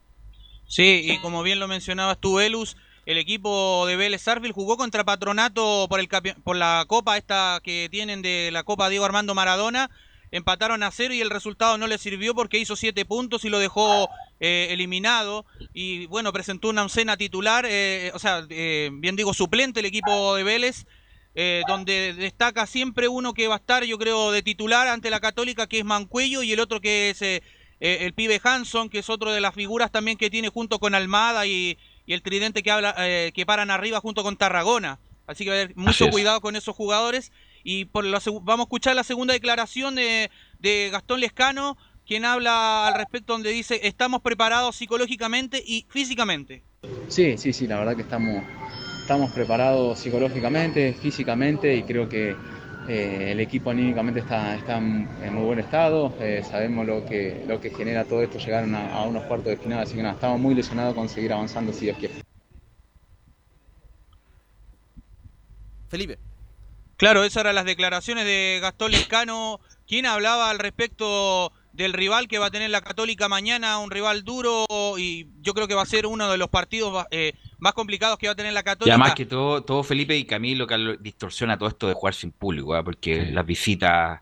Sí, 0.69 1.10
y 1.10 1.19
como 1.19 1.43
bien 1.43 1.59
lo 1.59 1.66
mencionabas 1.66 2.20
tú, 2.20 2.36
Velus 2.36 2.77
el 3.05 3.19
equipo 3.19 3.85
de 3.86 3.97
Vélez 3.97 4.20
Sarfield 4.20 4.55
jugó 4.55 4.77
contra 4.77 5.02
Patronato 5.02 5.86
por, 5.89 5.98
el, 5.98 6.09
por 6.44 6.56
la 6.56 6.85
copa 6.86 7.16
esta 7.16 7.59
que 7.65 7.89
tienen 7.90 8.20
de 8.20 8.51
la 8.52 8.62
Copa 8.65 8.90
Diego 8.90 9.06
Armando 9.06 9.35
Maradona. 9.35 9.90
Empataron 10.31 10.83
a 10.83 10.91
cero 10.91 11.15
y 11.15 11.21
el 11.21 11.31
resultado 11.31 11.79
no 11.79 11.87
le 11.87 11.99
sirvió 11.99 12.35
porque 12.35 12.59
hizo 12.59 12.77
siete 12.77 13.05
puntos 13.05 13.45
y 13.45 13.49
lo 13.49 13.59
dejó 13.59 14.09
eh, 14.41 14.69
eliminado. 14.71 15.47
Y 15.73 16.07
bueno, 16.07 16.33
presentó 16.33 16.69
una 16.69 16.83
oncena 16.83 17.17
titular, 17.17 17.67
eh, 17.69 18.11
o 18.15 18.19
sea, 18.19 18.45
eh, 18.51 18.91
bien 18.93 19.17
digo, 19.17 19.35
suplente 19.35 19.81
el 19.81 19.87
equipo 19.87 20.35
de 20.35 20.45
Vélez. 20.45 20.87
donde 21.69 22.15
destaca 22.15 22.67
siempre 22.67 23.07
uno 23.07 23.33
que 23.33 23.47
va 23.47 23.55
a 23.55 23.59
estar, 23.59 23.85
yo 23.85 23.97
creo, 23.97 24.33
de 24.33 24.43
titular 24.43 24.89
ante 24.89 25.09
la 25.09 25.21
Católica, 25.21 25.69
que 25.69 25.79
es 25.79 25.85
Mancuello, 25.85 26.43
y 26.43 26.53
el 26.53 26.59
otro 26.59 26.81
que 26.81 27.11
es 27.11 27.23
el 27.81 28.13
pibe 28.13 28.41
Hanson, 28.43 28.89
que 28.89 28.99
es 28.99 29.09
otro 29.09 29.31
de 29.31 29.41
las 29.41 29.55
figuras 29.55 29.93
también 29.93 30.19
que 30.19 30.31
tiene 30.31 30.49
junto 30.49 30.81
con 30.81 30.97
Almada 30.97 31.47
y, 31.47 31.79
y 32.09 32.15
el 32.15 32.23
tridente 32.23 32.63
que, 32.63 32.71
habla, 32.71 32.95
eh, 32.97 33.33
que 33.35 33.45
paran 33.45 33.71
arriba 33.71 34.01
junto 34.01 34.23
con 34.23 34.39
Tarragona. 34.39 34.99
Así 35.27 35.45
que 35.45 35.51
va 35.51 35.57
a 35.57 35.61
haber 35.61 35.77
mucho 35.77 36.09
cuidado 36.09 36.41
con 36.41 36.57
esos 36.57 36.75
jugadores. 36.75 37.33
Y 37.70 37.85
por 37.85 38.07
vamos 38.07 38.61
a 38.61 38.62
escuchar 38.62 38.97
la 38.97 39.05
segunda 39.05 39.35
declaración 39.35 39.95
de, 39.95 40.31
Gastón 40.90 41.20
Lescano, 41.20 41.77
quien 42.07 42.24
habla 42.24 42.89
al 42.89 42.95
respecto 42.95 43.35
donde 43.35 43.51
dice, 43.51 43.86
estamos 43.86 44.23
preparados 44.23 44.74
psicológicamente 44.74 45.62
y 45.62 45.85
físicamente. 45.90 46.62
Sí, 47.09 47.36
sí, 47.36 47.53
sí, 47.53 47.66
la 47.66 47.78
verdad 47.78 47.95
que 47.95 48.01
estamos, 48.01 48.43
estamos 49.03 49.31
preparados 49.32 49.99
psicológicamente, 49.99 50.95
físicamente 50.95 51.77
y 51.77 51.82
creo 51.82 52.09
que 52.09 52.35
eh, 52.89 53.32
el 53.32 53.40
equipo 53.40 53.69
anímicamente 53.69 54.20
está, 54.20 54.57
está 54.57 54.78
en 54.78 55.35
muy 55.35 55.45
buen 55.45 55.59
estado, 55.59 56.16
eh, 56.20 56.43
sabemos 56.43 56.86
lo 56.86 57.05
que, 57.05 57.45
lo 57.47 57.61
que 57.61 57.69
genera 57.69 58.07
todo 58.07 58.23
esto 58.23 58.39
llegar 58.39 58.65
a, 58.65 59.03
unos 59.03 59.24
cuartos 59.24 59.49
de 59.49 59.59
final, 59.59 59.81
así 59.81 59.95
que 59.95 60.01
nada, 60.01 60.15
estamos 60.15 60.40
muy 60.40 60.55
ilusionados 60.55 60.95
con 60.95 61.07
seguir 61.07 61.35
avanzando 61.35 61.70
si 61.74 61.85
Dios 61.85 61.99
quiere. 61.99 62.15
Felipe. 65.90 66.28
Claro, 66.99 67.23
esas 67.23 67.43
eran 67.43 67.55
las 67.55 67.65
declaraciones 67.65 68.25
de 68.25 68.59
Gastón 68.61 68.91
Lescano, 68.91 69.61
quien 69.87 70.05
hablaba 70.05 70.51
al 70.51 70.59
respecto 70.59 71.53
del 71.73 71.93
rival 71.93 72.27
que 72.27 72.41
va 72.41 72.47
a 72.47 72.51
tener 72.51 72.70
la 72.70 72.81
Católica 72.81 73.29
mañana, 73.29 73.79
un 73.79 73.93
rival 73.93 74.25
duro 74.25 74.66
y 74.99 75.29
yo 75.41 75.55
creo 75.55 75.69
que 75.69 75.75
va 75.75 75.83
a 75.83 75.87
ser 75.87 76.07
uno 76.07 76.29
de 76.29 76.37
los 76.37 76.49
partidos 76.49 77.07
eh, 77.12 77.35
más 77.59 77.73
complicados 77.75 78.19
que 78.19 78.27
va 78.27 78.33
a 78.33 78.37
tener 78.37 78.53
la 78.53 78.65
Católica. 78.65 78.89
Y 78.89 78.91
además 78.91 79.15
que 79.15 79.27
todo, 79.27 79.62
todo 79.62 79.85
Felipe 79.85 80.16
y 80.16 80.25
Camilo 80.25 80.66
que 80.66 80.97
distorsiona 80.99 81.57
todo 81.57 81.69
esto 81.69 81.87
de 81.87 81.95
jugar 81.95 82.15
sin 82.15 82.33
público, 82.33 82.75
¿ah? 82.75 82.83
porque 82.83 83.27
las 83.27 83.47
visitas, 83.47 84.20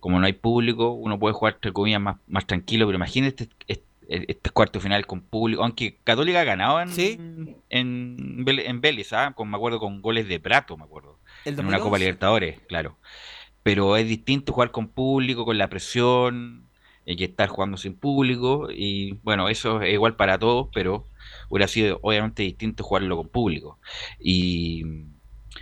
como 0.00 0.18
no 0.18 0.26
hay 0.26 0.32
público, 0.32 0.90
uno 0.90 1.20
puede 1.20 1.34
jugar 1.34 1.54
entre 1.54 1.72
comillas 1.72 2.00
más, 2.00 2.16
más 2.26 2.48
tranquilo, 2.48 2.84
pero 2.86 2.96
imagínate 2.96 3.48
este, 3.68 3.86
este, 4.08 4.50
cuarto 4.50 4.80
final 4.80 5.06
con 5.06 5.20
público, 5.20 5.62
aunque 5.62 5.98
Católica 6.02 6.40
ha 6.40 6.44
ganado 6.44 6.80
en, 6.80 7.60
en, 7.68 8.44
en 8.44 8.80
Vélez, 8.80 9.12
¿ah? 9.12 9.34
con, 9.36 9.48
me 9.48 9.56
acuerdo 9.56 9.78
con 9.78 10.02
goles 10.02 10.26
de 10.26 10.40
Prato, 10.40 10.76
me 10.76 10.82
acuerdo, 10.82 11.20
en 11.44 11.66
una 11.66 11.80
Copa 11.80 11.98
Libertadores, 11.98 12.60
claro. 12.68 12.98
Pero 13.62 13.96
es 13.96 14.06
distinto 14.06 14.52
jugar 14.52 14.70
con 14.70 14.88
público, 14.88 15.44
con 15.44 15.58
la 15.58 15.68
presión, 15.68 16.68
hay 17.08 17.16
que 17.16 17.24
estar 17.24 17.48
jugando 17.48 17.78
sin 17.78 17.94
público 17.94 18.68
y 18.70 19.12
bueno, 19.22 19.48
eso 19.48 19.80
es 19.80 19.94
igual 19.94 20.16
para 20.16 20.38
todos, 20.38 20.68
pero 20.74 21.06
hubiera 21.48 21.66
sido 21.66 21.98
obviamente 22.02 22.42
distinto 22.42 22.84
jugarlo 22.84 23.16
con 23.16 23.28
público. 23.28 23.78
Y 24.20 24.84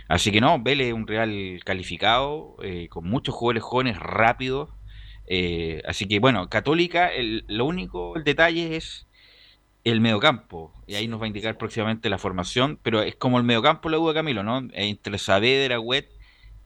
así 0.09 0.31
que 0.31 0.41
no, 0.41 0.61
Vélez 0.61 0.87
es 0.87 0.93
un 0.93 1.07
Real 1.07 1.59
calificado, 1.63 2.57
eh, 2.63 2.89
con 2.89 3.05
muchos 3.09 3.33
jugadores 3.33 3.63
jóvenes 3.63 3.97
rápidos. 3.97 4.69
Eh, 5.25 5.81
así 5.85 6.07
que 6.07 6.19
bueno, 6.19 6.49
Católica, 6.49 7.13
el, 7.13 7.45
lo 7.47 7.65
único, 7.65 8.15
el 8.17 8.23
detalle 8.25 8.75
es 8.75 9.06
el 9.89 10.01
mediocampo. 10.01 10.73
Y 10.87 10.95
ahí 10.95 11.07
nos 11.07 11.19
va 11.19 11.25
a 11.25 11.27
indicar 11.27 11.57
próximamente 11.57 12.09
la 12.09 12.17
formación, 12.17 12.79
pero 12.81 13.01
es 13.01 13.15
como 13.15 13.37
el 13.37 13.43
mediocampo 13.43 13.89
lo 13.89 14.01
hubo 14.01 14.13
Camilo, 14.13 14.43
¿no? 14.43 14.67
Entre 14.73 15.17
Saavedra, 15.17 15.79
Wet 15.79 16.09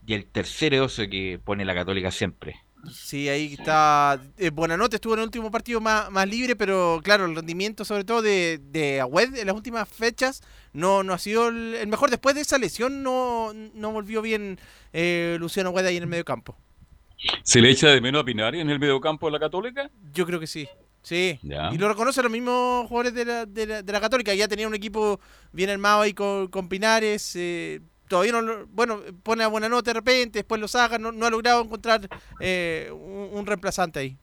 y 0.05 0.13
el 0.13 0.25
tercer 0.25 0.79
oso 0.79 1.03
que 1.09 1.39
pone 1.43 1.65
la 1.65 1.75
Católica 1.75 2.11
siempre. 2.11 2.59
Sí, 2.91 3.29
ahí 3.29 3.53
está. 3.53 4.19
Eh, 4.37 4.49
Buenanote 4.49 4.95
estuvo 4.95 5.13
en 5.13 5.19
el 5.19 5.25
último 5.25 5.51
partido 5.51 5.79
más, 5.79 6.09
más 6.09 6.27
libre, 6.27 6.55
pero 6.55 6.99
claro, 7.03 7.25
el 7.25 7.35
rendimiento 7.35 7.85
sobre 7.85 8.03
todo 8.03 8.21
de, 8.21 8.59
de 8.59 8.99
Agüed 9.01 9.35
en 9.35 9.45
las 9.45 9.55
últimas 9.55 9.87
fechas 9.87 10.41
no, 10.73 11.03
no 11.03 11.13
ha 11.13 11.19
sido 11.19 11.49
el, 11.49 11.87
mejor. 11.87 12.09
Después 12.09 12.33
de 12.33 12.41
esa 12.41 12.57
lesión 12.57 13.03
no, 13.03 13.53
no 13.53 13.91
volvió 13.91 14.21
bien 14.21 14.59
eh, 14.93 15.37
Luciano 15.39 15.69
Agüed 15.69 15.85
ahí 15.85 15.97
en 15.97 16.03
el 16.03 16.09
medio 16.09 16.25
campo. 16.25 16.57
¿Se 17.43 17.61
le 17.61 17.69
echa 17.69 17.89
de 17.89 18.01
menos 18.01 18.23
a 18.23 18.25
Pinares 18.25 18.59
en 18.59 18.69
el 18.71 18.79
medio 18.79 18.99
campo 18.99 19.27
de 19.27 19.33
la 19.33 19.39
Católica? 19.39 19.91
Yo 20.11 20.25
creo 20.25 20.39
que 20.39 20.47
sí. 20.47 20.67
Sí, 21.03 21.39
y 21.41 21.77
lo 21.77 21.87
reconocen 21.87 22.23
los 22.23 22.31
mismos 22.31 22.87
jugadores 22.87 23.13
de 23.15 23.25
la, 23.25 23.45
de 23.45 23.65
la, 23.65 23.81
de 23.81 23.91
la 23.91 23.99
Católica. 23.99 24.33
Ya 24.35 24.47
tenía 24.47 24.67
un 24.67 24.75
equipo 24.75 25.19
bien 25.51 25.71
armado 25.71 26.01
ahí 26.01 26.13
con, 26.13 26.47
con 26.47 26.69
Pinares. 26.69 27.35
Eh, 27.35 27.81
todavía 28.11 28.33
no, 28.33 28.67
bueno, 28.67 29.01
pone 29.23 29.41
a 29.45 29.47
buena 29.47 29.69
nota 29.69 29.91
de 29.91 29.93
repente, 29.93 30.39
después 30.39 30.59
lo 30.59 30.67
saca, 30.67 30.99
no, 30.99 31.25
ha 31.25 31.29
logrado 31.29 31.63
encontrar 31.63 32.09
eh, 32.41 32.91
un, 32.91 33.45
reemplazante 33.45 33.99
ahí. 33.99 34.17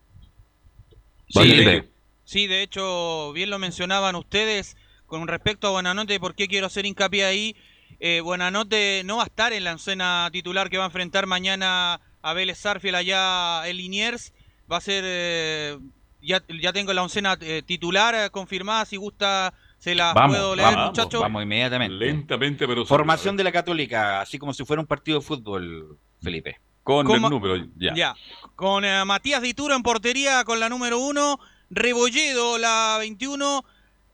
Sí, 2.25 2.47
de, 2.47 2.63
hecho, 2.63 3.33
bien 3.33 3.49
lo 3.49 3.59
mencionaban 3.59 4.15
ustedes 4.15 4.77
con 5.07 5.27
respecto 5.27 5.67
a 5.67 5.71
Buenanote, 5.71 6.21
¿por 6.21 6.35
qué 6.35 6.49
quiero 6.49 6.67
hacer 6.67 6.85
hincapié 6.85 7.25
ahí? 7.25 7.57
Eh, 7.99 8.21
Buenanote 8.21 9.01
no 9.07 9.17
va 9.17 9.23
a 9.23 9.27
estar 9.27 9.55
en 9.55 9.65
la 9.65 9.73
escena 9.73 10.29
titular 10.31 10.69
que 10.69 10.77
va 10.77 10.85
a 10.85 10.89
enfrentar 10.89 11.27
mañana 11.27 12.03
a 12.21 12.33
Vélez 12.35 12.59
Sarfiel 12.59 12.95
allá 12.95 13.67
en 13.67 13.79
Liniers, 13.79 14.35
va 14.71 14.77
a 14.77 14.83
ser, 14.83 15.03
eh, 15.07 15.79
ya, 16.21 16.43
ya 16.61 16.73
tengo 16.73 16.93
la 16.93 17.03
oncena 17.03 17.37
eh, 17.41 17.63
titular 17.65 18.31
confirmada, 18.31 18.85
si 18.85 18.97
gusta 18.97 19.55
se 19.79 19.95
la 19.95 20.13
puedo 20.13 20.57
leer, 20.57 20.77
muchachos. 20.77 21.21
Vamos 21.21 21.43
inmediatamente. 21.43 21.95
Lentamente, 21.95 22.67
pero. 22.67 22.85
Formación 22.85 23.37
de 23.37 23.45
la 23.45 23.53
Católica, 23.53 24.21
así 24.21 24.39
como 24.39 24.53
si 24.53 24.65
fuera 24.65 24.81
un 24.81 24.87
partido 24.87 25.21
de 25.21 25.25
fútbol, 25.25 25.99
Felipe. 26.21 26.61
Con, 26.83 27.11
el 27.11 27.21
número, 27.21 27.57
ya. 27.77 27.95
ya. 27.95 28.15
Con 28.57 28.85
eh, 28.85 29.05
Matías 29.05 29.43
Dituro 29.43 29.75
en 29.75 29.83
portería 29.83 30.43
con 30.45 30.59
la 30.59 30.71
número 30.71 30.99
1. 30.99 31.39
Rebolledo, 31.71 32.57
la 32.57 32.97
21. 32.99 33.65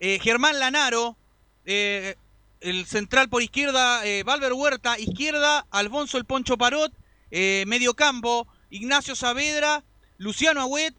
Eh, 0.01 0.19
Germán 0.21 0.59
Lanaro. 0.59 1.17
Eh, 1.65 2.17
el 2.61 2.85
central 2.87 3.29
por 3.29 3.43
izquierda, 3.43 4.03
Valver 4.25 4.55
Huerta. 4.55 4.99
Izquierda, 4.99 5.67
Alfonso 5.71 6.19
el 6.19 6.25
Poncho 6.25 6.59
Parot. 6.59 6.93
medio 7.31 7.95
campo, 7.95 8.49
Ignacio 8.71 9.15
Saavedra. 9.15 9.85
Luciano 10.19 10.61
Agüet 10.61 10.95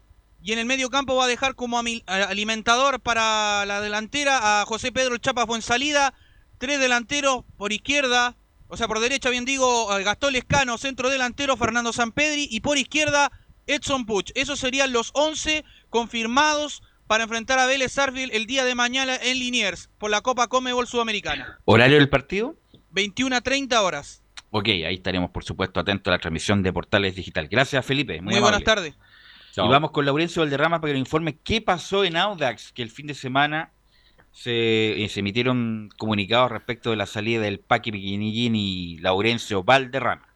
y 0.46 0.52
en 0.52 0.60
el 0.60 0.64
medio 0.64 0.90
campo 0.90 1.16
va 1.16 1.24
a 1.24 1.28
dejar 1.28 1.56
como 1.56 1.76
alimentador 2.06 3.00
para 3.00 3.66
la 3.66 3.80
delantera 3.80 4.60
a 4.60 4.64
José 4.64 4.92
Pedro 4.92 5.18
Chapa 5.18 5.44
Fuensalida, 5.44 6.14
tres 6.58 6.78
delanteros 6.78 7.42
por 7.56 7.72
izquierda, 7.72 8.36
o 8.68 8.76
sea, 8.76 8.86
por 8.86 9.00
derecha 9.00 9.28
bien 9.28 9.44
digo, 9.44 9.88
Gastón 10.04 10.34
Lescano, 10.34 10.78
centro 10.78 11.10
delantero 11.10 11.56
Fernando 11.56 11.92
Sampedri 11.92 12.46
y 12.48 12.60
por 12.60 12.78
izquierda 12.78 13.32
Edson 13.66 14.06
Puch. 14.06 14.30
Esos 14.36 14.60
serían 14.60 14.92
los 14.92 15.10
11 15.14 15.64
confirmados 15.90 16.80
para 17.08 17.24
enfrentar 17.24 17.58
a 17.58 17.66
Vélez 17.66 17.90
Sarfield 17.94 18.32
el 18.32 18.46
día 18.46 18.64
de 18.64 18.76
mañana 18.76 19.16
en 19.16 19.40
Liniers 19.40 19.90
por 19.98 20.12
la 20.12 20.20
Copa 20.20 20.46
Comebol 20.46 20.86
Sudamericana. 20.86 21.58
¿Horario 21.64 21.98
del 21.98 22.08
partido? 22.08 22.54
21 22.90 23.34
a 23.34 23.40
30 23.40 23.82
horas. 23.82 24.22
Ok, 24.50 24.68
ahí 24.68 24.94
estaremos 24.94 25.30
por 25.30 25.42
supuesto 25.42 25.80
atentos 25.80 26.08
a 26.10 26.12
la 26.12 26.18
transmisión 26.20 26.62
de 26.62 26.72
Portales 26.72 27.16
Digital. 27.16 27.48
Gracias 27.48 27.84
Felipe. 27.84 28.22
Muy, 28.22 28.38
buenas 28.38 28.62
tardes. 28.62 28.94
Y 29.56 29.68
vamos 29.68 29.90
con 29.90 30.04
Laurencio 30.04 30.42
Valderrama 30.42 30.80
para 30.80 30.92
que 30.92 30.98
nos 30.98 31.06
informe 31.06 31.38
qué 31.42 31.60
pasó 31.60 32.04
en 32.04 32.16
Audax, 32.16 32.72
que 32.72 32.82
el 32.82 32.90
fin 32.90 33.06
de 33.06 33.14
semana 33.14 33.70
se, 34.32 35.02
eh, 35.02 35.10
emitieron 35.16 35.88
comunicados 35.96 36.50
respecto 36.50 36.90
de 36.90 36.96
la 36.96 37.06
salida 37.06 37.40
del 37.40 37.58
Paqui 37.58 37.90
Piquinillín 37.90 38.54
y 38.54 38.98
Laurencio 38.98 39.62
Valderrama. 39.62 40.28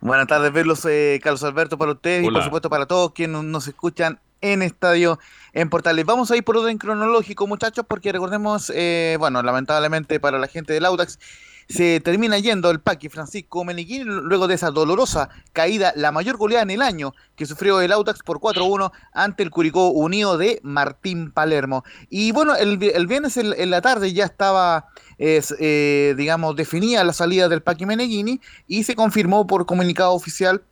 Buenas 0.00 0.26
tardes, 0.26 0.52
verlos, 0.52 0.84
eh, 0.84 1.20
Carlos 1.22 1.42
Alberto, 1.44 1.78
para 1.78 1.92
ustedes 1.92 2.26
y 2.26 2.30
por 2.30 2.42
supuesto 2.42 2.68
para 2.68 2.86
todos 2.86 3.12
quienes 3.12 3.42
nos 3.44 3.66
escuchan 3.68 4.20
en 4.40 4.62
Estadio 4.62 5.18
en 5.52 5.70
Portales. 5.70 6.04
Vamos 6.04 6.30
a 6.30 6.36
ir 6.36 6.44
por 6.44 6.56
orden 6.56 6.78
cronológico, 6.78 7.46
muchachos, 7.46 7.86
porque 7.88 8.12
recordemos, 8.12 8.70
eh, 8.74 9.16
bueno, 9.18 9.42
lamentablemente 9.42 10.20
para 10.20 10.38
la 10.38 10.48
gente 10.48 10.72
del 10.72 10.84
Audax, 10.84 11.18
se 11.68 12.00
termina 12.00 12.38
yendo 12.38 12.70
el 12.70 12.80
Paqui 12.80 13.08
Francisco 13.08 13.64
Meneghini 13.64 14.04
luego 14.04 14.46
de 14.46 14.54
esa 14.54 14.70
dolorosa 14.70 15.28
caída, 15.52 15.92
la 15.96 16.12
mayor 16.12 16.36
goleada 16.36 16.62
en 16.62 16.70
el 16.70 16.82
año 16.82 17.14
que 17.34 17.46
sufrió 17.46 17.80
el 17.80 17.92
Autax 17.92 18.20
por 18.22 18.38
4-1 18.38 18.92
ante 19.12 19.42
el 19.42 19.50
Curicó 19.50 19.90
Unido 19.90 20.38
de 20.38 20.60
Martín 20.62 21.32
Palermo. 21.32 21.84
Y 22.08 22.32
bueno, 22.32 22.54
el, 22.56 22.78
viernes 22.78 23.36
en, 23.36 23.70
la 23.70 23.80
tarde 23.80 24.12
ya 24.12 24.24
estaba, 24.24 24.86
eh, 25.18 26.14
digamos, 26.16 26.56
definida 26.56 27.04
la 27.04 27.12
salida 27.12 27.48
del 27.48 27.62
Paqui 27.62 27.84
Meneghini 27.86 28.40
y 28.66 28.84
se 28.84 28.94
confirmó 28.94 29.46
por 29.46 29.66
comunicado 29.66 30.12
oficial 30.12 30.62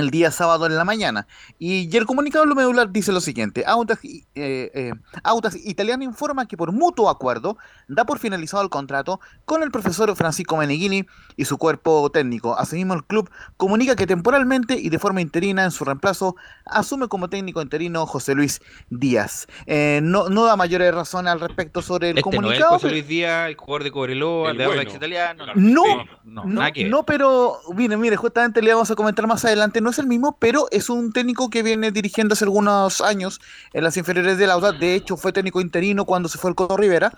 el 0.00 0.10
día 0.10 0.30
sábado 0.30 0.66
en 0.66 0.76
la 0.76 0.84
mañana. 0.84 1.26
Y, 1.58 1.96
el 1.96 2.06
comunicado 2.06 2.46
lo 2.46 2.54
medular 2.54 2.90
dice 2.90 3.12
lo 3.12 3.20
siguiente: 3.20 3.64
Autas, 3.66 3.98
eh, 4.04 4.24
eh, 4.34 4.92
Autas 5.22 5.54
Italiano 5.54 6.02
informa 6.02 6.46
que 6.46 6.56
por 6.56 6.72
mutuo 6.72 7.08
acuerdo 7.08 7.56
da 7.88 8.04
por 8.04 8.18
finalizado 8.18 8.62
el 8.62 8.70
contrato 8.70 9.20
con 9.44 9.62
el 9.62 9.70
profesor 9.70 10.14
Francisco 10.16 10.56
Meneghini 10.56 11.06
y 11.36 11.44
su 11.44 11.58
cuerpo 11.58 12.10
técnico. 12.10 12.58
Asimismo, 12.58 12.94
el 12.94 13.04
club 13.04 13.30
comunica 13.56 13.96
que 13.96 14.06
temporalmente 14.06 14.74
y 14.74 14.88
de 14.88 14.98
forma 14.98 15.20
interina 15.20 15.64
en 15.64 15.70
su 15.70 15.84
reemplazo 15.84 16.36
asume 16.64 17.08
como 17.08 17.28
técnico 17.28 17.62
interino 17.62 18.06
José 18.06 18.34
Luis 18.34 18.60
Díaz. 18.88 19.46
Eh, 19.66 20.00
no, 20.02 20.28
no 20.28 20.44
da 20.44 20.56
mayores 20.56 20.94
razones 20.94 21.32
al 21.32 21.40
respecto 21.40 21.82
sobre 21.82 22.10
el 22.10 22.18
este 22.18 22.30
comunicado. 22.30 22.72
No 22.72 22.78
José 22.78 22.90
Luis 22.90 23.06
Díaz, 23.06 23.48
el 23.48 23.56
jugador 23.56 23.84
de 23.84 23.90
Cobreloa, 23.90 24.52
de 24.52 24.66
bueno. 24.66 24.82
Italiano. 24.82 25.46
No, 25.54 26.04
no, 26.24 26.44
no, 26.44 26.70
no, 26.88 27.02
pero 27.04 27.58
mire, 27.74 27.96
mire, 27.96 28.16
justamente 28.16 28.62
le 28.62 28.72
vamos 28.72 28.90
a 28.90 28.94
comentar 28.94 29.26
más 29.26 29.44
adelante. 29.44 29.80
No 29.80 29.89
es 29.90 29.98
el 29.98 30.06
mismo, 30.06 30.36
pero 30.38 30.66
es 30.70 30.90
un 30.90 31.12
técnico 31.12 31.50
que 31.50 31.62
viene 31.62 31.90
dirigiendo 31.90 32.32
hace 32.32 32.44
algunos 32.44 33.00
años 33.00 33.40
en 33.72 33.84
las 33.84 33.96
inferiores 33.96 34.38
de 34.38 34.46
Lauda. 34.46 34.72
De 34.72 34.94
hecho, 34.94 35.16
fue 35.16 35.32
técnico 35.32 35.60
interino 35.60 36.04
cuando 36.04 36.28
se 36.28 36.38
fue 36.38 36.50
el 36.50 36.56
Coto 36.56 36.76
Rivera 36.76 37.12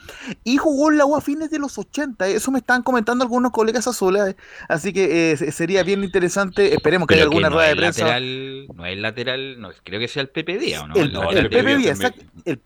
y 0.44 0.57
jugó 0.57 0.90
en 0.90 0.99
la 0.99 1.07
U 1.07 1.16
a 1.16 1.20
fines 1.20 1.51
de 1.51 1.59
los 1.59 1.78
80. 1.78 2.27
Eso 2.28 2.51
me 2.51 2.59
están 2.59 2.82
comentando 2.82 3.24
algunos 3.24 3.53
colegas 3.53 3.86
azules. 3.86 4.36
Así 4.69 4.93
que 4.93 5.32
eh, 5.32 5.36
sería 5.53 5.82
bien 5.82 6.05
interesante. 6.05 6.74
Esperemos 6.74 7.07
que 7.07 7.15
haya 7.15 7.24
alguna 7.24 7.49
rueda 7.49 7.69
de 7.69 7.77
prensa. 7.77 8.05
Lateral, 8.05 8.66
no 8.74 8.86
es 8.86 8.99
lateral, 8.99 9.61
no, 9.61 9.70
creo 9.85 10.01
que 10.01 10.09
sea 10.09 10.23
el 10.23 10.28
Pepe 10.28 10.59
Díaz, 10.59 10.86
¿no? 10.89 10.94
El, 10.94 11.16
el, 11.36 11.49
Pepe 11.51 11.77
Díaz, 11.77 12.01
exacto. 12.01 12.24
El, 12.44 12.61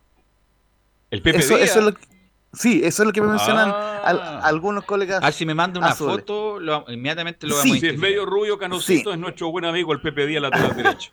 el 1.11 1.23
Díaz. 1.23 1.51
Eso 1.51 1.57
es 1.59 1.77
lo 1.77 1.95
que, 1.95 2.16
Sí, 2.52 2.81
eso 2.85 3.02
es 3.02 3.06
lo 3.06 3.12
que 3.12 3.20
me 3.20 3.28
mencionan 3.28 3.70
ah. 3.70 4.40
algunos 4.43 4.85
colegas. 4.85 5.20
Ah, 5.23 5.31
si 5.31 5.44
me 5.44 5.55
manda 5.55 5.78
una 5.78 5.94
foto, 5.94 6.59
inmediatamente 6.89 7.47
lo 7.47 7.56
vamos 7.56 7.70
sí, 7.70 7.77
a 7.77 7.81
Si 7.81 7.86
es 7.89 7.98
medio 7.98 8.24
rubio, 8.24 8.59
canocito, 8.59 9.12
es 9.12 9.18
nuestro 9.18 9.51
buen 9.51 9.64
amigo 9.64 9.93
el 9.93 10.01
Pepe 10.01 10.27
Díaz, 10.27 10.43
lateral 10.43 10.77
derecho. 10.77 11.10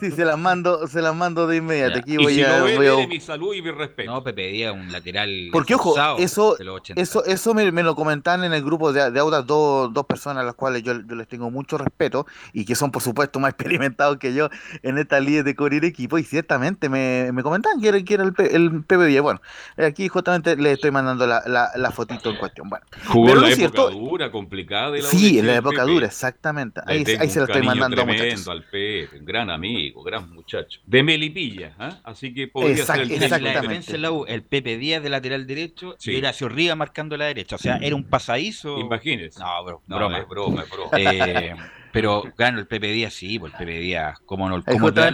Sí, 0.00 0.10
se 0.10 0.24
las 0.24 0.38
mando, 0.38 0.86
se 0.86 1.02
las 1.02 1.14
mando 1.14 1.46
de 1.46 1.56
inmediato. 1.56 1.98
Aquí 1.98 2.16
voy 2.16 2.32
y 2.32 2.36
si 2.36 2.42
a, 2.44 2.60
voy 2.60 3.06
mi 3.06 3.20
salud 3.20 3.54
y 3.54 3.62
mi 3.62 3.70
respeto. 3.70 4.10
No, 4.10 4.22
Pepe 4.22 4.48
Díaz, 4.48 4.72
un 4.72 4.92
lateral. 4.92 5.48
Porque 5.52 5.74
ojo, 5.74 5.96
eso, 6.18 6.56
eso, 6.94 7.24
eso 7.24 7.54
me, 7.54 7.70
lo 7.70 7.94
comentaban 7.94 8.44
en 8.44 8.52
el 8.52 8.62
grupo 8.62 8.92
de, 8.92 9.10
de 9.10 9.20
Audas 9.20 9.46
dos, 9.46 9.92
dos 9.92 10.06
personas 10.06 10.42
a 10.42 10.46
las 10.46 10.54
cuales 10.54 10.82
yo, 10.82 10.94
yo, 11.06 11.14
les 11.16 11.26
tengo 11.26 11.50
mucho 11.50 11.78
respeto 11.78 12.26
y 12.52 12.64
que 12.64 12.74
son 12.74 12.90
por 12.90 13.02
supuesto 13.02 13.40
más 13.40 13.50
experimentados 13.58 14.18
que 14.18 14.34
yo 14.34 14.48
en 14.82 14.98
esta 14.98 15.20
liga 15.20 15.42
de 15.42 15.54
cubrir 15.54 15.84
equipo 15.84 16.18
y 16.18 16.24
ciertamente 16.24 16.88
me, 16.88 17.30
me 17.32 17.42
comentaban 17.42 17.80
que 17.80 17.88
era, 17.88 18.02
que 18.02 18.14
era 18.14 18.24
el, 18.24 18.34
el 18.50 18.84
Pepe 18.84 19.06
Díaz. 19.06 19.22
Bueno, 19.22 19.40
aquí 19.76 20.08
justamente 20.08 20.56
le 20.56 20.72
estoy 20.72 20.90
mandando 20.90 21.26
la, 21.26 21.42
la, 21.46 21.70
la 21.76 21.90
fotito 21.90 22.30
en 22.30 22.36
cuestión. 22.36 22.68
Bueno, 22.68 22.84
Jugó 23.06 23.30
en 23.30 23.40
la 23.40 23.50
época 23.50 23.82
dura, 23.90 24.30
complicada 24.30 24.90
de 24.92 25.02
la 25.02 25.08
Sí, 25.08 25.38
en 25.38 25.46
la 25.46 25.56
época 25.56 25.84
dura, 25.84 26.06
exactamente. 26.06 26.80
Ahí, 26.86 27.04
ahí 27.18 27.28
se 27.30 27.40
lo 27.40 27.46
estoy 27.46 27.62
mandando 27.62 28.04
muchachos. 28.04 28.48
al 28.48 28.64
Pepe, 28.64 29.18
un 29.18 29.24
gran 29.24 29.50
amigo, 29.50 29.67
gran 30.04 30.32
muchacho. 30.32 30.80
De 30.86 31.02
Melipilla, 31.02 31.74
¿eh? 31.80 31.90
así 32.04 32.32
que 32.32 32.48
podría 32.48 32.84
ser 32.84 33.00
el 33.00 33.10
Exactamente. 33.12 33.98
La 33.98 34.10
el 34.26 34.42
Pepe 34.42 34.76
Díaz 34.76 35.02
de 35.02 35.10
lateral 35.10 35.46
derecho 35.46 35.96
y 36.02 36.16
Horacio 36.16 36.48
Riga 36.48 36.74
marcando 36.74 37.16
la 37.16 37.26
derecha. 37.26 37.56
O 37.56 37.58
sea, 37.58 37.76
era 37.76 37.94
un 37.96 38.04
pasadizo. 38.04 38.78
Imagínese. 38.78 39.40
No, 39.40 39.64
bro, 39.64 39.82
no, 39.86 39.96
broma. 39.96 40.18
Es 40.18 40.28
broma, 40.28 40.62
es 40.62 40.70
broma. 40.70 40.90
Eh, 40.98 41.56
pero 41.92 42.22
gano 42.36 42.58
el 42.58 42.66
Pepe 42.66 42.88
Díaz, 42.88 43.14
sí, 43.14 43.38
pues 43.38 43.52
el 43.52 43.58
Pepe 43.58 43.78
Díaz, 43.80 44.18
cómo 44.24 44.48
no, 44.48 44.62
cómo 44.64 44.90
la, 44.90 45.10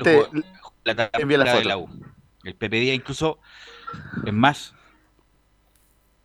la, 0.84 0.94
la, 0.94 1.54
de 1.54 1.64
la 1.64 1.76
U. 1.78 1.88
El 2.42 2.54
Pepe 2.54 2.80
Díaz 2.80 2.96
incluso, 2.96 3.38
es 4.26 4.32
más, 4.32 4.74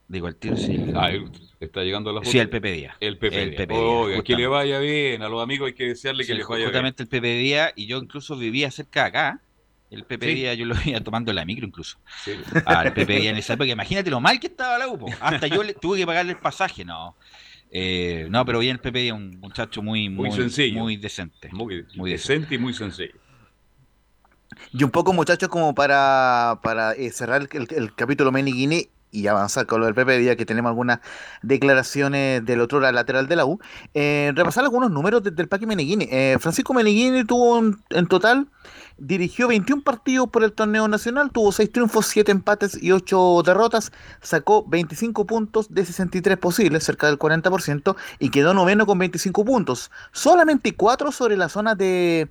digo, 0.07 0.27
el 0.27 0.35
tío 0.35 0.57
sí. 0.57 0.91
Ah, 0.95 1.11
está 1.59 1.83
llegando 1.83 2.11
la 2.11 2.21
foto. 2.21 2.31
Sí, 2.31 2.39
el 2.39 2.49
Pepe 2.49 2.71
Díaz. 2.71 2.95
El 2.99 3.17
Pepe, 3.17 3.43
el 3.43 3.51
Díaz. 3.51 4.23
que 4.23 4.35
le 4.35 4.47
vaya 4.47 4.79
bien. 4.79 5.21
A 5.21 5.29
los 5.29 5.41
amigos 5.41 5.67
hay 5.67 5.73
que 5.73 5.87
desearle 5.87 6.25
que 6.25 6.33
les 6.33 6.47
vaya 6.47 6.57
bien. 6.57 6.69
Justamente 6.69 7.03
el 7.03 7.09
Pepe 7.09 7.37
Díaz, 7.37 7.73
y 7.75 7.85
yo 7.85 7.97
incluso 7.97 8.37
vivía 8.37 8.71
cerca 8.71 9.03
de 9.03 9.07
acá. 9.07 9.41
El 9.91 10.03
Pepe 10.05 10.27
Díaz, 10.27 10.57
yo 10.57 10.65
lo 10.65 10.75
iba 10.85 11.01
tomando 11.01 11.33
la 11.33 11.45
micro 11.45 11.65
incluso. 11.65 11.97
Sí. 12.23 12.33
Al 12.65 12.93
Pepe 12.93 13.19
Díaz 13.19 13.33
en 13.33 13.37
esa 13.37 13.53
época. 13.53 13.69
Imagínate 13.69 14.09
lo 14.09 14.19
mal 14.19 14.39
que 14.39 14.47
estaba 14.47 14.77
la 14.77 14.87
UPO. 14.87 15.07
Hasta 15.19 15.47
yo 15.47 15.63
le, 15.63 15.73
tuve 15.73 15.97
que 15.97 16.05
pagarle 16.05 16.33
el 16.33 16.37
pasaje, 16.37 16.85
no. 16.85 17.15
Eh, 17.71 18.27
no, 18.29 18.45
pero 18.45 18.59
bien 18.59 18.75
el 18.75 18.79
Pepe 18.79 18.99
Díaz, 18.99 19.17
un 19.17 19.39
muchacho 19.39 19.81
muy, 19.81 20.09
muy, 20.09 20.29
muy 20.29 20.37
sencillo. 20.37 20.79
Muy 20.79 20.97
decente. 20.97 21.49
Muy, 21.51 21.85
muy 21.95 22.11
decente 22.11 22.55
y 22.55 22.57
muy 22.57 22.73
sencillo. 22.73 23.15
Y 24.71 24.83
un 24.83 24.91
poco, 24.91 25.13
muchachos, 25.13 25.49
como 25.49 25.73
para, 25.75 26.59
para 26.63 26.93
eh, 26.93 27.11
cerrar 27.11 27.41
el, 27.41 27.49
el, 27.51 27.67
el 27.75 27.95
capítulo 27.95 28.31
Meniguini, 28.31 28.89
y 29.11 29.27
avanzar 29.27 29.65
con 29.65 29.79
lo 29.79 29.85
del 29.85 29.95
PP, 29.95 30.19
día 30.19 30.35
que 30.35 30.45
tenemos 30.45 30.69
algunas 30.69 30.99
declaraciones 31.41 32.45
del 32.45 32.61
otro 32.61 32.79
lateral 32.79 33.27
de 33.27 33.35
la 33.35 33.45
U, 33.45 33.59
eh, 33.93 34.31
repasar 34.35 34.63
algunos 34.63 34.91
números 34.91 35.23
del 35.23 35.47
Paqui 35.47 35.65
Meneghini. 35.65 36.07
Eh, 36.11 36.37
Francisco 36.39 36.73
Meneghini 36.73 37.23
tuvo 37.23 37.59
en 37.89 38.07
total 38.07 38.47
Dirigió 38.99 39.47
21 39.47 39.83
partidos 39.83 40.29
por 40.29 40.43
el 40.43 40.51
torneo 40.51 40.87
nacional, 40.87 41.31
tuvo 41.31 41.51
6 41.51 41.71
triunfos, 41.71 42.05
7 42.07 42.31
empates 42.31 42.81
y 42.81 42.91
8 42.91 43.43
derrotas, 43.45 43.91
sacó 44.21 44.65
25 44.67 45.25
puntos 45.25 45.73
de 45.73 45.85
63 45.85 46.37
posibles, 46.37 46.83
cerca 46.83 47.07
del 47.07 47.17
40%, 47.17 47.95
y 48.19 48.29
quedó 48.29 48.53
noveno 48.53 48.85
con 48.85 48.99
25 48.99 49.45
puntos. 49.45 49.89
Solamente 50.11 50.75
4 50.75 51.11
sobre 51.11 51.37
la 51.37 51.49
zona 51.49 51.75
de, 51.75 52.29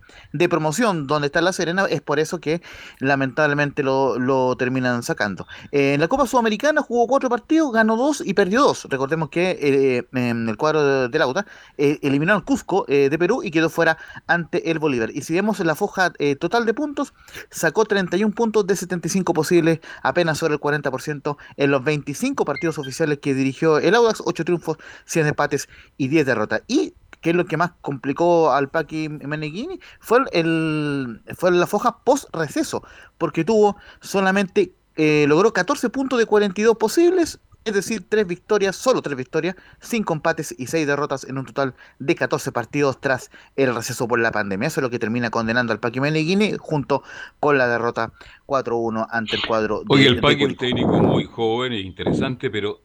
promoción, 0.51 1.07
donde 1.07 1.27
está 1.27 1.41
La 1.41 1.53
Serena, 1.53 1.87
es 1.89 2.01
por 2.03 2.19
eso 2.19 2.39
que 2.39 2.61
lamentablemente 2.99 3.83
lo, 3.83 4.57
terminan 4.57 5.03
sacando. 5.03 5.47
Eh, 5.73 5.95
en 5.95 6.01
la 6.01 6.09
Copa 6.09 6.27
Sudamericana 6.27 6.83
jugó 6.83 7.07
4 7.07 7.29
partidos, 7.29 7.73
ganó 7.73 7.97
2 7.97 8.23
y 8.27 8.35
perdió 8.35 8.63
2. 8.63 8.89
Recordemos 8.91 9.31
que 9.31 9.59
eh, 9.61 10.09
en 10.13 10.49
el 10.49 10.57
cuadro 10.57 11.09
de, 11.09 11.19
Lauta 11.19 11.47
eh, 11.77 11.99
eliminó 12.03 12.35
al 12.35 12.45
Cusco 12.45 12.85
de 12.87 13.19
Perú 13.19 13.43
y 13.43 13.51
quedó 13.51 13.71
fuera 13.71 13.99
ante 14.27 14.71
el 14.71 14.79
Bolívar. 14.79 15.11
Y 15.13 15.23
si 15.23 15.35
vemos 15.35 15.61
en 15.61 15.67
la 15.67 15.75
foja 15.75 16.13
total, 16.39 16.58
de 16.67 16.75
puntos, 16.75 17.15
sacó 17.51 17.85
31 17.85 18.35
puntos 18.35 18.67
de 18.67 18.77
75 18.77 19.33
posibles, 19.33 19.81
apenas 20.03 20.39
sobre 20.39 20.55
el 20.55 20.61
40% 20.61 21.37
en 21.57 21.71
los 21.71 21.85
25 21.85 22.45
partidos 22.45 22.79
oficiales 22.79 23.19
que 23.19 23.35
dirigió 23.35 23.79
el 23.79 23.95
Audax, 23.95 24.23
8 24.25 24.45
triunfos, 24.45 24.79
100 25.07 25.29
empates 25.29 25.69
y 25.97 26.09
10 26.09 26.27
derrotas. 26.27 26.63
Y 26.67 26.95
que 27.21 27.31
es 27.31 27.37
lo 27.37 27.47
que 27.47 27.57
más 27.57 27.73
complicó 27.81 28.53
al 28.53 28.69
Paqui 28.69 29.09
Meneghini, 29.09 29.81
fue, 30.01 30.21
el, 30.33 31.21
la 31.25 31.67
foja 31.67 31.99
post-receso, 32.05 32.85
porque 33.19 33.45
tuvo 33.45 33.77
solamente, 34.01 34.73
eh, 34.97 35.27
logró 35.29 35.53
14 35.53 35.91
puntos 35.91 36.19
de 36.19 36.27
42 36.27 36.77
posibles, 36.77 37.41
es 37.65 37.75
decir, 37.75 38.05
tres 38.09 38.27
victorias, 38.27 38.77
solo 38.77 39.03
tres 39.03 39.17
victorias, 39.17 39.57
cinco 39.81 40.15
empates 40.15 40.55
y 40.59 40.67
seis 40.67 40.87
derrotas 40.87 41.25
en 41.25 41.39
un 41.39 41.45
total 41.45 41.75
de 41.99 42.15
14 42.15 42.53
partidos 42.53 43.01
tras 43.01 43.31
el 43.57 43.75
receso 43.75 44.09
por 44.09 44.19
la 44.21 44.33
pandemia. 44.33 44.69
Eso 44.69 44.81
es 44.81 44.83
lo 44.83 44.91
que 44.91 44.99
termina 44.99 45.31
condenando 45.31 45.73
al 45.73 45.81
Paqui 45.81 46.01
Meneghini 46.01 46.55
junto 46.59 47.03
con 47.41 47.59
la 47.59 47.69
derrota 47.69 48.13
4-1 48.47 49.07
ante 49.11 49.37
el 49.37 49.47
cuadro 49.47 49.83
Oye, 49.89 50.07
el 50.07 50.21
Paqui 50.21 50.45
es 50.45 50.49
un 50.51 50.57
técnico 50.57 51.01
muy 51.01 51.25
joven 51.25 51.73
e 51.73 51.81
interesante, 51.81 52.51
pero 52.51 52.81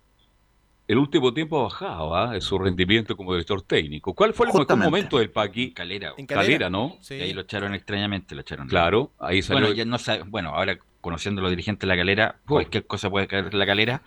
el 0.86 0.98
último 0.98 1.34
tiempo 1.34 1.62
ha 1.62 1.64
bajado 1.64 2.16
¿ah? 2.16 2.42
su 2.42 2.60
rendimiento 2.60 3.16
como 3.16 3.34
director 3.34 3.62
técnico. 3.62 4.14
¿Cuál 4.14 4.34
fue 4.34 4.48
el 4.48 4.54
mejor 4.54 4.78
momento 4.78 5.18
del 5.18 5.30
Paqui? 5.30 5.72
Calera. 5.72 6.14
Calera, 6.28 6.70
¿no? 6.70 6.98
Sí. 7.00 7.16
ahí 7.16 7.34
lo 7.34 7.42
echaron 7.42 7.74
extrañamente, 7.74 8.36
lo 8.36 8.42
echaron. 8.42 8.68
Claro, 8.68 9.12
ahí 9.20 9.42
salió. 9.42 9.62
Bueno, 9.62 9.76
ya 9.76 9.86
no 9.86 9.98
sabe, 9.98 10.24
bueno 10.24 10.50
ahora 10.50 10.78
conociendo 11.00 11.42
a 11.42 11.44
los 11.44 11.52
dirigentes 11.52 11.82
de 11.82 11.88
la 11.88 11.98
calera, 11.98 12.38
cualquier 12.48 12.86
cosa 12.86 13.10
puede 13.10 13.28
caer 13.28 13.50
en 13.52 13.60
la 13.60 13.66
calera. 13.66 14.02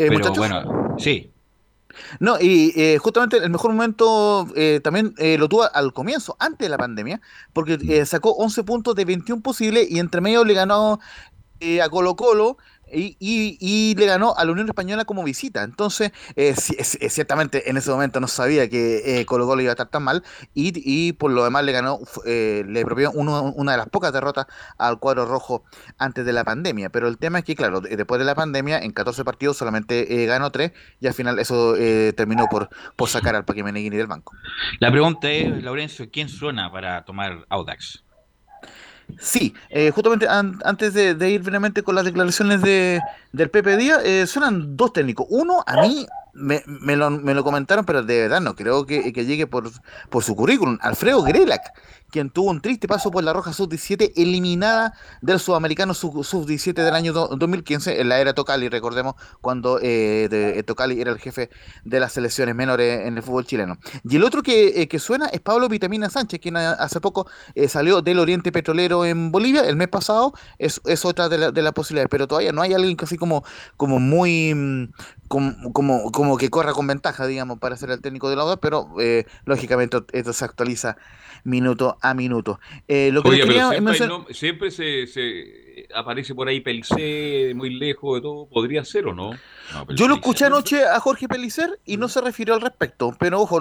Eh, 0.00 0.08
Pero 0.08 0.32
bueno, 0.32 0.96
sí. 0.98 1.30
No, 2.20 2.40
y 2.40 2.72
eh, 2.74 2.96
justamente 2.96 3.36
el 3.36 3.50
mejor 3.50 3.72
momento 3.72 4.48
eh, 4.56 4.80
también 4.82 5.12
lo 5.38 5.46
tuvo 5.46 5.64
al 5.70 5.92
comienzo, 5.92 6.36
antes 6.38 6.64
de 6.64 6.70
la 6.70 6.78
pandemia, 6.78 7.20
porque 7.52 8.06
sacó 8.06 8.30
11 8.30 8.64
puntos 8.64 8.94
de 8.94 9.04
21 9.04 9.42
posibles 9.42 9.90
y 9.90 9.98
entre 9.98 10.22
medio 10.22 10.42
le 10.44 10.54
ganó 10.54 11.00
a 11.82 11.88
Colo 11.90 12.16
Colo 12.16 12.56
y, 12.92 13.16
y, 13.20 13.94
le 13.94 14.06
ganó 14.06 14.34
a 14.36 14.44
la 14.44 14.52
Unión 14.52 14.68
Española 14.68 15.04
como 15.04 15.22
visita. 15.22 15.62
Entonces, 15.62 16.12
eh, 16.36 16.54
ciertamente 16.54 17.70
en 17.70 17.76
ese 17.76 17.90
momento 17.90 18.20
no 18.20 18.28
sabía 18.28 18.68
que 18.68 19.20
eh, 19.20 19.26
Colo 19.26 19.46
Colo 19.46 19.62
iba 19.62 19.70
a 19.70 19.74
estar 19.74 19.88
tan 19.88 20.02
mal 20.02 20.22
y, 20.54 20.72
y 20.84 21.12
por 21.12 21.30
lo 21.30 21.44
demás 21.44 21.64
le 21.64 21.72
ganó, 21.72 21.98
eh, 22.26 22.64
le 22.66 22.84
propió 22.84 23.10
una 23.12 23.72
de 23.72 23.78
las 23.78 23.88
pocas 23.88 24.12
derrotas 24.12 24.46
al 24.78 24.98
cuadro 24.98 25.26
rojo 25.26 25.64
antes 25.98 26.24
de 26.24 26.32
la 26.32 26.44
pandemia. 26.44 26.90
Pero 26.90 27.08
el 27.08 27.18
tema 27.18 27.38
es 27.38 27.44
que, 27.44 27.54
claro, 27.54 27.80
después 27.80 28.18
de 28.18 28.24
la 28.24 28.34
pandemia, 28.34 28.78
en 28.78 28.92
14 28.92 29.24
partidos 29.24 29.56
solamente 29.56 30.22
eh, 30.22 30.26
ganó 30.26 30.50
3 30.50 30.72
y 31.00 31.06
al 31.06 31.14
final 31.14 31.38
eso 31.38 31.74
terminó 32.16 32.46
por, 32.50 32.68
por 32.96 33.08
sacar 33.08 33.34
al 33.34 33.44
Paque 33.44 33.62
Meneghini 33.62 33.96
del 33.96 34.06
banco. 34.06 34.34
La 34.78 34.90
pregunta 34.90 35.30
es, 35.30 35.62
Laurencio, 35.62 36.10
¿quién 36.10 36.28
suena 36.28 36.70
para 36.70 37.04
tomar 37.04 37.44
Audax? 37.48 38.04
Sí, 39.18 39.54
eh, 39.68 39.90
justamente 39.90 40.26
antes 40.28 40.94
de, 40.94 41.30
ir 41.30 41.42
brevemente 41.42 41.82
con 41.82 41.94
las 41.94 42.04
declaraciones 42.04 42.62
de, 42.62 43.00
del 43.32 43.50
Pepe 43.50 43.76
Díaz, 43.76 44.02
eh, 44.04 44.26
suenan 44.26 44.76
dos 44.76 44.92
técnicos. 44.92 45.26
Uno, 45.30 45.62
a 45.66 45.82
mí, 45.82 46.06
me, 46.34 46.62
me, 46.66 46.96
lo, 46.96 47.10
me, 47.10 47.34
lo, 47.34 47.44
comentaron, 47.44 47.84
pero 47.84 48.02
de 48.02 48.22
verdad 48.22 48.40
no 48.40 48.54
creo 48.54 48.86
que, 48.86 49.12
que 49.12 49.24
llegue 49.24 49.46
por, 49.46 49.70
por 50.08 50.22
su 50.22 50.34
currículum. 50.36 50.78
Alfredo 50.80 51.22
Grelac, 51.22 51.72
quien 52.10 52.30
tuvo 52.30 52.50
un 52.50 52.60
triste 52.60 52.88
paso 52.88 53.10
por 53.10 53.24
la 53.24 53.32
Roja 53.32 53.52
Sub-17, 53.52 54.12
eliminada 54.16 54.94
del 55.22 55.38
Sudamericano 55.38 55.94
Sub-17 55.94 56.74
del 56.74 56.94
año 56.94 57.12
2015, 57.12 58.00
en 58.00 58.08
la 58.08 58.20
era 58.20 58.34
Tocali, 58.34 58.68
recordemos, 58.68 59.14
cuando 59.40 59.78
eh, 59.80 60.28
eh, 60.30 60.62
Tocali 60.64 61.00
era 61.00 61.12
el 61.12 61.18
jefe 61.18 61.50
de 61.84 62.00
las 62.00 62.12
selecciones 62.12 62.54
menores 62.54 63.06
en 63.06 63.16
el 63.16 63.22
fútbol 63.22 63.46
chileno. 63.46 63.78
Y 64.08 64.16
el 64.16 64.24
otro 64.24 64.42
que, 64.42 64.82
eh, 64.82 64.88
que 64.88 64.98
suena 64.98 65.26
es 65.26 65.40
Pablo 65.40 65.68
Vitamina 65.68 66.10
Sánchez, 66.10 66.40
quien 66.40 66.56
hace 66.56 67.00
poco 67.00 67.28
eh, 67.54 67.68
salió 67.68 68.02
del 68.02 68.18
Oriente 68.18 68.52
Petrolero 68.52 69.04
en 69.04 69.30
Bolivia, 69.30 69.62
el 69.62 69.76
mes 69.76 69.88
pasado, 69.88 70.34
es, 70.58 70.80
es 70.84 71.04
otra 71.04 71.28
de, 71.28 71.38
la, 71.38 71.50
de 71.52 71.62
las 71.62 71.72
posibilidades, 71.72 72.08
pero 72.10 72.26
todavía 72.26 72.52
no 72.52 72.62
hay 72.62 72.74
alguien 72.74 72.96
que 72.96 73.04
así 73.04 73.16
como, 73.16 73.44
como 73.76 73.98
muy... 73.98 74.54
Mm, 74.54 74.92
como, 75.30 75.72
como, 75.72 76.10
como, 76.20 76.36
que 76.36 76.50
corra 76.50 76.74
con 76.74 76.86
ventaja, 76.86 77.26
digamos, 77.26 77.58
para 77.58 77.78
ser 77.78 77.90
el 77.90 78.02
técnico 78.02 78.28
de 78.28 78.36
la 78.36 78.44
UDA, 78.44 78.58
pero 78.58 78.88
eh, 79.00 79.24
lógicamente 79.46 79.96
esto 80.12 80.34
se 80.34 80.44
actualiza 80.44 80.98
minuto 81.44 81.96
a 82.02 82.12
minuto. 82.12 82.60
Eh, 82.88 83.08
lo 83.10 83.22
que 83.22 83.30
Oye, 83.30 83.46
pero 83.46 84.26
siempre, 84.30 84.70
se, 84.70 85.06
se, 85.06 85.88
aparece 85.94 86.34
por 86.34 86.46
ahí 86.46 86.60
Pelicé, 86.60 87.54
muy 87.54 87.70
lejos 87.70 88.16
de 88.16 88.20
todo, 88.20 88.46
podría 88.50 88.84
ser 88.84 89.06
o 89.06 89.14
no. 89.14 89.30
Yo 89.88 90.08
lo 90.08 90.16
escuché 90.16 90.44
anoche 90.44 90.84
a 90.84 91.00
Jorge 91.00 91.26
Pelicer 91.26 91.80
y 91.86 91.96
no 91.96 92.08
se 92.08 92.20
refirió 92.20 92.52
al 92.52 92.60
respecto, 92.60 93.16
pero 93.18 93.40
ojo. 93.40 93.58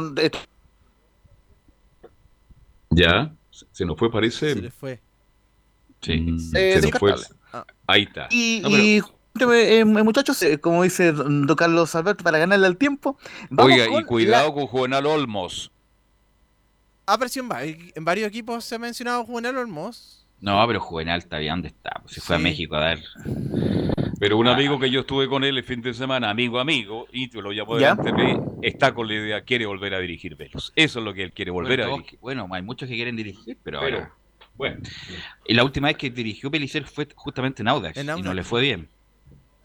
Ya, 2.90 3.34
se 3.72 3.86
nos 3.86 3.98
fue, 3.98 4.12
parece. 4.12 4.54
Se 4.54 4.62
le 4.62 4.72
fue. 4.72 5.02
Sí, 6.02 6.38
se 6.40 6.82
nos 6.82 6.92
fue. 7.00 7.16
Ahí 7.88 8.04
está. 8.04 8.28
y 8.30 9.02
eh, 9.54 9.86
muchachos, 9.86 10.42
eh, 10.44 10.60
como 10.60 10.84
dice 10.84 11.12
don 11.12 11.48
Carlos 11.56 11.96
Alberto, 11.96 12.24
para 12.24 12.38
ganarle 12.38 12.68
al 12.68 12.78
tiempo. 12.78 13.18
Oiga, 13.58 13.86
y 14.00 14.04
cuidado 14.04 14.54
con 14.54 14.68
Juvenal 14.68 15.06
Olmos. 15.06 15.72
Ah, 17.06 17.18
pero 17.18 17.30
si 17.30 17.40
en, 17.40 18.06
varios 18.06 18.28
equipos 18.28 18.64
se 18.64 18.76
ha 18.76 18.80
mencionado 18.80 19.26
Juvenal 19.26 19.58
Olmos. 19.58 20.28
No, 20.42 20.64
pero 20.68 20.80
Juvenal 20.80 21.20
está 21.20 21.40
bien, 21.40 21.54
¿dónde 21.54 21.70
está? 21.70 22.00
Pues 22.04 22.14
se 22.16 22.22
fue 22.22 22.36
a 22.36 22.40
México 22.40 22.76
a 22.76 22.82
dar. 22.82 23.00
Pero 24.20 24.38
un 24.38 24.48
amigo 24.48 24.80
que 24.80 24.90
yo 24.90 25.02
estuve 25.02 25.28
con 25.28 25.44
él 25.44 25.58
el 25.58 25.64
fin 25.64 25.82
de 25.82 25.94
semana, 25.94 26.30
amigo, 26.30 26.60
amigo, 26.60 27.08
y 27.12 27.28
te 27.30 27.42
lo 27.42 27.52
llamo 27.52 27.76
delante 27.76 28.12
de 28.12 28.40
está 28.62 28.94
con 28.94 29.08
la 29.08 29.16
idea, 29.16 29.42
quiere 29.42 29.66
volver 29.66 29.94
a 29.96 30.00
dirigir 30.00 30.36
Velos. 30.36 30.72
Eso 30.76 31.00
es 31.00 31.06
lo 31.06 31.14
que 31.14 31.24
él 31.24 31.32
quiere 31.32 31.52
volver 31.52 31.82
a 31.82 31.88
dirigir. 31.88 32.20
Bueno, 32.20 32.48
hay 32.52 32.62
muchos 32.62 32.88
que 32.88 32.96
quieren 32.96 33.16
dirigir, 33.16 33.58
pero, 33.64 33.80
ahora. 33.80 34.14
Bueno. 34.56 34.82
Y 35.48 35.54
la 35.54 35.64
última 35.64 35.88
vez 35.88 35.98
que 35.98 36.10
dirigió 36.10 36.52
Pelicer 36.52 36.86
fue 36.86 37.08
justamente 37.16 37.64
en 37.64 37.70
Audax, 37.70 37.98
y 37.98 38.22
no 38.22 38.34
le 38.34 38.44
fue 38.44 38.62
bien. 38.62 38.90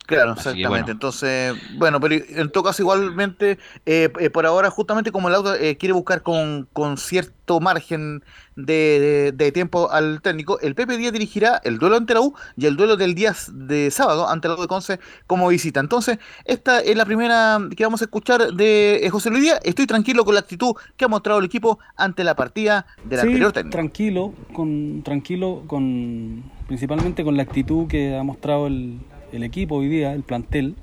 Claro, 0.05 0.33
exactamente. 0.33 0.91
Entonces, 0.91 1.55
bueno, 1.77 1.99
pero 1.99 2.15
en 2.15 2.51
todo 2.51 2.63
caso, 2.63 2.81
igualmente, 2.83 3.57
eh, 3.85 4.11
eh, 4.19 4.29
por 4.29 4.45
ahora, 4.45 4.69
justamente 4.69 5.11
como 5.11 5.29
el 5.29 5.35
auto 5.35 5.55
eh, 5.55 5.77
quiere 5.77 5.93
buscar 5.93 6.21
con, 6.21 6.67
con 6.73 6.97
cierto 6.97 7.59
margen 7.59 8.23
de, 8.55 9.33
de, 9.35 9.51
tiempo 9.51 9.91
al 9.91 10.21
técnico, 10.21 10.59
el 10.59 10.75
Pepe 10.75 10.97
Díaz 10.97 11.11
dirigirá 11.11 11.59
el 11.63 11.79
duelo 11.79 11.95
ante 11.95 12.13
la 12.13 12.21
U 12.21 12.35
y 12.55 12.67
el 12.67 12.75
duelo 12.75 12.97
del 12.97 13.15
día 13.15 13.35
de 13.51 13.89
sábado 13.89 14.29
ante 14.29 14.47
la 14.47 14.55
U 14.55 14.61
de 14.61 14.67
Conce 14.67 14.99
como 15.25 15.47
visita. 15.47 15.79
Entonces, 15.79 16.19
esta 16.45 16.79
es 16.81 16.95
la 16.95 17.05
primera 17.05 17.59
que 17.75 17.83
vamos 17.83 18.01
a 18.01 18.05
escuchar 18.05 18.53
de 18.53 19.07
José 19.11 19.29
Luis 19.31 19.43
Díaz. 19.43 19.59
Estoy 19.63 19.87
tranquilo 19.87 20.23
con 20.23 20.35
la 20.35 20.41
actitud 20.41 20.75
que 20.97 21.05
ha 21.05 21.07
mostrado 21.07 21.39
el 21.39 21.45
equipo 21.45 21.79
ante 21.95 22.23
la 22.23 22.35
partida 22.35 22.85
del 23.03 23.19
sí, 23.19 23.27
anterior 23.27 23.51
técnico. 23.51 23.75
Tranquilo, 23.75 24.33
con, 24.53 25.01
tranquilo, 25.03 25.63
con 25.67 26.43
principalmente 26.67 27.23
con 27.23 27.37
la 27.37 27.43
actitud 27.43 27.87
que 27.87 28.15
ha 28.15 28.23
mostrado 28.23 28.67
el 28.67 28.99
el 29.35 29.43
equipo 29.43 29.75
hoy 29.75 29.89
día, 29.89 30.13
el 30.13 30.23
plantel, 30.23 30.75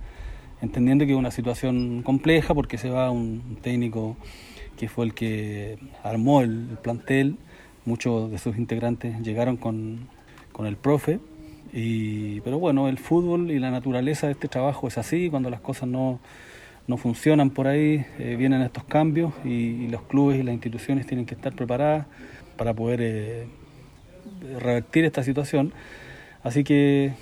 entendiendo 0.60 1.06
que 1.06 1.12
es 1.12 1.18
una 1.18 1.30
situación 1.30 2.02
compleja 2.02 2.54
porque 2.54 2.76
se 2.78 2.90
va 2.90 3.10
un 3.10 3.56
técnico 3.62 4.16
que 4.76 4.88
fue 4.88 5.06
el 5.06 5.14
que 5.14 5.78
armó 6.02 6.42
el, 6.42 6.78
plantel, 6.82 7.36
muchos 7.84 8.30
de 8.30 8.38
sus 8.38 8.56
integrantes 8.58 9.20
llegaron 9.22 9.56
con, 9.56 10.08
el 10.64 10.76
profe, 10.76 11.18
y, 11.72 12.40
pero 12.42 12.58
bueno, 12.58 12.88
el 12.88 12.98
fútbol 12.98 13.50
y 13.50 13.58
la 13.58 13.70
naturaleza 13.70 14.26
de 14.26 14.34
este 14.34 14.48
trabajo 14.48 14.86
es 14.86 14.98
así, 14.98 15.30
cuando 15.30 15.48
las 15.50 15.60
cosas 15.60 15.88
no, 15.88 16.20
funcionan 16.98 17.50
por 17.50 17.66
ahí, 17.66 18.04
eh, 18.18 18.36
vienen 18.38 18.60
estos 18.60 18.84
cambios 18.84 19.32
y, 19.44 19.88
los 19.88 20.02
clubes 20.02 20.38
y 20.38 20.42
las 20.42 20.52
instituciones 20.52 21.06
tienen 21.06 21.24
que 21.24 21.34
estar 21.34 21.54
preparadas 21.54 22.06
para 22.58 22.74
poder 22.74 23.00
eh, 23.02 23.46
revertir 24.60 25.06
esta 25.06 25.22
situación. 25.22 25.72
Así 26.42 26.64
que 26.64 27.14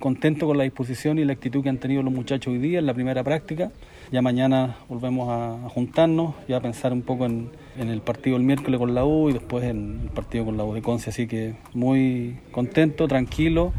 contento 0.00 0.46
con 0.46 0.58
la 0.58 0.64
disposición 0.64 1.18
y 1.20 1.24
la 1.24 1.34
actitud 1.34 1.62
que 1.62 1.68
han 1.68 1.78
tenido 1.78 2.02
los 2.02 2.12
muchachos 2.12 2.52
hoy 2.52 2.58
día 2.58 2.80
en 2.80 2.86
la 2.86 2.94
primera 2.94 3.22
práctica. 3.22 3.70
Ya 4.10 4.22
mañana 4.22 4.78
volvemos 4.88 5.28
a, 5.30 5.68
juntarnos 5.68 6.34
y 6.48 6.54
a 6.54 6.60
pensar 6.60 6.92
un 6.92 7.02
poco 7.02 7.26
en, 7.26 7.50
el 7.76 8.00
partido 8.00 8.36
el 8.36 8.42
miércoles 8.42 8.80
con 8.80 8.94
la 8.94 9.04
U 9.04 9.30
y 9.30 9.34
después 9.34 9.62
en 9.64 10.00
el 10.02 10.08
partido 10.08 10.46
con 10.46 10.56
la 10.56 10.64
U 10.64 10.74
de 10.74 10.82
Conce. 10.82 11.10
Así 11.10 11.28
que 11.28 11.54
muy 11.74 12.38
contento, 12.50 13.06
tranquilo, 13.06 13.72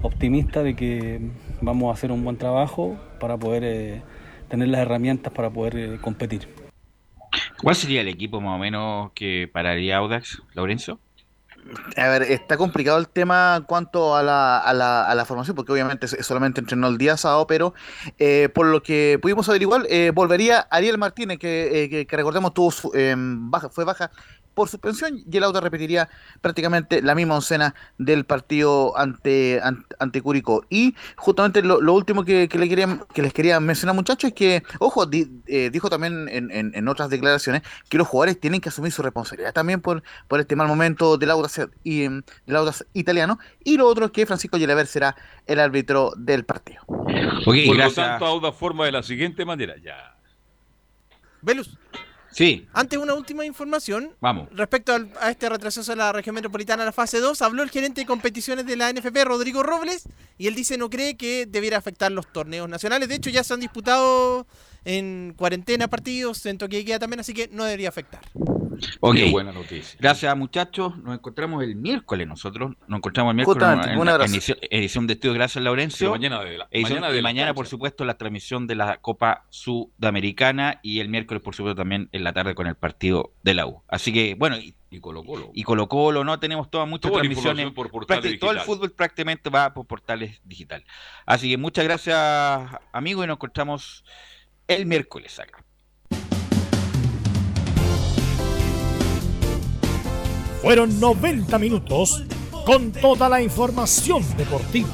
optimista 0.00 0.62
de 0.62 0.74
que 0.74 1.20
vamos 1.60 1.90
a 1.90 1.92
hacer 1.92 2.12
un 2.12 2.24
buen 2.24 2.38
trabajo 2.38 2.96
para 3.20 3.36
poder 3.36 3.64
eh, 3.64 4.02
tener 4.48 4.68
las 4.68 4.80
herramientas 4.80 5.32
para 5.32 5.50
poder 5.50 5.76
eh, 5.76 5.98
competir. 6.00 6.48
¿Cuál 7.60 7.74
sería 7.74 8.00
el 8.00 8.08
equipo 8.08 8.40
más 8.40 8.54
o 8.54 8.58
menos 8.58 9.10
que 9.12 9.50
pararía 9.52 9.96
Audax, 9.96 10.42
Lorenzo? 10.54 11.00
A 11.96 12.08
ver, 12.08 12.22
está 12.22 12.56
complicado 12.56 12.98
el 12.98 13.08
tema 13.08 13.54
en 13.56 13.62
cuanto 13.64 14.14
a 14.16 14.22
la, 14.22 14.58
a 14.58 14.74
la, 14.74 15.04
a 15.06 15.14
la 15.14 15.24
formación, 15.24 15.56
porque 15.56 15.72
obviamente 15.72 16.06
solamente 16.22 16.60
entrenó 16.60 16.88
el 16.88 16.98
día 16.98 17.16
sábado, 17.16 17.46
pero 17.46 17.74
eh, 18.18 18.48
por 18.54 18.66
lo 18.66 18.82
que 18.82 19.18
pudimos 19.20 19.48
averiguar, 19.48 19.86
eh, 19.88 20.12
volvería 20.14 20.60
Ariel 20.70 20.98
Martínez, 20.98 21.38
que, 21.38 21.84
eh, 21.84 22.06
que, 22.06 22.16
recordemos 22.16 22.52
tuvo 22.52 22.72
baja, 23.50 23.70
fue 23.70 23.84
baja 23.84 24.10
por 24.54 24.68
suspensión 24.68 25.22
y 25.30 25.36
el 25.36 25.44
auto 25.44 25.60
repetiría 25.60 26.08
prácticamente 26.40 27.02
la 27.02 27.14
misma 27.14 27.36
oncena 27.36 27.74
del 27.98 28.24
partido 28.24 28.96
ante, 28.96 29.60
ante, 29.98 30.22
Curicó. 30.22 30.64
Y 30.70 30.94
justamente 31.16 31.62
lo, 31.62 31.92
último 31.92 32.24
que, 32.24 32.48
le 32.52 32.68
quería, 32.68 33.00
que 33.12 33.22
les 33.22 33.32
quería 33.32 33.60
mencionar 33.60 33.94
muchachos 33.94 34.28
es 34.28 34.34
que, 34.34 34.62
ojo, 34.78 35.06
eh, 35.12 35.70
dijo 35.70 35.90
también 35.90 36.28
en, 36.28 36.50
en, 36.50 36.88
otras 36.88 37.10
declaraciones 37.10 37.62
que 37.88 37.98
los 37.98 38.06
jugadores 38.06 38.38
tienen 38.40 38.60
que 38.60 38.68
asumir 38.68 38.92
su 38.92 39.02
responsabilidad 39.02 39.52
también 39.52 39.80
por, 39.80 40.02
por 40.28 40.40
este 40.40 40.56
mal 40.56 40.68
momento 40.68 41.18
del 41.18 41.30
Audax, 41.30 41.68
y, 41.82 42.02
del 42.02 42.22
italiano. 42.92 43.38
Y 43.64 43.76
lo 43.76 43.86
otro 43.86 44.06
es 44.06 44.10
que 44.12 44.26
Francisco 44.26 44.56
Yelever 44.56 44.86
será 44.86 45.16
el 45.46 45.60
árbitro 45.60 46.12
del 46.16 46.44
partido. 46.44 46.82
por 46.86 47.76
lo 47.76 47.92
tanto, 47.92 48.26
Audax 48.26 48.56
forma 48.56 48.86
de 48.86 48.92
la 48.92 49.02
siguiente 49.02 49.44
manera, 49.44 49.74
ya. 49.82 50.16
Velus. 51.42 51.76
Sí. 52.34 52.66
Antes, 52.72 52.98
una 52.98 53.14
última 53.14 53.46
información. 53.46 54.10
Vamos. 54.20 54.48
Respecto 54.52 54.92
a 55.20 55.30
este 55.30 55.48
retroceso 55.48 55.92
de 55.92 55.96
la 55.96 56.12
región 56.12 56.34
metropolitana 56.34 56.82
a 56.82 56.86
la 56.86 56.92
fase 56.92 57.20
2, 57.20 57.40
habló 57.42 57.62
el 57.62 57.70
gerente 57.70 58.00
de 58.00 58.06
competiciones 58.06 58.66
de 58.66 58.76
la 58.76 58.92
NFP, 58.92 59.24
Rodrigo 59.24 59.62
Robles, 59.62 60.08
y 60.36 60.48
él 60.48 60.54
dice 60.54 60.76
no 60.76 60.90
cree 60.90 61.16
que 61.16 61.46
debiera 61.46 61.78
afectar 61.78 62.10
los 62.10 62.32
torneos 62.32 62.68
nacionales. 62.68 63.08
De 63.08 63.14
hecho, 63.14 63.30
ya 63.30 63.44
se 63.44 63.54
han 63.54 63.60
disputado 63.60 64.46
en 64.84 65.34
cuarentena 65.36 65.88
partidos, 65.88 66.44
en 66.46 66.58
toque 66.58 66.84
queda 66.84 66.98
también, 66.98 67.20
así 67.20 67.32
que 67.32 67.48
no 67.52 67.64
debería 67.64 67.88
afectar. 67.88 68.20
Ok, 69.00 69.16
buena 69.30 69.52
noticia. 69.52 69.96
Gracias 70.00 70.36
muchachos, 70.36 70.96
nos 70.98 71.14
encontramos 71.14 71.62
el 71.62 71.76
miércoles 71.76 72.26
nosotros, 72.26 72.72
nos 72.86 72.98
encontramos 72.98 73.30
el 73.30 73.36
miércoles 73.36 74.48
en, 74.48 74.58
edición, 74.70 75.06
de 75.06 75.14
estudio, 75.14 75.34
gracias 75.34 75.62
Laurencio. 75.62 76.10
mañana 76.10 76.42
de 76.42 76.58
la, 76.58 76.68
mañana, 76.72 77.10
de 77.10 77.22
mañana 77.22 77.54
por 77.54 77.66
supuesto 77.66 78.04
la 78.04 78.18
transmisión 78.18 78.66
de 78.66 78.74
la 78.74 78.98
Copa 78.98 79.44
Sudamericana 79.50 80.80
y 80.82 81.00
el 81.00 81.08
miércoles 81.08 81.42
por 81.42 81.54
supuesto 81.54 81.76
también 81.76 82.08
en 82.24 82.28
la 82.28 82.32
tarde 82.32 82.54
con 82.54 82.66
el 82.66 82.74
partido 82.74 83.34
de 83.42 83.52
la 83.52 83.66
U. 83.66 83.82
Así 83.86 84.12
que 84.12 84.34
bueno, 84.34 84.56
y, 84.56 84.74
Colo 85.00 85.24
Colo. 85.24 85.50
Y 85.52 85.62
Colo 85.62 85.88
Colo, 85.88 86.24
no 86.24 86.40
tenemos 86.40 86.70
todas 86.70 86.88
muchas 86.88 87.12
transmisiones. 87.12 87.70
Por 87.72 87.90
todo 88.06 88.52
el 88.52 88.60
fútbol 88.60 88.92
prácticamente 88.92 89.50
va 89.50 89.74
por 89.74 89.86
portales 89.86 90.40
digital. 90.44 90.84
Así 91.26 91.50
que 91.50 91.58
muchas 91.58 91.84
gracias 91.84 92.16
amigos 92.92 93.24
y 93.24 93.28
nos 93.28 93.36
encontramos 93.36 94.04
el 94.66 94.86
miércoles 94.86 95.38
acá. 95.38 95.62
Fueron 100.62 100.98
90 100.98 101.58
minutos 101.58 102.24
con 102.64 102.90
toda 102.92 103.28
la 103.28 103.42
información 103.42 104.24
deportiva. 104.38 104.88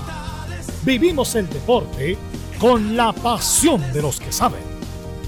Vivimos 0.82 1.36
el 1.36 1.48
deporte 1.48 2.18
con 2.58 2.96
la 2.96 3.12
pasión 3.12 3.80
de 3.92 4.02
los 4.02 4.18
que 4.18 4.32
saben. 4.32 4.62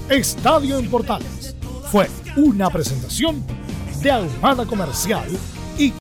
Estadio 0.09 0.79
en 0.79 0.89
Portales 0.89 1.52
fue 1.93 2.09
una 2.37 2.71
presentación 2.71 3.43
de 4.01 4.09
Almada 4.09 4.65
Comercial 4.65 5.27